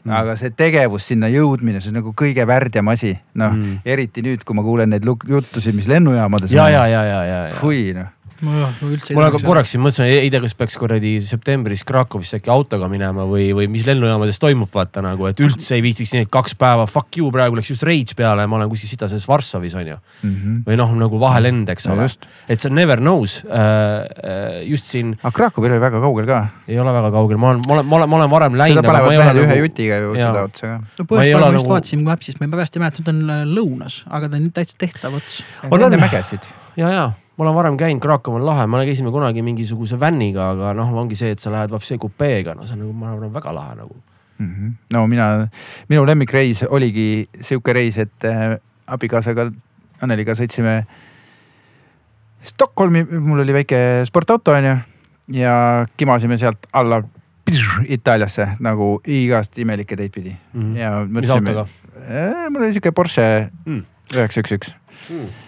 Mm.. 0.00 0.14
aga 0.16 0.36
see 0.40 0.54
tegevus 0.56 1.10
sinna 1.10 1.28
jõudmine, 1.28 1.82
see 1.82 1.90
on 1.92 1.98
nagu 1.98 2.14
kõige 2.16 2.46
värdjam 2.48 2.88
asi, 2.88 3.10
noh 3.36 3.52
mm. 3.52 3.82
eriti 3.84 4.22
nüüd, 4.24 4.46
kui 4.48 4.56
ma 4.56 4.64
kuulen 4.64 4.88
neid 4.94 5.04
juttusid, 5.04 5.76
mis 5.76 5.90
lennujaamades 5.90 6.54
ja, 6.54 6.64
on. 6.64 6.72
ja, 6.72 6.86
ja, 6.88 7.02
ja, 7.04 7.18
ja, 7.26 7.42
ja. 7.50 7.58
Fui 7.58 7.90
noh 7.96 8.08
ma 8.46 8.70
üldse. 8.86 9.14
ma 9.16 9.28
korraks 9.32 9.74
siin 9.74 9.82
mõtlesin, 9.84 10.08
ei 10.08 10.30
tea, 10.32 10.40
kas 10.44 10.54
peaks 10.56 10.76
kuradi 10.80 11.12
septembris 11.24 11.82
Krakowisse 11.86 12.38
äkki 12.40 12.52
autoga 12.52 12.88
minema 12.90 13.26
või, 13.28 13.50
või 13.56 13.68
mis 13.72 13.84
lennujaamades 13.88 14.40
toimub, 14.42 14.70
vaata 14.72 15.02
nagu, 15.04 15.26
et 15.30 15.40
üldse 15.44 15.76
ei 15.76 15.84
viitsiks 15.84 16.14
et 16.20 16.30
kaks 16.32 16.56
päeva 16.58 16.86
fuck 16.90 17.18
you, 17.20 17.30
praegu 17.34 17.58
läks 17.58 17.72
just 17.72 17.84
rage 17.86 18.16
peale 18.18 18.44
ja 18.46 18.50
ma 18.50 18.58
olen 18.58 18.70
kuskil 18.72 18.90
sitases 18.90 19.26
Varssavis 19.28 19.76
on 19.78 19.92
ju 19.92 19.96
mm. 19.96 20.34
-hmm. 20.34 20.58
või 20.68 20.78
noh, 20.80 20.94
nagu 21.04 21.20
vahelend, 21.20 21.68
eks 21.74 21.88
ole 21.92 22.08
no,. 22.08 22.28
et 22.48 22.60
sa 22.60 22.72
never 22.72 23.02
knows 23.02 23.40
äh,, 23.44 24.64
just 24.68 24.88
siin. 24.90 25.14
aga 25.22 25.34
Krakow 25.36 25.64
ei 25.64 25.72
ole 25.72 25.80
väga 25.80 26.00
kaugel 26.00 26.26
ka. 26.26 26.40
ei 26.68 26.78
ole 26.78 26.92
väga 26.96 27.10
kaugel, 27.10 27.36
ma 27.36 27.54
olen, 27.54 27.62
ma 27.66 27.74
olen, 27.74 27.86
ma 27.86 27.96
olen, 27.96 28.10
ma 28.10 28.20
olen 28.20 28.30
varem 28.30 28.58
läinud. 28.58 28.80
seda 28.80 28.88
panevad 28.88 29.16
mehed 29.16 29.42
ühe 29.44 29.54
nagu... 29.54 29.64
jutiga 29.66 30.02
ju 30.04 30.14
seda 30.16 30.44
otsa 30.48 30.66
ka. 30.66 30.76
no 30.98 31.04
põhimõtteliselt 31.04 31.40
ma 31.40 31.52
just 31.52 31.64
nagu... 31.64 31.74
vaatasin 31.74 32.04
Mapsist, 32.04 32.40
ma 32.40 32.52
peast 32.56 32.76
ei 32.76 32.84
mäleta, 32.84 33.04
ta 33.04 33.14
on 33.14 33.24
äh, 33.30 33.42
lõunas, 33.48 34.02
aga 34.08 34.30
ta 34.30 34.40
on 34.40 34.52
täitsa 34.54 34.78
tehtav 34.80 35.18
ots. 35.20 35.42
on 35.68 35.88
enne 35.88 36.00
mägesid. 36.00 36.46
ja, 36.80 36.92
ja 36.94 37.10
ma 37.40 37.46
olen 37.46 37.56
varem 37.56 37.76
käinud, 37.80 38.02
Krakow 38.04 38.34
on 38.36 38.44
lahe, 38.44 38.66
me 38.68 38.82
käisime 38.84 39.08
kunagi 39.14 39.40
mingisuguse 39.40 39.96
vänniga, 40.00 40.50
aga 40.52 40.74
noh, 40.76 40.90
ongi 41.00 41.16
see, 41.16 41.32
et 41.32 41.40
sa 41.40 41.48
lähed 41.54 41.72
vapsi 41.72 41.96
kupeega, 41.96 42.52
no 42.54 42.66
see 42.68 42.76
on 42.76 42.82
nagu, 42.84 42.92
ma 42.92 43.14
arvan, 43.14 43.32
väga 43.32 43.54
lahe 43.56 43.76
nagu 43.78 43.96
mm. 43.96 44.50
-hmm. 44.50 44.72
no 44.92 45.06
mina, 45.08 45.48
minu 45.88 46.04
lemmikreis 46.04 46.64
oligi 46.68 47.28
sihuke 47.40 47.72
reis, 47.72 47.96
et 47.98 48.24
äh, 48.28 48.58
abikaasaga 48.86 49.50
Anneliga 50.02 50.32
sõitsime 50.32 50.84
Stockholmi, 52.42 53.04
mul 53.04 53.40
oli 53.40 53.52
väike 53.52 53.80
sportauto 54.08 54.52
onju 54.52 54.76
ja 55.36 55.86
kimasime 55.96 56.38
sealt 56.38 56.66
alla 56.72 57.02
Itaaliasse 57.88 58.46
nagu 58.60 59.00
igast 59.06 59.58
imelikke 59.58 59.96
teid 59.96 60.12
pidi 60.12 60.36
Mhm. 60.54 60.76
ja 60.76 61.06
mis 61.08 61.30
autoga? 61.30 61.66
mul 62.50 62.62
oli 62.62 62.72
siuke 62.72 62.92
Porsche 62.92 63.50
Mm. 63.66 63.82
üheksa 64.14 64.40
üks 64.40 64.52
üks 64.52 64.74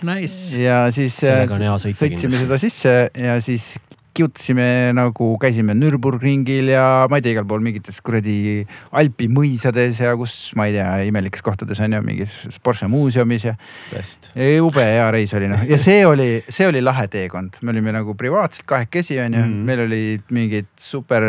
Nice. 0.02 0.58
ja 0.62 0.84
siis 0.94 1.22
äh, 1.24 1.44
on 1.50 1.62
sõitsime 1.78 2.42
seda 2.44 2.58
sisse 2.58 2.94
ja 3.14 3.40
siis 3.40 3.74
kihutasime 4.12 4.92
nagu 4.92 5.38
käisime 5.40 5.72
Nürburgringil 5.72 6.66
ja 6.68 7.06
ma 7.08 7.16
ei 7.16 7.22
tea, 7.24 7.32
igal 7.32 7.46
pool 7.48 7.62
mingites 7.64 8.02
kuradi 8.04 8.60
Alpi 8.92 9.24
mõisades 9.32 9.96
ja 10.04 10.10
kus 10.20 10.34
ma 10.58 10.66
ei 10.68 10.74
tea, 10.74 10.88
imelikes 11.08 11.40
kohtades 11.40 11.80
on 11.80 11.94
ju 11.96 12.00
mingis 12.04 12.34
Porsche 12.62 12.90
muuseumis 12.92 13.46
ja 13.48 13.54
best. 13.88 14.28
jube 14.36 14.84
hea 14.84 15.06
reis 15.16 15.32
oli 15.38 15.48
noh 15.48 15.64
ja 15.64 15.78
see 15.80 16.04
oli, 16.04 16.28
see 16.44 16.68
oli 16.68 16.84
lahe 16.84 17.06
teekond, 17.08 17.56
me 17.64 17.72
olime 17.72 17.94
nagu 17.96 18.12
privaatselt 18.14 18.68
kahekesi 18.68 19.16
onju 19.24 19.38
mm, 19.38 19.48
Mhm. 19.48 19.54
-hmm. 19.54 19.64
meil 19.70 19.80
olid 19.86 20.28
mingid 20.30 20.68
super 20.76 21.22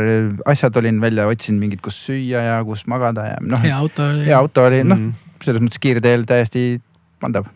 asjad 0.46 0.76
olin 0.84 1.00
välja 1.02 1.28
otsinud 1.32 1.60
mingid, 1.64 1.80
kus 1.82 1.96
süüa 2.10 2.44
ja 2.50 2.60
kus 2.68 2.84
magada 2.86 3.26
ja 3.32 3.38
noh, 3.42 3.64
hea 3.64 3.78
auto 3.78 4.10
oli. 4.10 4.26
hea 4.26 4.38
auto 4.38 4.66
oli 4.68 4.84
noh, 4.84 4.98
Mhm. 5.00 5.12
selles 5.44 5.62
mõttes 5.62 5.80
kiirteel 5.80 6.26
täiesti 6.28 6.82
pandav. 7.20 7.48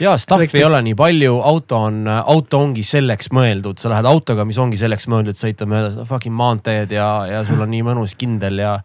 Ja 0.00 0.14
stuff'i 0.20 0.60
ei 0.60 0.64
ole 0.66 0.80
nii 0.88 0.96
palju, 0.98 1.38
auto 1.44 1.82
on, 1.88 2.04
auto 2.08 2.62
ongi 2.64 2.84
selleks 2.86 3.32
mõeldud, 3.34 3.80
sa 3.80 3.92
lähed 3.92 4.08
autoga, 4.08 4.46
mis 4.48 4.58
ongi 4.62 4.80
selleks 4.80 5.08
mõeldud, 5.12 5.38
sõita 5.38 5.68
mööda 5.70 5.90
seda 5.94 6.06
fucking 6.08 6.36
maanteed 6.36 6.94
ja, 6.96 7.08
ja 7.28 7.42
sul 7.48 7.60
on 7.62 7.72
nii 7.72 7.82
mõnus, 7.86 8.16
kindel 8.18 8.62
ja, 8.62 8.76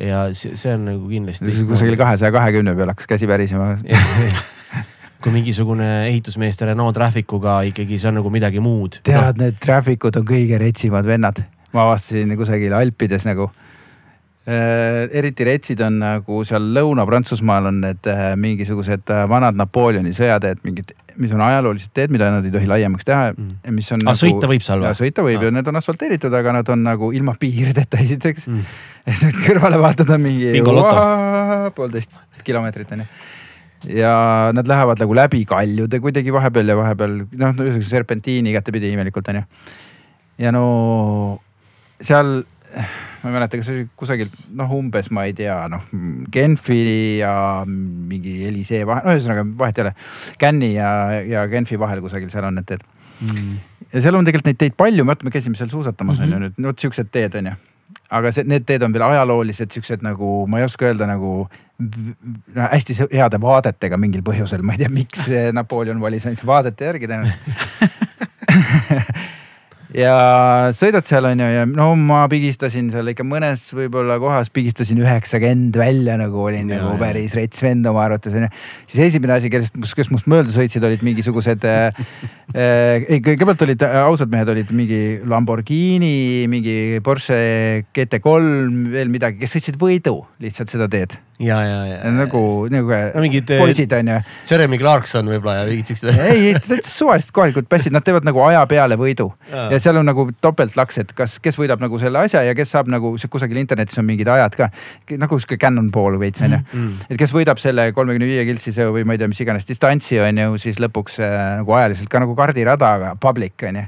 ja 0.00 0.26
see, 0.36 0.74
on 0.74 0.88
nagu 0.92 1.10
kindlasti. 1.10 1.56
kusagil 1.68 1.98
kahesaja 2.00 2.34
kahekümne 2.34 2.76
peal 2.78 2.94
hakkas 2.94 3.10
käsi 3.10 3.28
värisema. 3.30 3.74
kui 5.22 5.34
mingisugune 5.34 5.86
ehitusmeeste 6.06 6.68
Renault 6.68 6.94
Trafficuga 6.94 7.60
ikkagi 7.66 7.98
see 7.98 8.10
on 8.12 8.20
nagu 8.20 8.30
midagi 8.30 8.62
muud. 8.62 9.00
tead, 9.06 9.40
need 9.40 9.56
traffic'ud 9.62 10.20
on 10.20 10.26
kõige 10.28 10.60
retsimad 10.62 11.06
vennad, 11.08 11.40
ma 11.74 11.88
avastasin 11.88 12.36
kusagil 12.38 12.76
Alpides 12.78 13.26
nagu. 13.26 13.50
Eriti 14.48 15.44
retsid 15.44 15.80
on 15.84 15.98
nagu 16.00 16.38
seal 16.48 16.64
Lõuna-Prantsusmaal 16.76 17.66
on 17.68 17.80
need 17.82 18.06
äh, 18.08 18.30
mingisugused 18.40 19.10
äh, 19.12 19.24
vanad 19.28 19.58
Napoleoni 19.58 20.14
sõjateed, 20.16 20.62
mingid, 20.64 20.94
mis 21.20 21.32
on 21.36 21.42
ajaloolised 21.44 21.90
teed, 21.92 22.12
mida 22.14 22.30
nad 22.32 22.46
ei 22.48 22.52
tohi 22.54 22.68
laiemaks 22.70 23.04
teha 23.04 23.32
Mm. 23.34 23.74
mis 23.76 23.90
on. 23.92 24.00
Aga 24.06 24.14
sõita 24.16 24.48
võib 24.48 24.62
seal 24.64 24.80
või? 24.80 24.92
sõita 24.96 25.24
võib 25.26 25.42
Ah. 25.42 25.44
ja 25.48 25.50
need 25.58 25.68
on 25.68 25.76
asfalteeritud, 25.80 26.32
aga 26.34 26.52
nad 26.60 26.68
on 26.72 26.82
nagu 26.86 27.10
ilma 27.12 27.34
piirideta 27.40 27.98
esiteks 28.04 28.46
Mm. 28.48 28.62
ja 29.06 29.16
siis 29.20 29.34
kõrvale 29.44 29.80
vaatad 29.82 30.10
on 30.16 30.20
mingi 30.24 30.52
poolteist 31.76 32.16
kilomeetrit 32.44 32.92
onju. 32.96 33.04
ja 33.94 34.14
nad 34.56 34.66
lähevad 34.68 34.98
nagu 34.98 35.14
läbi 35.14 35.44
kaljude 35.46 36.00
kuidagi 36.00 36.32
vahepeal 36.32 36.68
ja 36.72 36.76
vahepeal 36.78 37.18
noh, 37.32 37.52
ühesõnaga 37.52 37.84
serpentiini 37.90 38.50
igatepidi 38.54 38.94
imelikult 38.96 39.28
onju. 39.34 39.42
ja 40.38 40.52
no 40.54 40.64
seal, 42.00 42.40
ma 43.22 43.30
ei 43.30 43.34
mäleta, 43.34 43.56
kas 43.60 43.66
see 43.70 43.74
oli 43.80 43.86
kusagilt 43.98 44.34
noh, 44.54 44.70
umbes 44.78 45.10
ma 45.10 45.24
ei 45.28 45.32
tea, 45.38 45.56
noh 45.72 45.82
Genfi 46.34 47.18
ja 47.20 47.32
mingi 47.66 48.36
Elisee 48.48 48.84
vahe, 48.86 49.02
no 49.04 49.14
ühesõnaga 49.16 49.42
vahet 49.58 49.78
ei 49.78 49.84
ole. 49.86 49.92
Cannes'i 50.40 50.74
ja, 50.76 50.90
ja 51.26 51.46
Genfi 51.50 51.78
vahel 51.80 52.00
kusagil 52.04 52.30
seal 52.34 52.44
on 52.50 52.54
need 52.60 52.68
teed 52.70 52.86
Mm. 53.18 53.56
ja 53.90 53.98
seal 54.04 54.14
on 54.14 54.22
tegelikult 54.22 54.46
neid 54.46 54.58
teid 54.60 54.74
palju, 54.78 55.02
vaata 55.08 55.26
me 55.26 55.32
käisime 55.34 55.58
seal 55.58 55.66
suusatamas 55.72 56.20
on 56.20 56.28
Mhm. 56.28 56.32
ju 56.32 56.38
nüüd, 56.44 56.60
vot 56.68 56.78
siuksed 56.78 57.08
teed 57.10 57.34
on 57.34 57.46
ju. 57.50 57.54
aga 58.14 58.30
see, 58.30 58.44
need 58.46 58.62
teed 58.64 58.82
on 58.86 58.92
veel 58.94 59.02
ajaloolised 59.08 59.72
siuksed 59.74 60.04
nagu, 60.06 60.46
ma 60.46 60.58
ei 60.60 60.64
oska 60.68 60.86
öelda 60.86 61.08
nagu 61.10 61.48
hästi 62.54 62.94
heade 63.12 63.40
vaadetega 63.42 63.98
mingil 63.98 64.22
põhjusel, 64.22 64.62
ma 64.62 64.72
ei 64.76 64.78
tea, 64.84 64.88
miks 64.94 65.26
Napoleon 65.52 65.98
valis 66.00 66.26
ainult 66.30 66.46
vaadete 66.46 66.84
järgi 66.92 67.10
tõenäoliselt. 67.10 67.42
ja 69.96 70.14
sõidad 70.76 71.06
seal 71.08 71.24
on 71.30 71.40
ju 71.40 71.48
ja 71.48 71.64
no 71.68 71.88
ma 71.96 72.20
pigistasin 72.30 72.90
seal 72.92 73.08
ikka 73.12 73.24
mõnes 73.26 73.62
võib-olla 73.76 74.18
kohas 74.20 74.50
pigistasin 74.52 75.00
üheksakümmend 75.00 75.78
välja 75.80 76.18
nagu 76.20 76.42
olin 76.44 76.68
Ja, 76.68 76.82
nagu 76.82 76.98
päris 77.00 77.36
rets 77.38 77.62
vend 77.64 77.86
oma 77.88 78.04
arvates 78.04 78.34
onju. 78.36 78.50
siis 78.86 79.08
esimene 79.08 79.38
asi, 79.38 79.50
kellest, 79.52 79.78
kes 79.96 80.10
must 80.12 80.28
mööda 80.28 80.52
sõitsid, 80.52 80.84
olid 80.84 81.04
mingisugused 81.06 81.64
äh. 81.68 82.02
äh, 82.54 83.06
ei, 83.08 83.22
kõigepealt 83.24 83.64
olid 83.64 83.86
äh, 83.86 83.96
ausad 84.04 84.32
mehed, 84.32 84.50
olid 84.52 84.74
mingi 84.76 85.02
Lamborghini, 85.28 86.44
mingi 86.50 87.00
Porsche 87.04 87.86
GT3, 87.96 88.36
veel 88.92 89.12
midagi, 89.12 89.40
kes 89.40 89.56
sõitsid 89.56 89.80
võidu 89.80 90.20
lihtsalt 90.42 90.74
seda 90.74 90.90
teed. 90.92 91.16
ja, 91.38 91.58
ja, 91.62 91.86
ja. 91.86 92.10
nagu, 92.10 92.40
nagu 92.70 92.90
no 93.14 93.22
mingid 93.22 93.50
poisid 93.60 93.92
onju. 93.94 94.18
Jeremy 94.48 94.78
Clarkson 94.80 95.28
võib-olla 95.30 95.60
ja 95.60 95.66
mingid 95.68 95.92
siuksed. 95.92 96.10
ei, 96.28 96.50
ei 96.50 96.54
täitsa 96.58 96.90
suvalised 96.90 97.32
kohalikud 97.34 97.68
passid, 97.70 97.94
nad 97.94 98.06
teevad 98.06 98.26
nagu 98.26 98.42
aja 98.46 98.64
peale 98.70 98.98
võidu 98.98 99.28
Jaa. 99.52 99.68
ja 99.72 99.80
seal 99.82 100.00
on 100.00 100.08
nagu 100.08 100.26
topeltlaks, 100.42 100.98
et 101.04 101.12
kas, 101.18 101.38
kes 101.42 101.58
võidab 101.60 101.82
nagu 101.84 102.00
selle 102.02 102.24
asja 102.26 102.42
ja 102.46 102.54
kes 102.58 102.74
saab 102.74 102.90
nagu 102.90 103.14
kusagil 103.30 103.60
internetis 103.62 104.00
on 104.02 104.08
mingid 104.08 104.30
ajad 104.34 104.56
ka 104.58 104.70
nagu 105.20 105.38
sihuke 105.38 105.60
cannonball 105.62 106.18
veits 106.20 106.42
onju. 106.44 106.62
Mm. 106.72 106.94
et 107.08 107.20
kes 107.20 107.34
võidab 107.34 107.60
selle 107.62 107.90
kolmekümne 107.96 108.28
viie 108.28 108.46
kiltsise 108.48 108.88
või 108.92 109.06
ma 109.06 109.14
ei 109.14 109.22
tea, 109.22 109.30
mis 109.30 109.42
iganes 109.44 109.68
distantsi 109.68 110.18
on 110.22 110.42
ju, 110.42 110.56
siis 110.62 110.80
lõpuks 110.82 111.20
äh, 111.22 111.36
nagu 111.62 111.76
ajaliselt 111.78 112.10
ka 112.10 112.22
nagu 112.24 112.34
kardirada, 112.38 112.94
aga 112.98 113.12
public 113.20 113.68
on 113.68 113.82
ju. 113.82 113.86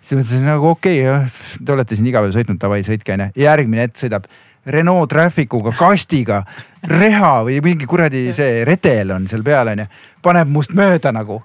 siis 0.00 0.18
mõtlesin 0.18 0.48
nagu 0.48 0.72
okei 0.74 1.04
okay,, 1.06 1.46
te 1.60 1.76
olete 1.76 1.98
siin 1.98 2.10
iga 2.10 2.24
päev 2.24 2.34
sõitnud, 2.34 2.58
davai 2.60 2.82
sõitke 2.86 3.14
on 3.14 3.28
ju, 3.28 3.30
järgmine 3.44 3.86
hetk 3.86 4.02
sõidab 4.02 4.26
Renault 4.66 5.08
Trafficuga 5.12 5.72
kastiga, 5.76 6.42
reha 6.88 7.42
või 7.44 7.60
mingi 7.64 7.84
kuradi 7.88 8.32
see 8.32 8.64
redel 8.64 9.10
on 9.16 9.26
seal 9.28 9.42
peal 9.44 9.68
onju, 9.74 9.84
paneb 10.24 10.48
must 10.48 10.72
mööda 10.76 11.12
nagu 11.12 11.42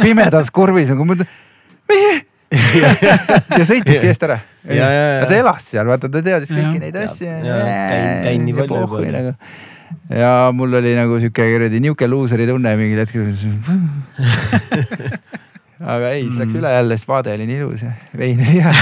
pimedas 0.00 0.50
kurvis 0.50 0.88
nagu 0.92 1.04
mõtled, 1.08 1.28
ja 3.58 3.64
sõitiski 3.64 4.08
eest 4.10 4.22
ära. 4.26 4.38
Ta 4.64 5.34
elas 5.36 5.64
seal, 5.72 5.86
vaata 5.88 6.08
ta 6.12 6.20
teadis 6.24 6.52
kõiki 6.52 6.78
neid 6.80 6.96
asju. 7.02 7.28
ja, 7.28 7.60
käin- 8.24 8.44
nii 8.46 8.54
palju 8.56 8.80
juba, 8.86 8.98
nagu. 9.18 9.32
ja 10.16 10.32
mul 10.56 10.74
oli 10.80 10.92
nagu 10.96 11.20
sihuke 11.20 11.44
kuradi 11.54 11.80
niuke 11.84 12.08
luuseri 12.08 12.46
tunne 12.48 12.72
mingil 12.80 12.98
hetkel. 13.04 13.32
aga 15.82 16.08
ei, 16.14 16.22
siis 16.28 16.38
läks 16.38 16.52
Mm. 16.52 16.58
üle 16.60 16.70
jälle, 16.74 16.96
sest 16.98 17.08
vaade 17.08 17.32
oli 17.34 17.46
nii 17.46 17.56
ilus 17.62 17.82
ja 17.82 17.90
vein 18.18 18.40
oli 18.40 18.52
hea. 18.60 18.72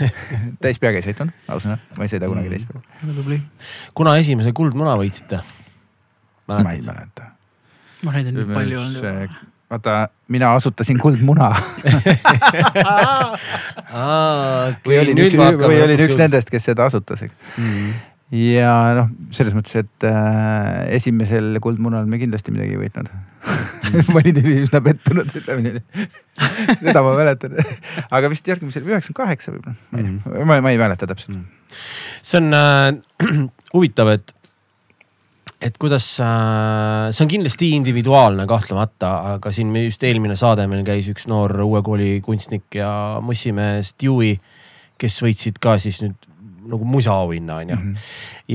täispeaga 0.64 0.96
ei 1.00 1.04
sõitnud, 1.06 1.30
ausõna, 1.48 1.78
ma 1.96 2.04
ei 2.06 2.10
sõida 2.12 2.28
kunagi 2.30 2.48
Mm. 2.48 2.54
täispeaga. 2.56 2.80
väga 3.02 3.12
tubli. 3.20 3.40
kuna 3.94 4.16
esimese 4.20 4.52
kuldmuna 4.52 4.96
võitsite? 5.00 5.38
ma 6.48 6.72
ei 6.72 6.80
mäleta. 6.84 7.22
ma 8.04 8.10
neid 8.12 8.26
on 8.30 8.34
nii 8.40 8.54
palju 8.54 8.80
olnud 8.80 9.02
juba. 9.02 9.28
vaata, 9.70 9.92
mina 10.28 10.54
asutasin 10.54 10.98
Kuldmuna 11.00 11.50
või 14.86 14.98
olin 15.00 15.18
üks, 15.24 15.36
või 15.38 15.78
olin 15.84 16.00
üks. 16.04 16.16
nendest, 16.20 16.50
kes 16.52 16.64
seda 16.70 16.86
asutas, 16.90 17.22
eks. 17.26 17.34
Mm. 17.58 17.92
Ja 18.32 18.72
noh, 18.96 19.10
selles 19.34 19.54
mõttes, 19.56 19.76
et 19.82 20.06
äh, 20.08 20.84
esimesel 20.96 21.58
Kuldmunal 21.62 22.06
me 22.08 22.18
kindlasti 22.20 22.54
midagi 22.54 22.76
ei 22.76 22.80
võitnud. 22.80 23.10
ma 24.14 24.20
olin 24.22 24.38
üsna 24.62 24.80
pettunud, 24.84 25.34
ütleme 25.36 25.64
nii. 25.66 26.06
seda 26.80 27.02
ma 27.04 27.12
mäletan, 27.18 27.58
aga 28.16 28.30
vist 28.32 28.48
järgmisel, 28.48 28.86
üheksakümmend 28.88 29.20
kaheksa 29.20 29.52
võib-olla, 29.52 29.76
ma 29.90 30.00
ei 30.00 30.08
tea, 30.08 30.46
ma, 30.48 30.60
ma 30.64 30.72
ei 30.72 30.80
mäleta 30.80 31.08
täpselt. 31.10 31.44
see 32.22 32.40
on 32.40 32.56
äh, 32.56 32.88
huvitav, 33.76 34.14
et, 34.16 34.34
et 35.60 35.78
kuidas 35.80 36.08
äh,, 36.24 37.12
see 37.12 37.26
on 37.26 37.32
kindlasti 37.36 37.74
individuaalne 37.76 38.48
kahtlemata, 38.48 39.14
aga 39.36 39.52
siin 39.54 39.68
me 39.74 39.84
just 39.84 40.04
eelmine 40.08 40.38
saade 40.40 40.64
meil 40.70 40.84
käis 40.86 41.12
üks 41.12 41.28
noor 41.30 41.58
uue 41.66 41.84
kooli 41.84 42.16
kunstnik 42.24 42.80
ja 42.80 43.20
mussimees 43.24 43.92
Dewey, 44.00 44.38
kes 44.96 45.20
võitsid 45.20 45.60
ka 45.60 45.76
siis 45.82 46.00
nüüd 46.00 46.32
nagu 46.70 46.84
musaauhinna 46.88 47.60
onju 47.62 47.76
mm. 47.76 47.92
-hmm. 47.92 47.98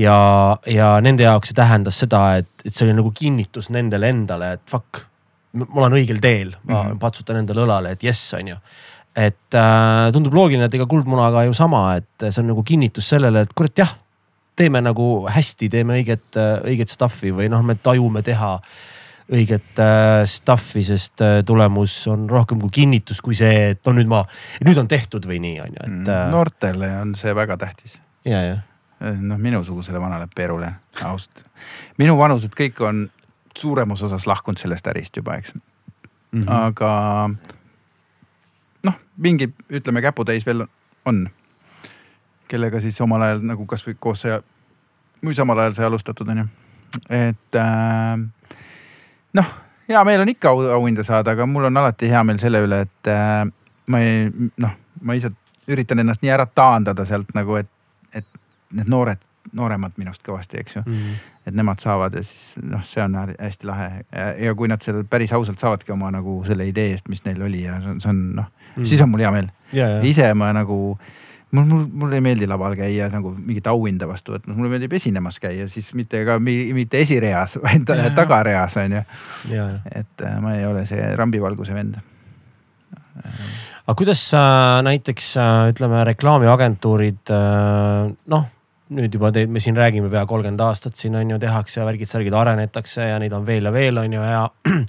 ja, 0.02 0.18
ja 0.66 0.90
nende 1.00 1.26
jaoks 1.26 1.52
see 1.52 1.58
tähendas 1.58 1.98
seda, 2.04 2.36
et, 2.42 2.50
et 2.64 2.74
see 2.74 2.86
oli 2.86 2.96
nagu 2.98 3.12
kinnitus 3.14 3.70
nendele 3.70 4.08
endale, 4.08 4.52
et 4.58 4.62
fuck, 4.70 5.02
ma 5.52 5.84
olen 5.84 5.98
õigel 6.00 6.20
teel, 6.20 6.54
ma 6.64 6.82
mm. 6.82 6.90
-hmm. 6.90 6.98
patsutan 6.98 7.42
endale 7.42 7.66
õlale, 7.66 7.96
et 7.96 8.02
jess 8.02 8.34
onju 8.34 8.56
et 9.16 9.54
äh, 9.58 10.12
tundub 10.12 10.34
loogiline, 10.34 10.64
et 10.64 10.74
ega 10.74 10.86
Kuldmunaga 10.86 11.42
ju 11.44 11.52
sama, 11.52 11.96
et 11.98 12.30
see 12.30 12.42
on 12.42 12.52
nagu 12.52 12.62
kinnitus 12.62 13.08
sellele, 13.08 13.42
et 13.42 13.52
kurat 13.58 13.82
jah, 13.82 13.96
teeme 14.56 14.80
nagu 14.84 15.26
hästi, 15.30 15.68
teeme 15.72 15.96
õiget, 15.98 16.38
õiget 16.68 16.92
stuff'i 16.92 17.32
või 17.34 17.48
noh, 17.50 17.62
me 17.66 17.74
tajume 17.74 18.22
teha 18.22 18.58
õiget 19.30 19.78
äh, 19.82 20.22
stuff'i, 20.26 20.82
sest 20.86 21.22
äh, 21.24 21.40
tulemus 21.46 21.94
on 22.10 22.26
rohkem 22.30 22.60
kui 22.64 22.72
kinnitus, 22.80 23.20
kui 23.22 23.36
see, 23.38 23.70
et 23.74 23.82
no 23.86 23.94
nüüd 23.94 24.10
ma, 24.10 24.24
nüüd 24.66 24.80
on 24.82 24.90
tehtud 24.90 25.26
või 25.30 25.38
nii 25.42 25.60
on 25.62 25.76
ju, 25.76 25.84
et 25.86 26.10
äh, 26.10 26.24
no.. 26.26 26.38
noortele 26.38 26.90
on 27.00 27.14
see 27.18 27.34
väga 27.36 27.56
tähtis. 27.60 28.00
ja, 28.26 28.42
ja 28.42 28.58
noh, 29.00 29.38
minusugusele 29.40 30.00
vanale 30.00 30.28
perule, 30.34 30.72
ausalt. 31.02 31.44
minu 31.98 32.18
vanused 32.18 32.52
kõik 32.56 32.82
on 32.84 33.06
suuremas 33.56 34.02
osas 34.02 34.26
lahkunud 34.28 34.60
sellest 34.60 34.86
ärist 34.92 35.16
juba, 35.16 35.38
eks 35.40 35.54
mm. 35.54 35.62
-hmm. 36.42 36.50
aga 36.50 37.30
noh, 38.82 38.98
mingi 39.16 39.52
ütleme 39.70 40.02
käputäis 40.02 40.46
veel 40.46 40.66
on, 41.04 41.28
kellega 42.48 42.80
siis 42.80 43.00
omal 43.00 43.22
ajal 43.22 43.46
nagu 43.46 43.66
kasvõi 43.66 43.96
koos 43.98 44.26
sai, 44.26 44.40
või 45.24 45.34
samal 45.34 45.58
ajal 45.58 45.78
sai 45.78 45.86
alustatud, 45.86 46.28
onju. 46.28 46.46
et 47.08 47.56
äh, 47.56 48.18
noh, 49.38 49.54
hea 49.88 50.04
meel 50.04 50.24
on 50.24 50.32
ikka 50.32 50.52
au, 50.54 50.62
auhinda 50.78 51.04
saada, 51.06 51.34
aga 51.36 51.46
mul 51.46 51.68
on 51.70 51.82
alati 51.82 52.10
hea 52.10 52.22
meel 52.24 52.38
selle 52.42 52.62
üle, 52.66 52.82
et 52.86 53.10
äh, 53.10 53.44
ma 53.90 54.02
ei 54.04 54.28
noh, 54.30 54.76
ma 55.02 55.16
ise 55.18 55.32
üritan 55.70 56.02
ennast 56.02 56.22
nii 56.24 56.32
ära 56.34 56.46
taandada 56.46 57.04
sealt 57.08 57.34
nagu, 57.36 57.58
et, 57.60 57.70
et 58.16 58.26
need 58.76 58.90
noored, 58.90 59.22
nooremad 59.56 59.96
minust 59.98 60.22
kõvasti, 60.26 60.60
eks 60.60 60.76
ju 60.76 60.82
mm. 60.84 60.96
-hmm. 60.96 61.30
et 61.48 61.56
nemad 61.56 61.80
saavad 61.82 62.14
ja 62.14 62.22
siis 62.26 62.52
noh, 62.62 62.82
see 62.86 63.02
on 63.02 63.16
hästi 63.32 63.66
lahe 63.66 63.88
ja, 64.12 64.26
ja 64.46 64.54
kui 64.54 64.68
nad 64.68 64.82
selle 64.82 65.04
päris 65.04 65.32
ausalt 65.32 65.58
saavadki 65.58 65.92
oma 65.92 66.10
nagu 66.14 66.42
selle 66.46 66.66
idee 66.68 66.92
eest, 66.94 67.08
mis 67.08 67.24
neil 67.24 67.42
oli 67.42 67.64
ja 67.64 67.80
see 67.80 67.90
on, 67.94 68.00
see 68.00 68.10
on 68.10 68.20
noh 68.36 68.44
mm, 68.44 68.82
-hmm. 68.82 68.86
siis 68.86 69.00
on 69.00 69.08
mul 69.08 69.24
hea 69.24 69.30
meel 69.30 69.48
yeah,. 69.74 69.90
Yeah. 69.90 70.06
ise 70.06 70.34
ma 70.34 70.52
nagu 70.52 70.98
mul, 71.50 71.64
mul, 71.64 71.86
mulle 72.02 72.18
ei 72.18 72.24
meeldi 72.24 72.48
laval 72.50 72.76
käia 72.78 73.08
nagu 73.12 73.32
mingit 73.36 73.66
auhinda 73.70 74.08
vastu 74.10 74.34
võtmas, 74.36 74.56
mulle 74.58 74.72
meeldib 74.74 74.94
esinemas 74.98 75.40
käia, 75.42 75.66
siis 75.70 75.90
mitte 75.98 76.22
ka 76.28 76.38
mitte 76.42 77.02
esireas, 77.02 77.58
vaid 77.64 77.90
ja, 77.90 78.12
tagareas 78.16 78.78
on 78.80 79.00
ju. 79.00 79.02
et 79.90 80.24
äh, 80.26 80.38
ma 80.42 80.54
ei 80.58 80.66
ole 80.68 80.86
see 80.88 81.10
rambivalguse 81.18 81.74
vend. 81.76 81.98
aga 83.20 83.98
kuidas 83.98 84.22
äh, 84.38 84.78
näiteks 84.86 85.34
äh, 85.40 85.66
ütleme, 85.74 86.04
reklaamiagentuurid 86.12 87.34
äh, 87.34 88.14
noh 88.34 88.48
nüüd 88.90 89.14
juba 89.14 89.30
te, 89.34 89.44
me 89.46 89.62
siin 89.62 89.76
räägime 89.78 90.10
pea 90.10 90.24
kolmkümmend 90.26 90.62
aastat 90.66 90.98
siin 90.98 91.14
on 91.14 91.30
ju 91.30 91.38
tehakse 91.38 91.84
värgid-särgid 91.86 92.34
arenetakse 92.34 93.06
ja 93.12 93.18
neid 93.22 93.34
on 93.36 93.44
veel 93.46 93.68
ja 93.68 93.72
veel 93.74 94.00
on 94.02 94.16
ju 94.16 94.24
ja 94.26 94.48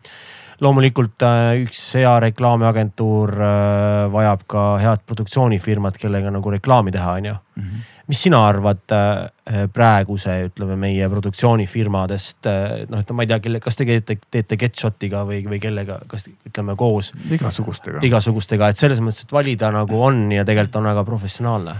loomulikult 0.61 1.23
äh, 1.25 1.63
üks 1.63 1.79
hea 1.97 2.11
reklaamiagentuur 2.21 3.33
äh, 3.41 4.11
vajab 4.13 4.43
ka 4.49 4.65
head 4.81 5.01
produktsioonifirmat, 5.09 5.97
kellega 6.01 6.33
nagu 6.33 6.53
reklaami 6.53 6.93
teha, 6.93 7.17
on 7.17 7.31
ju. 7.31 7.39
Mhm. 7.61 7.87
mis 8.11 8.23
sina 8.25 8.41
arvad 8.43 8.91
äh, 8.91 9.67
praeguse, 9.71 10.33
ütleme 10.49 10.75
meie 10.75 11.05
produktsioonifirmadest, 11.09 12.49
noh, 12.91 12.99
et 12.99 13.13
ma 13.15 13.23
ei 13.23 13.29
tea, 13.29 13.37
kelle, 13.39 13.61
kas 13.63 13.79
te 13.79 13.85
teete, 13.87 14.17
teete 14.31 14.57
Getshot'iga 14.59 15.21
või, 15.27 15.39
või 15.47 15.61
kellega, 15.63 16.01
kas 16.11 16.27
ütleme 16.27 16.75
koos? 16.75 17.13
igasugustega. 17.31 18.03
igasugustega, 18.03 18.67
et 18.67 18.81
selles 18.81 18.99
mõttes, 18.99 19.23
et 19.23 19.31
valida 19.31 19.71
nagu 19.71 20.01
on 20.03 20.25
ja 20.35 20.43
tegelikult 20.47 20.81
on 20.81 20.91
väga 20.91 21.05
professionaalne. 21.07 21.75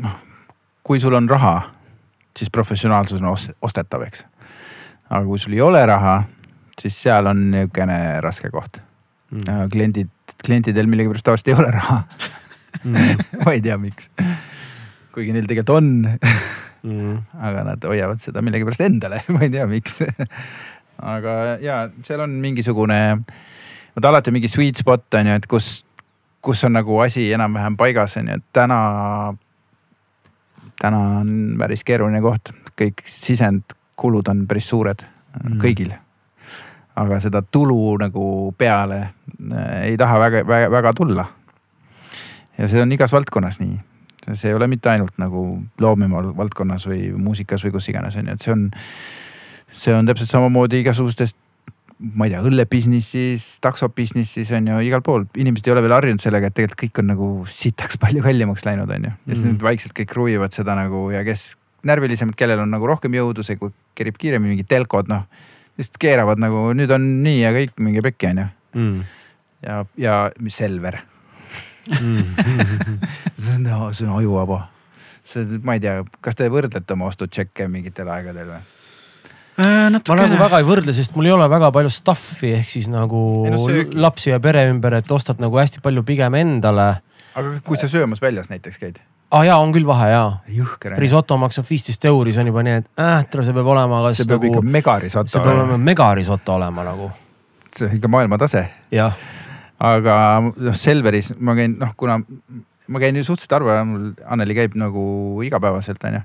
noh, 0.00 0.18
kui 0.82 1.00
sul 1.00 1.14
on 1.14 1.28
raha, 1.28 1.58
siis 2.38 2.50
professionaalsus 2.50 3.20
on 3.20 3.36
ostetav, 3.60 4.08
eks 4.08 4.24
aga 5.10 5.24
kui 5.26 5.38
sul 5.42 5.56
ei 5.56 5.62
ole 5.64 5.82
raha, 5.86 6.16
siis 6.80 6.96
seal 7.06 7.28
on 7.30 7.46
niisugune 7.52 7.98
raske 8.24 8.50
koht. 8.54 8.80
Mm.. 9.34 9.68
kliendid, 9.72 10.10
klientidel 10.44 10.86
millegipärast 10.90 11.26
tavaliselt 11.26 11.50
ei 11.50 11.56
ole 11.58 11.70
raha. 11.74 12.02
Mm. 12.84 13.24
ma 13.44 13.54
ei 13.54 13.62
tea, 13.64 13.78
miks. 13.80 14.10
kuigi 15.14 15.34
neil 15.34 15.48
tegelikult 15.50 15.76
on. 15.78 15.90
Mm. 16.84 17.16
aga 17.40 17.64
nad 17.70 17.84
hoiavad 17.88 18.20
seda 18.22 18.42
millegipärast 18.44 18.84
endale. 18.84 19.22
Ma 19.32 19.46
ei 19.46 19.52
tea, 19.52 19.64
miks. 19.70 20.02
Aga 21.00 21.56
ja 21.64 21.78
seal 22.06 22.22
on 22.26 22.36
mingisugune, 22.42 22.98
vot 23.96 24.08
alati 24.10 24.34
mingi 24.34 24.50
sweet 24.52 24.78
spot 24.78 25.16
on 25.18 25.30
ju, 25.30 25.38
et 25.40 25.48
kus, 25.50 25.70
kus 26.44 26.60
on 26.68 26.76
nagu 26.76 26.98
asi 27.02 27.30
enam-vähem 27.34 27.78
paigas 27.80 28.18
on 28.20 28.28
ju, 28.30 28.36
et 28.36 28.44
täna, 28.54 28.78
täna 30.82 31.00
on 31.22 31.32
päris 31.58 31.82
keeruline 31.88 32.20
koht, 32.22 32.52
kõik 32.78 33.02
sisend 33.08 33.74
kulud 33.96 34.28
on 34.28 34.44
päris 34.50 34.68
suured 34.68 35.04
mm. 35.04 35.60
kõigil. 35.62 35.94
aga 36.94 37.18
seda 37.20 37.42
tulu 37.42 37.96
nagu 37.98 38.54
peale 38.58 39.00
äh, 39.00 39.90
ei 39.90 39.96
taha 39.98 40.20
väga, 40.22 40.44
väga, 40.46 40.70
väga 40.70 40.92
tulla. 40.94 41.26
ja 42.58 42.68
see 42.68 42.82
on 42.82 42.92
igas 42.92 43.12
valdkonnas 43.12 43.60
nii. 43.60 43.78
see 44.32 44.50
ei 44.50 44.54
ole 44.54 44.66
mitte 44.66 44.90
ainult 44.90 45.18
nagu 45.18 45.62
loomemaa 45.80 46.36
valdkonnas 46.36 46.86
või 46.88 47.12
muusikas 47.16 47.64
või 47.64 47.76
kus 47.78 47.88
iganes 47.88 48.16
on 48.16 48.28
ju, 48.28 48.36
et 48.36 48.46
see 48.46 48.52
on, 48.52 48.68
see 49.72 49.94
on 49.94 50.06
täpselt 50.06 50.30
samamoodi 50.30 50.84
igasugustes 50.84 51.36
ma 51.98 52.26
ei 52.26 52.32
tea, 52.32 52.42
õllebusiness'is, 52.44 53.44
taksobusiness'is 53.64 54.50
on 54.58 54.70
ju 54.72 54.78
igal 54.88 55.02
pool, 55.04 55.26
inimesed 55.38 55.68
ei 55.68 55.74
ole 55.74 55.84
veel 55.84 55.94
harjunud 55.94 56.22
sellega, 56.22 56.50
et 56.50 56.56
tegelikult 56.56 56.80
kõik 56.82 57.00
on 57.00 57.08
nagu 57.12 57.28
sitaks 57.50 58.00
palju 58.02 58.24
kallimaks 58.24 58.64
läinud, 58.66 58.90
on 58.90 59.06
ju. 59.08 59.12
ja 59.14 59.30
siis 59.30 59.44
mm. 59.44 59.52
nüüd 59.52 59.66
vaikselt 59.68 59.94
kõik 59.96 60.10
kruvivad 60.10 60.56
seda 60.56 60.76
nagu 60.78 61.06
ja 61.14 61.22
kes 61.26 61.52
närvilisemad, 61.88 62.36
kellel 62.38 62.64
on 62.64 62.72
nagu 62.74 62.88
rohkem 62.88 63.14
jõudu, 63.16 63.44
see 63.46 63.58
kerib 63.98 64.18
kiiremini, 64.20 64.54
mingid 64.54 64.70
telkod 64.70 65.10
noh. 65.10 65.26
lihtsalt 65.78 65.98
keeravad 66.02 66.42
nagu 66.42 66.68
nüüd 66.76 66.92
on 66.94 67.08
nii 67.24 67.40
ja 67.40 67.54
kõik 67.54 67.74
mingi 67.82 68.04
pekki 68.04 68.30
on 68.30 68.44
ju 68.44 68.46
mm.. 68.78 69.00
ja, 69.66 69.80
ja 69.98 70.20
mis 70.40 70.58
Selver 70.60 71.00
mm. 71.90 72.22
see 73.36 73.56
on, 73.58 73.94
see 73.94 74.06
on 74.06 74.14
ajuvaba. 74.18 74.68
see, 75.24 75.58
ma 75.62 75.78
ei 75.78 75.82
tea, 75.82 75.98
kas 76.24 76.38
te 76.38 76.48
võrdlete 76.52 76.96
oma 76.96 77.10
ostutšekke 77.10 77.68
mingitel 77.72 78.10
aegadel 78.12 78.54
või? 78.54 78.62
Äh, 79.54 79.86
ma 79.86 80.18
nagu 80.18 80.38
väga 80.40 80.58
ei 80.58 80.66
võrdle, 80.66 80.92
sest 80.96 81.14
mul 81.14 81.28
ei 81.28 81.34
ole 81.34 81.46
väga 81.50 81.70
palju 81.74 81.90
stuff'i 81.94 82.56
ehk 82.56 82.70
siis 82.72 82.88
nagu 82.90 83.18
no, 83.54 83.66
lapsi 84.02 84.32
ja 84.32 84.40
pere 84.42 84.64
ümber, 84.66 84.96
et 84.98 85.10
ostad 85.14 85.42
nagu 85.42 85.60
hästi 85.60 85.82
palju 85.84 86.02
pigem 86.06 86.34
endale. 86.40 86.88
aga 87.34 87.58
kui 87.66 87.78
sa 87.78 87.90
söömas 87.90 88.22
väljas 88.22 88.50
näiteks 88.50 88.80
käid? 88.82 88.98
Ah, 89.30 89.44
jaa, 89.46 89.58
on 89.60 89.72
küll 89.74 89.86
vahe 89.86 90.10
jaa. 90.10 90.28
risoto 90.98 91.36
maksab 91.40 91.66
viisteist 91.70 92.04
euri, 92.10 92.32
see 92.32 92.44
on 92.44 92.52
juba 92.52 92.64
nii, 92.66 92.80
et 92.82 92.90
äh, 93.00 93.24
tere, 93.30 93.46
see 93.46 93.56
peab 93.56 93.70
olema 93.74 94.02
kas 94.06 94.20
see 94.20 94.28
peab 94.30 94.44
nagu, 94.44 94.60
ikka 94.60 94.74
megarisoto. 94.78 95.32
see 95.32 95.40
peab 95.44 95.54
olema 95.54 95.78
megarisoto 95.90 96.58
olema 96.58 96.84
nagu. 96.90 97.10
see 97.76 97.88
on 97.88 97.96
ikka 97.98 98.12
maailmatase. 98.16 98.66
aga 99.84 100.18
noh, 100.44 100.76
Selveris 100.78 101.34
ma 101.38 101.56
käin, 101.58 101.78
noh, 101.80 101.96
kuna 101.96 102.20
ma 102.88 103.00
käin 103.02 103.16
ju 103.16 103.24
suhteliselt 103.24 103.58
harva, 103.58 103.80
mul 103.88 104.12
Anneli 104.28 104.56
käib 104.60 104.78
nagu 104.78 105.04
igapäevaselt 105.46 106.04
onju. 106.04 106.22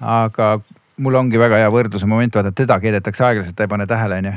aga 0.00 0.56
mul 1.04 1.20
ongi 1.20 1.38
väga 1.40 1.58
hea 1.62 1.70
võrdluse 1.70 2.06
moment, 2.06 2.34
vaata 2.34 2.54
teda 2.54 2.78
keedetakse 2.80 3.24
aeglaselt, 3.26 3.56
ta 3.56 3.66
ei 3.66 3.72
pane 3.72 3.86
tähele 3.90 4.22
onju 4.22 4.34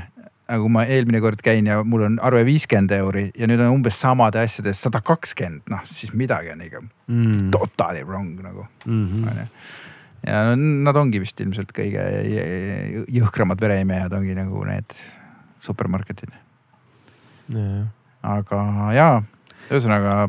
kui 0.48 0.72
ma 0.72 0.86
eelmine 0.88 1.20
kord 1.24 1.42
käin 1.44 1.68
ja 1.68 1.82
mul 1.84 2.06
on 2.08 2.18
arve 2.24 2.46
viiskümmend 2.48 2.94
euri 2.96 3.26
ja 3.36 3.50
nüüd 3.50 3.62
on 3.66 3.80
umbes 3.80 4.00
samade 4.00 4.40
asjade 4.40 4.72
eest 4.72 4.88
sada 4.88 5.02
kakskümmend, 5.04 5.66
noh 5.72 5.84
siis 5.90 6.14
midagi 6.16 6.54
on 6.54 6.64
ikka 6.64 6.84
mm. 6.84 7.52
totally 7.56 8.06
wrong 8.08 8.40
nagu 8.44 8.66
mm. 8.86 9.06
-hmm. 9.06 9.46
ja 10.28 10.56
nad 10.56 10.96
ongi 11.04 11.22
vist 11.24 11.40
ilmselt 11.44 11.74
kõige 11.76 12.04
jõhkramad 13.20 13.62
vereimejad 13.62 14.16
ongi 14.16 14.36
nagu 14.38 14.64
need 14.70 14.98
supermarketid 15.64 16.32
yeah.. 17.52 17.88
aga 18.24 18.64
jaa, 18.96 19.22
ühesõnaga 19.68 20.28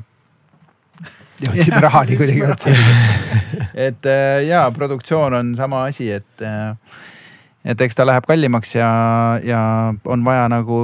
jõudsime 1.44 1.82
rahani 1.82 2.18
kuidagi 2.18 2.44
otsa. 2.46 2.72
et 3.88 4.08
äh, 4.10 4.40
jaa, 4.48 4.66
produktsioon 4.74 5.36
on 5.38 5.54
sama 5.58 5.84
asi, 5.90 6.10
et 6.18 6.42
äh, 6.42 6.74
et 7.68 7.80
eks 7.84 7.98
ta 7.98 8.06
läheb 8.08 8.26
kallimaks 8.28 8.74
ja, 8.78 8.90
ja 9.44 9.60
on 10.08 10.24
vaja 10.24 10.46
nagu 10.52 10.78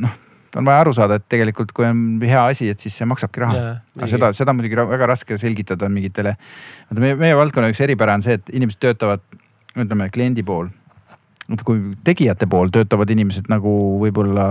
noh, 0.00 0.16
on 0.56 0.66
vaja 0.66 0.82
aru 0.82 0.92
saada, 0.96 1.20
et 1.20 1.26
tegelikult 1.30 1.72
kui 1.76 1.86
on 1.86 2.02
hea 2.22 2.42
asi, 2.52 2.68
et 2.72 2.82
siis 2.82 2.96
see 3.00 3.08
maksabki 3.08 3.42
raha 3.44 3.56
yeah,. 3.56 3.78
aga 3.98 4.10
seda, 4.10 4.32
seda 4.36 4.54
muidugi 4.56 4.78
väga 4.78 5.08
raske 5.12 5.38
selgitada 5.40 5.88
mingitele. 5.92 6.34
vaata 6.88 7.04
meie, 7.04 7.16
meie 7.20 7.38
valdkonna 7.38 7.70
üks 7.72 7.80
eripära 7.86 8.18
on 8.18 8.26
see, 8.26 8.36
et 8.40 8.52
inimesed 8.52 8.82
töötavad, 8.82 9.24
ütleme 9.76 10.10
kliendi 10.14 10.44
pool. 10.46 10.68
kui 11.64 11.80
tegijate 12.06 12.46
pool 12.50 12.70
töötavad 12.74 13.10
inimesed 13.10 13.48
nagu 13.50 13.72
võib-olla 14.02 14.46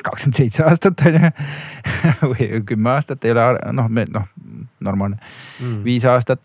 kakskümmend 0.00 0.38
seitse 0.38 0.64
aastat 0.64 1.02
on 1.06 1.18
ju 1.18 1.30
või 2.32 2.48
kümme 2.66 2.94
aastat 2.94 3.24
ei 3.26 3.34
ole 3.34 3.50
noh, 3.76 3.90
me 3.92 4.06
noh, 4.08 4.30
normaalne 4.80 5.18
mm., 5.18 5.82
viis 5.84 6.06
aastat, 6.08 6.40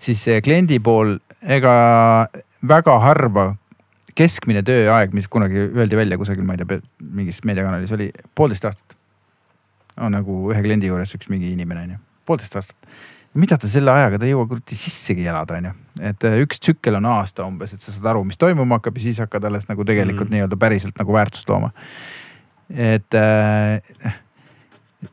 siis 0.00 0.22
kliendi 0.44 0.78
pool, 0.84 1.16
ega 1.42 1.74
väga 2.68 2.96
harva 3.02 3.46
keskmine 4.16 4.62
tööaeg, 4.66 5.14
mis 5.16 5.28
kunagi 5.30 5.68
öeldi 5.68 5.98
välja 5.98 6.18
kusagil, 6.20 6.44
ma 6.46 6.56
ei 6.56 6.62
tea, 6.62 6.80
mingis 7.00 7.40
meediakanalis 7.48 7.92
oli 7.96 8.10
poolteist 8.36 8.66
aastat. 8.68 8.96
on 10.00 10.14
nagu 10.16 10.34
ühe 10.52 10.60
kliendi 10.64 10.88
juures 10.88 11.12
üks 11.16 11.28
mingi 11.28 11.50
inimene 11.52 11.82
on 11.84 11.90
ju, 11.94 11.98
poolteist 12.26 12.56
aastat. 12.56 12.76
mida 13.34 13.58
ta 13.58 13.68
selle 13.70 13.92
ajaga, 13.94 14.18
ta 14.18 14.26
ei 14.26 14.34
jõua 14.34 14.48
kuradi 14.50 14.76
sissegi 14.76 15.26
elada, 15.26 15.60
on 15.60 15.70
ju. 15.70 15.74
et 16.12 16.26
äh, 16.28 16.40
üks 16.44 16.60
tsükkel 16.60 16.98
on 16.98 17.06
aasta 17.12 17.46
umbes, 17.46 17.74
et 17.74 17.84
sa 17.84 17.94
saad 17.94 18.10
aru, 18.12 18.24
mis 18.28 18.40
toimuma 18.40 18.80
hakkab 18.80 18.98
ja 18.98 19.06
siis 19.06 19.22
hakkad 19.22 19.46
alles 19.48 19.68
nagu 19.70 19.86
tegelikult 19.86 20.28
mm. 20.28 20.36
nii-öelda 20.36 20.60
päriselt 20.60 20.98
nagu 20.98 21.16
väärtust 21.16 21.48
looma. 21.48 21.72
et 22.74 23.18
äh, 23.18 24.20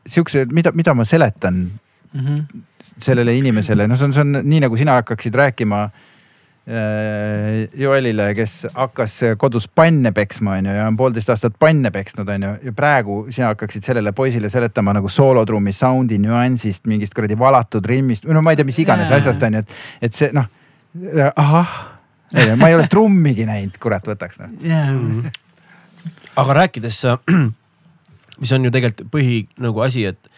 sihukese, 0.06 0.46
mida, 0.52 0.74
mida 0.74 0.94
ma 0.94 1.04
seletan 1.04 1.64
mm 2.12 2.20
-hmm. 2.20 2.62
sellele 2.98 3.36
inimesele, 3.36 3.86
no 3.88 3.96
see 3.96 4.04
on, 4.04 4.12
see 4.12 4.26
on 4.26 4.40
nii 4.42 4.60
nagu 4.66 4.76
sina 4.76 5.00
hakkaksid 5.00 5.34
rääkima 5.34 5.84
äh, 5.84 5.92
Äh, 5.92 6.17
Joelile, 6.68 8.26
kes 8.36 8.66
hakkas 8.74 9.14
kodus 9.40 9.64
panne 9.72 10.10
peksma, 10.12 10.58
onju, 10.58 10.72
ja 10.76 10.84
on 10.84 10.98
poolteist 11.00 11.30
aastat 11.32 11.54
panne 11.60 11.88
peksnud, 11.94 12.28
onju. 12.28 12.50
ja 12.68 12.72
praegu 12.76 13.16
sina 13.32 13.54
hakkaksid 13.54 13.86
sellele 13.86 14.12
poisile 14.12 14.50
seletama 14.52 14.92
nagu 14.98 15.08
soolotrummi 15.08 15.72
sound'i 15.72 16.18
nüansist, 16.20 16.84
mingist 16.90 17.16
kuradi 17.16 17.38
valatud 17.40 17.88
rimmist, 17.88 18.28
no 18.28 18.44
ma 18.44 18.52
ei 18.52 18.60
tea, 18.60 18.68
mis 18.68 18.82
iganes 18.84 19.08
yeah. 19.08 19.22
asjast 19.22 19.48
onju, 19.48 19.64
et, 19.64 19.78
et 20.04 20.20
see 20.20 20.28
noh, 20.36 20.50
ahah. 21.30 21.74
ma 22.60 22.68
ei 22.68 22.76
ole 22.76 22.84
trummigi 22.92 23.48
näinud, 23.48 23.80
kurat 23.80 24.04
võtaks 24.04 24.42
noh 24.42 24.52
yeah.. 24.60 25.32
aga 26.36 26.60
rääkides, 26.62 27.00
mis 28.42 28.52
on 28.52 28.68
ju 28.68 28.74
tegelikult 28.74 29.08
põhi 29.14 29.46
nagu 29.56 29.88
asi, 29.88 30.04
et 30.12 30.28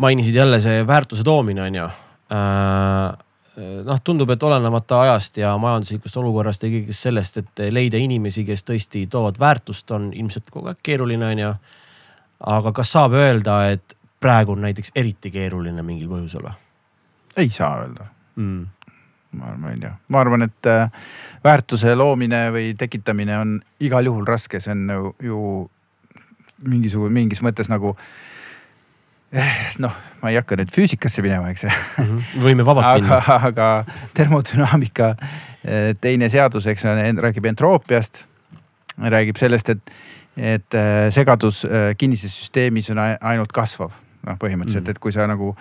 mainisid 0.00 0.40
jälle 0.40 0.62
see 0.64 0.86
väärtuse 0.88 1.26
toomine 1.26 1.68
onju 1.68 1.84
äh, 1.84 3.10
noh, 3.56 4.00
tundub, 4.04 4.30
et 4.30 4.42
olenemata 4.42 5.00
ajast 5.00 5.40
ja 5.40 5.52
majanduslikust 5.58 6.16
olukorrast 6.16 6.62
ja 6.64 6.70
kõigest 6.72 7.06
sellest, 7.08 7.40
et 7.42 7.62
leida 7.72 8.00
inimesi, 8.00 8.44
kes 8.46 8.64
tõesti 8.64 9.06
toovad 9.10 9.40
väärtust, 9.40 9.90
on 9.96 10.10
ilmselt 10.14 10.50
kogu 10.50 10.70
aeg 10.70 10.82
keeruline, 10.82 11.32
onju. 11.34 11.54
aga 12.56 12.72
kas 12.72 12.92
saab 12.92 13.16
öelda, 13.18 13.62
et 13.74 13.96
praegu 14.20 14.52
on 14.52 14.66
näiteks 14.66 14.92
eriti 14.96 15.30
keeruline 15.30 15.82
mingil 15.82 16.08
põhjusel 16.08 16.44
või? 16.46 16.54
ei 17.40 17.50
saa 17.50 17.82
öelda 17.82 18.06
mm.? 18.36 18.66
ma, 19.38 19.52
ma 19.56 19.74
ei 19.74 19.78
tea, 19.80 19.92
ma 20.08 20.20
arvan, 20.20 20.46
et 20.46 20.70
äh, 20.70 20.90
väärtuse 21.44 21.94
loomine 21.94 22.48
või 22.54 22.72
tekitamine 22.78 23.38
on 23.38 23.60
igal 23.80 24.06
juhul 24.06 24.26
raske, 24.28 24.60
see 24.60 24.74
on 24.74 24.90
ju, 24.90 25.14
ju 25.30 25.44
mingisugune, 26.66 27.14
mingis 27.14 27.42
mõttes 27.44 27.70
nagu 27.72 27.94
eh, 27.94 28.29
noh, 29.84 29.94
ma 30.20 30.32
ei 30.32 30.38
hakka 30.40 30.58
nüüd 30.58 30.72
füüsikasse 30.74 31.22
minema, 31.22 31.52
eks 31.52 31.66
mm. 31.68 32.02
-hmm. 32.02 32.42
võime 32.42 32.66
vabalt 32.66 32.86
aga, 32.88 33.20
minna. 33.20 33.38
aga 33.50 33.68
termodünaamika 34.16 35.14
eh, 35.64 35.92
teine 36.00 36.28
seadus, 36.32 36.66
eks 36.66 36.84
räägib 37.22 37.46
entroopiast, 37.52 38.24
räägib 38.98 39.38
sellest, 39.38 39.68
et, 39.68 39.92
et 40.36 40.74
eh, 40.74 41.08
segadus 41.14 41.64
kinnises 41.98 42.34
süsteemis 42.42 42.90
on 42.90 43.02
ainult 43.04 43.52
kasvav. 43.52 43.92
noh, 44.26 44.36
põhimõtteliselt 44.36 44.82
mm, 44.82 44.86
-hmm. 44.86 44.90
et 44.90 44.98
kui 44.98 45.12
sa 45.12 45.26
nagu 45.26 45.54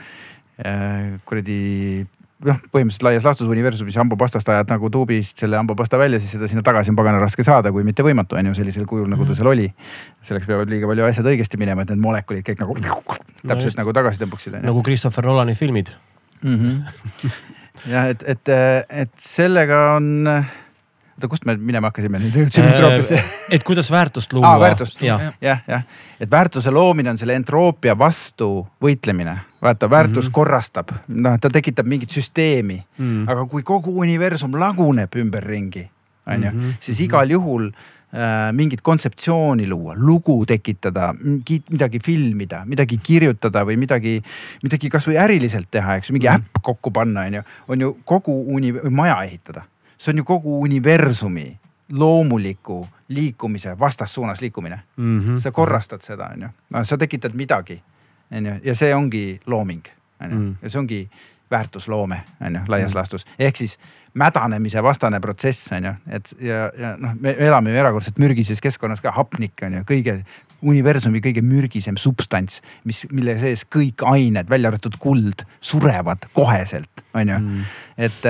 kuradi 1.26 2.06
noh, 2.48 2.60
põhimõtteliselt 2.72 3.06
laias 3.08 3.26
laastus 3.28 3.50
universumis 3.52 3.98
hambapastast 4.00 4.50
ajad 4.52 4.72
nagu 4.72 4.90
tuubist 4.94 5.42
selle 5.42 5.60
hambapasta 5.60 6.00
välja, 6.00 6.22
siis 6.22 6.36
seda 6.38 6.48
sinna 6.52 6.64
tagasi 6.66 6.94
on 6.94 7.00
pagana 7.00 7.20
raske 7.22 7.44
saada, 7.46 7.74
kui 7.76 7.84
mitte 7.88 8.06
võimatu, 8.06 8.38
on 8.40 8.52
ju, 8.52 8.56
sellisel 8.62 8.88
kujul 8.90 9.10
nagu 9.12 9.28
ta 9.28 9.36
seal 9.38 9.52
oli. 9.52 9.68
selleks 10.26 10.48
peavad 10.50 10.72
liiga 10.72 10.88
palju 10.90 11.08
asjad 11.10 11.30
õigesti 11.34 11.60
minema, 11.62 11.84
et 11.84 11.94
need 11.94 12.04
molekulid 12.04 12.46
kõik 12.48 12.64
nagu 12.64 12.78
täpselt 12.80 13.76
no 13.76 13.84
nagu 13.84 13.96
tagasi 14.00 14.24
tõmbuksid. 14.24 14.60
nagu 14.64 14.84
Christopher 14.86 15.28
Nolani 15.28 15.56
filmid 15.56 15.94
mm. 16.42 16.56
-hmm. 16.56 17.30
jah, 17.94 18.10
et, 18.16 18.24
et, 18.28 18.56
et 18.90 19.14
sellega 19.20 19.84
on 19.98 20.28
oota, 21.20 21.28
kust 21.28 21.46
me 21.46 21.56
minema 21.60 21.92
hakkasime 21.92 22.20
nüüd? 22.22 22.36
Äh, 22.64 23.28
et 23.56 23.64
kuidas 23.68 23.92
väärtust 23.92 24.34
luua 24.34 24.56
ah,. 24.56 24.80
jah, 25.02 25.62
jah, 25.68 25.84
et 26.20 26.32
väärtuse 26.32 26.72
loomine 26.72 27.12
on 27.12 27.20
selle 27.20 27.36
entroopia 27.36 27.98
vastu 27.98 28.68
võitlemine. 28.82 29.36
Vaata, 29.62 29.90
väärtus 29.90 30.26
mm 30.26 30.30
-hmm. 30.30 30.34
korrastab, 30.34 30.92
noh, 31.08 31.40
ta 31.40 31.50
tekitab 31.50 31.88
mingit 31.88 32.10
süsteemi 32.10 32.84
mm, 32.98 33.06
-hmm. 33.06 33.32
aga 33.32 33.46
kui 33.46 33.64
kogu 33.64 34.00
universum 34.00 34.60
laguneb 34.60 35.16
ümberringi, 35.16 35.90
on 36.28 36.44
ju, 36.44 36.52
mhm. 36.52 36.70
siis 36.80 37.00
igal 37.00 37.30
juhul 37.30 37.68
äh, 37.68 38.52
mingit 38.52 38.82
kontseptsiooni 38.82 39.68
luua, 39.68 39.96
lugu 39.98 40.46
tekitada, 40.46 41.16
midagi 41.70 42.00
filmida, 42.00 42.66
midagi 42.66 42.98
kirjutada 42.98 43.64
või 43.66 43.78
midagi, 43.78 44.24
midagi 44.64 44.90
kasvõi 44.90 45.18
äriliselt 45.18 45.68
teha, 45.72 45.96
eks 45.96 46.12
mingi 46.12 46.28
mm 46.28 46.34
-hmm. 46.34 46.40
äpp 46.40 46.62
kokku 46.62 46.92
panna, 46.92 47.22
on 47.22 47.34
ju, 47.34 47.42
on 47.68 47.82
ju 47.82 47.98
kogu 48.06 48.46
uni-, 48.56 48.90
maja 48.90 49.24
ehitada 49.24 49.64
see 50.00 50.12
on 50.12 50.18
ju 50.18 50.24
kogu 50.24 50.62
universumi 50.62 51.60
loomuliku 51.92 52.88
liikumise 53.08 53.80
vastassuunas 53.80 54.42
liikumine 54.42 54.80
mm. 54.98 55.20
-hmm. 55.20 55.38
sa 55.38 55.52
korrastad 55.52 56.02
seda, 56.02 56.32
on 56.34 56.42
ju, 56.42 56.50
sa 56.84 56.98
tekitad 56.98 57.34
midagi, 57.34 57.84
on 58.32 58.46
ju, 58.46 58.56
ja 58.64 58.76
see 58.76 58.96
ongi 58.96 59.24
looming, 59.46 59.86
on 60.22 60.32
ju, 60.32 60.38
mm. 60.38 60.56
ja 60.62 60.70
see 60.70 60.80
ongi 60.80 61.00
väärtusloome, 61.52 62.22
on 62.42 62.60
ju, 62.60 62.62
laias 62.68 62.92
mm. 62.94 62.98
laastus. 62.98 63.26
ehk 63.40 63.58
siis 63.58 63.78
mädanemise 64.14 64.84
vastane 64.84 65.20
protsess, 65.20 65.72
on 65.72 65.90
ju, 65.90 65.96
et 66.18 66.34
ja, 66.42 66.70
ja 66.78 66.94
noh, 66.98 67.16
me 67.20 67.36
elame 67.38 67.74
ju 67.74 67.82
erakordselt 67.82 68.22
mürgises 68.22 68.62
keskkonnas 68.62 69.02
ka, 69.02 69.14
hapnik 69.16 69.66
on 69.66 69.80
ju, 69.80 69.88
kõige 69.90 70.20
universumi 70.60 71.22
kõige 71.24 71.42
mürgisem 71.46 71.98
substants, 71.98 72.60
mis, 72.84 73.06
mille 73.16 73.38
sees 73.40 73.64
kõik 73.64 74.04
ained, 74.08 74.50
välja 74.52 74.72
arvatud 74.72 74.98
kuld, 75.00 75.46
surevad 75.64 76.28
koheselt, 76.36 77.06
on 77.14 77.32
ju 77.32 77.38
mm.. 77.40 77.70
et, 78.08 78.26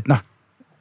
et 0.00 0.10
noh 0.10 0.24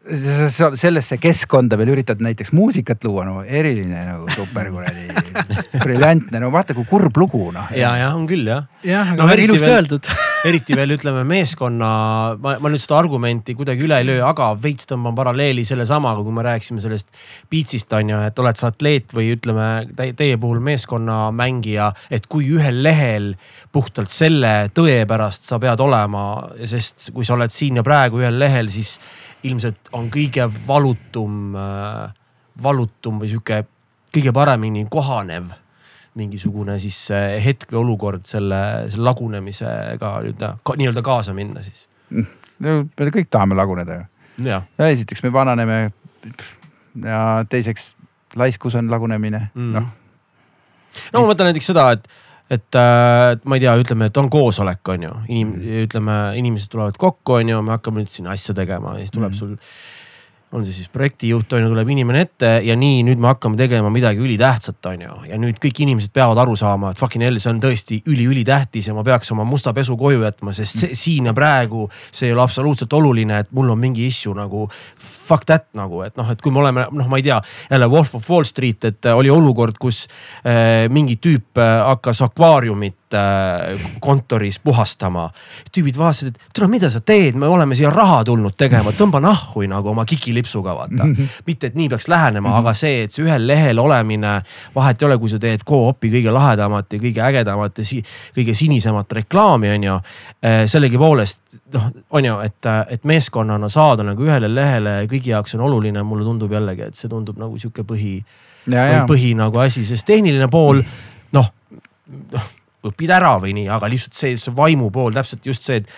sa 0.05 0.69
sellesse 0.77 1.17
keskkonda 1.21 1.79
veel 1.79 1.95
üritad 1.95 2.21
näiteks 2.21 2.53
muusikat 2.55 3.03
luua, 3.07 3.25
no 3.25 3.41
eriline 3.41 4.05
nagu 4.11 4.29
super 4.35 4.69
kuradi 4.73 5.07
briljantne, 5.83 6.39
no 6.41 6.51
vaata 6.53 6.75
kui 6.77 6.85
kurb 6.89 7.17
lugu 7.17 7.49
noh. 7.55 7.71
ja, 7.73 7.95
ja 8.03 8.13
on 8.13 8.27
küll 8.29 8.45
jah. 8.49 8.67
jah, 8.85 9.15
aga 9.15 9.25
no, 9.25 9.37
ilusti 9.47 9.71
öeldud 9.71 10.09
eriti 10.45 10.75
veel 10.77 10.93
ütleme 10.93 11.23
meeskonna, 11.27 11.89
ma, 12.41 12.55
ma 12.61 12.69
nüüd 12.69 12.83
seda 12.83 12.99
argumenti 12.99 13.55
kuidagi 13.57 13.85
üle 13.87 13.97
ei 14.01 14.05
löö, 14.05 14.21
aga 14.27 14.51
veits 14.61 14.85
tõmban 14.89 15.17
paralleeli 15.17 15.65
sellesamaga, 15.65 16.21
kui 16.25 16.35
me 16.35 16.45
rääkisime 16.45 16.83
sellest 16.83 17.09
beats'ist 17.51 17.93
on 17.97 18.13
ju, 18.13 18.21
et 18.29 18.41
oled 18.43 18.59
sa 18.59 18.69
atleet 18.73 19.15
või 19.15 19.31
ütleme 19.33 19.69
teie 19.97 20.37
puhul 20.41 20.61
meeskonnamängija, 20.65 21.89
et 22.13 22.29
kui 22.29 22.51
ühel 22.53 22.83
lehel 22.85 23.31
puhtalt 23.73 24.13
selle 24.13 24.53
tõe 24.75 25.01
pärast 25.09 25.49
sa 25.49 25.59
pead 25.61 25.81
olema, 25.81 26.25
sest 26.61 27.09
kui 27.15 27.25
sa 27.25 27.37
oled 27.39 27.53
siin 27.53 27.81
ja 27.81 27.85
praegu 27.85 28.21
ühel 28.21 28.37
lehel, 28.41 28.69
siis 28.73 28.99
ilmselt 29.45 29.91
on 29.97 30.09
kõige 30.13 30.47
valutum, 30.67 31.55
äh, 31.59 32.13
valutum 32.63 33.21
või 33.21 33.31
sihuke 33.31 33.63
kõige 34.15 34.33
paremini 34.35 34.85
kohanev 34.91 35.51
mingisugune 36.15 36.77
siis 36.79 36.97
äh, 37.11 37.35
hetk 37.43 37.71
või 37.73 37.81
olukord 37.83 38.25
selle, 38.27 38.61
selle 38.91 39.09
lagunemisega 39.09 40.11
nii-öelda 40.23 40.53
nii 40.79 41.05
kaasa 41.05 41.35
minna 41.35 41.63
siis. 41.65 41.87
no 42.59 42.77
me 42.87 43.11
kõik 43.11 43.29
tahame 43.29 43.57
laguneda 43.57 43.99
ju. 43.99 44.07
ja 44.47 44.61
esiteks 44.87 45.23
me 45.25 45.33
vananeme. 45.33 45.79
ja 47.03 47.45
teiseks 47.49 47.95
laiskus 48.35 48.75
on 48.75 48.91
lagunemine 48.91 49.49
mm., 49.53 49.71
noh. 49.75 49.89
no 51.13 51.21
ma 51.21 51.33
mõtlen 51.33 51.51
näiteks 51.51 51.71
seda, 51.73 51.89
et 51.97 52.07
et 52.51 52.77
äh, 52.77 53.35
ma 53.43 53.57
ei 53.57 53.63
tea, 53.63 53.73
ütleme, 53.81 54.09
et 54.11 54.17
on 54.21 54.29
koosolek, 54.29 54.83
on 54.93 55.07
ju, 55.07 55.13
inim-, 55.33 55.55
mm. 55.57 55.83
ütleme, 55.87 56.17
inimesed 56.41 56.71
tulevad 56.73 56.97
kokku, 57.01 57.39
on 57.39 57.53
ju, 57.53 57.61
me 57.65 57.73
hakkame 57.77 58.03
nüüd 58.03 58.11
siin 58.11 58.29
asja 58.31 58.53
tegema 58.57 58.95
ja 58.95 59.05
siis 59.05 59.15
tuleb 59.15 59.33
mm. 59.33 59.39
sul 59.39 59.55
on 60.55 60.65
see 60.65 60.75
siis 60.75 60.89
projektijuht, 60.93 61.51
on 61.53 61.65
ju, 61.65 61.69
tuleb 61.71 61.89
inimene 61.91 62.23
ette 62.25 62.51
ja 62.65 62.75
nii, 62.79 63.03
nüüd 63.07 63.21
me 63.21 63.29
hakkame 63.31 63.59
tegema 63.59 63.91
midagi 63.93 64.23
ülitähtsat, 64.23 64.79
on 64.91 65.05
ju. 65.05 65.17
ja 65.29 65.39
nüüd 65.41 65.59
kõik 65.61 65.81
inimesed 65.85 66.13
peavad 66.15 66.39
aru 66.45 66.55
saama, 66.59 66.93
et 66.93 67.01
fucking 67.01 67.25
hell, 67.25 67.39
see 67.41 67.51
on 67.51 67.61
tõesti 67.63 67.99
üliülitähtis 68.11 68.89
ja 68.89 68.95
ma 68.97 69.03
peaks 69.05 69.31
oma 69.35 69.45
musta 69.47 69.73
pesu 69.75 69.97
koju 69.99 70.23
jätma, 70.23 70.55
sest 70.55 70.83
see, 70.83 70.97
siin 70.99 71.29
ja 71.29 71.35
praegu 71.37 71.87
see 72.07 72.29
ei 72.29 72.35
ole 72.35 72.45
absoluutselt 72.45 72.93
oluline, 72.95 73.41
et 73.43 73.51
mul 73.55 73.73
on 73.73 73.81
mingi 73.81 74.07
issue 74.07 74.35
nagu 74.37 74.65
fuck 75.25 75.45
that 75.49 75.67
nagu, 75.77 76.03
et 76.05 76.15
noh, 76.19 76.29
et 76.31 76.41
kui 76.41 76.53
me 76.53 76.61
oleme, 76.61 76.85
noh, 76.93 77.09
ma 77.09 77.19
ei 77.19 77.25
tea, 77.25 77.39
jälle 77.71 77.89
Wolf 77.91 78.15
of 78.19 78.29
Wall 78.29 78.45
Street, 78.47 78.91
et 78.91 79.09
oli 79.11 79.31
olukord, 79.33 79.79
kus 79.81 80.05
äh, 80.45 80.85
mingi 80.93 81.17
tüüp 81.21 81.61
äh, 81.61 81.73
hakkas 81.91 82.21
akvaariumit 82.27 83.04
Äh, 83.15 83.79
kontoris 83.99 84.59
puhastama. 84.59 85.29
tüübid 85.77 85.97
vaatasid, 85.97 86.35
et 86.35 86.53
tule, 86.53 86.67
mida 86.69 86.89
sa 86.89 86.99
teed, 87.01 87.35
me 87.39 87.47
oleme 87.47 87.75
siia 87.75 87.89
raha 87.89 88.23
tulnud 88.27 88.55
tegema, 88.57 88.91
tõmba 88.95 89.21
nahhui 89.23 89.67
nagu 89.71 89.89
oma 89.89 90.05
kikilipsuga 90.05 90.75
vaata. 90.75 91.07
mitte, 91.47 91.67
et 91.67 91.75
nii 91.75 91.89
peaks 91.89 92.07
lähenema, 92.11 92.57
aga 92.59 92.73
see, 92.77 93.03
et 93.05 93.15
see 93.15 93.23
ühel 93.25 93.47
lehel 93.47 93.79
olemine, 93.79 94.33
vahet 94.75 95.01
ei 95.01 95.07
ole, 95.07 95.17
kui 95.21 95.31
sa 95.31 95.39
teed 95.41 95.63
Coopi 95.67 96.11
kõige 96.13 96.33
lahedamat 96.35 96.93
ja 96.93 96.99
kõige 97.05 97.23
ägedamat 97.29 97.81
ja 97.81 98.01
kõige 98.35 98.55
sinisemat 98.55 99.15
reklaami, 99.19 99.71
on 99.77 99.87
ju. 99.87 99.99
Äh, 100.45 100.65
sellegipoolest 100.71 101.61
noh, 101.73 101.87
on 102.19 102.29
ju, 102.29 102.39
et, 102.45 102.71
et 102.97 103.07
meeskonnana 103.07 103.69
saada 103.71 104.03
nagu 104.03 104.27
ühele 104.27 104.51
lehele 104.51 104.97
kõigi 105.11 105.33
jaoks 105.33 105.55
on 105.55 105.65
oluline, 105.69 106.03
mulle 106.03 106.27
tundub 106.27 106.51
jällegi, 106.51 106.89
et 106.89 106.99
see 106.99 107.11
tundub 107.11 107.39
nagu 107.41 107.57
sihuke 107.61 107.87
põhi, 107.87 108.19
põhi 109.09 109.33
nagu 109.37 109.63
asi, 109.63 109.85
sest 109.87 110.07
tehniline 110.09 110.49
pool 110.51 110.83
noh 111.35 111.49
noh 112.05 112.53
õpid 112.89 113.13
ära 113.15 113.35
või 113.41 113.55
nii, 113.57 113.69
aga 113.71 113.89
lihtsalt 113.91 114.17
see, 114.17 114.35
see 114.41 114.53
vaimu 114.55 114.91
pool, 114.93 115.15
täpselt 115.15 115.45
just 115.47 115.65
see, 115.67 115.81
et 115.81 115.89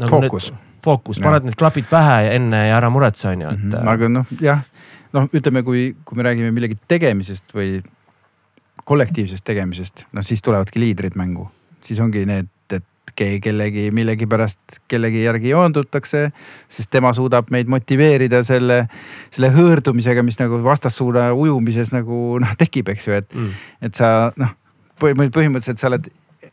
nagu. 0.00 0.10
fookus. 0.16 0.52
fookus, 0.84 1.20
paned 1.22 1.48
need 1.48 1.58
klapid 1.58 1.88
pähe 1.90 2.32
enne 2.36 2.66
ja 2.68 2.78
ära 2.78 2.90
muretse, 2.92 3.28
on 3.32 3.46
ju, 3.46 3.52
et 3.52 3.62
mm. 3.62 3.70
-hmm. 3.72 3.92
aga 3.92 4.08
noh, 4.08 4.34
jah, 4.40 4.64
noh, 5.16 5.28
ütleme, 5.34 5.62
kui, 5.66 5.88
kui 6.04 6.18
me 6.18 6.26
räägime 6.28 6.52
millegi 6.54 6.78
tegemisest 6.88 7.54
või 7.54 7.80
kollektiivsest 8.86 9.44
tegemisest, 9.44 10.06
noh 10.12 10.24
siis 10.24 10.42
tulevadki 10.42 10.80
liidrid 10.80 11.16
mängu, 11.18 11.50
siis 11.82 12.00
ongi 12.00 12.26
need 12.26 12.52
kellegi 13.16 13.90
millegipärast 13.96 14.80
kellegi 14.88 15.22
järgi 15.22 15.48
joondutakse, 15.48 16.30
sest 16.68 16.90
tema 16.90 17.12
suudab 17.16 17.48
meid 17.50 17.70
motiveerida 17.72 18.42
selle, 18.44 18.82
selle 19.32 19.50
hõõrdumisega, 19.54 20.24
mis 20.26 20.38
nagu 20.40 20.60
vastassuuna 20.64 21.30
ujumises 21.32 21.92
nagu 21.94 22.38
noh 22.42 22.54
tekib, 22.58 22.90
eks 22.92 23.08
ju, 23.08 23.16
et 23.16 23.34
mm., 23.34 23.66
et 23.88 23.94
sa 23.96 24.12
noh 24.36 24.52
põhimõtteliselt 25.00 25.80
sa 25.80 25.90
oled 25.90 26.08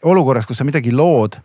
olukorras, 0.09 0.47
kus 0.47 0.59
sa 0.61 0.67
midagi 0.67 0.91
lood. 0.91 1.39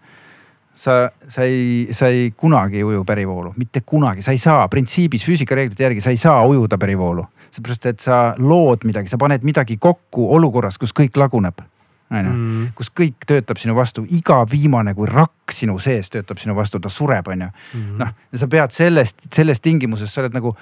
sa, 0.79 1.11
sa 1.29 1.43
ei, 1.43 1.89
sa 1.91 2.07
ei 2.07 2.29
kunagi 2.31 2.79
ei 2.79 2.85
uju 2.87 3.01
pärivoolu, 3.05 3.51
mitte 3.59 3.81
kunagi, 3.83 4.23
sa 4.23 4.31
ei 4.31 4.39
saa 4.39 4.69
printsiibis 4.71 5.25
füüsikareeglite 5.27 5.83
järgi, 5.83 6.01
sa 6.01 6.13
ei 6.15 6.17
saa 6.17 6.45
ujuda 6.47 6.79
pärivoolu. 6.79 7.25
seepärast, 7.51 7.87
et 7.87 8.01
sa 8.01 8.35
lood 8.39 8.87
midagi, 8.87 9.11
sa 9.11 9.19
paned 9.19 9.43
midagi 9.43 9.77
kokku 9.77 10.29
olukorras, 10.37 10.79
kus 10.79 10.95
kõik 10.95 11.19
laguneb 11.19 11.65
on 12.11 12.25
ju, 12.25 12.33
mm. 12.33 12.69
kus 12.79 12.91
kõik 12.95 13.27
töötab 13.29 13.59
sinu 13.61 13.75
vastu, 13.77 14.05
iga 14.15 14.39
viimane 14.49 14.95
kui 14.97 15.09
rakk 15.11 15.53
sinu 15.53 15.79
sees 15.83 16.09
töötab 16.13 16.39
sinu 16.41 16.55
vastu, 16.57 16.81
ta 16.81 16.89
sureb, 16.93 17.27
on 17.29 17.43
ju. 17.45 17.49
Mm. 17.75 17.99
noh, 18.01 18.15
sa 18.41 18.49
pead 18.49 18.73
sellest, 18.73 19.27
selles 19.35 19.61
tingimuses, 19.61 20.13
sa 20.13 20.23
oled 20.23 20.37
nagu 20.37 20.55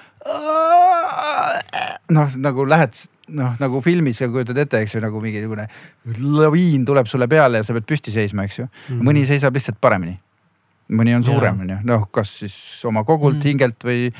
noh, 2.09 2.35
nagu 2.41 2.67
lähed 2.67 2.97
noh, 3.35 3.55
nagu 3.59 3.81
filmis 3.85 4.21
kujutad 4.31 4.57
ette, 4.63 4.81
eks 4.83 4.95
ju, 4.95 5.03
nagu 5.03 5.21
mingisugune 5.23 5.67
laviin 6.21 6.85
tuleb 6.87 7.09
sulle 7.09 7.27
peale 7.31 7.61
ja 7.61 7.67
sa 7.67 7.75
pead 7.75 7.87
püsti 7.89 8.13
seisma, 8.13 8.47
eks 8.47 8.59
ju 8.59 8.65
mm. 8.65 8.73
-hmm. 8.89 9.07
mõni 9.09 9.25
seisab 9.27 9.55
lihtsalt 9.55 9.81
paremini. 9.81 10.19
mõni 10.87 11.15
on 11.15 11.23
suurem 11.23 11.59
on 11.59 11.69
ju, 11.69 11.77
noh, 11.83 12.07
kas 12.11 12.39
siis 12.39 12.85
oma 12.85 13.03
kogult 13.03 13.35
mm. 13.35 13.43
hingelt 13.43 13.83
või 13.83 14.13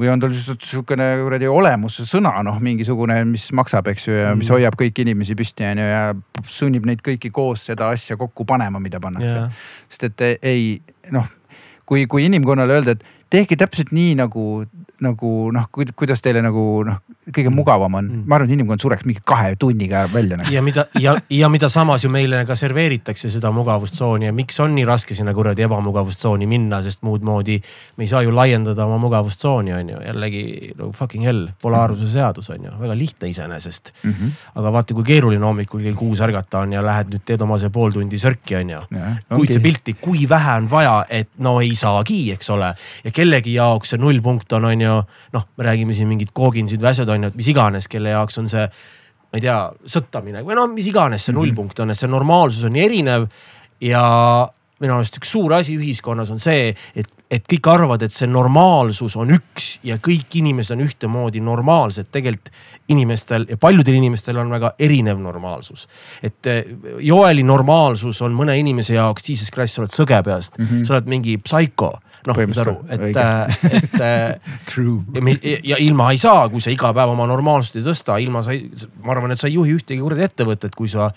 või 0.00 0.08
on 0.08 0.20
tal 0.20 0.30
lihtsalt 0.32 0.62
sihukene 0.64 1.06
kuradi 1.22 1.48
olemuse 1.50 2.06
sõna, 2.08 2.32
noh, 2.46 2.60
mingisugune, 2.62 3.24
mis 3.28 3.50
maksab, 3.52 3.90
eks 3.92 4.08
ju, 4.08 4.14
ja 4.14 4.34
mis 4.34 4.48
Mm. 4.48 4.54
hoiab 4.54 4.76
kõiki 4.80 5.04
inimesi 5.04 5.34
püsti, 5.36 5.66
on 5.66 5.78
ju, 5.78 5.84
ja 5.84 6.14
sunnib 6.44 6.86
neid 6.86 7.02
kõiki 7.04 7.30
koos 7.30 7.66
seda 7.66 7.90
asja 7.90 8.16
kokku 8.16 8.44
panema, 8.44 8.80
mida 8.80 9.00
pannakse 9.00 9.50
sest 9.88 10.04
et 10.04 10.38
ei 10.42 10.80
noh, 11.10 11.26
kui, 11.84 12.06
kui 12.06 12.24
inimkonnale 12.24 12.78
öelda, 12.78 12.90
et 12.90 13.04
tehke 13.30 13.56
täpselt 13.56 13.92
nii 13.92 14.14
nagu, 14.18 14.64
nagu 15.00 15.50
noh, 15.52 15.68
kuidas 15.72 16.22
teile 16.22 16.42
nagu 16.44 16.84
noh, 16.84 17.00
kõige 17.30 17.52
mugavam 17.54 17.94
on 17.94 18.10
Mm. 18.10 18.24
ma 18.26 18.36
arvan, 18.36 18.48
et 18.50 18.56
inimkond 18.56 18.82
sureks 18.82 19.04
mingi 19.06 19.22
kahe 19.24 19.54
tunniga 19.60 20.04
välja 20.12 20.36
nagu. 20.40 20.50
ja 20.52 20.62
mida 20.62 20.86
ja, 21.00 21.14
ja 21.30 21.48
mida 21.48 21.68
samas 21.68 22.04
ju 22.04 22.10
meile 22.10 22.42
ka 22.46 22.56
serveeritakse 22.58 23.30
seda 23.30 23.50
mugavustsooni 23.54 24.26
ja 24.26 24.32
miks 24.34 24.58
on 24.60 24.74
nii 24.74 24.86
raske 24.88 25.14
sinna 25.14 25.34
kuradi 25.36 25.62
ebamugavustsooni 25.66 26.48
minna, 26.50 26.80
sest 26.82 27.04
muud 27.06 27.24
moodi 27.26 27.60
me 27.96 28.04
ei 28.04 28.10
saa 28.10 28.22
ju 28.26 28.34
laiendada 28.34 28.84
oma 28.86 28.98
mugavustsooni, 29.02 29.72
on 29.72 29.92
ju. 29.94 30.00
jällegi 30.06 30.72
no 30.78 30.90
fucking 30.96 31.24
hell, 31.24 31.48
polaarsuse 31.62 32.12
seadus 32.12 32.50
on 32.50 32.66
ju, 32.66 32.72
väga 32.80 32.96
lihtne 32.98 33.28
iseenesest 33.28 33.92
mm. 34.02 34.12
-hmm. 34.12 34.32
aga 34.54 34.72
vaata, 34.72 34.94
kui 34.94 35.04
keeruline 35.04 35.46
hommikul 35.46 35.82
kell 35.82 35.94
kuus 35.94 36.20
ärgata 36.20 36.64
on 36.64 36.72
ja 36.72 36.82
lähed 36.84 37.14
nüüd 37.14 37.24
teed 37.24 37.40
oma 37.40 37.58
see 37.58 37.70
pool 37.70 37.92
tundi 37.92 38.18
sörki, 38.18 38.56
on 38.56 38.70
ju. 38.70 38.80
kuid 39.28 39.52
see 39.52 39.62
pilti, 39.62 39.96
kui 40.00 40.28
vähe 40.28 40.56
on 40.56 40.70
vaja, 40.70 41.04
et 41.10 41.30
no 41.38 41.60
ei 41.60 41.74
saagi, 41.74 42.32
eks 42.32 42.50
ole. 42.50 42.74
ja 43.04 43.10
kellegi 43.10 43.54
jaoks 43.54 43.94
see 43.94 43.98
nullpunkt 43.98 44.52
on, 44.52 44.64
on 44.64 44.80
ju, 44.80 44.89
noh, 45.36 45.46
me 45.56 45.66
räägime 45.66 45.96
siin 45.96 46.10
mingid 46.10 46.32
kooginsid, 46.36 46.82
väsed 46.82 47.08
on 47.12 47.26
ju, 47.26 47.32
et 47.32 47.38
mis 47.40 47.50
iganes, 47.52 47.88
kelle 47.90 48.14
jaoks 48.14 48.40
on 48.42 48.50
see, 48.50 48.64
ma 49.30 49.38
ei 49.38 49.44
tea, 49.44 49.58
sõttamine 49.96 50.44
või 50.46 50.58
no 50.58 50.66
mis 50.72 50.88
iganes 50.90 51.28
see 51.28 51.36
nullpunkt 51.36 51.84
on, 51.84 51.92
et 51.92 52.00
see 52.00 52.10
normaalsus 52.10 52.66
on 52.68 52.74
nii 52.76 52.86
erinev. 52.88 53.28
ja 53.80 54.02
minu 54.80 54.96
arust 54.96 55.16
üks 55.20 55.32
suur 55.34 55.52
asi 55.56 55.76
ühiskonnas 55.76 56.30
on 56.32 56.40
see, 56.40 56.70
et, 56.96 57.08
et 57.30 57.44
kõik 57.52 57.68
arvavad, 57.72 58.02
et 58.04 58.14
see 58.14 58.28
normaalsus 58.28 59.16
on 59.20 59.32
üks 59.36 59.74
ja 59.86 59.98
kõik 60.02 60.40
inimesed 60.40 60.76
on 60.76 60.84
ühtemoodi 60.86 61.42
normaalsed. 61.44 62.08
tegelikult 62.12 62.52
inimestel 62.90 63.46
ja 63.48 63.56
paljudel 63.60 64.00
inimestel 64.00 64.40
on 64.42 64.50
väga 64.50 64.72
erinev 64.78 65.20
normaalsus. 65.22 65.86
et 66.22 66.46
eh, 66.46 66.64
Joeli 66.98 67.42
normaalsus 67.46 68.22
on 68.22 68.34
mõne 68.34 68.56
inimese 68.58 68.96
jaoks, 68.96 69.28
jesus 69.28 69.52
christ, 69.54 69.76
sa 69.76 69.84
oled 69.84 69.94
sõge 69.94 70.22
peast 70.24 70.58
mm, 70.58 70.66
-hmm. 70.66 70.84
sa 70.84 70.96
oled 70.96 71.12
mingi 71.12 71.36
psühho 71.38 71.92
noh, 72.28 72.36
saad 72.36 72.60
aru, 72.64 72.74
et, 72.92 73.04
et 73.10 74.42
True. 74.70 75.00
ja, 75.40 75.58
ja 75.72 75.78
ilma 75.80 76.10
ei 76.14 76.20
saa, 76.20 76.48
kui 76.52 76.62
sa 76.62 76.72
iga 76.72 76.92
päev 76.96 77.14
oma 77.14 77.26
normaalsust 77.30 77.78
ei 77.80 77.86
tõsta, 77.86 78.18
ilma 78.22 78.42
sa 78.44 78.54
ei, 78.56 78.66
ma 79.04 79.14
arvan, 79.14 79.34
et 79.34 79.40
sa 79.40 79.48
ei 79.48 79.56
juhi 79.56 79.76
ühtegi 79.78 80.00
kuradi 80.02 80.26
ettevõtet, 80.26 80.76
kui 80.76 80.90
sa 80.90 81.10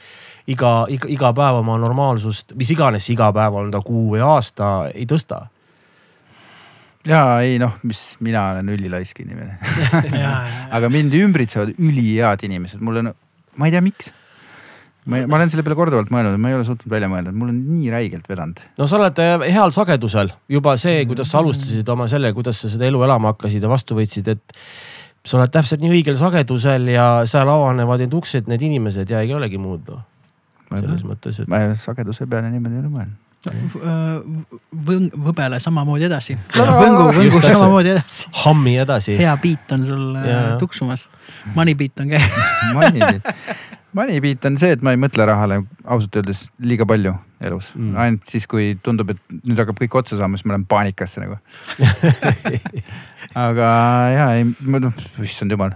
iga, 0.47 0.73
iga, 0.93 1.09
iga 1.11 1.33
päev 1.35 1.59
oma 1.61 1.77
normaalsust, 1.81 2.55
mis 2.59 2.71
iganes 2.75 3.09
iga 3.13 3.31
päev 3.35 3.59
on 3.59 3.73
ta 3.73 3.83
kuu 3.83 4.13
või 4.15 4.23
aasta, 4.23 4.71
ei 4.93 5.07
tõsta. 5.09 5.43
ja 7.07 7.23
ei 7.43 7.59
noh, 7.59 7.75
mis 7.83 8.01
mina 8.23 8.49
olen 8.53 8.73
ülilaisk 8.77 9.19
inimene 9.25 9.59
aga 10.75 10.89
mind 10.91 11.15
ümbritsevad 11.19 11.75
ülihead 11.77 12.47
inimesed, 12.47 12.83
mul 12.83 13.03
on, 13.03 13.15
ma 13.59 13.67
ei 13.67 13.75
tea, 13.75 13.83
miks. 13.83 14.13
Ma, 15.05 15.21
ma 15.27 15.37
olen 15.39 15.51
selle 15.51 15.65
peale 15.65 15.77
korduvalt 15.77 16.11
mõelnud, 16.13 16.39
ma 16.41 16.51
ei 16.51 16.57
ole 16.57 16.67
suutnud 16.67 16.91
välja 16.91 17.09
mõelda, 17.11 17.33
mul 17.35 17.51
on 17.51 17.59
nii 17.73 17.91
räigelt 17.93 18.29
vedanud. 18.29 18.61
no 18.79 18.87
sa 18.89 18.99
oled 18.99 19.21
äh, 19.23 19.47
heal 19.53 19.73
sagedusel, 19.75 20.31
juba 20.51 20.75
see, 20.81 21.03
kuidas 21.09 21.31
sa 21.33 21.41
alustasid 21.41 21.89
oma 21.93 22.07
selle, 22.11 22.33
kuidas 22.35 22.61
sa 22.63 22.71
seda 22.71 22.87
elu 22.89 23.03
elama 23.07 23.33
hakkasid 23.33 23.63
ja 23.63 23.71
vastu 23.71 23.97
võtsid, 23.99 24.31
et 24.35 24.63
sa 25.23 25.39
oled 25.39 25.51
täpselt 25.53 25.83
nii 25.83 25.93
õigel 25.99 26.17
sagedusel 26.19 26.87
ja 26.93 27.07
seal 27.29 27.51
avanevad 27.51 28.03
need 28.03 28.15
uksed, 28.15 28.49
need 28.51 28.63
inimesed 28.69 29.11
ja 29.11 29.23
ei 29.23 29.35
olegi 29.35 29.59
muud 29.61 29.91
noh. 29.91 30.05
selles 30.71 31.05
mõttes, 31.07 31.43
et 31.43 31.51
ma 31.51 31.61
ei 31.61 31.71
ole 31.71 31.77
sageduse 31.79 32.27
peale 32.29 32.51
niimoodi 32.53 32.79
ei 32.79 32.85
ole 32.85 32.95
mõelnud. 32.95 33.19
Võng, 34.87 35.09
võbele 35.19 35.57
samamoodi 35.59 36.05
edasi. 36.07 36.37
Võngu, 36.55 37.09
võngu 37.17 37.41
samamoodi 37.43 37.91
edasi. 37.91 38.29
hammi 38.45 38.77
edasi. 38.79 39.17
hea 39.19 39.33
beat 39.43 39.73
on 39.75 39.83
sul 39.83 40.05
äh, 40.15 40.29
Jaa. 40.29 40.55
tuksumas. 40.61 41.09
Money 41.55 41.75
beat 41.75 41.99
on 41.99 42.13
käinud. 42.13 43.19
Moneybeat 43.93 44.23
Moneybeat 44.23 44.45
on 44.49 44.57
see, 44.57 44.73
et 44.75 44.81
ma 44.85 44.93
ei 44.93 44.99
mõtle 44.99 45.25
rahale 45.29 45.61
ausalt 45.83 46.17
öeldes 46.19 46.47
liiga 46.63 46.87
palju 46.89 47.13
elus 47.43 47.73
Mm. 47.75 47.95
ainult 47.99 48.29
siis, 48.29 48.47
kui 48.47 48.73
tundub, 48.83 49.09
et 49.13 49.19
nüüd 49.43 49.59
hakkab 49.59 49.79
kõik 49.81 49.97
otsa 49.99 50.17
saama, 50.17 50.37
siis 50.37 50.47
ma 50.47 50.55
lähen 50.55 50.65
paanikasse 50.69 51.21
nagu. 51.23 51.37
aga 53.47 53.69
ja 54.13 54.27
ei, 54.39 54.47
noh, 54.61 54.93
issand 55.23 55.51
jumal. 55.51 55.75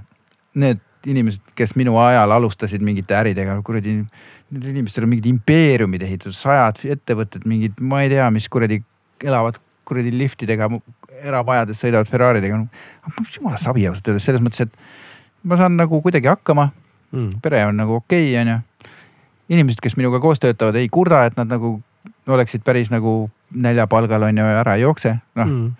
Need 0.58 0.82
inimesed, 1.08 1.44
kes 1.56 1.76
minu 1.80 1.98
ajal 2.02 2.32
alustasid 2.36 2.84
mingite 2.84 3.16
äridega, 3.16 3.60
kuradi. 3.66 4.00
Nendel 4.48 4.72
inimestel 4.72 5.04
on 5.04 5.12
mingid 5.12 5.28
impeeriumid 5.28 6.04
ehitatud, 6.08 6.36
sajad 6.36 6.80
ettevõtted, 6.88 7.44
mingid, 7.50 7.80
ma 7.84 8.06
ei 8.06 8.12
tea, 8.14 8.30
mis 8.32 8.48
kuradi 8.52 8.80
elavad 9.24 9.60
kuradi 9.88 10.12
liftidega, 10.16 10.70
eramajades 11.24 11.80
sõidavad 11.82 12.10
Ferraridega 12.12 12.60
no,. 12.60 12.68
jumala 13.34 13.60
savi 13.60 13.88
ausalt 13.90 14.12
öeldes 14.12 14.28
selles 14.28 14.44
mõttes, 14.44 14.68
et 14.68 15.48
ma 15.48 15.58
saan 15.60 15.78
nagu 15.80 16.02
kuidagi 16.04 16.30
hakkama 16.32 16.70
Mm. 17.12 17.40
pere 17.42 17.64
on 17.66 17.78
nagu 17.80 18.02
okei 18.02 18.32
okay,, 18.34 18.42
onju. 18.42 18.58
inimesed, 19.50 19.80
kes 19.84 19.96
minuga 19.98 20.20
koos 20.20 20.42
töötavad, 20.44 20.76
ei 20.76 20.90
kurda, 20.92 21.26
et 21.30 21.38
nad 21.40 21.48
nagu 21.48 21.78
oleksid 22.28 22.66
päris 22.68 22.92
nagu 22.92 23.30
näljapalgal 23.56 24.28
onju 24.28 24.44
ja 24.44 24.60
ära 24.64 24.76
ei 24.76 24.84
jookse, 24.84 25.18
noh 25.40 25.48
Mm. 25.48 25.72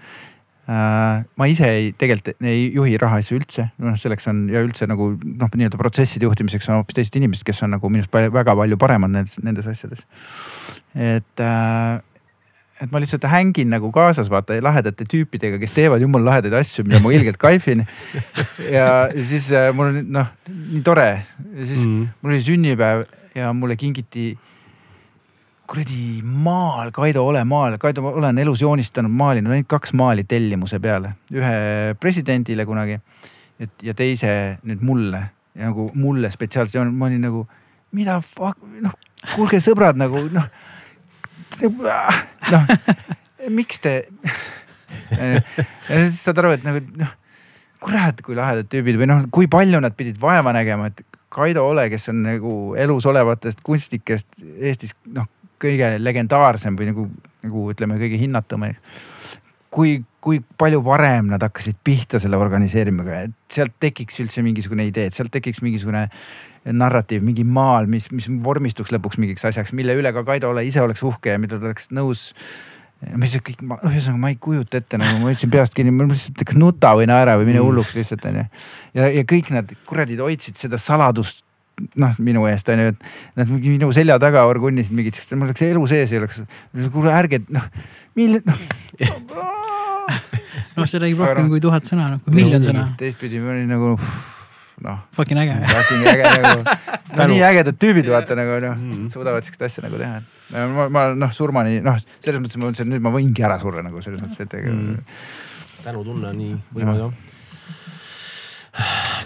äh, 0.68 1.26
ma 1.36 1.46
ise 1.48 1.68
ei, 1.68 1.92
tegelikult 1.92 2.42
ei 2.44 2.72
juhi 2.74 2.98
rahaasju 2.98 3.40
üldse, 3.40 3.70
noh 3.78 3.96
selleks 4.00 4.28
on 4.28 4.48
ja 4.52 4.64
üldse 4.64 4.88
nagu 4.88 5.14
noh, 5.16 5.52
nii-öelda 5.52 5.80
protsesside 5.80 6.28
juhtimiseks 6.28 6.70
on 6.70 6.80
hoopis 6.80 6.96
teised 6.96 7.16
inimesed, 7.16 7.44
kes 7.48 7.64
on 7.64 7.76
nagu 7.76 7.90
minust 7.90 8.12
väga 8.14 8.56
palju 8.56 8.78
paremad 8.78 9.12
nendes, 9.12 9.40
nendes 9.44 9.68
asjades. 9.68 10.06
et 10.96 11.40
äh, 11.44 12.00
et 12.82 12.92
ma 12.92 13.02
lihtsalt 13.02 13.26
hängin 13.30 13.70
nagu 13.74 13.90
kaasas 13.94 14.30
vaata 14.32 14.58
lahedate 14.64 15.06
tüüpidega, 15.10 15.60
kes 15.62 15.74
teevad 15.76 16.04
jumala 16.04 16.32
lahedaid 16.32 16.58
asju, 16.60 16.86
mida 16.88 17.00
ma 17.04 17.14
ilgelt 17.16 17.40
kaifin. 17.42 17.86
ja 18.76 19.08
siis 19.16 19.50
äh, 19.52 19.70
mul 19.76 19.92
on 19.92 20.12
noh, 20.20 20.34
nii 20.48 20.84
tore, 20.86 21.08
siis 21.58 21.86
mm. 21.86 22.04
Mul 22.22 22.36
oli 22.36 22.44
sünnipäev 22.46 23.08
ja 23.38 23.54
mulle 23.54 23.78
kingiti 23.80 24.32
kuradi 25.68 26.22
maal, 26.24 26.94
Kaido 26.96 27.26
Ole 27.28 27.44
maal, 27.44 27.76
Kaido 27.82 28.06
olen 28.08 28.38
elus 28.40 28.62
joonistanud, 28.64 29.12
maalinud 29.12 29.52
ainult 29.52 29.68
kaks 29.74 29.92
maali 29.98 30.24
tellimuse 30.24 30.80
peale, 30.84 31.18
ühe 31.34 31.58
presidendile 32.00 32.66
kunagi. 32.66 33.02
et 33.60 33.84
ja 33.84 33.94
teise 33.98 34.60
nüüd 34.70 34.84
mulle 34.86 35.24
ja 35.58 35.72
nagu 35.72 35.90
mulle 35.98 36.30
spetsiaalselt, 36.32 36.94
ma 36.94 37.10
olin 37.10 37.24
nagu, 37.26 37.48
mida 37.98 38.22
fuck, 38.22 38.62
noh 38.82 38.94
kuulge 39.34 39.62
sõbrad 39.64 39.98
nagu 40.00 40.28
noh. 40.34 40.50
Noh, 42.54 42.74
miks 43.54 43.82
te 43.84 44.00
ja 45.12 46.02
siis 46.04 46.20
saad 46.24 46.42
aru, 46.42 46.54
et 46.58 46.66
nagu 46.66 46.82
noh, 47.00 47.14
kurat, 47.84 48.20
kui 48.26 48.38
lahedad 48.38 48.68
tüübid 48.72 49.00
või 49.00 49.10
noh, 49.10 49.26
kui 49.34 49.50
palju 49.52 49.82
nad 49.84 49.96
pidid 49.98 50.20
vaeva 50.22 50.54
nägema, 50.56 50.90
et 50.92 51.04
Kaido 51.34 51.66
Ole, 51.68 51.88
kes 51.92 52.10
on 52.14 52.24
nagu 52.26 52.52
elus 52.80 53.06
olevatest 53.10 53.60
kunstnikest 53.66 54.40
Eestis 54.58 54.96
noh, 55.14 55.28
kõige 55.62 55.96
legendaarsem 56.00 56.78
või 56.80 56.92
nagu, 56.92 57.08
nagu 57.46 57.66
ütleme, 57.74 58.00
kõige 58.00 58.20
hinnatum. 58.22 58.66
kui, 59.74 59.98
kui 60.24 60.40
palju 60.58 60.80
varem 60.86 61.28
nad 61.34 61.44
hakkasid 61.44 61.78
pihta 61.84 62.22
selle 62.24 62.40
organiseerimisega, 62.40 63.22
et 63.28 63.36
sealt 63.54 63.76
tekiks 63.80 64.22
üldse 64.24 64.42
mingisugune 64.46 64.88
idee, 64.88 65.10
et 65.10 65.18
sealt 65.18 65.32
tekiks 65.32 65.62
mingisugune 65.62 66.08
narratiiv, 66.74 67.24
mingi 67.24 67.46
maal, 67.48 67.88
mis, 67.92 68.10
mis 68.12 68.28
vormistuks 68.44 68.92
lõpuks 68.96 69.20
mingiks 69.22 69.46
asjaks, 69.48 69.74
mille 69.78 69.96
üle 69.98 70.12
ka 70.16 70.26
Kaido 70.28 70.52
Ole 70.52 70.66
ise 70.68 70.82
oleks 70.84 71.04
uhke 71.08 71.36
ja 71.36 71.42
mida 71.42 71.60
ta 71.60 71.70
oleks 71.70 71.92
nõus 71.96 72.32
mis 73.14 73.36
see 73.36 73.44
kõik, 73.46 73.60
noh 73.62 73.84
ühesõnaga 73.86 74.20
ma 74.22 74.32
ei 74.34 74.38
kujuta 74.42 74.80
ette 74.80 74.98
nagu 74.98 75.20
ma 75.22 75.30
ütlesin 75.30 75.52
peast 75.54 75.76
kinni, 75.78 75.92
ma 75.94 76.08
lihtsalt 76.10 76.42
kas 76.50 76.58
nuta 76.58 76.96
või 76.98 77.06
naera 77.10 77.36
või 77.38 77.52
mine 77.52 77.60
Mm. 77.60 77.68
hulluks 77.70 77.94
lihtsalt 77.94 78.26
onju. 78.26 78.46
ja, 78.98 79.10
ja 79.14 79.24
kõik 79.24 79.52
nad 79.54 79.74
kuradid 79.86 80.24
hoidsid 80.24 80.58
seda 80.58 80.80
saladust 80.82 81.44
noh, 81.96 82.16
minu 82.18 82.48
eest 82.50 82.70
onju, 82.74 82.94
et 82.94 83.04
nad 83.38 83.52
mingi 83.52 83.76
minu 83.76 83.92
selja 83.94 84.18
taga 84.22 84.48
orgunnisid 84.50 84.96
mingit, 84.98 85.20
mul 85.36 85.46
oleks 85.52 85.62
elu 85.62 85.84
sees 85.88 86.12
ei 86.12 86.22
oleks. 86.24 86.42
kuule 86.94 87.14
ärge 87.14 87.44
noh, 87.54 87.68
mille 88.18 88.42
noh. 88.46 88.64
noh, 90.78 90.88
see 90.90 91.02
räägib 91.04 91.22
rohkem 91.22 91.52
kui 91.54 91.62
tuhat 91.62 91.86
sõna, 91.86 92.16
kui 92.26 92.34
miljon 92.34 92.66
sõna. 92.66 92.90
teistpidi 92.98 93.44
ma 93.44 93.54
olin 93.54 93.70
nagu 93.70 93.94
noh, 94.86 94.98
Fucking 95.18 95.40
äge. 95.42 95.56
fucking 95.72 96.04
äge 96.12 96.24
nagu 96.44 96.64
no, 97.18 97.28
nii 97.32 97.42
ägedad 97.50 97.78
tüübid 97.82 98.10
vaata 98.14 98.36
nagu 98.38 98.60
noh 98.62 98.76
Mhm. 98.78 99.08
suudavad 99.14 99.44
siukest 99.46 99.62
asja 99.70 99.84
nagu 99.88 99.98
teha. 99.98 100.22
ma, 100.76 100.88
ma 100.90 101.06
noh 101.18 101.32
surmani 101.34 101.80
noh, 101.86 101.98
selles 102.22 102.42
mõttes 102.44 102.58
ma 102.62 102.68
mõtlesin, 102.70 102.86
et 102.88 102.94
nüüd 102.96 103.02
ma 103.08 103.12
võingi 103.16 103.44
ära 103.48 103.58
surra 103.62 103.82
nagu 103.86 104.02
selles 104.06 104.22
mõttes, 104.22 104.40
et 104.46 104.54
ega 104.60 104.72
Mm. 104.72 104.98
tänutunne 105.84 106.28
on 106.30 106.38
nii 106.38 106.56
võimas 106.76 106.98
jah. 107.02 107.12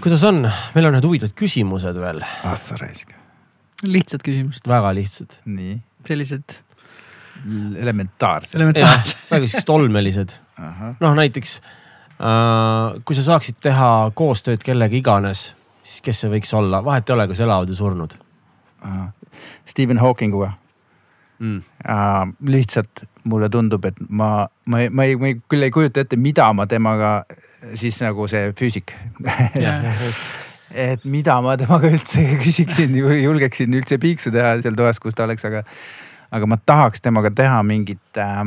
kuidas 0.02 0.24
on, 0.28 0.42
meil 0.76 0.86
on 0.88 0.94
need 0.98 1.06
huvitavad 1.08 1.34
küsimused 1.38 1.98
veel, 2.00 2.22
ah 2.48 2.56
sa 2.60 2.78
raisk. 2.80 3.12
lihtsad 3.84 4.22
küsimused, 4.26 4.68
väga 4.70 4.94
lihtsad. 4.98 5.40
nii, 5.46 5.80
sellised 6.08 6.62
elementaarsed. 7.82 8.56
elementaarsed. 8.56 9.18
väga 9.32 9.48
siuksed 9.52 9.70
olmelised. 9.74 10.36
noh, 11.02 11.16
näiteks 11.18 11.60
kui 12.22 13.18
sa 13.18 13.24
saaksid 13.26 13.58
teha 13.66 13.92
koostööd 14.14 14.62
kellega 14.66 14.98
iganes, 14.98 15.52
siis 15.82 16.04
kes 16.06 16.24
see 16.24 16.34
võiks 16.36 16.52
olla, 16.54 16.84
vahet 16.86 17.10
ei 17.10 17.16
ole, 17.16 17.28
kas 17.32 17.42
elavad 17.42 17.72
või 17.72 17.80
surnud. 17.80 18.18
Stephen 19.66 20.02
Hawkinguga. 20.02 20.54
Mm. 21.42 21.64
äh, 21.90 22.28
lihtsalt 22.46 23.02
mulle 23.24 23.48
tundub, 23.50 23.86
et 23.86 23.96
ma, 24.10 24.46
ma, 24.66 24.84
ma 24.94 25.06
ei, 25.10 25.16
ma 25.18 25.32
ei, 25.32 25.40
küll 25.50 25.66
ei 25.66 25.74
kujuta 25.74 26.04
ette, 26.04 26.18
mida 26.18 26.46
ma 26.54 26.68
temaga 26.70 27.24
siis 27.74 27.98
nagu 28.04 28.28
see 28.30 28.52
füüsik. 28.58 28.94
Et 30.72 31.02
mida 31.04 31.34
ma 31.44 31.58
temaga 31.60 31.90
üldse 31.92 32.22
küsiksin, 32.40 32.94
julgeksin 32.96 33.74
üldse 33.76 33.98
piiksu 34.00 34.32
teha 34.32 34.54
seal 34.62 34.78
toas, 34.80 35.02
kus 35.04 35.18
ta 35.18 35.26
oleks, 35.26 35.44
aga, 35.50 35.66
aga 36.32 36.48
ma 36.48 36.58
tahaks 36.64 37.04
temaga 37.04 37.34
teha 37.36 37.58
mingit 37.68 38.22
äh, 38.22 38.38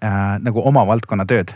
äh, 0.00 0.18
nagu 0.42 0.64
oma 0.66 0.82
valdkonna 0.88 1.28
tööd. 1.28 1.54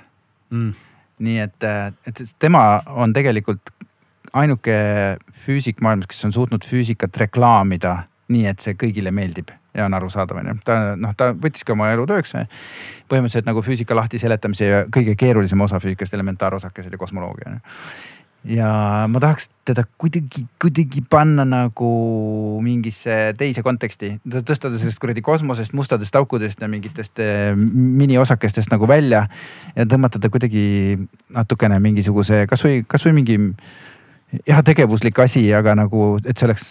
Mm.. 0.55 0.77
Nii 1.21 1.39
et, 1.45 1.69
et 2.09 2.23
tema 2.39 2.81
on 2.89 3.13
tegelikult 3.13 3.73
ainuke 4.33 4.77
füüsik 5.45 5.81
maailmas, 5.83 6.09
kes 6.11 6.29
on 6.29 6.35
suutnud 6.35 6.67
füüsikat 6.67 7.17
reklaamida 7.25 7.97
nii, 8.31 8.47
et 8.47 8.63
see 8.63 8.77
kõigile 8.79 9.11
meeldib 9.15 9.51
ja 9.75 9.87
on 9.87 9.95
arusaadav, 9.95 10.39
onju. 10.43 10.57
ta 10.67 10.79
noh, 10.99 11.15
ta 11.19 11.33
võttiski 11.35 11.75
oma 11.75 11.91
elu 11.95 12.07
tööks. 12.11 12.35
põhimõtteliselt 13.11 13.47
nagu 13.47 13.63
füüsika 13.63 13.97
lahti 13.97 14.19
seletamise 14.19 14.67
ja 14.67 14.85
kõige 14.91 15.17
keerulisem 15.19 15.61
osa 15.61 15.81
füüsikast, 15.83 16.15
elementaarosakesed 16.15 16.93
ja 16.95 16.99
kosmoloogia 16.99 17.51
onju 17.51 17.61
ja 18.45 18.71
ma 19.11 19.21
tahaks 19.21 19.51
teda 19.69 19.85
kuidagi, 20.01 20.47
kuidagi 20.61 21.03
panna 21.11 21.45
nagu 21.45 21.91
mingisse 22.65 23.35
teise 23.39 23.63
konteksti, 23.65 24.15
tõsta 24.33 24.71
ta 24.71 24.81
sellest 24.81 25.01
kuradi 25.03 25.23
kosmosest, 25.25 25.75
mustadest 25.77 26.17
aukudest 26.17 26.63
ja 26.63 26.69
mingitest 26.71 27.21
eh, 27.21 27.53
miniosakestest 27.55 28.73
nagu 28.73 28.89
välja. 28.89 29.27
ja 29.77 29.87
tõmmata 29.87 30.21
ta 30.21 30.33
kuidagi 30.33 30.99
natukene 31.37 31.81
mingisuguse, 31.81 32.47
kasvõi, 32.51 32.85
kasvõi 32.89 33.17
mingi 33.21 33.39
jah, 34.47 34.63
tegevuslik 34.65 35.19
asi, 35.21 35.45
aga 35.55 35.77
nagu, 35.79 36.15
et 36.25 36.37
see 36.37 36.49
oleks 36.49 36.71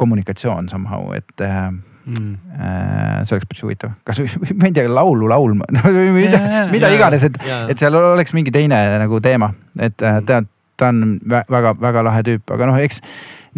kommunikatsioon 0.00 0.68
somehow, 0.68 1.14
et 1.16 1.46
äh, 1.46 1.70
Mm. 2.10 2.38
Äh, 2.56 3.24
see 3.28 3.36
oleks 3.36 3.46
päris 3.46 3.60
huvitav, 3.60 3.90
kas 4.08 4.18
või 4.22 4.54
ma 4.56 4.70
ei 4.70 4.72
tea, 4.74 4.88
laulu 4.88 5.28
laulma 5.28 5.66
no, 5.76 5.90
mida, 6.14 6.40
mida 6.72 6.88
iganes, 6.94 7.26
et, 7.28 7.36
et 7.68 7.78
seal 7.78 7.94
oleks 7.94 8.32
mingi 8.34 8.50
teine 8.54 8.78
nagu 9.02 9.20
teema, 9.22 9.50
et 9.76 10.00
mm. 10.00 10.24
ta, 10.26 10.40
ta 10.80 10.90
on 10.92 11.20
väga-väga 11.28 12.04
lahe 12.06 12.24
tüüp, 12.26 12.56
aga 12.56 12.70
noh, 12.70 12.80
eks 12.80 13.02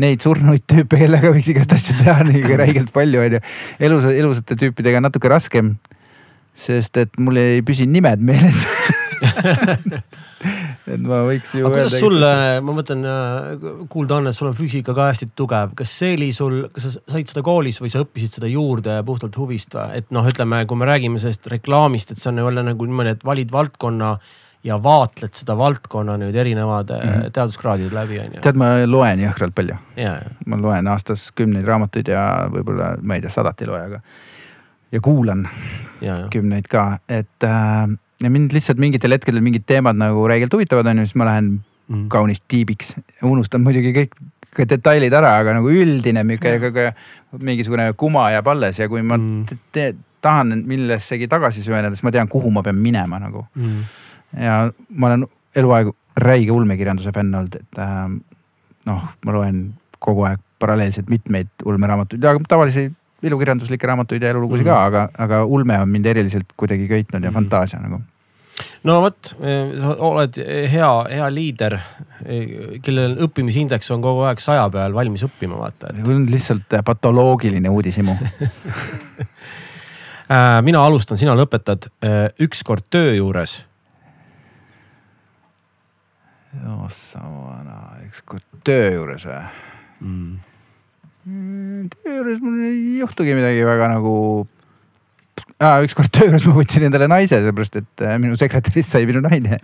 neid 0.03 0.25
surnuid 0.25 0.65
tüüpe, 0.71 0.99
kellega 1.03 1.33
võiks 1.35 1.51
igast 1.53 1.75
asju 1.77 1.99
teha 2.01 2.25
nii 2.29 2.57
räigelt 2.61 2.93
palju 2.95 3.23
onju. 3.27 3.43
elus, 3.89 4.09
elusate 4.13 4.57
tüüpidega 4.61 5.03
natuke 5.05 5.31
raskem. 5.33 5.77
sest 6.55 6.99
et 7.01 7.15
mul 7.19 7.39
ei 7.41 7.63
püsi 7.65 7.87
nimed 7.89 8.21
meeles 8.21 8.67
et 10.93 11.01
ma 11.01 11.23
võiks 11.27 11.55
ju. 11.57 11.65
aga 11.65 11.77
kuidas 11.77 11.97
sulle, 12.01 12.31
ma 12.65 12.75
mõtlen, 12.77 13.05
äh, 13.09 13.65
kuulda 13.93 14.19
on, 14.19 14.29
et 14.29 14.37
sul 14.37 14.51
on 14.51 14.57
füüsika 14.57 14.95
ka 14.97 15.09
hästi 15.11 15.31
tugev, 15.39 15.73
kas 15.79 15.95
see 16.03 16.17
oli 16.19 16.29
sul, 16.37 16.59
kas 16.75 16.89
sa 16.89 17.03
said 17.15 17.31
seda 17.31 17.45
koolis 17.47 17.81
või 17.83 17.93
sa 17.93 18.03
õppisid 18.05 18.39
seda 18.39 18.51
juurde 18.51 18.99
puhtalt 19.07 19.39
huvist 19.41 19.77
või? 19.79 20.01
et 20.01 20.13
noh, 20.15 20.27
ütleme, 20.29 20.65
kui 20.69 20.81
me 20.81 20.89
räägime 20.89 21.23
sellest 21.23 21.49
reklaamist, 21.53 22.13
et 22.13 22.21
see 22.21 22.33
on 22.33 22.43
jälle 22.43 22.67
nagu 22.67 22.89
niimoodi, 22.89 23.17
et 23.17 23.27
valid 23.29 23.55
valdkonna 23.55 24.17
ja 24.65 24.77
vaatled 24.83 25.35
seda 25.35 25.57
valdkonna 25.59 26.17
nüüd 26.21 26.37
erinevate 26.39 26.99
mm 26.99 27.09
-hmm. 27.09 27.31
teaduskraadide 27.35 27.95
läbi 27.95 28.21
on 28.21 28.35
ju. 28.37 28.43
tead, 28.43 28.59
ma 28.59 28.75
loen 28.87 29.25
jõhkralt 29.25 29.55
palju. 29.55 29.79
ma 30.47 30.61
loen 30.61 30.89
aastas 30.89 31.31
kümneid 31.35 31.67
raamatuid 31.67 32.09
ja 32.09 32.49
võib-olla, 32.53 32.97
ma 33.03 33.15
ei 33.15 33.21
tea, 33.21 33.31
sadat 33.31 33.61
ei 33.61 33.67
loe, 33.67 33.81
aga 33.81 34.01
ja 34.93 35.01
kuulan 35.01 35.49
ja, 36.01 36.19
ja. 36.19 36.29
kümneid 36.31 36.69
ka, 36.71 36.99
et 37.09 37.45
äh, 37.45 37.99
ja 38.23 38.31
mind 38.31 38.53
lihtsalt 38.53 38.79
mingitel 38.79 39.13
hetkedel 39.17 39.41
mingid 39.41 39.65
teemad 39.67 39.99
nagu 39.99 40.27
räigelt 40.29 40.53
huvitavad 40.53 40.87
on 40.87 41.03
ju, 41.03 41.07
siis 41.07 41.19
ma 41.19 41.29
lähen 41.31 41.51
mm. 41.89 42.07
kaunis 42.13 42.43
tiibiks. 42.49 42.95
unustan 43.23 43.65
muidugi 43.65 43.93
kõik, 43.97 44.15
kõik 44.53 44.71
detailid 44.77 45.13
ära, 45.17 45.37
aga 45.41 45.57
nagu 45.59 45.73
üldine 45.73 46.25
mingi, 46.29 46.55
mingisugune 47.39 47.91
kuma 47.97 48.31
jääb 48.35 48.49
alles 48.55 48.79
ja 48.79 48.89
kui 48.89 49.03
ma 49.03 49.19
mm. 49.19 49.99
tahan 50.23 50.63
millessegi 50.67 51.29
tagasi 51.29 51.65
süveneda, 51.65 51.97
siis 51.97 52.07
ma 52.07 52.15
tean, 52.15 52.31
kuhu 52.31 52.51
ma 52.55 52.63
pean 52.63 52.79
minema 52.79 53.19
nagu 53.23 53.47
mm.. 53.55 53.83
Ja 54.41 54.73
ma 54.89 55.07
olen 55.11 55.27
eluaeg 55.57 55.93
räige 56.17 56.53
ulmekirjanduse 56.53 57.13
fänn 57.15 57.35
olnud, 57.35 57.55
et 57.61 57.79
äh, 57.81 58.09
noh, 58.89 59.07
ma 59.25 59.37
loen 59.37 59.65
kogu 60.03 60.27
aeg 60.29 60.41
paralleelselt 60.63 61.09
mitmeid 61.11 61.49
ulmeraamatuid 61.67 62.23
ja 62.23 62.37
tavalisi 62.49 62.91
ilukirjanduslikke 63.23 63.87
raamatuid 63.87 64.23
ja 64.23 64.31
elulugusid 64.31 64.67
mm 64.67 64.71
-hmm. 64.71 64.75
ka, 64.75 64.85
aga, 64.85 65.09
aga 65.19 65.45
ulme 65.45 65.79
on 65.79 65.89
mind 65.89 66.07
eriliselt 66.07 66.57
kuidagi 66.57 66.89
köitnud 66.89 67.23
ja 67.23 67.31
mm 67.31 67.31
-hmm. 67.31 67.35
fantaasia 67.35 67.81
nagu 67.81 68.01
no 68.85 69.01
vot, 69.03 69.35
sa 69.81 69.95
oled 69.99 70.39
hea, 70.73 71.05
hea 71.11 71.29
liider, 71.35 71.79
kellel 72.83 73.17
õppimisindeks 73.27 73.91
on 73.95 74.03
kogu 74.03 74.21
aeg 74.29 74.41
saja 74.41 74.71
peal 74.71 74.95
valmis 74.95 75.25
õppima, 75.25 75.59
vaata 75.59 75.87
et.... 75.91 75.97
see 76.05 76.15
on 76.15 76.27
lihtsalt 76.31 76.79
patoloogiline 76.85 77.69
uudishimu 77.69 78.17
äh, 80.35 80.63
mina 80.63 80.85
alustan, 80.85 81.19
sina 81.19 81.35
lõpetad. 81.39 81.89
Ükskord 82.41 82.85
töö 82.91 83.15
juures. 83.15 83.72
Ossa 86.85 87.23
vana, 87.25 87.79
ükskord 88.07 88.45
töö 88.67 88.91
juures 88.99 89.25
või 89.29 89.39
mm.? 90.01 90.33
mm 91.25 91.93
töö 91.95 92.19
juures 92.19 92.43
mul 92.45 92.59
ei 92.69 92.83
juhtugi 93.01 93.37
midagi 93.39 93.65
väga 93.67 93.89
nagu 93.95 94.17
aa, 95.63 95.81
ükskord 95.87 96.13
töö 96.13 96.29
juures 96.29 96.45
ma 96.49 96.55
võtsin 96.57 96.87
endale 96.89 97.09
naise, 97.11 97.41
seepärast 97.45 97.79
et 97.81 98.05
äh, 98.05 98.19
minu 98.21 98.37
sekretärist 98.39 98.93
sai 98.93 99.07
minu 99.09 99.23
naine. 99.25 99.61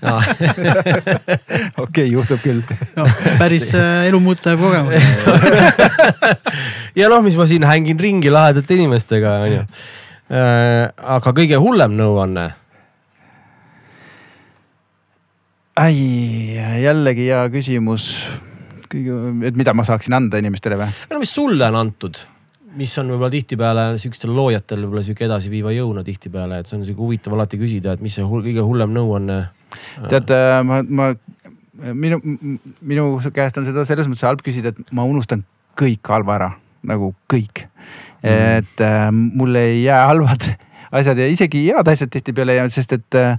okei, 1.84 2.06
juhtub 2.08 2.40
küll 2.40 2.62
no,. 2.96 3.04
päris 3.36 3.66
äh, 3.76 4.06
elumuutev 4.08 4.56
kogemus 4.56 5.28
ja 7.00 7.10
noh, 7.12 7.20
mis 7.26 7.36
ma 7.36 7.44
siin 7.50 7.66
hängin 7.68 8.00
ringi 8.00 8.32
lahedate 8.32 8.78
inimestega, 8.78 9.34
onju. 9.48 9.66
Äh, 10.30 10.86
aga 11.18 11.34
kõige 11.36 11.60
hullem 11.60 11.98
nõuanne 11.98 12.46
ai, 15.80 15.96
jällegi 16.82 17.30
hea 17.30 17.40
küsimus. 17.52 18.10
et 19.46 19.56
mida 19.56 19.72
ma 19.76 19.86
saaksin 19.86 20.16
anda 20.18 20.40
inimestele 20.42 20.78
või? 20.80 20.92
no 21.12 21.20
mis 21.22 21.32
sulle 21.34 21.68
on 21.70 21.78
antud? 21.78 22.20
mis 22.78 22.92
on 23.02 23.10
võib-olla 23.10 23.30
tihtipeale 23.32 23.84
sihukestel 23.98 24.32
loojatel 24.34 24.84
võib-olla 24.84 25.02
sihuke 25.06 25.26
edasiviiva 25.26 25.72
jõuna 25.74 26.04
tihtipeale, 26.06 26.60
et 26.60 26.70
see 26.70 26.78
on 26.78 26.84
sihuke 26.86 27.02
huvitav 27.02 27.34
alati 27.34 27.58
küsida, 27.60 27.96
et 27.96 28.04
mis 28.04 28.14
see 28.14 28.26
hull, 28.26 28.44
kõige 28.46 28.64
hullem 28.66 28.92
nõuanne. 28.94 29.40
tead, 30.10 30.30
äh, 30.36 30.60
ma, 30.66 30.82
ma, 30.86 31.10
minu, 31.94 32.20
minu 32.80 33.06
käest 33.34 33.58
on 33.58 33.66
seda 33.66 33.86
selles 33.88 34.10
mõttes 34.10 34.26
halb 34.28 34.44
küsida, 34.46 34.74
et 34.74 34.94
ma 34.94 35.06
unustan 35.08 35.42
kõik 35.80 36.12
halva 36.12 36.36
ära, 36.36 36.50
nagu 36.86 37.12
kõik 37.30 37.64
mm.. 37.64 38.60
et 38.60 38.84
äh, 38.86 39.08
mul 39.10 39.58
ei 39.58 39.84
jää 39.84 40.04
halvad 40.12 40.52
asjad 40.90 41.18
ja 41.22 41.28
isegi 41.30 41.66
head 41.68 41.88
asjad 41.90 42.10
tihtipeale 42.12 42.54
ei 42.54 42.62
jää, 42.62 42.70
sest 42.74 42.98
et 42.98 43.18
äh, 43.18 43.38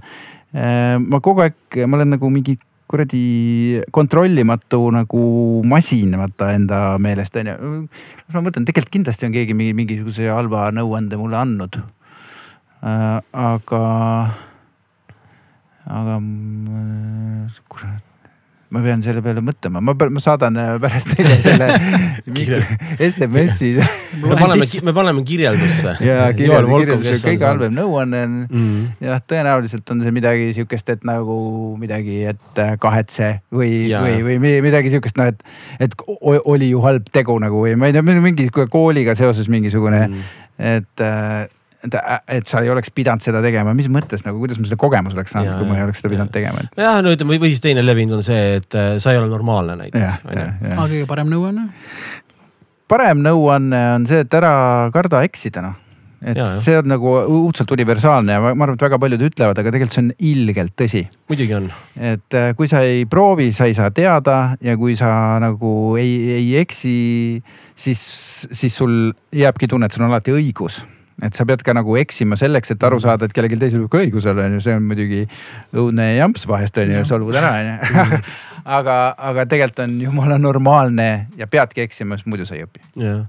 ma 0.52 1.20
kogu 1.24 1.46
aeg, 1.46 1.80
ma 1.86 1.96
olen 1.96 2.14
nagu 2.16 2.30
mingi 2.32 2.58
kuradi 2.92 3.80
kontrollimatu 3.88 4.90
nagu 4.92 5.22
masin 5.64 6.12
vaata 6.20 6.50
enda 6.52 6.98
meelest 7.00 7.36
onju. 7.40 7.56
kas 8.26 8.36
ma 8.36 8.44
mõtlen, 8.44 8.68
tegelikult 8.68 8.98
kindlasti 8.98 9.28
on 9.28 9.32
keegi 9.36 9.56
mingi 9.56 9.72
mingisuguse 9.78 10.28
halva 10.28 10.68
nõuande 10.76 11.16
mulle 11.16 11.40
andnud 11.40 11.80
äh,. 11.80 13.18
aga, 13.32 13.82
aga 15.88 16.20
kurat 17.72 18.11
ma 18.72 18.80
pean 18.84 19.02
selle 19.04 19.20
peale 19.24 19.42
mõtlema, 19.44 19.82
ma, 19.84 19.92
ma 19.92 20.22
saadan 20.22 20.56
äh, 20.56 20.70
pärast 20.80 21.12
teile 21.12 21.36
selle 21.42 21.68
SMS-i 23.12 23.72
me 24.22 24.38
paneme, 24.38 24.68
me 24.88 24.94
paneme 24.96 25.24
kirjeldusse. 25.28 25.94
ja 26.04 26.26
kirjelduse, 26.36 27.18
kõige 27.24 27.46
halvem 27.46 27.76
nõuanne 27.76 28.22
on 28.26 28.36
mm. 28.46 28.82
jah, 29.04 29.22
tõenäoliselt 29.28 29.92
on 29.92 30.04
see 30.06 30.14
midagi 30.14 30.50
sihukest, 30.56 30.92
et 30.96 31.06
nagu 31.08 31.36
midagi, 31.80 32.22
et 32.32 32.62
äh, 32.64 32.74
kahetse 32.80 33.32
või, 33.52 33.90
või, 33.92 34.38
või 34.40 34.58
midagi 34.64 34.94
sihukest, 34.94 35.20
noh, 35.20 35.32
et, 35.32 35.44
et 35.82 35.96
oli 36.40 36.72
ju 36.72 36.84
halb 36.84 37.12
tegu 37.12 37.36
nagu 37.42 37.64
või 37.66 37.76
ma 37.76 37.90
ei 37.90 37.96
tea, 37.96 38.04
mingi 38.04 38.48
kooliga 38.52 39.16
seoses 39.18 39.52
mingisugune 39.52 40.06
mm., 40.08 40.38
et 40.62 41.06
äh, 41.90 42.20
et 42.38 42.48
sa 42.50 42.62
ei 42.62 42.70
oleks 42.72 42.92
pidanud 42.94 43.24
seda 43.24 43.42
tegema, 43.44 43.74
mis 43.76 43.90
mõttes 43.92 44.24
nagu, 44.26 44.40
kuidas 44.42 44.60
ma 44.60 44.68
selle 44.68 44.80
kogemuse 44.80 45.18
oleks 45.18 45.34
saanud, 45.34 45.54
kui 45.58 45.68
ma 45.68 45.78
ei 45.78 45.86
oleks 45.86 46.02
seda 46.02 46.12
pidanud 46.14 46.34
tegema? 46.34 46.64
jah, 46.78 47.00
no 47.04 47.12
ütleme 47.14 47.38
või 47.42 47.52
siis 47.52 47.64
teine 47.64 47.84
levinud 47.84 48.20
on 48.20 48.26
see, 48.26 48.58
et 48.60 48.78
äh, 48.78 48.94
sa 49.02 49.14
ei 49.14 49.20
ole 49.20 49.30
normaalne 49.32 49.78
näiteks. 49.84 50.22
aga 50.26 50.88
kõige 50.88 51.06
parem 51.10 51.30
nõuanne? 51.32 51.68
parem 52.92 53.22
nõuanne 53.24 53.86
on 53.96 54.10
see, 54.10 54.24
et 54.26 54.40
ära 54.42 54.52
karda 54.94 55.24
eksida 55.26 55.64
noh 55.64 55.78
et 56.22 56.38
ja, 56.38 56.46
see 56.62 56.76
on 56.78 56.86
nagu 56.86 57.12
õudselt 57.18 57.72
universaalne 57.74 58.36
ja 58.36 58.42
ma 58.42 58.52
arvan, 58.52 58.76
et 58.76 58.84
väga 58.84 58.98
paljud 59.02 59.24
ütlevad, 59.26 59.58
aga 59.58 59.72
tegelikult 59.74 59.96
see 59.96 60.04
on 60.04 60.10
ilgelt 60.30 60.74
tõsi. 60.78 61.02
muidugi 61.32 61.56
on. 61.56 61.68
et 61.98 62.38
äh, 62.38 62.52
kui 62.58 62.70
sa 62.70 62.84
ei 62.86 63.04
proovi, 63.10 63.50
sa 63.54 63.66
ei 63.66 63.74
saa 63.74 63.90
teada 63.94 64.54
ja 64.62 64.76
kui 64.78 64.94
sa 64.98 65.10
nagu 65.42 65.72
ei, 66.00 66.14
ei 66.38 66.48
eksi, 66.62 66.94
siis, 67.74 68.02
siis 68.50 68.76
sul 68.78 69.10
jääbki 69.34 69.70
tunne, 69.70 69.90
et 69.90 69.96
sul 69.96 70.06
on 70.06 70.12
alati 70.12 70.34
õigus 70.38 70.84
et 71.22 71.34
sa 71.38 71.44
pead 71.46 71.62
ka 71.62 71.72
nagu 71.76 71.96
eksima 72.00 72.36
selleks, 72.36 72.70
et 72.74 72.82
aru 72.82 72.96
Mhm. 72.98 73.02
saada, 73.06 73.24
et 73.24 73.32
kellelgi 73.32 73.56
teisel 73.60 73.80
võib 73.84 73.90
ka 73.90 73.98
õigus 74.02 74.26
olla, 74.26 74.44
on 74.48 74.52
ju, 74.58 74.60
see 74.60 74.74
on 74.74 74.82
muidugi 74.82 75.26
õudne 75.74 76.16
jamps 76.16 76.46
vahest 76.50 76.78
on 76.78 76.90
ju, 76.90 77.04
solvud 77.04 77.34
ära 77.38 77.52
on 77.60 77.78
Mhm. 77.78 78.12
ju. 78.12 78.22
aga, 78.78 78.96
aga 79.18 79.44
tegelikult 79.50 79.80
on 79.84 79.94
jumala 80.00 80.36
normaalne 80.38 81.26
ja 81.36 81.46
peadki 81.50 81.82
eksima, 81.82 82.14
sest 82.18 82.26
muidu 82.30 82.46
sa 82.46 82.54
ei 82.54 82.62
õpi. 82.66 82.82
jah, 83.02 83.24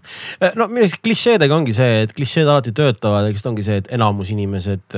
no 0.56 0.68
klišeedega 1.04 1.56
ongi 1.56 1.74
see, 1.74 2.04
et 2.04 2.14
klišeed 2.14 2.48
alati 2.48 2.72
töötavad, 2.72 3.30
eks 3.32 3.42
ta 3.42 3.50
ongi 3.50 3.64
see, 3.66 3.78
et 3.82 3.88
enamus 3.98 4.30
inimesed, 4.30 4.98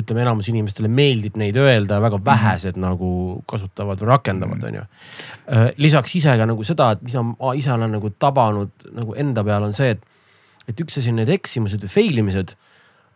ütleme, 0.00 0.24
enamus 0.26 0.48
inimestele 0.50 0.88
meeldib 0.88 1.36
neid 1.36 1.56
öelda 1.56 2.00
väga 2.02 2.18
vähesed 2.24 2.76
mm 2.76 2.82
-hmm. 2.82 2.88
nagu 2.88 3.42
kasutavad 3.46 3.98
või 4.02 4.08
rakendavad, 4.14 4.64
on 4.64 4.74
ju. 4.74 4.84
lisaks 5.76 6.14
ise 6.16 6.36
ka 6.36 6.46
nagu 6.46 6.64
seda, 6.64 6.90
et 6.92 7.02
mida 7.02 7.22
ma 7.22 7.54
ise 7.54 7.72
olen 7.72 7.90
nagu 7.92 8.10
tabanud 8.10 8.70
nagu 8.92 9.14
enda 9.14 9.44
peal 9.44 9.62
on 9.62 9.72
see, 9.72 9.90
et, 9.90 10.00
et 10.68 10.80
üks 10.84 10.98
asi 11.00 11.10
on 11.10 11.16
need 11.22 11.28
eksimused 11.32 11.82
või 11.84 11.88
fail 11.98 12.18
imised 12.24 12.54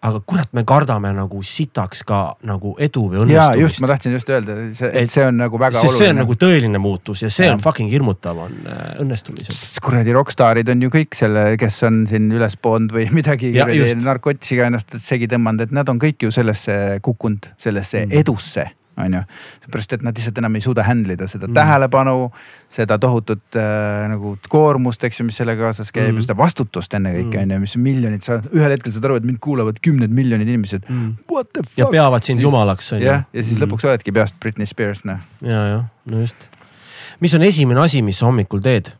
aga 0.02 0.18
kurat, 0.26 0.48
me 0.50 0.64
kardame 0.66 1.12
nagu 1.14 1.38
sitaks 1.46 2.00
ka 2.02 2.34
nagu 2.42 2.72
edu 2.82 3.04
või 3.12 3.20
ja 3.30 3.44
just, 3.54 3.78
ma 3.78 3.86
õnnestumist. 3.86 3.90
tahtsin 3.92 4.12
just 4.16 4.32
öelda, 4.34 4.56
see, 4.74 4.88
Et- 4.98 5.10
see 5.12 5.22
on 5.28 5.36
nagu 5.38 5.60
väga 5.62 5.78
sest 5.78 5.94
see 5.94 6.08
on 6.08 6.16
oluline. 6.16 6.22
nagu 6.24 6.34
tõeline 6.42 6.80
muutus 6.82 7.22
ja 7.22 7.30
see 7.30 7.46
Jah. 7.46 7.54
on 7.54 7.60
fucking 7.62 7.86
hirmutav 7.92 8.36
on 8.48 8.56
äh, 8.66 8.98
õnnestumised. 8.98 9.78
kuradi 9.80 10.10
rokkstaarid 10.16 10.68
on 10.74 10.82
ju 10.82 10.90
kõik 10.90 11.14
selle, 11.14 11.56
kes 11.56 11.78
on 11.86 12.02
siin 12.10 12.26
üles 12.34 12.56
poonud 12.58 12.90
või 12.90 13.06
midagi 13.18 13.52
Ja, 13.54 13.66
narkotiga 14.02 14.66
ennast 14.66 14.90
segi 14.98 15.28
tõmmanud, 15.30 15.68
et 15.68 15.70
nad 15.70 15.88
on 15.88 16.02
kõik 16.02 16.18
ju 16.26 16.30
sellesse 16.34 16.98
kukkunud, 17.00 17.52
sellesse 17.58 18.02
Mm. 18.06 18.18
edusse, 18.18 18.66
on 18.96 19.14
ju. 19.14 19.20
seepärast, 19.64 19.92
et 19.96 20.02
nad 20.02 20.16
lihtsalt 20.16 20.38
enam 20.38 20.54
ei 20.56 20.60
suuda 20.60 20.82
handle 20.84 21.12
ida 21.16 21.26
seda 21.28 21.46
Mm. 21.48 21.54
tähelepanu, 21.54 22.30
seda 22.68 22.98
tohutut 22.98 23.56
äh, 23.56 24.08
nagu 24.10 24.34
koormust, 24.48 25.04
eks 25.04 25.20
ju, 25.20 25.24
mis 25.24 25.36
sellega 25.36 25.62
kaasas 25.64 25.92
käib 25.92 26.10
Mm. 26.12 26.16
ja 26.20 26.22
seda 26.26 26.36
vastutust 26.36 26.92
ennekõike 26.94 27.36
Mm. 27.38 27.42
on 27.42 27.50
ju, 27.50 27.60
mis 27.60 27.76
miljonid, 27.76 28.22
sa 28.22 28.40
ühel 28.52 28.70
hetkel 28.70 28.92
saad 28.92 29.04
aru, 29.04 29.16
et 29.16 29.24
mind 29.24 29.38
kuulavad 29.40 29.80
kümned 29.80 30.10
miljonid 30.10 30.48
inimesed. 30.48 30.84
Mm. 30.88 31.16
What 31.30 31.52
the 31.54 31.62
fuck? 31.62 31.78
ja 31.78 31.86
peavad 31.86 32.22
sind 32.22 32.36
Siis- 32.40 32.42
jumalaks 32.50 32.92
on 32.92 32.98
ju. 33.00 33.06
jah, 33.06 33.24
ja 33.32 33.42
siis 33.42 33.58
lõpuks 33.58 33.84
oledki 33.88 34.12
peast 34.12 34.40
Britney 34.40 34.66
Spears 34.66 35.04
noh. 35.04 35.18
ja, 35.40 35.66
jah, 35.68 35.84
no 36.06 36.20
just. 36.20 36.48
mis 37.20 37.34
on 37.34 37.42
esimene 37.42 37.80
asi, 37.80 38.02
mis 38.02 38.18
sa 38.18 38.26
hommikul 38.26 38.60
teed? 38.60 38.92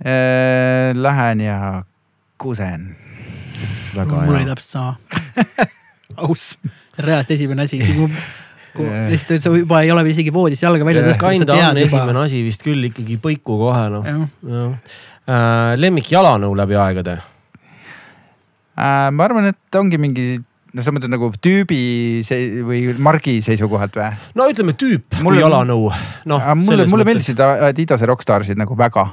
Äh, 0.00 0.94
Lähen 0.94 1.40
ja 1.40 1.82
kusen. 2.38 2.96
mul 3.94 4.34
oli 4.36 4.44
täpselt 4.44 4.70
sama 4.70 4.96
aus, 6.16 6.58
reaalselt 6.98 7.36
esimene 7.36 7.64
asi, 7.68 7.78
kui, 7.98 8.08
kui 8.76 8.88
lihtsalt 9.12 9.42
sa 9.44 9.52
juba 9.54 9.82
ei 9.84 9.90
ole 9.94 10.04
isegi 10.10 10.32
voodist 10.34 10.62
jalga 10.66 10.86
välja 10.86 11.04
tõstnud, 11.06 11.38
Kinda 11.38 11.58
on 11.70 11.80
esimene 11.84 12.24
asi 12.24 12.42
vist 12.46 12.64
küll 12.66 12.90
ikkagi 12.90 13.18
põiku 13.22 13.58
kohe 13.64 13.86
noh. 13.94 14.06
Äh, 15.28 15.74
lemmik 15.76 16.08
jalanõu 16.08 16.54
läbi 16.56 16.76
aegade? 16.80 17.18
Äh, 18.78 19.08
ma 19.12 19.26
arvan, 19.26 19.50
et 19.50 19.76
ongi 19.76 19.98
mingi, 20.00 20.26
no 20.72 20.84
sa 20.84 20.92
mõtled 20.94 21.10
nagu 21.12 21.28
tüübi 21.42 21.80
see, 22.26 22.62
või 22.64 22.94
margi 23.02 23.38
seisukohalt 23.44 23.98
või? 23.98 24.08
no 24.38 24.46
ütleme 24.48 24.72
tüüp 24.78 25.18
Mulle- 25.20 25.42
kui 25.42 25.44
jalanõu. 25.44 25.88
noh, 26.30 26.38
Aga 26.40 26.54
mulle, 26.60 26.86
mulle 26.92 27.04
meeldisid 27.08 27.40
Adidase 27.42 28.08
rokkstaarsid 28.08 28.60
nagu 28.60 28.76
väga. 28.78 29.08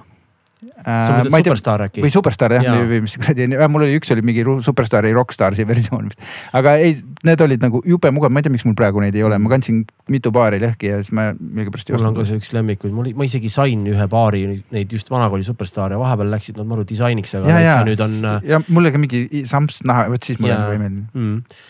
Sa 0.86 1.18
mõtled 1.20 1.50
Superstar 1.50 1.84
äkki? 1.86 2.04
või 2.04 2.12
Superstar 2.14 2.56
jah 2.56 2.64
ja. 2.66 2.76
või 2.88 3.02
mis 3.06 3.16
kuradi, 3.20 3.48
mul 3.72 3.86
oli 3.86 3.98
üks 4.00 4.12
oli 4.16 4.24
mingi 4.26 4.46
Superstari 4.66 5.12
Rockstarsi 5.16 5.66
versioon 5.72 6.10
vist. 6.10 6.22
aga 6.56 6.76
ei, 6.82 6.96
need 7.28 7.44
olid 7.46 7.64
nagu 7.66 7.82
jube 7.86 8.12
mugav, 8.16 8.34
ma 8.34 8.42
ei 8.42 8.48
tea, 8.48 8.54
miks 8.54 8.66
mul 8.68 8.78
praegu 8.78 9.04
neid 9.04 9.18
ei 9.18 9.26
ole, 9.28 9.38
ma 9.42 9.52
kandsin 9.52 9.84
mitu 10.12 10.32
paari 10.36 10.62
lõhki 10.64 10.92
ja 10.92 11.00
siis 11.02 11.14
ma 11.16 11.30
millegipärast 11.38 11.92
mul 11.96 12.10
on 12.10 12.18
ka 12.18 12.28
see 12.30 12.40
üks 12.42 12.52
lemmikuid, 12.56 12.94
mul, 12.96 13.12
ma 13.18 13.28
isegi 13.28 13.52
sain 13.54 13.86
ühe 13.92 14.10
paari 14.12 14.46
neid 14.76 14.96
just 14.96 15.12
vanakooli 15.14 15.46
Superstaare, 15.48 16.00
vahepeal 16.02 16.32
läksid 16.34 16.62
nad 16.62 16.70
maru 16.70 16.86
disainiks, 16.88 17.36
aga 17.40 17.52
ja, 17.52 17.64
ja, 17.68 17.80
nüüd 17.88 18.06
on 18.06 18.16
äh, 18.32 18.52
ja 18.56 18.62
mulle 18.68 18.94
ka 18.96 19.02
mingi 19.02 19.46
samps 19.50 19.82
naha, 19.88 20.08
vot 20.14 20.28
siis 20.28 20.40
mulle 20.42 20.58
nagu 20.58 20.76
ei 20.76 20.82
meeldinud. 20.82 21.10
mm, 21.14 21.66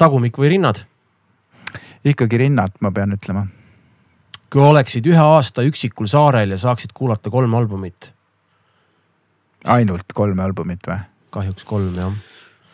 tagumik 0.00 0.40
või 0.40 0.54
rinnad. 0.56 0.82
ikkagi 2.04 2.42
rinnad, 2.44 2.74
ma 2.84 2.90
pean 2.94 3.14
ütlema. 3.16 3.46
kui 4.50 4.62
oleksid 4.62 5.06
ühe 5.10 5.22
aasta 5.22 5.64
üksikul 5.66 6.10
saarel 6.10 6.54
ja 6.54 6.60
saaksid 6.60 6.92
kuulata 6.94 7.30
kolm 7.30 7.54
albumit, 7.58 8.13
ainult 9.64 10.12
kolme 10.14 10.42
albumit 10.42 10.86
või? 10.88 11.00
kahjuks 11.34 11.64
kolm 11.66 11.94
jah. 11.98 12.12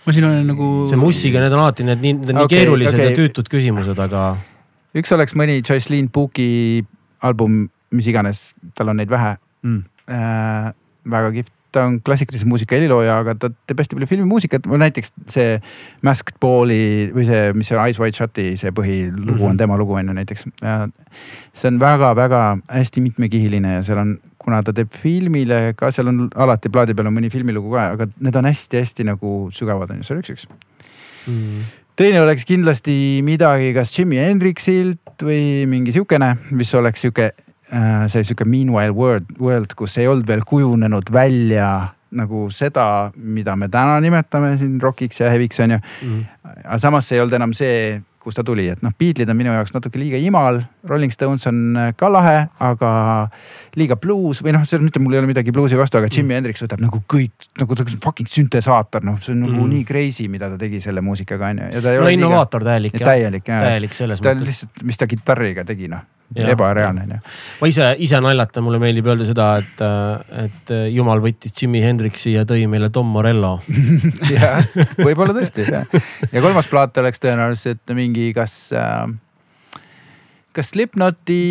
ma 0.06 0.12
siin 0.12 0.24
olen 0.28 0.46
nagu. 0.46 0.70
see 0.90 0.96
Mussiga, 1.00 1.40
need 1.40 1.52
on 1.52 1.62
alati 1.64 1.84
need 1.86 2.00
nii, 2.02 2.12
need 2.18 2.30
on 2.34 2.40
nii 2.42 2.48
Okei, 2.48 2.58
keerulised 2.64 2.94
okei. 2.98 3.10
ja 3.10 3.16
tüütud 3.16 3.48
küsimused, 3.52 3.98
aga 3.98 4.24
üks 4.98 5.12
oleks 5.14 5.36
mõni 5.38 5.60
Jocelyn 5.62 6.08
Puki 6.12 6.82
album, 7.22 7.68
mis 7.94 8.06
iganes, 8.10 8.50
tal 8.74 8.88
on 8.92 8.96
neid 9.00 9.10
vähe 9.12 9.36
mm. 9.62 9.80
äh, 10.10 10.70
väga 11.10 11.32
kihvt, 11.36 11.52
ta 11.70 11.84
on 11.86 12.00
klassikalise 12.02 12.48
muusika 12.50 12.74
helilooja, 12.74 13.20
aga 13.22 13.34
ta 13.38 13.48
teeb 13.68 13.78
hästi 13.78 13.94
palju 13.94 14.08
filmimuusikat, 14.10 14.64
näiteks 14.66 15.12
see 15.30 15.60
Masked 16.02 16.34
Balli 16.42 17.12
või 17.14 17.28
see, 17.28 17.52
mis 17.54 17.70
see 17.70 17.78
Eyes 17.78 18.00
Wide 18.02 18.18
Shut'i 18.18 18.56
see 18.58 18.72
põhilugu 18.74 19.20
mm 19.20 19.30
Mhm. 19.30 19.38
-hmm. 19.38 19.50
on 19.52 19.56
tema 19.60 19.76
lugu 19.78 19.94
on 19.94 20.08
ju 20.10 20.12
näiteks. 20.16 20.48
see 21.54 21.68
on 21.70 21.78
väga-väga 21.80 22.58
hästi 22.68 23.00
mitmekihiline 23.00 23.74
ja 23.74 23.82
seal 23.86 23.98
on, 24.02 24.18
kuna 24.51 24.62
ta 24.66 24.74
teeb 24.74 24.90
filmile 24.90 25.60
ka, 25.78 25.93
seal 25.94 26.10
on 26.10 26.24
alati 26.35 26.72
plaadi 26.72 26.97
peal 26.98 27.06
on 27.10 27.14
mõni 27.14 27.31
filmilugu 27.31 27.70
ka, 27.77 27.93
aga 27.94 28.10
need 28.18 28.39
on 28.40 28.51
hästi-hästi 28.51 29.06
nagu 29.06 29.35
sügavad 29.55 29.94
on 29.94 30.02
ju, 30.02 30.09
see 30.10 30.18
on 30.18 30.24
üks-üks 30.24 30.51
Mm. 31.28 31.66
teine 32.01 32.22
oleks 32.22 32.47
kindlasti 32.48 33.20
midagi, 33.20 33.74
kas 33.77 33.90
Jimi 33.93 34.16
Hendrixilt 34.16 35.20
või 35.20 35.66
mingi 35.68 35.93
sihukene, 35.93 36.31
mis 36.56 36.72
oleks 36.74 37.05
sihuke 37.05 37.27
äh, 37.28 38.06
see 38.09 38.24
sihuke 38.24 38.47
meanwhile 38.48 38.97
world, 38.97 39.28
world, 39.36 39.74
kus 39.77 39.98
ei 40.01 40.09
olnud 40.09 40.24
veel 40.28 40.40
kujunenud 40.48 41.12
välja 41.12 41.93
nagu 42.10 42.47
seda, 42.51 43.12
mida 43.14 43.52
me 43.56 43.68
täna 43.70 44.01
nimetame 44.02 44.55
siin 44.59 44.81
rokiks 44.82 45.20
ja 45.20 45.28
heviks 45.31 45.60
on 45.60 45.77
ju. 45.77 45.82
Mm. 46.09 46.24
aga 46.64 46.78
samas 46.82 47.06
see 47.06 47.18
ei 47.18 47.22
olnud 47.22 47.36
enam 47.36 47.52
see, 47.55 48.01
kust 48.20 48.36
ta 48.36 48.44
tuli, 48.44 48.66
et 48.68 48.82
noh, 48.84 48.92
Beatlesid 48.98 49.30
on 49.32 49.38
minu 49.38 49.52
jaoks 49.55 49.72
natuke 49.72 49.98
liiga 50.01 50.18
imal. 50.20 50.60
Rolling 50.88 51.12
Stones 51.12 51.47
on 51.48 51.60
äh, 51.76 51.90
ka 51.97 52.10
lahe, 52.12 52.47
aga 52.60 52.90
liiga 53.80 53.97
bluus 54.01 54.42
või 54.44 54.52
noh, 54.56 54.66
selles 54.68 54.84
mõttes 54.86 55.02
mul 55.02 55.16
ei 55.16 55.22
ole 55.22 55.30
midagi 55.30 55.55
bluusi 55.56 55.78
vastu, 55.80 55.98
aga 56.01 56.10
Jimi 56.12 56.36
Hendrix 56.36 56.62
võtab 56.64 56.84
nagu 56.84 57.02
kõik 57.09 57.48
nagu 57.60 57.76
ta 57.78 57.86
on 57.86 58.05
fucking 58.05 58.28
süntesaator, 58.30 59.05
noh, 59.09 59.18
see 59.24 59.32
on 59.34 59.44
nagu 59.47 59.60
Mm. 59.60 59.70
nii 59.74 59.84
crazy, 59.88 60.28
mida 60.28 60.48
ta 60.52 60.56
tegi 60.60 60.80
selle 60.80 61.01
muusikaga 61.05 61.51
on 61.51 61.59
ju. 61.64 61.82
no 62.01 62.09
innovaator 62.09 62.64
täielik 62.64 62.94
jah, 63.01 63.09
täielik 63.12 63.48
jah. 63.48 63.64
täielik 63.66 63.92
selles 63.97 64.20
ta 64.20 64.34
mõttes. 64.34 64.47
lihtsalt, 64.52 64.82
mis 64.84 64.98
ta 65.01 65.06
kitarriga 65.10 65.64
tegi, 65.64 65.88
noh. 65.88 66.05
Ebareaalne 66.36 67.07
on 67.07 67.15
ju. 67.16 67.20
ma 67.61 67.70
ise, 67.70 67.89
ise 68.07 68.20
naljatan, 68.23 68.65
mulle 68.66 68.78
meeldib 68.82 69.09
öelda 69.11 69.27
seda, 69.28 69.48
et, 69.62 69.82
et 70.44 70.74
jumal 70.94 71.23
võttis 71.24 71.57
Jimi 71.57 71.82
Hendrixi 71.82 72.36
ja 72.36 72.44
tõi 72.48 72.66
meile 72.70 72.90
Tom 72.94 73.11
Morello. 73.11 73.57
jah, 74.36 74.62
võib-olla 75.01 75.35
tõesti 75.36 75.66
jah. 75.66 75.89
ja 76.31 76.44
kolmas 76.44 76.70
plaat 76.70 77.02
oleks 77.02 77.23
tõenäoliselt 77.23 77.97
mingi, 77.98 78.31
kas 78.36 78.57
äh, 78.77 79.11
kas 80.57 80.73
Slipknoti 80.74 81.43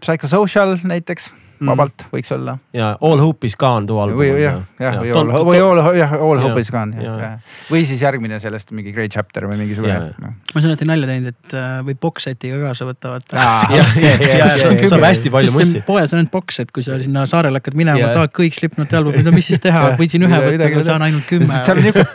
Psychosocial 0.00 0.78
näiteks 0.88 1.32
Mm. 1.58 1.70
vabalt 1.72 2.04
võiks 2.12 2.30
olla. 2.34 2.56
ja 2.76 2.92
All 3.02 3.18
Hope 3.18 3.46
is 3.46 3.56
gone 3.58 3.86
too 3.86 3.98
album. 3.98 4.20
või 4.20 4.28
jah, 4.38 4.60
jah, 4.78 4.98
või 5.02 5.10
all, 5.10 5.32
või 5.48 5.60
all, 5.62 5.80
jah, 5.98 6.12
all 6.14 6.42
hope 6.42 6.62
is 6.62 6.70
gone, 6.70 6.94
Jaa. 7.02 7.16
jah. 7.22 7.56
või 7.70 7.82
siis 7.88 8.02
järgmine 8.02 8.38
sellest 8.42 8.70
mingi 8.76 8.92
Great 8.94 9.14
Chapter 9.14 9.48
või 9.50 9.58
mingisugune 9.62 9.96
noh. 10.22 10.36
ma 10.38 10.54
olen 10.60 10.68
alati 10.70 10.88
nalja 10.88 11.10
teinud, 11.10 11.34
et 11.34 11.56
äh, 11.58 11.80
võib 11.88 12.00
box-setiga 12.04 12.60
kaasa 12.62 12.86
võtta, 12.88 13.14
vaata. 13.16 13.42
Aa, 13.42 13.66
jah, 13.78 13.98
jah, 14.04 14.24
jah, 14.42 14.86
saab 14.92 15.06
hästi 15.08 15.34
palju 15.34 15.54
mussi. 15.56 15.82
on 15.82 15.86
poes 15.88 16.14
on 16.14 16.22
ainult 16.22 16.32
box, 16.34 16.60
et 16.62 16.72
kui 16.74 16.86
sa 16.86 17.00
sinna 17.02 17.26
saarele 17.30 17.58
hakkad 17.58 17.78
minema 17.78 17.98
yeah., 17.98 18.14
tahad 18.14 18.34
kõik 18.38 18.58
Slipknoti 18.58 18.98
albumid, 19.00 19.26
no 19.26 19.34
mis 19.38 19.50
siis 19.50 19.62
teha, 19.64 19.84
Jah. 19.90 19.98
võtsin 19.98 20.28
ühe 20.28 20.42
võtta, 20.46 20.70
aga 20.70 20.86
saan 20.86 21.06
ainult 21.08 21.26
kümme. 21.28 21.60
seal 21.66 21.82
on 21.82 21.88
niuke, 21.88 22.06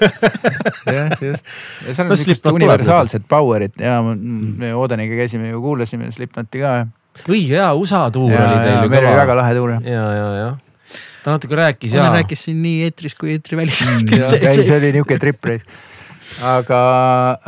jah, 0.97 1.13
just. 1.19 1.53
ja 1.87 1.99
seal 1.99 2.11
on 2.15 2.17
tuleb 2.17 2.61
universaalset 2.61 3.27
power'it 3.29 3.79
ja 3.83 3.99
me 4.03 4.73
Odeniga 4.73 5.19
käisime 5.19 5.51
ju 5.51 5.61
kuulasime 5.63 6.11
Slipknoti 6.11 6.63
ka. 6.63 6.75
Õige 7.27 7.55
hea 7.57 7.71
USA 7.77 8.05
tuur 8.13 8.33
ja, 8.33 8.43
oli 8.47 8.59
teil 8.65 8.77
ju 8.77 8.91
meil 8.91 9.01
oli 9.03 9.11
kõva. 9.11 9.23
väga 9.23 9.39
lahe 9.41 9.55
tuur 9.57 9.73
jah. 9.75 9.87
ja, 9.87 10.03
ja, 10.17 10.27
ja. 10.41 11.01
ta 11.23 11.37
natuke 11.37 11.59
rääkis 11.59 11.97
ja. 11.97 12.11
Rääkis 12.13 12.45
siin 12.49 12.61
nii 12.65 12.83
eetris 12.89 13.17
kui 13.19 13.35
eetriväliselt 13.37 14.05
Mm, 14.09 14.37
ei, 14.49 14.61
see 14.63 14.77
oli 14.77 14.93
niuke 14.97 15.19
trip 15.21 15.51
reis. 15.51 15.67
aga, 16.57 16.81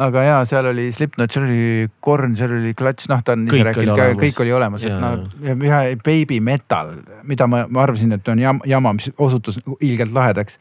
aga 0.05 0.23
ja 0.25 0.37
seal 0.47 0.69
oli 0.69 0.87
Slipknot, 0.93 1.33
seal 1.33 1.45
oli 1.47 1.89
Korn, 2.03 2.35
seal 2.37 2.53
oli 2.57 2.73
Clutch, 2.77 3.09
noh, 3.11 3.21
ta 3.25 3.35
on 3.35 3.45
ise 3.49 3.63
rääkinud 3.69 3.97
ka, 3.97 4.07
kõik 4.19 4.41
oli 4.43 4.55
olemas, 4.55 4.85
et 4.87 4.95
noh, 5.01 5.21
ja 5.45 5.55
ühe 5.55 5.81
baby 6.05 6.39
metal, 6.43 6.95
mida 7.27 7.47
ma, 7.49 7.65
ma 7.69 7.85
arvasin, 7.85 8.15
et 8.17 8.31
on 8.31 8.41
jama, 8.41 8.67
jama, 8.69 8.93
mis 8.97 9.09
osutus 9.17 9.59
ilgelt 9.79 10.13
lahedaks 10.15 10.59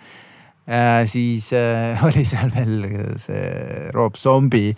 äh,. 0.64 1.04
siis 1.10 1.50
äh, 1.56 2.04
oli 2.08 2.24
seal 2.28 2.52
veel 2.54 2.78
see 3.20 3.90
Rob 3.94 4.16
Zombie 4.20 4.74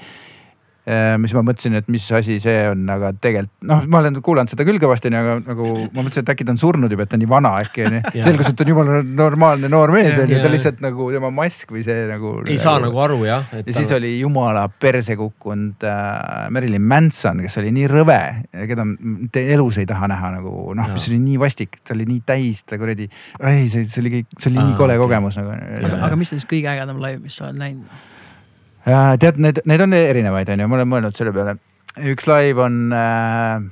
mis 1.19 1.33
ma 1.35 1.43
mõtlesin, 1.43 1.75
et 1.81 1.89
mis 1.91 2.05
asi 2.15 2.37
see 2.43 2.61
on, 2.71 2.85
aga 2.93 3.11
tegelikult 3.19 3.67
noh, 3.67 3.81
ma 3.91 3.99
olen 3.99 4.21
kuulanud 4.23 4.51
seda 4.53 4.63
küll 4.69 4.79
kõvasti, 4.79 5.11
aga 5.11 5.41
nagu 5.43 5.71
ma 5.83 6.05
mõtlesin, 6.05 6.23
et 6.23 6.31
äkki 6.31 6.47
ta 6.47 6.55
on 6.55 6.61
surnud 6.63 6.93
juba, 6.95 7.07
et 7.07 7.11
ta 7.11 7.19
on 7.19 7.23
nii 7.25 7.31
vana 7.33 7.53
äkki 7.65 7.87
onju. 7.89 8.03
selgus, 8.29 8.51
et 8.53 8.59
ta 8.59 8.63
on 8.63 8.71
jumala 8.71 9.01
normaalne 9.03 9.71
noor 9.73 9.91
mees 9.95 10.21
onju, 10.23 10.39
ta 10.45 10.53
lihtsalt 10.53 10.79
nagu 10.85 11.09
tema 11.11 11.33
mask 11.35 11.75
või 11.75 11.83
see 11.87 12.07
nagu. 12.07 12.37
ei 12.47 12.59
saa 12.63 12.79
nagu 12.83 13.03
aru 13.03 13.19
jah. 13.27 13.51
ja 13.59 13.75
siis 13.75 13.91
oli 13.97 14.13
jumala 14.21 14.67
perse 14.71 15.19
kukkunud 15.19 15.87
äh, 15.91 16.47
Marilyn 16.55 16.87
Manson, 16.87 17.43
kes 17.43 17.59
oli 17.63 17.75
nii 17.75 17.91
rõve, 17.91 18.21
keda 18.71 18.87
elus 19.43 19.83
ei 19.83 19.91
taha 19.91 20.11
näha 20.13 20.37
nagu 20.39 20.55
noh, 20.79 20.95
mis 20.95 21.11
oli 21.11 21.19
nii 21.25 21.41
vastik, 21.43 21.81
ta 21.83 21.97
oli 21.99 22.07
nii 22.13 22.23
täis, 22.27 22.63
ta 22.63 22.79
kuradi, 22.79 23.11
ei 23.43 23.67
see, 23.67 23.89
see 23.91 24.05
oli, 24.05 24.23
see 24.39 24.53
oli 24.53 24.63
Aa, 24.63 24.71
nii 24.71 24.79
kole 24.79 24.95
okay. 24.95 25.03
kogemus 25.09 25.41
nagu. 25.43 25.57
aga 25.99 26.19
mis 26.19 26.31
on 26.31 26.39
siis 26.39 26.51
kõige 26.51 26.71
ägedam 26.71 27.03
live, 27.03 27.25
mis 27.27 27.43
sa 27.43 27.51
oled 27.51 27.59
näinud? 27.59 28.05
Tead, 28.87 29.41
need, 29.43 29.63
need 29.67 29.83
on 29.83 29.97
erinevaid, 29.99 30.51
on 30.53 30.63
ju, 30.63 30.69
ma 30.71 30.79
olen 30.79 30.91
mõelnud 30.91 31.17
selle 31.19 31.33
peale. 31.35 31.57
üks 32.13 32.29
live 32.31 32.63
on 32.63 32.77
äh,, 32.95 33.65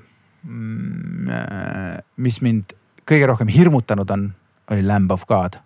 mm, 0.43 1.29
äh, 1.29 2.01
mis 2.17 2.41
mind 2.45 2.75
kõige 3.09 3.29
rohkem 3.31 3.53
hirmutanud 3.53 4.11
on, 4.11 4.33
oli 4.73 4.85
Lamb 4.87 5.13
of 5.13 5.27
God 5.29 5.59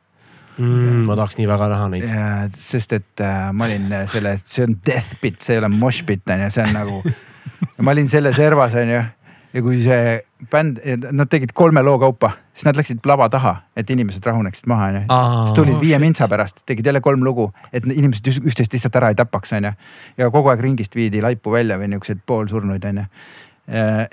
mm,. 0.58 1.06
ma 1.08 1.16
tahaks 1.16 1.38
nii 1.38 1.48
väga 1.48 1.70
näha 1.72 1.88
neid. 1.92 2.58
sest 2.58 2.96
et 2.98 3.24
äh, 3.24 3.48
ma 3.54 3.68
olin 3.68 3.88
selle, 4.10 4.36
see 4.44 4.66
on 4.66 4.78
death 4.86 5.16
pit, 5.22 5.40
see 5.42 5.56
ei 5.56 5.62
ole 5.62 5.72
mosh 5.72 6.04
pit 6.08 6.26
on 6.34 6.44
ju, 6.46 6.50
see 6.54 6.66
on 6.66 6.74
nagu 6.76 7.02
ma 7.84 7.94
olin 7.94 8.10
selle 8.10 8.34
servas 8.36 8.76
on 8.78 8.94
ju 8.96 9.04
ja 9.52 9.62
kui 9.64 9.78
see 9.82 10.18
bänd, 10.52 10.80
nad 11.16 11.30
tegid 11.30 11.52
kolme 11.56 11.82
loo 11.82 11.98
kaupa, 12.00 12.30
siis 12.54 12.66
nad 12.68 12.78
läksid 12.78 13.04
lava 13.08 13.28
taha, 13.32 13.54
et 13.78 13.90
inimesed 13.90 14.24
rahuneksid 14.26 14.68
maha, 14.70 14.90
onju. 14.92 15.02
siis 15.08 15.56
tulid 15.56 15.78
viie 15.80 15.98
mintsa 16.02 16.28
pärast, 16.30 16.62
tegid 16.68 16.86
jälle 16.86 17.02
kolm 17.04 17.24
lugu, 17.26 17.48
et 17.72 17.86
inimesed 17.86 18.30
üksteist 18.38 18.74
lihtsalt 18.76 18.98
ära 19.00 19.12
ei 19.12 19.18
tapaks, 19.18 19.54
onju. 19.58 19.72
ja 20.18 20.30
kogu 20.34 20.52
aeg 20.52 20.64
ringist 20.64 20.96
viidi 20.98 21.22
laipu 21.24 21.54
välja 21.54 21.78
või 21.80 21.92
niisuguseid 21.92 22.24
poolsurnuid, 22.26 22.90
onju. 22.92 23.06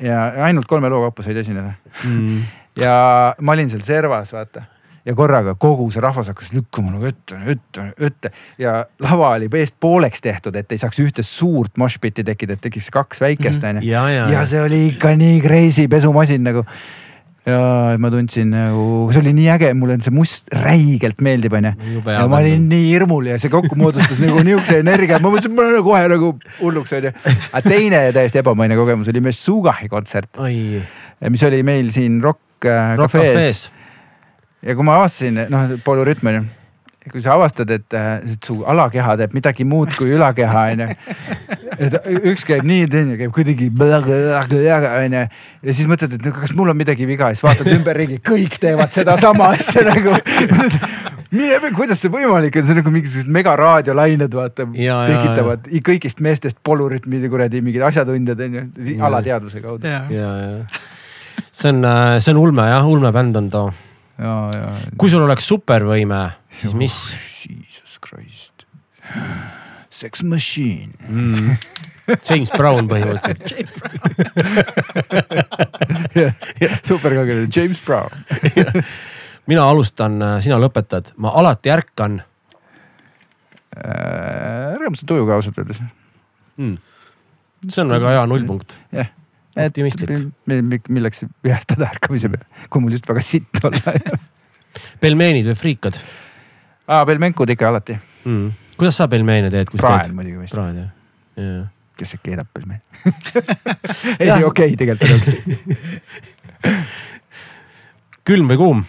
ja 0.10 0.22
ainult 0.48 0.68
kolme 0.72 0.90
loo 0.92 1.06
kaupa 1.08 1.24
said 1.24 1.38
esineda 1.40 1.76
mm. 2.04 2.42
ja 2.84 2.96
ma 3.40 3.56
olin 3.56 3.70
seal 3.72 3.86
servas, 3.88 4.34
vaata 4.36 4.66
ja 5.06 5.16
korraga 5.16 5.54
kogu 5.62 5.88
see 5.94 6.04
rahvas 6.04 6.32
hakkas 6.32 6.52
lükkama 6.56 6.96
nagu 6.96 7.06
ette, 7.10 7.38
ette, 7.54 7.88
ette 8.08 8.32
ja 8.62 8.80
lava 9.04 9.36
oli 9.38 9.50
eest 9.62 9.78
pooleks 9.80 10.24
tehtud, 10.26 10.58
et 10.58 10.72
ei 10.74 10.82
saaks 10.82 11.02
ühte 11.04 11.26
suurt 11.26 11.78
moshpit'i 11.82 12.26
tekkida, 12.26 12.58
et 12.58 12.66
tekiks 12.66 12.90
kaks 12.94 13.22
väikest 13.22 13.62
mhm. 13.62 13.70
onju 13.70 13.82
mm 13.82 13.88
-hmm. 13.88 13.92
ja, 13.92 14.10
ja. 14.10 14.30
ja 14.40 14.46
see 14.46 14.62
oli 14.62 14.86
ikka 14.94 15.16
nii 15.16 15.42
crazy 15.46 15.88
pesumasin 15.88 16.44
nagu 16.44 16.66
ja 17.46 17.94
ma 18.02 18.10
tundsin 18.10 18.50
nagu, 18.50 19.12
see 19.14 19.22
oli 19.22 19.34
nii 19.38 19.50
äge, 19.54 19.70
mulle 19.78 20.00
see 20.02 20.14
must 20.14 20.50
räigelt 20.50 21.22
meeldib, 21.22 21.54
onju. 21.54 22.02
ja 22.10 22.26
ma 22.28 22.42
olin 22.42 22.66
nii 22.72 22.88
hirmul 22.90 23.30
ja 23.30 23.38
see 23.42 23.54
kokku 23.54 23.78
moodustas 23.78 24.18
nagu 24.24 24.42
niukse 24.42 24.80
energia, 24.82 25.20
ma 25.22 25.30
mõtlesin, 25.30 25.54
et 25.54 25.60
ma 25.60 25.68
lähen 25.70 25.86
kohe 25.86 26.02
nagu 26.10 26.32
hulluks, 26.58 26.96
onju. 26.98 27.14
aga 27.54 27.64
teine 27.68 28.02
täiesti 28.18 28.42
ebamaine 28.42 28.78
kogemus 28.80 29.14
oli 29.14 29.22
Messugahi 29.28 29.90
kontsert. 29.94 30.42
mis 31.30 31.44
oli 31.46 31.62
meil 31.64 31.94
siin 31.94 32.18
Rock, 32.24 32.66
äh, 32.66 32.98
rock 32.98 33.14
Cafe's 33.14 33.68
ja 34.66 34.76
kui 34.76 34.88
ma 34.88 35.00
avastasin, 35.00 35.46
noh, 35.54 35.76
polürütm 35.86 36.32
on 36.32 36.40
ju 36.42 36.46
kui 37.12 37.22
sa 37.22 37.36
avastad, 37.36 37.70
et 37.70 37.94
äh, 37.94 38.24
su 38.42 38.58
alakeha 38.66 39.14
teeb 39.20 39.36
midagi 39.38 39.66
muud 39.68 39.92
kui 39.98 40.14
ülakeha 40.16 40.64
onju. 40.72 40.88
et 41.86 41.98
üks 42.32 42.46
käib 42.48 42.66
nii, 42.66 42.88
teine 42.90 43.18
käib 43.20 43.34
kuidagi 43.36 43.70
onju. 45.04 45.22
ja 45.22 45.76
siis 45.76 45.90
mõtled, 45.90 46.18
et 46.18 46.30
kas 46.34 46.56
mul 46.58 46.74
on 46.74 46.80
midagi 46.80 47.06
viga, 47.06 47.30
siis 47.34 47.46
vaatad 47.46 47.70
ümberringi, 47.76 48.20
kõik 48.26 48.58
teevad 48.62 48.94
sedasama 48.96 49.52
asja 49.54 49.86
nagu. 49.86 50.18
mine, 51.36 51.62
kuidas 51.78 52.02
see 52.02 52.10
võimalik 52.10 52.58
on, 52.58 52.66
see 52.66 52.74
on 52.74 52.82
nagu 52.82 52.98
mingisugused 52.98 53.32
megaraadiolained 53.38 54.42
vaata 54.42 54.70
ja, 54.74 55.00
tekitavad 55.12 55.70
ja, 55.70 55.78
ja. 55.78 55.86
kõigist 55.92 56.26
meestest 56.26 56.62
polürütmide 56.66 57.30
kuradi 57.30 57.62
mingid 57.66 57.86
asjatundjad 57.86 58.46
onju, 58.50 58.68
alateadvuse 59.06 59.62
kaudu. 59.62 59.94
see 61.52 61.70
on, 61.70 61.86
äh, 61.86 62.16
see 62.18 62.34
on 62.34 62.48
ulme 62.48 62.72
jah, 62.72 62.88
ulmebänd 62.98 63.44
on 63.44 63.54
too 63.54 63.68
ja, 63.70 63.78
ja. 63.78 63.85
Kui 64.16 65.12
sul 65.12 65.26
oleks 65.26 65.48
supervõime, 65.50 66.22
siis 66.54 66.76
mis? 66.78 66.96
Jesus 67.44 67.98
Christ. 68.04 68.64
Sex 69.92 70.24
machine. 70.24 70.94
Mm.. 71.08 71.58
James 72.28 72.52
Brown 72.54 72.88
põhimõtteliselt. 72.90 73.66
Superkangelane 76.86 77.50
James 77.56 77.82
Brown. 77.84 78.14
Mina 79.50 79.66
alustan, 79.70 80.18
sina 80.42 80.58
lõpetad, 80.62 81.12
ma 81.22 81.34
alati 81.42 81.74
ärkan. 81.74 82.22
Äh,. 83.76 84.78
rõõmsa 84.80 85.08
tujuga 85.10 85.36
ausalt 85.36 85.60
öeldes. 85.60 85.82
Mm.. 86.56 86.80
see 87.68 87.84
on 87.84 87.92
väga 87.92 88.16
hea 88.16 88.26
nullpunkt. 88.32 88.78
jah. 88.94 89.04
yeah 89.04 89.25
optimistlik. 89.56 90.12
milleks 90.90 91.24
viestada 91.44 91.90
ärkamise 91.94 92.30
peale, 92.32 92.46
kui 92.70 92.84
mul 92.84 92.96
just 92.96 93.08
väga 93.10 93.24
sitt 93.24 93.64
olla 93.64 93.96
pelmeenid 95.04 95.48
või 95.52 95.58
friikad? 95.60 96.00
aa, 96.88 97.06
pelmenkud 97.08 97.50
ikka 97.56 97.70
alati 97.70 97.96
mm.. 97.98 98.52
kuidas 98.78 99.00
sa 99.00 99.08
pelmeene 99.12 99.52
teed? 99.54 99.72
praen 99.78 100.16
muidugi 100.16 100.44
vist. 100.44 100.56
praen 100.56 100.82
jah, 100.82 100.90
jah. 101.40 101.68
kes 102.00 102.16
see 102.16 102.24
keedab 102.26 102.50
pelmeeni 102.54 102.82
ei, 104.24 104.44
okei, 104.44 104.76
tegelikult 104.80 105.10
on 105.10 105.20
okei 105.22 106.76
külm 108.28 108.50
või 108.52 108.60
kuum? 108.60 108.84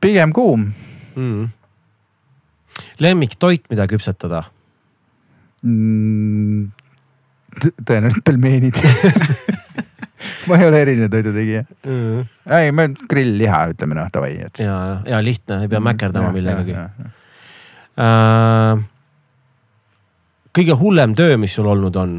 pigem 0.00 0.32
kuum 0.36 0.66
mm.. 1.14 1.46
lemmiktoit, 3.04 3.70
mida 3.70 3.88
küpsetada 3.90 4.44
mm,? 5.62 6.72
Tõenäoliselt 7.56 8.24
pelmeenid 8.26 8.80
ma 10.48 10.58
ei 10.58 10.66
ole 10.66 10.80
eriline 10.84 11.08
toidutegija 11.12 11.62
mm.. 11.66 12.24
ei, 12.58 12.72
ma 12.74 12.88
grill-liha, 13.10 13.62
ütleme 13.74 13.98
noh, 13.98 14.08
davai, 14.12 14.34
et. 14.46 14.60
ja, 14.62 14.76
ja, 15.06 15.20
lihtne, 15.24 15.62
ei 15.64 15.70
pea 15.70 15.80
mm, 15.80 15.88
mäkerdama 15.90 16.32
millegagi. 16.34 16.76
Äh, 17.96 18.82
kõige 20.56 20.76
hullem 20.80 21.14
töö, 21.18 21.38
mis 21.40 21.54
sul 21.56 21.68
olnud 21.72 21.96
on? 22.00 22.18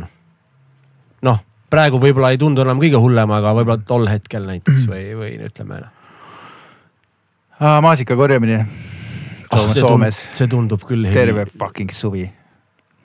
noh, 1.27 1.43
praegu 1.73 2.01
võib-olla 2.01 2.34
ei 2.34 2.41
tundu 2.41 2.65
enam 2.65 2.81
kõige 2.81 3.01
hullem, 3.01 3.34
aga 3.38 3.53
võib-olla 3.57 3.88
tol 3.88 4.09
hetkel 4.11 4.47
näiteks 4.49 4.88
või, 4.89 5.05
või 5.19 5.31
ütleme 5.49 5.81
noh. 5.85 5.93
maasika 7.85 8.18
korjamine 8.19 8.64
oh,. 8.64 9.69
Soomes. 9.73 10.19
see 10.38 10.49
tundub 10.51 10.84
küll. 10.88 11.07
terve 11.14 11.47
fucking 11.57 11.93
suvi 11.93 12.27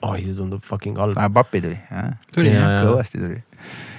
oi, 0.03 0.19
see 0.23 0.35
tundub 0.37 0.63
fucking 0.65 0.99
halb. 0.99 1.19
pappi 1.33 1.61
tuli, 1.63 1.77
tuli 2.35 2.53
jah, 2.53 2.83
kõvasti 2.87 3.21
tuli. 3.21 3.39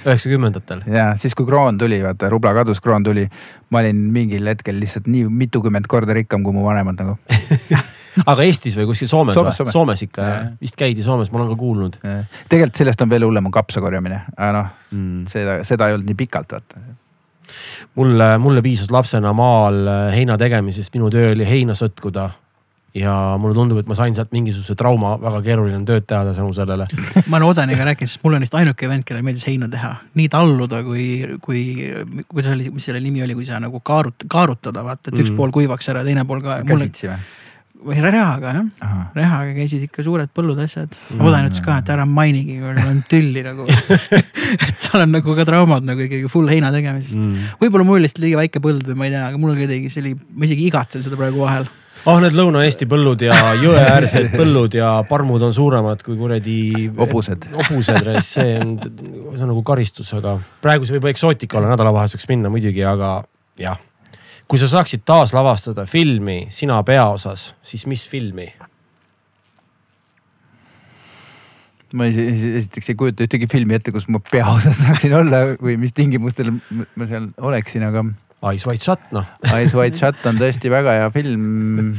üheksakümnendatel. 0.04 0.84
ja 0.90 1.10
siis, 1.20 1.34
kui 1.36 1.48
kroon 1.48 1.78
tuli, 1.80 2.00
vaata 2.04 2.30
rubla 2.32 2.54
kadus, 2.56 2.82
kroon 2.84 3.06
tuli, 3.06 3.26
ma 3.72 3.82
olin 3.82 4.04
mingil 4.14 4.52
hetkel 4.52 4.78
lihtsalt 4.80 5.08
nii 5.10 5.28
mitukümmend 5.44 5.88
korda 5.90 6.16
rikkam 6.16 6.44
kui 6.44 6.56
mu 6.56 6.66
vanemad 6.66 7.00
nagu 7.00 7.16
aga 8.30 8.44
Eestis 8.46 8.76
või 8.78 8.90
kuskil 8.90 9.10
Soomes, 9.10 9.36
Soomes 9.38 9.62
või? 9.62 9.72
Soomes 9.74 10.04
ikka 10.06 10.26
jah, 10.28 10.50
vist 10.60 10.76
käidi 10.78 11.06
Soomes, 11.06 11.32
ma 11.32 11.40
olen 11.40 11.54
ka 11.54 11.60
kuulnud. 11.60 11.98
tegelikult 12.50 12.82
sellest 12.82 13.06
on 13.06 13.10
veel 13.10 13.26
hullem, 13.26 13.48
on 13.50 13.54
kapsa 13.54 13.82
korjamine, 13.84 14.24
aga 14.36 14.52
noh 14.58 14.70
mm., 14.92 15.24
seda, 15.32 15.62
seda 15.66 15.88
ei 15.88 15.98
olnud 15.98 16.12
nii 16.12 16.20
pikalt 16.24 16.54
vaata 16.58 16.84
mulle, 18.00 18.30
mulle 18.40 18.62
piisas 18.64 18.92
lapsena 18.94 19.34
maal 19.36 19.84
heina 20.14 20.38
tegemisest, 20.40 20.94
minu 20.96 21.10
töö 21.12 21.32
oli 21.34 21.48
heina 21.48 21.76
sõtkuda 21.78 22.30
ja 22.94 23.12
mulle 23.40 23.56
tundub, 23.56 23.80
et 23.82 23.88
ma 23.90 23.96
sain 23.98 24.14
sealt 24.14 24.30
mingisuguse 24.34 24.76
trauma, 24.78 25.14
väga 25.22 25.40
keeruline 25.48 25.80
on 25.80 25.86
tööd 25.88 26.06
teha 26.06 26.22
tänu 26.30 26.52
sellele. 26.54 26.86
ma 27.30 27.38
olen 27.40 27.48
Odaniga 27.48 27.86
rääkinud, 27.88 28.10
sest 28.12 28.22
mul 28.22 28.38
on 28.38 28.46
vist 28.46 28.54
ainuke 28.58 28.90
vend, 28.90 29.06
kellele 29.08 29.26
meeldis 29.26 29.46
heinu 29.48 29.68
teha, 29.72 29.94
nii 30.18 30.28
talluda 30.32 30.82
kui, 30.86 31.06
kui, 31.42 31.62
kuidas 32.28 32.52
oli, 32.54 32.70
mis 32.74 32.86
selle 32.90 33.02
nimi 33.02 33.24
oli, 33.26 33.34
kui 33.38 33.46
sa 33.48 33.58
nagu 33.62 33.82
kaarut-, 33.82 34.28
kaarutada 34.30 34.84
vaata, 34.86 35.10
et 35.10 35.18
üks 35.18 35.32
mm. 35.32 35.40
pool 35.40 35.54
kuivaks 35.58 35.90
ära, 35.90 36.04
teine 36.06 36.26
pool 36.28 36.44
ka. 36.44 36.60
käsitsi 36.68 37.10
või? 37.10 37.18
Või 37.84 38.00
rehaga 38.00 38.54
jah, 38.56 38.96
rehaga 39.16 39.52
käisid 39.56 39.84
ikka 39.86 40.04
suured 40.06 40.32
põllud 40.34 40.58
asjad. 40.64 40.90
Mm.. 41.14 41.22
Odan 41.28 41.48
ütles 41.50 41.62
ka, 41.64 41.78
et 41.82 41.92
ära 41.92 42.06
mainigi, 42.08 42.58
mul 42.62 42.80
on 42.80 43.00
tülli 43.10 43.44
nagu. 43.44 43.68
Et 44.64 44.82
tal 44.84 45.04
on 45.04 45.14
nagu 45.16 45.36
ka 45.36 45.46
traumad 45.48 45.86
nagu 45.86 46.04
ikkagi 46.04 46.28
full 46.32 46.50
heina 46.52 46.72
tegemisest. 46.74 47.20
Mm.. 47.20 47.54
võib-olla 47.62 47.86
mul 47.86 48.00
oli 48.00 48.08
lihtsalt 48.08 48.24
liiga 48.24 48.42
väike 48.42 48.62
põld 48.64 48.84
või 48.88 49.00
ma 49.00 49.08
ei 49.08 49.14
tea, 49.14 49.24
aga 49.30 49.40
mul 49.40 49.56
kuidagi 49.58 49.92
see 49.92 50.04
oli, 50.04 50.14
ma 50.34 50.48
isegi 50.48 50.68
igatsen 50.68 51.04
seda 51.04 51.18
praegu 51.20 51.44
vahel. 51.44 51.68
Ah, 52.04 52.18
need 52.20 52.34
Lõuna-Eesti 52.36 52.84
põllud 52.84 53.22
ja 53.24 53.36
jõeäärsed 53.62 54.34
põllud 54.38 54.74
ja 54.76 54.90
parmud 55.08 55.40
on 55.46 55.54
suuremad 55.56 56.02
kui 56.04 56.18
kuradi. 56.20 56.58
hobused. 56.98 57.46
hobused, 57.54 58.10
see 58.34 58.58
on, 58.60 58.76
see 58.84 59.40
on 59.40 59.48
nagu 59.48 59.62
karistus, 59.64 60.12
aga 60.18 60.36
praegu 60.64 60.84
see 60.84 60.98
võib 60.98 61.08
eksootika 61.14 61.60
olla, 61.60 61.72
nädalavahetuseks 61.72 62.28
minna 62.28 62.52
muidugi, 62.52 62.84
aga 62.84 63.16
jah. 63.60 63.80
Kui 64.48 64.60
sa 64.60 64.68
saaksid 64.70 65.04
taaslavastada 65.08 65.86
filmi 65.88 66.46
sina 66.52 66.82
peaosas, 66.86 67.52
siis 67.62 67.86
mis 67.90 68.06
filmi? 68.08 68.50
ma 71.94 72.08
esiteks 72.10 72.90
ei 72.90 72.96
kujuta 72.98 73.22
ühtegi 73.22 73.46
filmi 73.46 73.76
ette, 73.76 73.92
kus 73.94 74.08
ma 74.10 74.18
peaosas 74.18 74.80
saaksin 74.82 75.14
olla 75.14 75.44
või 75.62 75.76
mis 75.78 75.94
tingimustel 75.94 76.50
ma 76.50 77.06
seal 77.06 77.28
oleksin, 77.38 77.86
aga 77.86 78.02
Eyes 78.44 78.66
Wide 78.66 78.82
Shut 78.82 79.12
noh. 79.14 79.28
Eyes 79.54 79.72
Wide 79.76 79.96
Shut 79.96 80.26
on 80.28 80.40
tõesti 80.40 80.72
väga 80.72 80.98
hea 80.98 81.10
film 81.14 81.94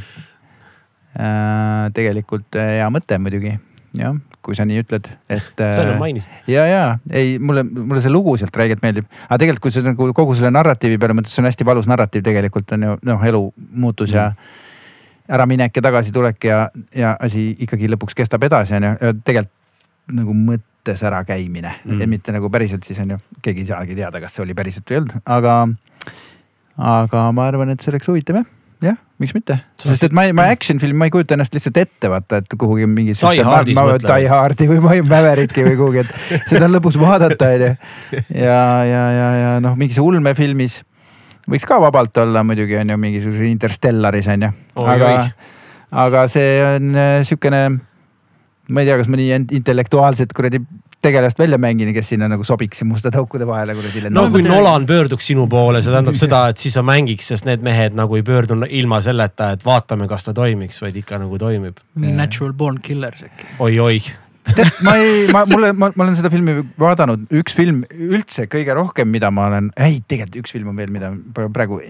äh,. 1.16 1.88
tegelikult 1.96 2.60
äh, 2.60 2.82
hea 2.82 2.90
mõte 2.92 3.18
muidugi, 3.24 3.56
jah. 3.98 4.20
Kui 4.46 4.58
sa 4.58 4.66
nii 4.68 4.84
ütled, 4.84 5.08
et. 5.32 5.48
sa 5.58 5.82
enne 5.82 5.98
mainisid. 6.02 6.34
ja, 6.52 6.68
ja 6.70 6.84
ei, 7.10 7.40
mulle, 7.40 7.66
mulle 7.66 8.04
see 8.04 8.14
lugu 8.14 8.36
sealt 8.40 8.56
räigelt 8.60 8.84
meeldib, 8.86 9.10
aga 9.26 9.42
tegelikult, 9.42 9.66
kui 9.68 9.76
sa 9.76 9.84
nagu 9.86 10.12
kogu 10.18 10.38
selle 10.38 10.54
narratiivi 10.54 11.00
peale 11.02 11.18
mõtled, 11.18 11.34
see 11.34 11.42
on 11.44 11.50
hästi 11.50 11.68
valus 11.68 11.90
narratiiv 11.90 12.26
tegelikult 12.26 12.76
on 12.78 12.88
ju 12.88 12.96
noh, 13.10 13.28
elu 13.32 13.44
muutus 13.74 14.14
mm. 14.14 14.18
ja 14.20 15.36
äraminek 15.36 15.78
ja 15.78 15.86
tagasitulek 15.86 16.50
ja, 16.50 16.60
ja 16.96 17.16
asi 17.20 17.50
ikkagi 17.66 17.90
lõpuks 17.96 18.18
kestab 18.18 18.46
edasi 18.46 18.78
on 18.78 18.90
ju, 18.90 18.98
ja 19.02 19.16
tegelikult 19.26 19.62
nagu 20.16 20.36
mõttes 20.38 21.02
ärakäimine 21.06 21.72
mm. 21.84 22.02
ja 22.02 22.08
mitte 22.10 22.34
nagu 22.36 22.50
päriselt 22.54 22.86
siis 22.86 23.00
on 23.02 23.16
ju, 23.16 23.22
keegi 23.42 23.66
ei 23.66 23.72
saagi 23.72 23.98
teada, 23.98 24.22
kas 24.22 24.38
see 24.38 24.46
oli 24.46 24.58
päriselt 24.58 24.86
või 24.86 24.98
ei 24.98 25.02
olnud, 25.02 25.16
aga, 25.38 25.56
aga 26.94 27.24
ma 27.34 27.48
arvan, 27.50 27.74
et 27.74 27.82
see 27.82 27.94
oleks 27.94 28.12
huvitav 28.12 28.44
jah, 28.44 28.52
miks 29.22 29.36
mitte, 29.36 29.56
sest 29.80 30.10
et 30.10 30.16
ma 30.16 30.26
ei, 30.28 30.34
ma 30.36 30.50
action 30.52 30.80
film, 30.82 30.98
ma 31.00 31.08
ei 31.08 31.14
kujuta 31.14 31.38
ennast 31.38 31.54
lihtsalt 31.56 31.78
ette 31.80 32.10
vaata, 32.12 32.42
et 32.44 32.56
kuhugi 32.60 32.88
mingisse. 32.90 33.30
Die 34.10 34.32
Hardi 34.32 34.68
või 34.68 34.82
Mavericki 35.08 35.64
või 35.64 35.78
kuhugi, 35.80 36.04
et 36.04 36.44
seda 36.50 36.68
on 36.68 36.76
lõbus 36.76 37.00
vaadata 37.00 37.54
onju. 37.56 37.72
ja, 38.36 38.60
ja, 38.90 39.06
ja, 39.16 39.30
ja 39.40 39.56
noh, 39.64 39.78
mingis 39.80 40.02
ulmefilmis 40.04 40.82
võiks 41.50 41.66
ka 41.70 41.80
vabalt 41.82 42.18
olla 42.22 42.44
muidugi 42.46 42.78
on 42.80 42.94
ju 42.94 42.98
mingisuguses 43.02 43.50
Interstellaris 43.50 44.30
on 44.34 44.48
ju, 44.48 44.54
aga, 44.86 45.12
aga 46.06 46.26
see 46.32 46.56
on 46.66 46.96
äh, 46.98 47.20
sihukene. 47.28 47.62
ma 48.66 48.82
ei 48.82 48.88
tea, 48.90 48.98
kas 48.98 49.10
ma 49.14 49.20
nii 49.20 49.44
intellektuaalset 49.60 50.34
kuradi 50.34 50.64
tegelast 51.06 51.40
välja 51.40 51.60
mängin, 51.62 51.94
kes 51.96 52.10
sinna 52.14 52.30
nagu 52.32 52.44
sobiks 52.48 52.84
mustade 52.88 53.20
aukude 53.22 53.48
vahele 53.48 53.76
kuradi. 53.78 54.10
no 54.14 54.28
kui 54.34 54.44
Nolan 54.46 54.88
pöörduks 54.90 55.30
sinu 55.32 55.48
poole, 55.52 55.82
see 55.86 55.94
tähendab 55.94 56.18
seda, 56.20 56.46
et 56.52 56.62
siis 56.62 56.76
sa 56.78 56.84
mängiks, 56.86 57.30
sest 57.34 57.48
need 57.48 57.64
mehed 57.66 57.98
nagu 57.98 58.18
ei 58.18 58.26
pöördu 58.26 58.58
ilma 58.70 59.02
selleta, 59.06 59.54
et 59.56 59.66
vaatame, 59.66 60.10
kas 60.12 60.28
ta 60.28 60.36
toimiks, 60.38 60.82
vaid 60.84 60.98
ikka 61.02 61.22
nagu 61.22 61.40
toimib 61.42 61.82
natural 61.96 62.54
born 62.58 62.82
killers 62.84 63.26
äkki. 63.28 63.50
oi-oi. 63.64 64.00
tead, 64.56 64.82
ma 64.86 64.96
ei, 65.02 65.24
ma 65.36 65.46
mulle, 65.50 65.72
ma, 65.74 65.92
ma 65.96 66.06
olen 66.06 66.18
seda 66.18 66.30
filmi 66.34 66.58
vaadanud, 66.82 67.26
üks 67.42 67.56
film 67.58 67.82
üldse 67.94 68.46
kõige 68.52 68.76
rohkem, 68.78 69.10
mida 69.14 69.32
ma 69.34 69.48
olen, 69.52 69.72
ei 69.82 70.02
tegelikult 70.06 70.44
üks 70.44 70.54
film 70.54 70.70
on 70.74 70.78
veel, 70.82 70.94
mida 70.94 71.12
praegu 71.54 71.82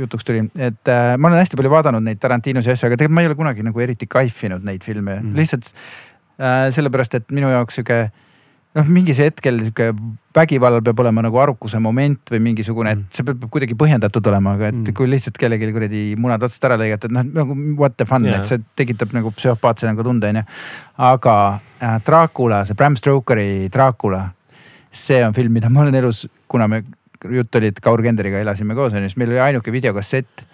jutuks 0.00 0.26
tuli, 0.26 0.46
et 0.58 0.90
äh, 0.90 1.14
ma 1.18 1.30
olen 1.30 1.42
hästi 1.42 1.60
palju 1.60 1.74
vaadanud 1.74 2.06
neid 2.06 2.22
Tarantinosi 2.22 2.74
asju, 2.74 2.90
aga 2.90 2.98
tegelikult 2.98 3.20
ma 3.20 3.26
ei 3.26 3.30
ole 3.30 3.38
kunagi 3.38 3.66
nagu 3.66 3.86
eriti 3.86 4.10
kaifinud 4.10 4.66
neid 4.66 4.82
filme 4.86 5.14
Mm. 5.14 5.30
mm., 5.30 5.38
lihtsalt 5.38 5.70
äh, 6.40 6.68
sellepärast, 6.74 7.14
et 7.20 7.30
minu 7.34 7.50
jaoks 7.52 7.78
sihuke 7.78 7.98
noh, 8.74 8.88
mingis 8.90 9.20
hetkel 9.22 9.58
sihuke 9.60 9.90
vägivallal 10.34 10.82
peab 10.82 10.98
olema 11.04 11.22
nagu 11.22 11.38
arukuse 11.38 11.78
moment 11.82 12.32
või 12.32 12.40
mingisugune, 12.48 12.94
et 12.96 13.14
see 13.14 13.26
peab 13.26 13.44
kuidagi 13.52 13.76
põhjendatud 13.78 14.26
olema, 14.30 14.56
aga 14.58 14.70
et 14.72 14.74
Mm. 14.80 14.94
kui 14.98 15.06
lihtsalt 15.10 15.38
kellelgi 15.38 15.70
kuradi 15.72 16.00
munad 16.18 16.42
otsast 16.42 16.64
ära 16.66 16.78
lõigata, 16.80 17.06
et 17.06 17.14
noh 17.14 17.22
nagu 17.22 17.54
what 17.78 17.94
the 17.96 18.06
fun 18.06 18.24
yeah., 18.26 18.40
et 18.40 18.46
see 18.50 18.58
tekitab 18.76 19.14
nagu 19.14 19.30
psühhopaatse 19.36 19.86
nagu 19.86 20.02
tunde 20.02 20.26
onju. 20.32 20.42
aga 20.98 21.36
äh, 21.80 22.00
Dracula, 22.06 22.64
see 22.66 22.74
Bram 22.74 22.96
Stokeri 22.96 23.68
Dracula, 23.70 24.32
see 24.90 25.22
on 25.24 25.34
film, 25.34 25.52
mida 25.52 25.70
ma 25.70 25.82
olen 25.84 25.94
elus, 25.94 26.26
kuna 26.48 26.66
me, 26.68 26.82
jutt 27.30 27.54
oli, 27.56 27.70
et 27.70 27.78
Kaur 27.80 28.02
Kenderiga 28.02 28.42
elasime 28.42 28.74
koos 28.74 28.92
onju, 28.92 29.08
siis 29.08 29.16
meil 29.16 29.30
oli 29.30 29.40
ainuke 29.40 29.72
videokassett. 29.72 30.44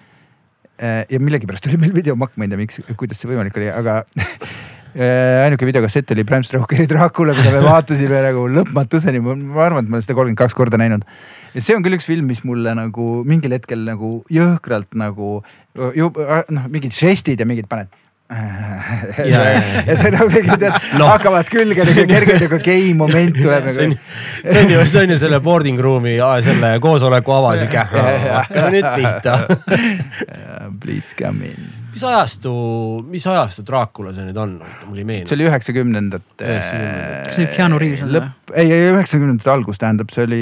ja 0.80 1.18
millegipärast 1.20 1.66
oli 1.68 1.76
meil 1.76 1.92
videomakk, 1.92 2.38
ma 2.40 2.46
ei 2.46 2.48
tea, 2.48 2.56
miks, 2.56 2.78
kuidas 2.96 3.18
see 3.20 3.28
võimalik 3.28 3.56
oli, 3.58 3.66
aga 3.68 3.98
äh, 4.16 4.30
ainuke 4.94 5.68
videokassett 5.68 6.10
oli 6.10 6.24
Bram 6.26 6.42
Stokeri 6.46 6.88
Dracula, 6.90 7.34
mida 7.36 7.52
me 7.54 7.62
vaatasime 7.64 8.22
nagu 8.24 8.46
lõpmatuseni, 8.50 9.22
ma 9.22 9.64
arvan, 9.66 9.86
et 9.86 9.92
ma 9.92 9.98
olen 9.98 10.04
seda 10.06 10.16
kolmkümmend 10.18 10.40
kaks 10.40 10.56
korda 10.58 10.80
näinud. 10.80 11.06
ja 11.54 11.62
see 11.62 11.76
on 11.76 11.86
küll 11.86 11.98
üks 11.98 12.08
film, 12.10 12.26
mis 12.30 12.42
mulle 12.44 12.74
nagu 12.74 13.08
mingil 13.28 13.54
hetkel 13.54 13.84
nagu 13.86 14.20
jõhkralt 14.32 14.98
nagu 14.98 15.40
noh, 15.78 16.70
mingid 16.70 16.96
žestid 16.96 17.40
ja 17.40 17.46
mingid 17.48 17.70
paned. 17.70 17.92
et 18.30 20.02
nagu 20.14 20.28
mingid 20.30 20.62
no. 21.00 21.08
hakkavad 21.08 21.50
külge 21.50 21.82
nagu 21.82 22.04
kergelt 22.12 22.44
nagu 22.44 22.60
gei 22.62 22.92
moment 22.94 23.34
tuleb 23.34 23.66
see 23.74 23.88
on 23.88 23.96
nagu. 23.96 24.14
see 24.52 24.62
on 24.62 24.70
ju, 24.76 24.84
see 24.92 25.02
on 25.02 25.14
ju 25.16 25.18
selle 25.24 25.42
boarding 25.42 25.82
room'i, 25.82 26.14
selle 26.46 26.76
koosoleku 26.84 27.34
ava 27.40 27.56
sihuke. 27.58 27.86
hakkame 27.90 28.72
nüüd 28.78 28.90
pihta. 28.94 29.38
Please 30.78 31.14
come 31.18 31.50
in. 31.50 31.79
Mis 31.90 32.04
ajastu, 32.06 32.52
mis 33.10 33.26
ajastu 33.30 33.64
Dracula 33.66 34.12
see 34.14 34.26
nüüd 34.28 34.38
on, 34.40 34.56
mul 34.88 35.02
ei 35.02 35.06
meenu. 35.08 35.28
see 35.28 35.36
oli 35.38 35.46
üheksakümnendate. 35.48 36.48
Kas 37.26 37.36
see 37.36 37.44
oli 37.44 37.50
Keanu 37.56 37.80
Reaves 37.82 38.04
on 38.06 38.14
lõpp, 38.14 38.54
ei, 38.54 38.70
ei 38.70 38.88
üheksakümnendate 38.92 39.52
algus 39.52 39.82
tähendab, 39.82 40.14
see 40.14 40.26
oli. 40.28 40.40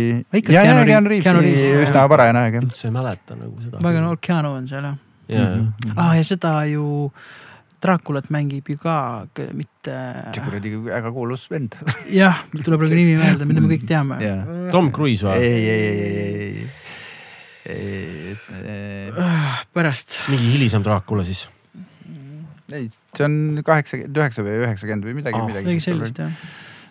Üsna 1.85 2.07
varajane 2.13 2.45
aeg 2.45 2.61
jah. 2.61 2.69
üldse 2.69 2.89
ei 2.91 2.95
mäleta 2.95 3.37
nagu 3.39 3.55
seda. 3.65 3.83
väga 3.85 4.05
noor 4.05 4.23
Keanu 4.29 4.55
on 4.61 4.71
seal 4.71 4.89
jah. 4.91 4.97
ja, 5.29 5.45
ja. 5.45 5.53
Mhm. 5.61 5.97
aa 5.97 6.17
ja 6.19 6.25
seda 6.27 6.55
ju, 6.71 6.89
Draculat 7.79 8.27
mängib 8.35 8.67
ju 8.73 8.79
ka 8.83 8.97
mitte, 9.55 9.95
see 10.35 10.43
kuradi 10.43 10.73
väga 10.89 11.13
kuulus 11.15 11.47
vend. 11.51 11.79
jah, 12.21 12.43
mul 12.53 12.67
tuleb 12.67 12.83
praegu 12.83 12.99
nimi 12.99 13.19
meelde, 13.21 13.47
mida 13.49 13.63
me 13.63 13.71
kõik 13.77 13.87
teame. 13.89 14.19
Tom 14.73 14.91
Cruise 14.95 15.29
või? 15.29 15.39
ei, 15.39 15.61
ei, 15.63 15.85
ei, 15.87 16.01
ei, 16.03 16.39
ei, 16.49 16.97
pärast, 19.75 20.21
mingi 20.33 20.53
hilisem 20.55 20.85
Dracula 20.85 21.25
siis. 21.27 21.47
ei, 22.73 22.89
see 23.17 23.25
on 23.25 23.63
kaheksakümmend 23.65 24.21
üheksa 24.21 24.45
või 24.45 24.61
üheksakümmend 24.65 25.09
või 25.09 25.17
midagi 25.23 25.41
Aa., 25.41 25.49
midagi 25.49 25.71
midagi 25.71 25.85
sellist 25.89 26.21
jah. 26.21 26.37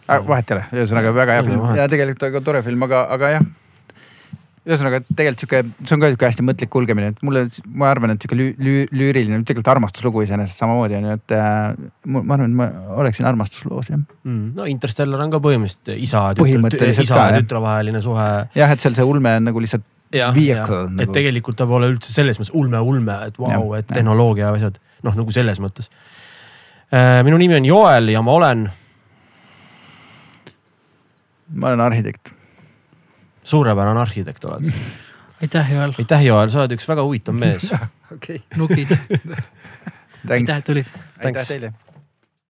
ah,. 0.07 0.25
vahet 0.25 0.51
ei 0.51 0.57
ole, 0.57 0.65
ühesõnaga 0.79 1.13
väga 1.17 1.37
hea 1.37 1.47
film 1.47 1.71
ja 1.77 1.87
tegelikult 1.91 2.27
väga 2.29 2.43
tore 2.45 2.61
film, 2.65 2.85
aga, 2.87 3.03
aga 3.13 3.31
jah. 3.35 3.47
ühesõnaga 4.67 5.01
tegelikult 5.05 5.43
sihuke, 5.43 5.61
see 5.81 5.97
on 5.97 6.03
ka 6.03 6.11
sihuke 6.13 6.29
hästi 6.29 6.45
mõtlik 6.45 6.71
kulgemine, 6.73 7.11
et 7.13 7.25
mulle, 7.25 7.45
ma 7.73 7.91
arvan, 7.93 8.13
et 8.13 8.25
sihuke 8.25 8.37
lüü, 8.37 8.47
lüü, 8.61 8.85
lüüriline, 9.01 9.41
tegelikult 9.47 9.73
armastuslugu 9.75 10.25
iseenesest 10.25 10.61
samamoodi 10.61 10.97
on 10.99 11.09
ju, 11.09 11.19
et 11.19 11.37
äh, 11.37 11.51
ma 12.13 12.25
arvan, 12.37 12.47
et 12.49 12.57
ma 12.61 12.71
oleksin 13.01 13.29
armastusloos 13.29 13.93
jah. 13.93 14.01
no 14.25 14.69
Interstellar 14.69 15.25
on 15.25 15.33
ka 15.33 15.41
põhimõtteliselt 15.45 15.93
isa 16.09 16.25
ja 16.31 16.37
tütre, 16.41 16.93
isa 16.93 17.21
ja 17.29 17.37
tütre 17.37 17.61
vaheline 17.65 18.01
suhe. 18.05 18.31
jah, 18.57 18.73
et 18.73 18.81
seal 18.81 18.97
see 18.97 19.05
ulme 19.05 19.37
on 19.41 19.49
nagu 19.51 19.65
lihtsalt 19.65 19.85
Vehicle 20.11 20.83
et 20.85 20.93
nagu. 20.95 21.13
tegelikult 21.13 21.57
ta 21.59 21.67
pole 21.67 21.89
üldse 21.91 22.13
selles 22.13 22.39
mõttes 22.39 22.53
ulme-ulme, 22.55 23.15
et 23.27 23.39
vau 23.39 23.49
wow,, 23.51 23.73
et 23.79 23.87
tehnoloogia 23.91 24.47
ja 24.47 24.53
asjad, 24.55 24.77
noh 25.03 25.17
nagu 25.19 25.33
selles 25.35 25.59
mõttes. 25.59 25.89
minu 27.27 27.37
nimi 27.37 27.57
on 27.57 27.65
Joel 27.67 28.13
ja 28.13 28.21
ma 28.23 28.35
olen 28.39 28.67
ma 31.53 31.67
olen 31.67 31.81
arhitekt. 31.81 32.31
suurepärane 33.43 33.99
arhitekt 33.99 34.45
oled. 34.45 34.71
aitäh, 35.41 35.73
Joel, 35.73 35.93
aitäh, 35.99 36.23
Joel, 36.25 36.49
sa 36.49 36.63
oled 36.63 36.77
üks 36.77 36.87
väga 36.87 37.03
huvitav 37.03 37.35
mees. 37.35 37.71
okei 38.15 38.39
okay., 38.39 38.39
nukid, 38.57 38.95
thanks 40.27 40.47
aitäh, 40.47 40.57
et 40.57 40.65
tulid. 40.71 40.95
aitäh 40.95 41.21
Thanks. 41.21 41.47
teile 41.51 41.73